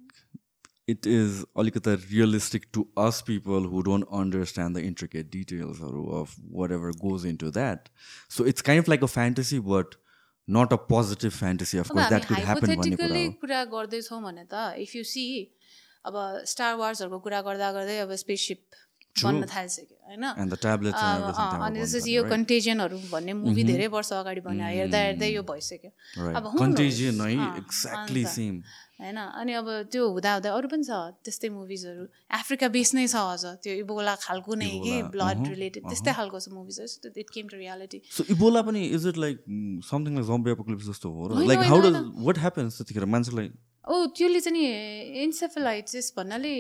it 0.86 1.06
is 1.06 1.44
alikata 1.62 1.96
realistic 2.10 2.70
to 2.72 2.86
us 2.96 3.22
people 3.22 3.62
who 3.62 3.82
don't 3.82 4.06
understand 4.10 4.76
the 4.76 4.82
intricate 4.82 5.30
details 5.30 5.80
or 5.80 5.92
of 6.20 6.36
whatever 6.50 6.92
goes 6.92 7.24
into 7.24 7.50
that. 7.50 7.88
So 8.28 8.44
it's 8.44 8.62
kind 8.62 8.78
of 8.78 8.88
like 8.88 9.02
a 9.02 9.08
fantasy, 9.08 9.58
but 9.58 9.96
not 10.46 10.72
a 10.72 10.78
positive 10.78 11.32
fantasy. 11.32 11.78
Of 11.78 11.88
course, 11.88 12.08
that 12.10 12.26
could 12.26 12.38
happen. 12.38 12.76
भन्ने 12.76 13.26
कुरा 13.40 13.64
गर्दैछौँ 13.74 14.22
भने 14.22 14.44
त 14.50 14.74
if 14.86 14.96
you 14.96 15.04
see 15.14 15.26
अब 16.10 16.14
star 16.52 16.74
वार्सहरूको 16.82 17.18
कुरा 17.26 17.40
गर्दा 17.48 17.72
गर्दै 17.78 17.98
अब 18.04 18.14
स्पेससिप 18.24 18.60
बन्न 19.12 19.44
थालिसक्यो 19.44 19.96
होइन? 20.08 20.24
अनि 20.24 21.78
त्यसपछि 21.78 22.10
यो? 22.16 22.22
कन्टेजनहरू 22.32 22.96
भन्ने 23.12 23.32
मुभी 23.44 23.62
धेरै 23.64 23.86
वर्ष 23.92 24.12
अगाडि 24.24 24.40
बन्यो 24.40 24.66
हेर्दा 24.72 24.98
हेर्दै 25.06 25.28
यो 25.36 25.42
भइसक्यो. 25.44 25.90
अब. 26.32 26.44
होइन? 29.02 29.18
अनि 29.18 29.52
अब 29.52 29.68
त्यो 29.92 30.02
हुँदा 30.14 30.30
हुँदा 30.32 30.50
अरू 30.56 30.68
पनि 30.72 30.84
छ 30.86 31.20
त्यस्तै 31.26 31.48
मुभिजहरू 31.52 32.04
अफ्रिका 32.38 32.68
बेस 32.76 32.94
नै 32.94 33.06
छ 33.10 33.16
अझ। 33.18 33.44
त्यो 33.60 33.72
इबोला 33.82 34.14
खालको 34.24 34.52
नै 34.62 34.70
कि? 34.84 34.94
ब्लड 35.12 35.38
रिलेटेड 35.52 35.82
त्यस्तै 35.90 36.12
खालको 36.18 36.38
छ 36.40 36.48
मुभिजहरू 36.54 37.12
it 37.12 37.28
came 37.34 37.46
to 37.52 37.56
reality 37.60 37.98
So 38.08 38.24
Ebola 38.32 38.62
पनि 38.64 38.82
it 38.96 39.16
like 39.16 39.42
mm, 39.44 39.82
something 39.82 40.14
like 40.16 40.26
zombie 40.30 40.54
apocalypse 40.56 40.88
जस्तो 40.88 41.08
हो? 41.12 41.28
र 41.28 41.44
how 41.68 41.80
होइन, 41.80 41.92
does 41.92 42.24
what 42.28 42.36
happens 42.46 42.80
त्यतिखेर? 42.80 43.04
मान्छेलाई 43.16 43.50
ओ 43.84 43.94
त्यसले 44.14 44.40
चाहिँ 44.40 44.54
नि 44.56 44.64
इन्सेफेलाइटिस 45.26 46.12
भन्नाले 46.16 46.54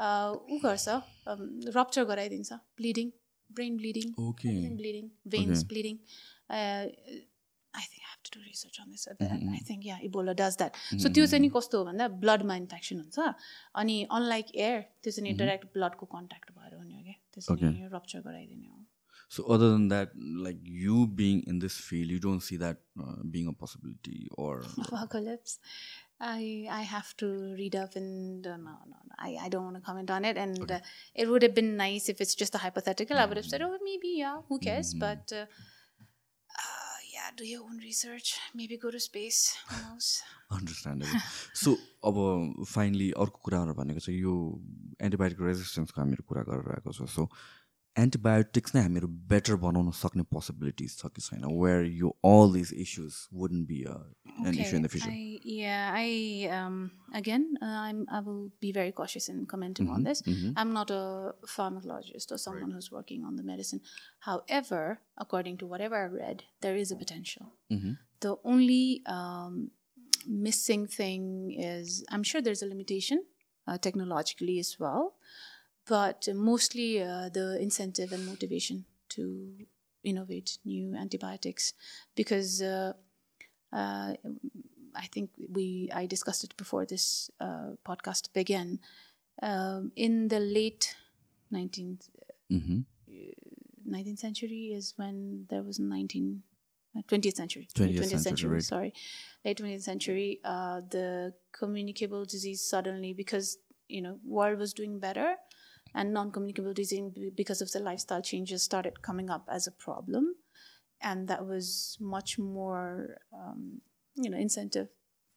ऊ 0.00 0.58
गर्छ 0.64 1.00
रप्चर 1.76 2.04
गराइदिन्छ 2.12 2.52
bleeding 2.80 3.10
brain 3.50 3.76
bleeding 3.76 4.12
bleeding 4.76 5.08
veins 5.34 5.64
bleeding 5.72 5.96
I 6.58 7.86
think 7.90 8.04
have 8.04 8.20
to 8.26 8.38
do 8.38 8.44
research 8.44 8.80
on 8.80 8.90
this 8.90 9.08
I 9.08 9.64
think 9.70 9.86
yeah 9.86 9.98
Ebola 10.10 10.32
does 10.42 10.56
that 10.62 10.78
so 11.02 11.12
त्यो 11.18 11.26
चाहिँ 11.26 11.42
नि 11.46 11.50
कस्तो 11.56 11.78
हो 11.78 11.84
भन्दा 11.90 12.08
ब्लडमा 12.24 12.56
इन्फेक्सन 12.62 13.02
हुन्छ 13.02 13.34
अनि 13.82 13.98
अनलाइक 14.20 14.54
एयर 14.68 14.80
त्यो 15.02 15.12
चाहिँ 15.18 15.36
डाइरेक्ट 15.42 15.72
ब्लडको 15.74 16.06
कन्ट्याक्ट 16.16 16.56
भएर 16.60 16.78
हुने 16.78 16.94
हो 16.94 17.02
क्या 17.02 17.18
त्यो 17.32 17.46
चाहिँ 17.48 17.74
नि 17.74 17.92
रप्चर 17.98 18.26
गराइदिने 18.30 18.68
हो। 18.68 18.80
So 19.30 19.44
other 19.44 19.66
than 19.70 19.86
that, 19.90 20.14
like 20.44 20.56
you 20.60 21.06
being 21.06 21.44
in 21.46 21.60
this 21.60 21.74
field, 21.88 22.10
you 22.10 22.18
don't 22.18 22.40
see 22.40 22.56
that 22.56 22.78
uh, 23.00 23.22
being 23.30 23.46
a 23.46 23.52
possibility 23.52 24.28
or 24.36 24.62
apocalypse. 24.84 25.60
I 26.20 26.66
I 26.70 26.82
have 26.82 27.16
to 27.18 27.26
read 27.58 27.74
up 27.76 27.96
and 27.96 28.46
uh, 28.46 28.56
no 28.56 28.76
no 28.92 28.98
no 29.08 29.14
I, 29.18 29.36
I 29.44 29.48
don't 29.48 29.64
want 29.64 29.76
to 29.76 29.82
comment 29.82 30.10
on 30.10 30.24
it 30.24 30.36
and 30.36 30.70
uh, 30.70 30.80
it 31.14 31.28
would 31.28 31.42
have 31.42 31.54
been 31.54 31.76
nice 31.76 32.08
if 32.08 32.20
it's 32.20 32.34
just 32.34 32.54
a 32.54 32.58
hypothetical 32.58 33.16
I 33.16 33.24
would 33.26 33.36
have 33.36 33.46
said 33.46 33.62
oh 33.62 33.76
maybe 33.82 34.14
yeah 34.18 34.38
who 34.48 34.58
cares 34.58 34.92
but 34.94 35.32
uh, 35.32 35.46
uh, 36.62 36.98
yeah 37.14 37.30
do 37.36 37.46
your 37.46 37.62
own 37.62 37.78
research 37.78 38.38
maybe 38.54 38.76
go 38.76 38.90
to 38.90 39.00
space 39.00 39.56
who 39.68 39.80
knows 39.86 40.22
understandable 40.50 41.18
so 41.62 41.72
अब 42.10 42.16
finally 42.66 43.10
अर्को 43.24 43.38
कुराहरू 43.46 43.74
भनेको 43.80 44.00
चाहिँ 44.06 44.20
यो 44.20 44.32
antibiotic 45.08 45.40
रेजिस्टेन्सको 45.48 46.00
हामीहरू 46.00 46.24
कुरा 46.30 46.42
गरिरहेको 46.48 46.94
छ 46.96 47.06
सो 47.16 47.26
एन्टिबायोटिक्स 48.03 48.73
नै 48.75 48.81
हामीहरू 48.85 49.07
बेटर 49.31 49.55
बनाउन 49.65 49.91
सक्ने 49.97 50.23
पोसिबिलिटिज 50.35 50.95
छ 51.01 51.11
कि 51.17 51.21
छैन 51.27 51.45
वेयर 51.59 51.85
यो 51.99 52.09
all 52.29 52.53
these 52.55 52.73
issues 52.85 53.19
wouldn't 53.41 53.67
be 53.67 53.77
an 54.49 54.59
issue 54.63 54.79
in 54.79 54.83
the 54.87 54.91
future 54.95 55.13
I, 55.15 55.39
yeah, 55.45 55.93
I 55.99 56.09
um, 56.57 56.77
again, 57.19 57.43
uh, 57.61 57.77
I'm 57.83 58.01
I 58.17 58.19
will 58.25 58.41
be 58.65 58.71
very 58.77 58.91
cautious 58.99 59.29
in 59.33 59.45
commenting 59.53 59.89
on 59.97 60.07
this. 60.09 60.21
I'm 60.63 60.73
not 60.77 60.91
a 60.95 61.01
pharmacologist 61.53 62.35
or 62.35 62.39
someone 62.45 62.71
who's 62.77 62.89
working 62.97 63.23
on 63.29 63.39
the 63.41 63.45
medicine. 63.51 63.81
However, 64.29 64.81
according 65.25 65.59
to 65.63 65.69
whatever 65.73 66.01
I 66.01 66.11
read, 66.17 66.43
there 66.67 66.81
is 66.83 66.93
a 66.95 66.99
potential. 67.03 67.53
The 68.27 68.35
only 68.53 69.01
um, 69.15 69.57
missing 70.49 70.87
thing 70.99 71.25
is 71.69 72.03
I'm 72.17 72.23
sure 72.33 72.41
there's 72.49 72.65
a 72.67 72.71
limitation 72.73 73.23
uh, 73.67 73.77
technologically 73.87 74.59
as 74.59 74.75
well, 74.85 75.03
but 75.90 76.28
mostly 76.34 77.02
uh, 77.02 77.28
the 77.38 77.46
incentive 77.60 78.12
and 78.12 78.24
motivation 78.26 78.84
to 79.10 79.22
innovate 80.02 80.58
new 80.64 80.94
antibiotics 80.96 81.72
because. 82.14 82.62
Uh, 82.62 82.92
uh, 83.72 84.14
I 84.92 85.06
think 85.12 85.30
we 85.48 85.88
I 85.94 86.06
discussed 86.06 86.42
it 86.42 86.56
before 86.56 86.84
this 86.84 87.30
uh, 87.40 87.70
podcast 87.86 88.32
began. 88.32 88.80
Um, 89.40 89.92
in 89.94 90.26
the 90.26 90.40
late 90.40 90.96
19th, 91.52 92.08
Mm-hmm. 92.50 92.80
19th 93.88 94.18
century 94.18 94.72
is 94.74 94.94
when 94.96 95.46
there 95.50 95.62
was 95.62 95.78
19 95.78 96.42
uh, 96.96 97.02
20th 97.08 97.36
century 97.36 97.68
20th 97.74 98.20
century, 98.20 98.50
right. 98.50 98.62
sorry 98.62 98.92
late 99.44 99.58
20th 99.58 99.82
century 99.82 100.40
uh, 100.44 100.80
the 100.90 101.32
communicable 101.52 102.24
disease 102.24 102.60
suddenly 102.60 103.12
because 103.12 103.58
you 103.88 104.02
know 104.02 104.18
world 104.24 104.58
was 104.58 104.72
doing 104.72 104.98
better 104.98 105.36
and 105.94 106.12
non-communicable 106.12 106.72
disease 106.72 107.12
because 107.34 107.60
of 107.60 107.70
the 107.72 107.80
lifestyle 107.80 108.22
changes 108.22 108.62
started 108.62 109.02
coming 109.02 109.30
up 109.30 109.46
as 109.50 109.66
a 109.66 109.72
problem. 109.72 110.34
And 111.02 111.28
that 111.28 111.46
was 111.46 111.96
much 112.00 112.38
more 112.38 113.16
um, 113.32 113.80
you 114.16 114.30
know 114.30 114.36
incentive 114.36 114.88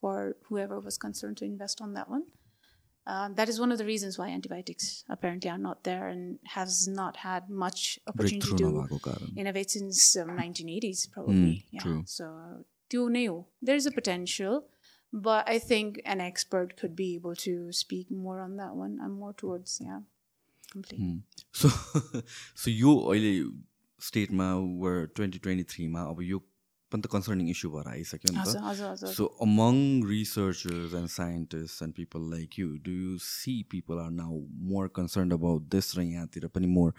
for 0.02 0.36
whoever 0.50 0.80
was 0.80 0.98
concerned 0.98 1.38
to 1.38 1.46
invest 1.46 1.82
on 1.82 1.94
that 1.94 2.10
one. 2.10 2.24
Uh, 3.06 3.30
that 3.36 3.50
is 3.50 3.60
one 3.60 3.72
of 3.72 3.78
the 3.78 3.86
reasons 3.86 4.18
why 4.18 4.30
antibiotics 4.30 5.04
apparently 5.10 5.50
are 5.50 5.58
not 5.58 5.84
there 5.84 6.08
and 6.08 6.40
has 6.46 6.88
not 6.88 7.18
had 7.18 7.50
much 7.50 8.00
opportunity 8.08 8.56
to 8.56 8.88
innovate 9.36 9.72
since 9.72 10.16
um, 10.16 10.30
1980s 10.30 11.12
probably. 11.12 11.34
Mm, 11.36 11.64
yeah 11.72 11.82
true. 11.82 12.04
so 12.06 12.66
there 13.62 13.76
is 13.76 13.86
a 13.86 13.92
potential 13.92 14.66
but 15.12 15.50
i 15.50 15.60
think 15.60 16.02
an 16.06 16.22
expert 16.22 16.78
could 16.78 16.96
be 16.96 17.16
able 17.16 17.36
to 17.36 17.74
speak 17.74 18.10
more 18.10 18.40
on 18.40 18.56
that 18.56 18.74
one 18.76 19.00
i'm 19.04 19.12
more 19.12 19.34
towards 19.34 19.80
yeah 19.82 20.00
so 21.62 21.70
so 22.64 22.72
यो 22.72 22.96
अहिले 23.14 23.36
स्टेटमा 24.08 24.48
वर 24.86 25.06
twenty 25.16 25.40
twenty 25.46 25.64
थ्रीमा 25.76 26.02
अब 26.14 26.22
यो 26.30 26.40
पनि 26.92 27.02
त 27.02 27.10
concerning 27.14 27.48
issue 27.52 27.70
भएर 27.76 27.88
आइसक्यो 27.92 28.32
नि 28.34 28.38
त 28.40 28.58
So 29.20 29.28
among 29.46 29.78
researchers 30.10 30.94
and 31.00 31.10
scientists 31.14 31.82
and 31.86 31.96
people 32.00 32.22
like 32.34 32.58
you, 32.62 32.68
do 32.90 32.92
you 33.06 33.16
see 33.28 33.56
people 33.76 34.02
are 34.04 34.12
now 34.18 34.34
more 34.74 34.90
concerned 35.00 35.34
about 35.38 35.70
this 35.76 35.90
र 35.98 36.06
यहाँतिर 36.10 36.48
पनि 36.58 36.68
more 36.76 36.92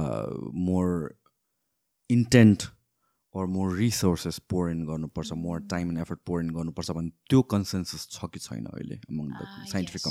uh, 0.00 0.28
more 0.52 1.16
intent 2.10 2.68
or 3.32 3.46
more 3.46 3.68
resources 3.80 4.38
pour 4.52 4.68
in 4.74 4.84
गर्नुपर्छ 4.86 5.32
more 5.46 5.58
time 5.72 5.90
and 5.94 5.98
effort 6.04 6.20
pour 6.30 6.40
in 6.44 6.50
गर्नुपर्छ 6.58 6.90
भने 7.00 7.12
त्यो 7.32 7.42
consensus 7.54 8.06
छ 8.16 8.30
कि 8.36 8.40
छैन 8.48 8.66
अहिले 8.74 9.00
among 9.08 9.28
the 9.40 9.46
Ah, 9.48 9.66
scientific 9.74 10.02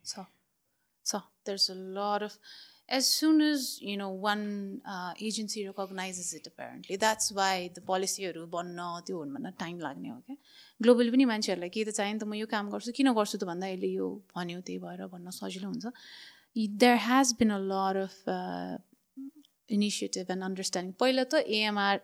yes. 0.00 0.14
Community? 1.46 1.58
So, 1.58 1.72
so 1.72 1.74
there's 1.74 1.92
a 1.92 2.00
lot 2.00 2.22
of, 2.22 2.38
as 2.88 3.06
soon 3.06 3.40
as 3.40 3.78
you 3.80 3.96
know 3.96 4.10
one 4.10 4.80
uh, 4.88 5.12
agency 5.20 5.66
recognizes 5.66 6.32
it, 6.32 6.46
apparently 6.46 6.96
that's 6.96 7.32
why 7.32 7.70
the 7.74 7.80
policyहरू 7.80 8.46
बन्न 8.46 9.02
त्यो 9.06 9.18
हुनु 9.18 9.34
भन्न 9.34 9.50
टाइम 9.50 9.80
लाग्ने 9.80 10.08
हो 10.08 10.16
क्या 10.26 10.36
ग्लोबली 10.82 11.10
पनि 11.10 11.24
मान्छेहरूलाई 11.24 11.68
के 11.68 11.84
त 11.84 11.88
चाहियो 11.88 12.14
नि 12.14 12.18
त 12.18 12.24
म 12.24 12.34
यो 12.34 12.46
काम 12.46 12.70
गर्छु 12.70 12.92
किन 12.92 13.12
गर्छु 13.12 13.38
त 13.38 13.44
भन्दा 13.44 13.66
यसले 13.66 13.86
यो 13.86 14.24
भन्यो 14.36 14.60
त्यही 14.60 14.78
भएर 14.78 15.06
भन्न 15.06 15.30
सजिलो 15.30 15.68
हुन्छ 15.68 15.86
there 16.56 16.96
has 16.96 17.32
been 17.38 17.50
a 17.50 17.58
lot 17.58 17.96
of 17.96 18.24
initiative 19.70 20.30
and 20.30 20.42
understanding 20.44 20.92
पहिला 21.00 21.24
त 21.24 21.34
एएमआर 21.34 22.00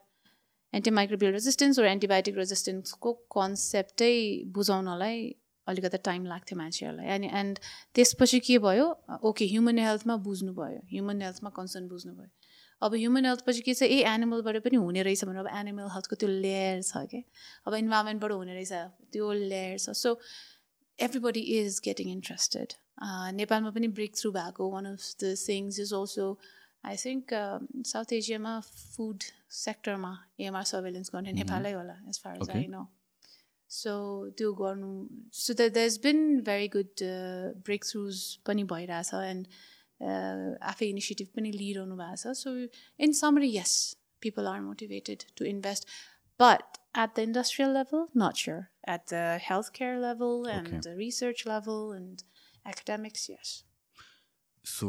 एन्टिमाइक्रोबियल 0.74 1.32
रेजिस्टेन्स 1.32 1.78
र 1.78 1.86
एन्टिबायोटिक 1.86 2.36
रेजिस्टेन्सको 2.36 3.12
कन्सेप्टै 3.36 4.44
बुझाउनलाई 4.58 5.34
अलिकति 5.70 5.98
टाइम 6.10 6.26
लाग्थ्यो 6.32 6.58
मान्छेहरूलाई। 6.58 7.06
अनि 7.14 7.30
एन्ड 7.40 7.58
त्यसपछि 7.94 8.40
के 8.50 8.58
भयो? 8.66 8.86
ओके 9.30 9.44
ह्युमन 9.54 9.78
हेल्थमा 9.78 10.16
बुझ्नुभयो। 10.28 10.82
ह्युमन 10.92 11.22
हेल्थमा 11.22 11.50
कन्सर्न 11.56 11.88
बुझ्नुभयो। 11.88 12.30
अब 12.82 12.94
ह्युमन 12.94 13.26
हेल्थ 13.26 13.44
पछि 13.46 13.60
के 13.60 13.74
छ? 13.74 13.82
ए 13.82 13.98
एनिमलबाट 14.12 14.56
पनि 14.64 14.76
हुने 14.84 15.02
रहेछ 15.08 15.24
भनेर 15.24 15.40
अब 15.46 15.48
एनिमल 15.62 15.90
हेल्थको 15.96 16.16
त्यो 16.20 16.28
लेयर 16.28 16.82
छ 16.82 17.04
क्या 17.10 17.22
अब 17.66 17.74
इन्भाइरोमेन्टबाट 17.74 18.32
हुने 18.32 18.54
रहेछ 18.54 18.72
त्यो 19.12 19.32
लेयर 19.32 19.76
छ। 19.78 19.96
So 20.04 20.18
is 21.00 21.80
getting 21.80 22.08
interested. 22.12 22.74
Uh, 23.00 23.32
नेपालमा 23.32 23.70
पनि 23.72 23.88
ब्रेक 23.98 24.16
थ्रु 24.16 24.30
भएको 24.32 24.64
one 24.70 24.86
of 24.86 25.04
the 25.20 25.34
things 25.48 25.78
is 25.80 25.92
also 25.98 26.26
I 26.84 26.96
think 27.02 27.32
south 27.92 28.12
एसियामा 28.12 28.52
फुड 28.96 29.22
सेक्टरमा 29.58 30.12
एमआर 30.48 30.64
सर्भेलेन्स 30.72 31.10
गर्ने 31.14 31.32
नेपालै 31.32 31.72
होला 31.72 31.96
as 32.08 32.20
far 32.24 32.36
as. 32.36 32.50
I 32.50 32.66
know 32.74 32.82
so 33.70 33.94
त्यो 34.38 34.52
गर्नु 34.60 34.92
so 35.42 35.54
that 35.60 35.72
has 35.78 35.98
been 36.06 36.22
very 36.50 36.68
good 36.76 37.04
breakthroughs 37.66 37.84
थ्रुज 37.90 38.22
पनि 38.46 38.64
भइरहेछ 38.74 39.14
एन्ड 39.22 39.46
आफै 40.72 40.86
इनिसिएटिभ 40.94 41.34
पनि 41.36 41.52
लिइरहनु 41.58 41.96
भएको 42.04 42.22
छ 42.22 42.36
so 42.44 42.56
in 43.06 43.12
summary 43.24 43.52
yes 43.56 43.76
people 44.22 44.46
are 44.54 44.60
motivated 44.70 45.28
to 45.38 45.44
invest 45.54 45.88
But 46.40 46.78
at 46.94 47.16
the 47.16 47.22
industrial 47.22 47.70
level, 47.70 48.08
not 48.14 48.34
sure. 48.34 48.70
At 48.84 49.08
the 49.08 49.38
healthcare 49.46 50.00
level 50.00 50.46
and 50.46 50.68
Okay. 50.68 50.78
the 50.80 50.96
research 50.96 51.44
level 51.44 51.92
and 51.92 52.22
academics, 52.64 53.28
yes. 53.28 53.50
So 54.64 54.86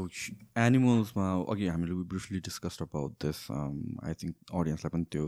एनिमल्समा 0.62 1.26
अघि 1.52 1.68
हामीले 1.68 1.94
briefly 2.14 2.40
discussed 2.48 2.82
about 2.82 3.12
this 3.26 3.38
I 3.52 4.14
think 4.24 4.56
अडियन्सलाई 4.62 4.92
पनि 4.96 5.06
त्यो 5.16 5.28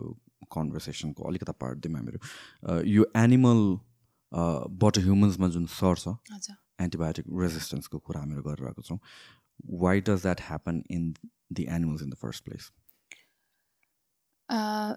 कन्भर्सेसनको 0.56 1.28
अलिकता 1.32 1.52
part 1.64 1.78
दिउँ 1.86 1.94
हामीहरू 1.96 2.20
Uh, 2.68 2.82
यो 2.94 3.06
animal 3.16 3.60
बाट 4.84 4.98
ह्युमन्समा 5.06 5.48
जुन 5.56 5.66
सर्छ 5.74 6.08
हजुर 6.32 6.56
एन्टिबायोटिक 6.86 7.26
रेजिस्टेन्सको 7.42 7.98
कुरा 8.08 8.20
हामीहरू 8.20 8.42
गरिरहेको 8.50 8.82
छौँ 8.88 8.98
why 9.84 10.00
does 10.08 10.22
that 10.22 10.40
happen 10.48 10.82
in 10.98 11.14
the 11.60 11.66
animals 11.78 12.02
in 12.02 12.10
the 12.10 12.22
first 12.26 12.44
place 12.50 12.70
Uh, 14.48 14.92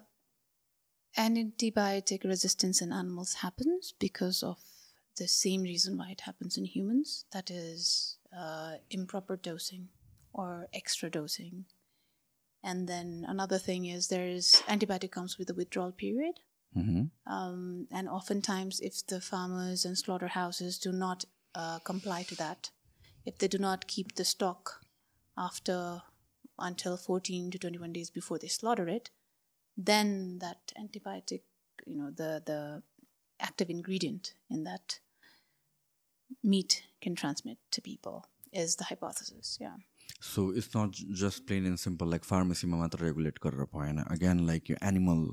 antibiotic 1.16 2.24
resistance 2.24 2.82
in 2.84 2.92
animals 2.98 3.32
happens 3.40 3.94
because 4.04 4.38
of 4.50 4.60
the 5.18 5.28
same 5.28 5.64
reason 5.64 5.98
why 5.98 6.10
it 6.12 6.22
happens 6.28 6.58
in 6.62 6.66
humans 6.76 7.16
that 7.36 7.52
is, 7.56 7.90
uh, 8.44 8.76
improper 8.90 9.36
dosing 9.36 9.90
or 10.34 10.68
extra 10.82 11.10
dosing. 11.18 11.66
And 12.67 12.89
then 12.89 13.25
another 13.29 13.59
thing 13.59 13.87
is 13.87 14.09
there 14.09 14.27
is 14.27 14.61
antibiotic 14.67 15.13
comes 15.13 15.39
with 15.39 15.49
a 15.49 15.55
withdrawal 15.55 15.93
period. 15.93 16.41
Um, 17.27 17.87
and 17.93 18.09
oftentimes, 18.09 18.81
if 18.81 19.07
the 19.07 19.21
farmers 19.21 19.85
and 19.85 19.97
slaughterhouses 19.97 20.77
do 20.77 20.91
not 20.91 21.25
uh, 21.55 21.79
comply 21.79 22.25
to 22.25 22.35
that, 22.35 22.71
if 23.25 23.39
they 23.39 23.47
do 23.47 23.59
not 23.59 23.87
keep 23.87 24.17
the 24.17 24.25
stock 24.25 24.81
after 25.39 26.03
until 26.59 26.97
14 26.97 27.53
to 27.53 27.59
21 27.59 27.93
days 27.93 28.11
before 28.11 28.39
they 28.39 28.49
slaughter 28.49 28.89
it, 28.89 29.11
then 29.77 30.41
that 30.41 30.73
antibiotic, 30.77 31.43
you 31.87 31.97
know, 31.97 32.11
the, 32.11 32.43
the 32.45 32.83
active 33.39 33.71
ingredient 33.71 34.35
in 34.51 34.65
that 34.65 34.99
meat 36.43 36.83
can 37.01 37.15
transmit 37.15 37.59
to 37.71 37.81
people 37.81 38.27
is 38.53 38.75
the 38.75 38.85
hypothesis. 38.85 39.57
Yeah 39.61 39.77
So 40.24 40.44
it's 40.54 40.70
not 40.76 40.98
just 41.20 41.46
plain 41.48 41.66
and 41.66 41.78
simple 41.80 42.10
like 42.10 42.26
फार्मेसीमा 42.26 42.78
मात्र 42.78 43.00
regulate 43.04 43.40
गरेर 43.44 43.66
भएन 43.74 44.04
again 44.04 44.46
like 44.48 44.70
यो 44.70 44.78
animal 44.90 45.26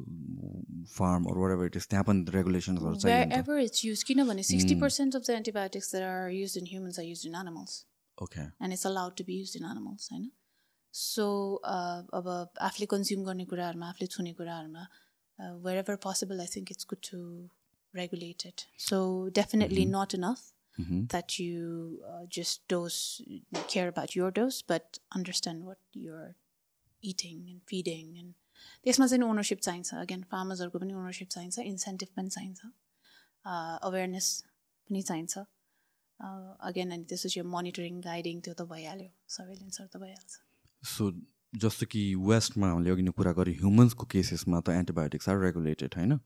farm 0.92 1.28
or 1.32 1.38
what 1.38 1.66
it 1.66 1.76
is 1.76 1.88
त्यहाँ 1.88 2.04
पनि 2.04 2.36
रेगुलेसन्सहरू 2.36 2.94
चाहिन्छ 2.96 3.32
Wherever 3.32 3.58
it's 3.66 3.84
used, 3.84 4.06
किनभने 4.10 4.46
60% 4.48 5.20
of 5.20 5.28
the 5.28 5.36
antibiotics 5.36 5.92
that 5.92 6.08
are 6.08 6.30
used 6.32 6.62
in 6.62 6.72
humans 6.72 7.04
are 7.04 7.08
used 7.10 7.30
in 7.30 7.38
animals. 7.44 7.78
Okay 8.18 8.46
and 8.60 8.78
it's 8.78 8.88
allowed 8.90 9.16
to 9.16 9.28
be 9.30 9.40
used 9.40 9.60
in 9.60 9.70
animals 9.72 10.10
होइन 10.12 10.30
so 10.94 11.28
अब 12.14 12.28
आफूले 12.68 12.86
consume 12.92 13.24
गर्ने 13.24 13.44
कुराहरूमा 13.52 13.88
आफूले 13.88 14.06
छुने 14.14 14.32
कुराहरूमा 14.40 14.86
wherever 15.78 15.96
possible 16.04 16.40
I 16.40 16.46
think 16.54 16.70
it's 16.72 16.86
good 16.92 17.02
to 17.10 17.18
regulate 17.94 18.46
it 18.46 18.64
so 18.86 19.00
definitely 19.40 19.84
not 19.90 20.16
Enough 20.79 21.09
that 21.09 21.39
you 21.39 21.99
uh, 22.11 22.25
just 22.37 22.67
dose 22.67 23.21
care 23.67 23.87
about 23.87 24.15
your 24.15 24.31
dose 24.31 24.61
but 24.63 24.99
understand 25.11 25.63
what 25.63 25.77
you're 25.93 26.31
eating 27.03 27.43
and 27.49 27.61
feeding 27.65 28.15
and 28.17 28.33
त्यसमा 28.85 29.07
चाहिँ 29.07 29.23
ownership 29.23 29.59
चाहिन्छ 29.59 29.93
again 29.95 30.23
फार्मर्सहरूको 30.31 30.79
पनि 30.79 30.93
ownership 31.01 31.29
चाहिन्छ 31.35 31.59
incentive 31.71 32.09
पनि 32.17 32.29
चाहिन्छ 32.35 32.71
awareness 33.89 34.29
पनि 34.89 35.01
चाहिन्छ 35.09 35.43
again 36.69 36.91
अनि 36.91 37.05
त्यसपछि 37.11 37.41
मोनिटरिङ 37.55 38.01
गाइडिङ 38.07 38.41
त्यो 38.47 38.53
त 38.53 38.67
भइहाल्यो 38.73 39.09
सर्वेलेन्सहरू 39.37 39.89
त 39.93 40.03
भइहाल्छ 40.03 40.31
सो 40.83 41.11
जस्तो 41.53 41.85
कि 41.93 42.03
वेस्टमा 42.29 42.69
हामीले 42.69 42.91
अघि 42.91 43.03
नै 43.07 43.15
कुरा 43.17 43.33
गरेँ 43.39 43.55
ह्युमन्सको 43.57 44.05
केसेसमा 44.13 44.59
त 44.59 44.77
एन्टिबायोटिक्स 44.81 45.29
आर 45.29 45.41
रेगुलेटेड 45.47 45.97
होइन 45.97 46.19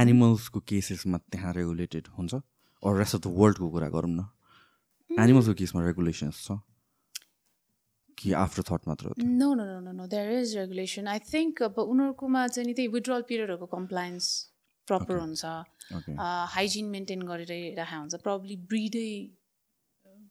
एनिमल्सको 0.00 0.60
केसेसमा 0.72 1.18
त्यहाँ 1.34 1.52
रेगुलेटेड 1.60 2.12
हुन्छ 2.18 2.42
अर 2.84 2.92
रेस्ट 2.98 3.14
अफ 3.14 3.20
द 3.22 3.32
वर्ल्डको 3.40 3.68
कुरा 3.70 3.88
गरौँ 3.96 4.10
न। 4.10 4.20
एनिमल्सको 5.10 5.54
केसमा 5.60 5.80
रेगुलेसन्स 5.86 6.36
छ? 6.46 6.58
कि 8.18 8.32
आफ्टर 8.44 8.62
थट 8.70 8.88
मात्र 8.88 9.04
no 9.18 9.48
no 9.54 9.64
no 9.64 9.78
no 9.80 9.92
no 9.92 10.06
there 10.14 10.32
is 10.38 10.56
regulation 10.56 11.08
I 11.08 11.18
think 11.32 11.62
अब 11.68 11.78
उनीहरूकोमा 11.84 12.46
चाहिँ 12.46 12.66
नि 12.66 12.74
त्यही 12.78 12.88
विड्रल 12.96 13.22
पिरियडहरूको 13.28 13.66
कम्प्लायन्स 13.76 14.24
प्रपर 14.88 15.18
हुन्छ। 15.18 15.44
हाइजिन 16.54 16.86
मेन्टेन 16.96 17.22
गरेरै 17.30 17.62
राखेको 17.78 18.00
हुन्छ। 18.00 18.14
प्रब्ली 18.26 18.56
ब्रिडै 18.72 19.12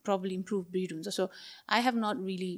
प्रब्ली 0.05 0.33
इम्प्रुभ 0.35 0.63
ब्रिड 0.75 0.91
हुन्छ। 0.93 1.07
So 1.19 1.29
I 1.69 1.81
have 1.87 1.95
not 2.05 2.27
really 2.27 2.53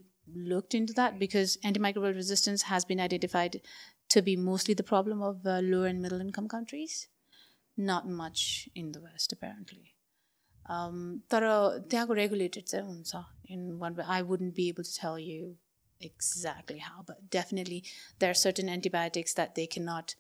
looked 0.50 0.76
into 0.78 0.94
that 0.98 1.16
because 1.22 1.54
antimicrobial 1.70 2.14
resistance 2.18 2.62
has 2.68 2.86
been 2.90 3.00
identified 3.06 3.56
to 4.14 4.22
be 4.28 4.36
mostly 4.44 4.76
the 4.82 4.86
problem 4.92 5.24
of 5.30 5.50
uh, 5.54 5.56
lower 5.64 5.90
and 5.90 6.02
middle 6.04 6.22
income 6.26 6.48
countries, 6.54 6.94
not 7.77 8.09
much 8.09 8.69
in 8.75 8.93
the 8.93 9.01
West, 9.01 9.33
apparently. 9.33 9.95
Um, 10.69 11.23
तर 11.31 11.43
त्यहाँको 11.91 12.15
regulated 12.15 12.67
चाहिँ 12.67 12.87
हुन्छ 12.87 13.25
in 13.47 13.79
one 13.79 13.95
way. 13.95 14.05
I 14.07 14.23
wouldn't 14.23 14.55
be 14.55 14.69
able 14.69 14.85
to 14.85 14.95
tell 14.95 15.19
you 15.19 15.57
exactly 16.01 16.79
how, 16.79 17.05
but 17.07 17.31
definitely 17.31 17.85
there 18.19 18.31
are 18.31 18.35
certain 18.35 18.69
antibiotics 18.69 19.35
that 19.35 19.55
they 19.55 19.67
cannot 19.67 20.15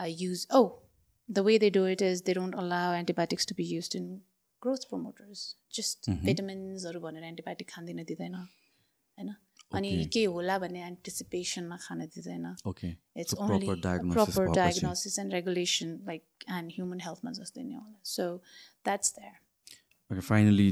uh, 0.00 0.04
use. 0.04 0.46
Oh, 0.50 0.82
the 1.28 1.42
way 1.42 1.58
they 1.58 1.70
do 1.70 1.84
it 1.84 2.02
is 2.02 2.22
they 2.22 2.34
don't 2.34 2.54
allow 2.54 2.92
antibiotics 2.92 3.46
to 3.46 3.54
be 3.54 3.64
used 3.64 3.94
in 3.94 4.22
growth 4.60 4.88
promoters. 4.88 5.56
Just 5.70 6.08
vitaminsहरू 6.26 7.00
भनेर 7.00 7.24
antibiotic 7.30 7.70
खाँदैन 7.70 8.04
दिँदैन 8.10 8.34
होइन 8.34 9.34
अनि 9.75 10.05
के 10.13 10.23
होला 10.33 10.57
भन्ने 10.63 10.81
एन्टिसिपेसनमा 10.87 11.77
खान 11.87 12.05
दिँदैन 12.15 12.45
okay 12.71 12.91
it's 13.21 13.33
So 13.35 13.39
only 13.45 13.65
proper 13.67 13.77
a 13.79 13.81
diagnosis 13.87 14.15
proper 14.19 14.45
भएपछि। 14.47 14.59
diagnosis 14.59 15.17
and 15.23 15.33
regulation 15.33 15.95
like 16.11 16.25
and 16.57 16.71
human 16.79 16.99
healthमा 17.07 17.31
जस्तै 17.39 17.63
नै 17.63 17.75
होला 17.75 17.99
so 18.15 18.29
that's 18.89 19.11
there 19.19 19.35
Okay, 20.11 20.21
finally, 20.25 20.65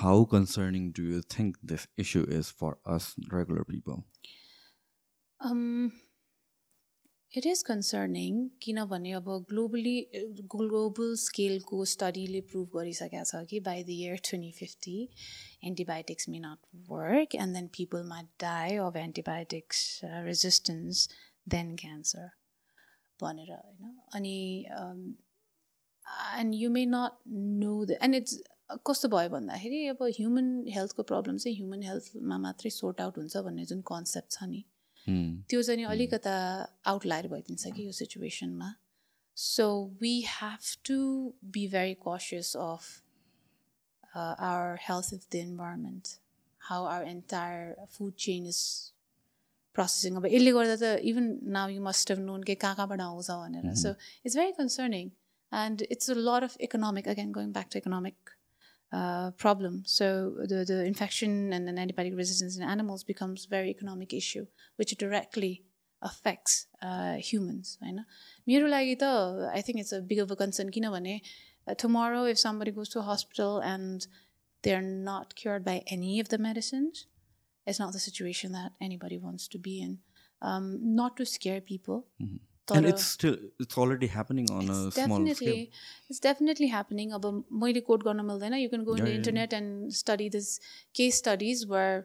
how 0.00 0.24
concerning 0.32 0.92
do 0.96 1.02
you 1.12 1.20
think 1.34 1.56
this 1.70 1.86
issue 2.02 2.20
is 2.40 2.50
for 2.58 2.68
us 2.96 3.06
regular 3.32 3.64
it 7.38 7.46
is 7.46 7.60
concerning 7.66 8.38
किनभने 8.62 9.10
अब 9.12 9.28
globally 9.50 9.98
global 10.54 11.14
स्केलको 11.24 11.84
स्टडीले 11.90 12.40
prove 12.52 12.70
गरिसकेको 12.76 13.22
छ 13.24 13.42
कि 13.50 13.60
by 13.68 13.84
the 13.84 13.90
year 13.96 14.16
twenty 14.28 14.50
fifty 14.56 14.94
antibiotics 15.70 16.28
may 16.28 16.38
not 16.46 16.58
work 16.88 17.34
and 17.44 17.54
then 17.56 17.66
people 17.76 18.02
might 18.08 18.26
die 18.44 18.76
of 18.86 18.96
antibiotics 19.02 19.84
resistance 20.04 21.06
than 21.56 21.74
cancer 21.84 22.26
भनेर 23.22 23.52
होइन 23.52 23.94
अनि 24.14 24.34
and 26.40 26.54
you 26.54 26.70
may 26.78 26.84
not 26.96 27.22
know 27.62 27.84
the 27.84 27.98
end 28.02 28.14
it's 28.22 28.42
कस्तो 28.90 29.08
भयो 29.14 29.28
भन्दाखेरि 29.36 29.86
अब 29.94 30.02
ह्युमन 30.18 30.52
हेल्थको 30.78 31.02
प्रब्लम 31.14 31.38
चाहिँ 31.46 31.56
ह्युमन 31.56 31.88
हेल्थमा 31.92 32.38
मात्रै 32.48 32.76
सोर्ट 32.80 33.06
आउट 33.06 33.24
हुन्छ 33.24 33.46
भन्ने 33.48 33.70
जुन 33.74 33.80
कन्सेप्ट 33.94 34.30
छ 34.32 34.52
नि. 34.52 34.64
त्यो 35.48 35.62
चाहिँ 35.62 35.78
नि 35.80 35.84
अलिकता 35.92 36.34
आउटलायर 36.92 37.28
भइदिन्छ 37.28 37.72
कि 37.76 37.86
यो 37.86 37.92
सिचुएसनमा 37.98 38.70
so 39.36 39.66
we 40.00 40.14
have 40.28 40.72
to 40.88 40.98
be 41.54 41.66
very 41.74 41.94
cautious 42.06 42.56
of 42.64 42.84
our 44.16 44.78
health 44.88 45.14
of 45.14 45.26
the 45.32 45.34
environment 45.48 46.08
how 46.60 46.84
our 46.94 47.04
entire 47.08 47.86
food 47.92 48.12
chain 48.26 48.46
is 48.46 48.62
processing 49.76 50.16
अब 50.16 50.26
यसले 50.26 50.52
गर्दा 50.52 50.76
त 50.82 50.84
even 51.12 51.26
now 51.58 51.68
you 51.70 51.82
must 51.82 52.10
have 52.10 52.20
known 52.26 52.42
के 52.42 52.54
कहाँ 52.64 52.74
कहाँबाट 52.76 53.00
आउँछ 53.00 53.30
भनेर। 53.30 53.74
So 53.84 53.94
it's 54.26 54.36
very 54.36 54.52
concerning 54.58 55.10
and 55.52 55.82
it's 55.90 56.10
a 56.10 56.14
lot 56.16 56.42
of 56.44 56.56
economic 56.68 57.08
again 57.08 57.32
going 57.32 57.52
back 57.52 57.68
to 57.72 57.78
economic 57.78 58.16
uh, 58.92 59.30
problem. 59.32 59.82
So 59.86 60.34
the, 60.46 60.64
the 60.64 60.84
infection 60.84 61.52
and 61.52 61.66
then 61.66 61.76
antibiotic 61.76 62.16
resistance 62.16 62.56
in 62.56 62.62
animals 62.62 63.04
becomes 63.04 63.46
a 63.46 63.48
very 63.48 63.70
economic 63.70 64.12
issue, 64.12 64.46
which 64.76 64.96
directly 64.96 65.64
affects 66.02 66.66
uh, 66.82 67.14
humans. 67.14 67.78
I 67.82 67.92
know. 67.92 68.04
मेरो 68.48 68.68
लागि 68.68 68.96
त 69.02 69.04
I 69.54 69.60
think 69.60 69.78
it's 69.78 69.92
a 69.92 70.00
big 70.00 70.18
of 70.18 70.30
a 70.30 70.36
concern 70.36 70.70
किनभने 70.70 71.20
uh, 71.66 71.74
tomorrow 71.74 72.24
if 72.24 72.38
somebody 72.38 72.70
goes 72.70 72.88
to 72.90 73.00
a 73.00 73.02
hospital 73.02 73.58
and 73.58 74.06
they're 74.62 74.82
not 74.82 75.34
cured 75.34 75.64
by 75.64 75.82
any 75.86 76.20
of 76.20 76.28
the 76.28 76.38
medicines, 76.38 77.06
it's 77.66 77.78
not 77.78 77.92
the 77.92 77.98
situation 77.98 78.52
that 78.52 78.72
anybody 78.80 79.18
wants 79.18 79.48
to 79.48 79.58
be 79.58 79.80
in. 79.80 79.98
Um, 80.42 80.78
not 80.96 81.16
to 81.18 81.26
scare 81.26 81.60
people. 81.60 82.06
And 82.18 82.40
तर- 82.71 82.85
it's 82.89 83.07
still, 83.15 83.35
it's 83.63 83.77
already 83.81 84.07
happening 84.11 84.47
on 84.57 84.69
a 84.75 84.77
it's 84.87 84.95
small 84.99 85.25
definitely 85.25 85.35
scale. 85.35 86.13
it's 86.13 86.21
definitely 86.27 86.69
happening 86.75 87.11
अब 87.19 87.25
मैले 87.63 87.81
coat 87.89 88.03
गर्न 88.09 88.25
मिल्दैन 88.31 88.59
you 88.63 88.71
can 88.75 88.85
go 88.89 88.93
on 88.93 89.01
Yeah, 89.01 89.05
the 89.09 89.11
yeah, 89.11 89.19
internet 89.21 89.53
and 89.61 89.93
study 90.01 90.29
this 90.37 90.49
case 91.01 91.19
studies 91.23 91.65
where 91.73 91.95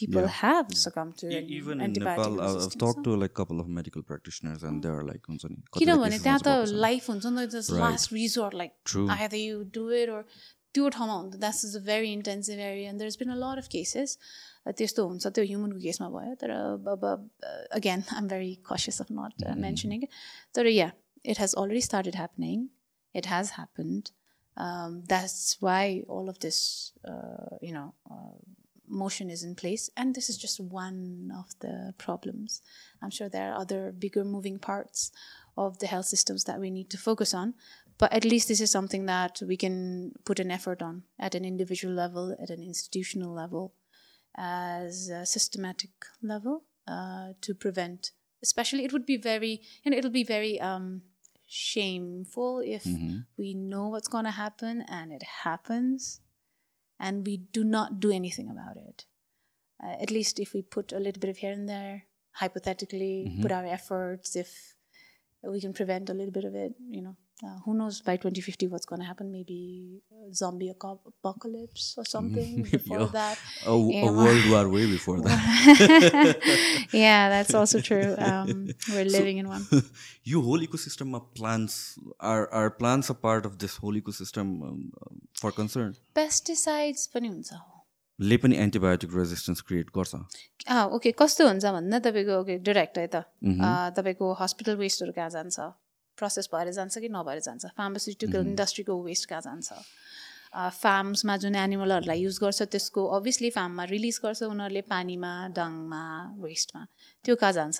people 0.00 0.26
have 0.40 0.68
succumbed 0.82 1.16
to 1.22 1.30
E- 1.30 1.38
an 1.38 1.48
Even 1.60 1.80
in 1.80 1.86
antibiotic 1.86 2.18
Nepal, 2.18 2.34
I've- 2.34 2.42
I've 2.44 2.54
resistance, 2.58 2.80
talked 2.84 3.00
huh? 3.00 3.06
to 3.08 3.16
like 3.22 3.34
couple 3.40 3.64
of 3.64 3.72
medical 3.80 4.04
practitioners 4.12 4.62
and 4.68 4.86
they're 4.88 5.02
like, 5.08 5.24
हुन्छ 5.32 5.44
नि, 5.54 5.56
कतिवटा 5.56 5.80
किनभने 5.80 6.10
cases 6.18 6.22
त्यहाँ 6.28 6.38
मा 6.38 6.44
त 6.44 6.54
चाहिँ 6.68 6.80
life 6.86 7.08
हुन्छ 7.10 7.26
नि 7.38 7.46
त 7.46 7.64
Right. 7.64 7.80
Last 7.86 8.12
resort 8.20 8.54
like 8.62 8.72
True. 8.92 9.08
either 9.18 9.40
you 9.48 9.64
do 9.80 9.88
it 10.04 10.14
or 10.18 10.22
त्यो 10.74 10.88
ठाउँमा 10.94 11.14
हुन्छ 11.20 11.36
that 11.42 11.64
is 11.68 11.76
a 11.76 11.80
very 11.90 12.12
intensive 12.20 12.58
area 12.70 12.90
and 12.90 12.98
there 13.04 13.16
been 13.24 13.30
a 13.34 13.38
lot 13.44 13.58
of 13.64 13.68
cases 13.72 14.16
त्यस्तो 14.78 15.06
हुन्छ 15.08 15.26
त्यो 15.36 15.44
ह्युमनको 15.50 15.80
केसमा 15.86 16.08
भयो 16.16 16.34
तर 16.40 16.50
अब 16.94 17.04
again 17.78 18.02
I 18.14 18.18
am 18.22 18.28
very 18.34 18.54
cautious 18.72 19.00
of 19.06 19.12
not 19.20 19.46
mentioning 19.66 20.08
तर 20.56 20.66
yeah 20.78 20.90
it 21.24 21.38
has 21.38 21.54
already 21.54 21.80
started 21.80 22.14
happening. 22.14 22.70
It 23.14 23.26
has 23.26 23.50
happened. 23.50 24.12
Um, 24.56 25.02
that's 25.08 25.56
why 25.60 26.02
all 26.08 26.28
of 26.28 26.38
this, 26.40 26.92
uh, 27.06 27.56
you 27.60 27.72
know, 27.72 27.94
uh, 28.10 28.36
motion 28.88 29.30
is 29.30 29.42
in 29.42 29.54
place. 29.54 29.90
And 29.96 30.14
this 30.14 30.28
is 30.28 30.36
just 30.36 30.60
one 30.60 31.32
of 31.36 31.46
the 31.60 31.94
problems. 31.98 32.62
I'm 33.02 33.10
sure 33.10 33.28
there 33.28 33.52
are 33.52 33.60
other 33.60 33.92
bigger 33.92 34.24
moving 34.24 34.58
parts 34.58 35.12
of 35.56 35.78
the 35.78 35.86
health 35.86 36.06
systems 36.06 36.44
that 36.44 36.60
we 36.60 36.70
need 36.70 36.90
to 36.90 36.98
focus 36.98 37.34
on. 37.34 37.54
But 37.98 38.12
at 38.12 38.24
least 38.24 38.48
this 38.48 38.60
is 38.60 38.70
something 38.70 39.06
that 39.06 39.40
we 39.46 39.56
can 39.56 40.12
put 40.24 40.40
an 40.40 40.50
effort 40.50 40.82
on 40.82 41.02
at 41.18 41.34
an 41.34 41.44
individual 41.44 41.94
level, 41.94 42.34
at 42.42 42.48
an 42.50 42.62
institutional 42.62 43.32
level, 43.34 43.74
as 44.37 45.09
a 45.09 45.25
systematic 45.25 45.91
level 46.21 46.63
uh, 46.87 47.29
to 47.41 47.53
prevent. 47.53 48.11
Especially, 48.43 48.83
it 48.85 48.93
would 48.93 49.05
be 49.05 49.17
very, 49.17 49.61
you 49.83 49.91
know, 49.91 49.97
it'll 49.97 50.11
be 50.11 50.23
very 50.23 50.59
um, 50.59 51.01
shameful 51.47 52.61
if 52.63 52.83
we 53.37 53.53
know 53.53 53.87
what's 53.87 54.07
going 54.07 54.25
to 54.25 54.31
happen 54.31 54.83
and 54.87 55.11
it 55.11 55.23
happens 55.43 56.19
and 56.99 57.25
we 57.25 57.37
do 57.37 57.63
not 57.63 57.99
do 57.99 58.11
anything 58.11 58.49
about 58.49 58.77
it. 58.77 59.05
Uh, 59.83 59.95
at 60.01 60.11
least 60.11 60.39
if 60.39 60.53
we 60.53 60.61
put 60.61 60.91
a 60.93 60.99
little 60.99 61.19
bit 61.19 61.29
of 61.29 61.37
here 61.37 61.51
and 61.51 61.67
there, 61.67 62.03
hypothetically, 62.31 63.37
put 63.41 63.51
our 63.51 63.65
efforts, 63.65 64.35
if 64.35 64.75
we 65.43 65.59
can 65.61 65.73
prevent 65.73 66.09
a 66.09 66.13
little 66.13 66.31
bit 66.31 66.45
of 66.45 66.55
it, 66.55 66.73
you 66.89 67.01
know, 67.01 67.15
Uh, 67.45 67.53
who 67.63 67.73
knows 67.79 67.97
by 68.05 68.13
2050 68.21 68.67
what's 68.73 68.87
going 68.91 69.01
to 69.01 69.07
happen? 69.07 69.31
Maybe 69.31 69.57
uh, 70.11 70.29
zombie 70.41 70.69
apocalypse 70.75 71.87
or 71.97 72.05
something 72.11 72.63
before 72.71 72.99
Yeah. 73.01 73.09
that. 73.15 73.37
A, 73.65 73.73
a 73.73 74.11
world 74.19 74.47
war 74.53 74.63
way 74.75 74.85
before 74.93 75.17
that. 75.25 76.39
yeah, 76.93 77.29
that's 77.29 77.53
also 77.53 77.81
true. 77.89 78.15
Um, 78.29 78.67
we're 78.95 79.05
living 79.17 79.37
in 79.43 79.47
one. 79.55 79.67
यो 80.33 80.41
whole 80.47 80.63
इकोसिस्टममा 80.63 81.17
plants 81.39 81.77
are 82.33 82.47
are 82.63 82.69
plants 82.81 83.11
a 83.11 83.13
part 83.27 83.45
of 83.45 83.55
this 83.63 83.77
whole 83.83 83.97
ecosystem 83.97 84.57
for 85.41 85.51
concern 85.61 85.93
pesticides 86.19 87.07
पनि 87.15 87.27
हुन्छ 87.35 87.61
ले 88.19 88.37
पनि 88.45 88.57
antibiotic 88.65 89.15
resistance 89.15 89.61
create 89.69 89.89
गर्छ 89.97 90.15
okay 90.97 91.11
कस्तो 91.21 91.47
हुन्छ 91.47 91.65
भन्दा 91.77 91.99
तपाईँको 92.09 92.39
ओके 92.41 92.57
डिरेक्ट 92.69 92.97
है 93.03 93.07
त 93.15 93.23
तपाईँको 94.01 94.33
हस्पिटल 94.41 94.75
वेस्टहरू 94.83 95.11
कहाँ 95.19 95.29
जान्छ 95.37 95.67
प्रोसेस 96.17 96.49
भएर 96.53 96.71
जान्छ 96.77 96.97
कि 96.97 97.09
नभएर 97.09 97.39
जान्छ? 97.47 97.65
फार्मास्युटिकल 97.77 98.47
इन्डस्ट्रीको 98.47 98.93
वेस्ट 99.03 99.29
कहाँ 99.29 99.41
जान्छ? 99.47 99.69
फार्म्समा 100.55 101.37
जुन 101.43 101.55
एनिमलहरूलाई 101.55 102.19
युज 102.21 102.37
गर्छ 102.43 102.61
त्यसको 102.75 103.05
अभियसली 103.17 103.49
फार्ममा 103.57 103.83
रिलिज 103.95 104.19
गर्छ 104.23 104.43
उनीहरूले 104.43 104.81
पानीमा 104.93 105.31
डङमा 105.57 106.03
वेस्टमा। 106.45 106.81
त्यो 107.25 107.35
कहाँ 107.35 107.53
जान्छ? 107.59 107.79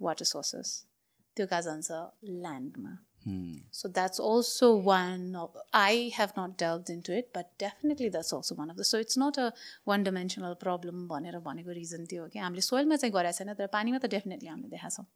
वाटर 0.00 0.24
सोर्सेस 0.34 0.68
त्यो 1.36 1.46
कहाँ 1.46 1.62
जान्छ? 1.62 1.90
ल्यान्डमा 2.44 2.94
So 3.72 3.88
that's 3.88 4.20
also 4.20 4.76
one 4.76 5.34
of, 5.34 5.56
I 5.72 6.12
have 6.14 6.36
not 6.36 6.58
delved 6.58 6.90
into 6.90 7.16
it, 7.16 7.32
but 7.32 7.46
definitely 7.58 8.10
that's 8.10 8.32
also 8.32 8.54
one 8.54 8.70
of 8.70 8.76
the, 8.76 8.84
so 8.84 8.98
it's 8.98 9.16
not 9.16 9.38
a 9.38 9.52
one 9.84 10.04
dimensional 10.04 10.54
problem 10.54 11.06
भनेर 11.08 11.38
भनेको 11.40 11.72
रिजन 11.72 12.04
त्यो 12.06 12.22
हो 12.22 12.28
कि 12.28 12.38
हामीले 12.38 12.60
सोइलमा 12.60 12.96
चाहिँ 12.96 13.12
गरेको 13.14 13.38
छैन 13.38 13.54
तर 13.54 13.66
पानीमा 13.72 13.98
त 13.98 14.10
डेफिनेटली 14.12 14.48
हामीले 14.48 14.68
देखाएको 14.68 14.96
छौँ। 14.96 15.06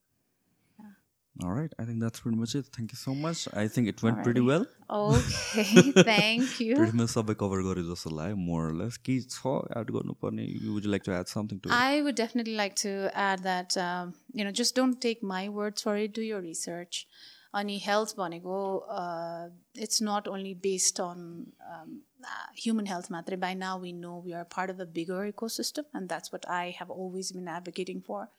Alright, 1.42 1.74
I 1.80 1.84
think 1.86 2.00
that's 2.00 2.20
pretty 2.20 2.38
much 2.38 2.54
it. 2.54 2.68
Thank 2.76 2.92
you 2.92 2.98
so 2.98 3.16
much. 3.16 3.48
I 3.54 3.68
think 3.68 3.88
it 3.88 4.04
went 4.04 4.24
pretty 4.24 4.42
well. 4.42 4.68
Okay, 4.88 5.92
thank 5.92 6.60
you. 6.60 6.76
Pretty 6.76 6.98
much 6.98 7.10
सबै 7.14 7.34
कभर 7.40 7.62
गरे 7.68 7.84
जस्तो 7.88 8.10
लाग्यो 8.18 8.36
more 8.50 8.66
or 8.66 8.74
less. 8.82 8.98
केही 9.08 9.22
छ 9.36 9.54
एड 9.78 9.90
गर्नुपर्ने 9.96 10.46
would 10.74 10.86
you 10.86 10.92
like 10.92 11.06
to 11.08 11.14
add 11.20 11.28
something 11.28 11.60
to 11.60 11.70
it? 11.70 11.74
I 11.74 12.02
would 12.08 12.16
definitely 12.20 12.56
like 12.56 12.76
to 12.82 13.10
add 13.16 13.42
that, 13.44 13.78
um, 13.86 14.14
you 14.32 14.46
know, 14.46 14.52
just 14.52 14.76
don't 14.76 15.02
take 15.02 15.24
my 15.24 15.50
words 15.50 15.82
for 15.82 15.96
it, 15.98 16.14
do 16.14 16.22
your 16.22 16.42
research. 16.42 17.08
Ani 17.56 17.80
health 17.80 18.16
भनेको 18.18 18.60
uh, 19.00 19.50
it's 19.88 20.02
not 20.02 20.28
only 20.28 20.54
based 20.54 21.00
on 21.00 21.48
um, 21.72 22.02
uh, 22.24 22.48
human 22.66 22.86
health 22.92 23.10
मात्रै. 23.16 23.40
By 23.40 23.54
now 23.56 23.74
we 23.80 23.92
know 23.92 24.20
we 24.28 24.34
are 24.34 24.46
part 24.46 24.70
of 24.70 24.80
a 24.80 24.88
bigger 25.00 25.20
ecosystem 25.32 25.90
and 25.94 26.14
that's 26.16 26.32
what 26.32 26.48
I 26.60 26.76
have 26.78 26.92
always 26.92 27.32
been 27.32 27.48
advocating 27.48 28.02
for. 28.02 28.30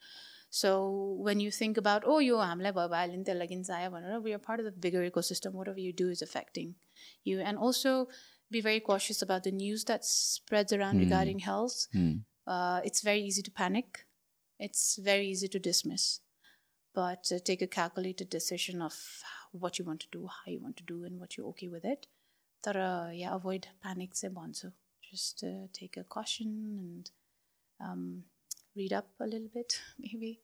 So 0.49 1.15
when 1.19 1.39
you 1.39 1.51
think 1.51 1.77
about, 1.77 2.03
oh, 2.05 2.19
you 2.19 2.37
are 2.37 2.55
bhabalinta 2.55 3.29
laginsaya 3.29 4.21
we 4.21 4.33
are 4.33 4.39
part 4.39 4.59
of 4.59 4.65
the 4.65 4.71
bigger 4.71 5.09
ecosystem. 5.09 5.51
Whatever 5.53 5.79
you 5.79 5.93
do 5.93 6.09
is 6.09 6.21
affecting 6.21 6.75
you. 7.23 7.39
And 7.39 7.57
also 7.57 8.07
be 8.49 8.61
very 8.61 8.79
cautious 8.79 9.21
about 9.21 9.43
the 9.43 9.51
news 9.51 9.83
that 9.85 10.03
spreads 10.03 10.73
around 10.73 10.95
mm. 10.95 11.01
regarding 11.01 11.39
health. 11.39 11.87
Mm. 11.93 12.21
Uh, 12.47 12.81
it's 12.83 13.01
very 13.01 13.21
easy 13.21 13.43
to 13.43 13.51
panic. 13.51 14.05
It's 14.59 14.97
very 14.97 15.27
easy 15.27 15.47
to 15.49 15.59
dismiss. 15.59 16.21
But 16.95 17.31
uh, 17.31 17.37
take 17.45 17.61
a 17.61 17.67
calculated 17.67 18.29
decision 18.29 18.81
of 18.81 18.95
what 19.51 19.77
you 19.77 19.85
want 19.85 19.99
to 20.01 20.07
do, 20.11 20.27
how 20.27 20.51
you 20.51 20.59
want 20.59 20.77
to 20.77 20.83
do, 20.83 21.03
and 21.03 21.19
what 21.19 21.37
you're 21.37 21.47
okay 21.47 21.67
with 21.67 21.85
it. 21.85 22.07
Tara, 22.63 23.11
yeah, 23.13 23.35
avoid 23.35 23.67
panic 23.83 24.15
se. 24.15 24.29
Just 25.11 25.43
uh, 25.43 25.67
take 25.73 25.97
a 25.97 26.03
caution 26.03 26.77
and 26.79 27.11
um, 27.79 28.23
read 28.75 28.93
up 28.93 29.09
a 29.19 29.25
little 29.25 29.49
bit, 29.53 29.79
maybe. 29.99 30.41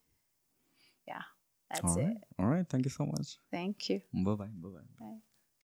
Yeah, 1.07 1.21
that's 1.69 1.83
Alright, 1.83 2.17
it. 2.17 2.17
alright. 2.39 2.67
Thank 2.69 2.85
you 2.85 2.91
so 2.91 3.05
much. 3.05 3.37
Thank 3.51 3.89
you. 3.89 4.01
Bye 4.13 4.35
bye. 4.35 4.45
Bye 4.47 4.69
bye. 4.69 4.79
Bye. 4.99 5.19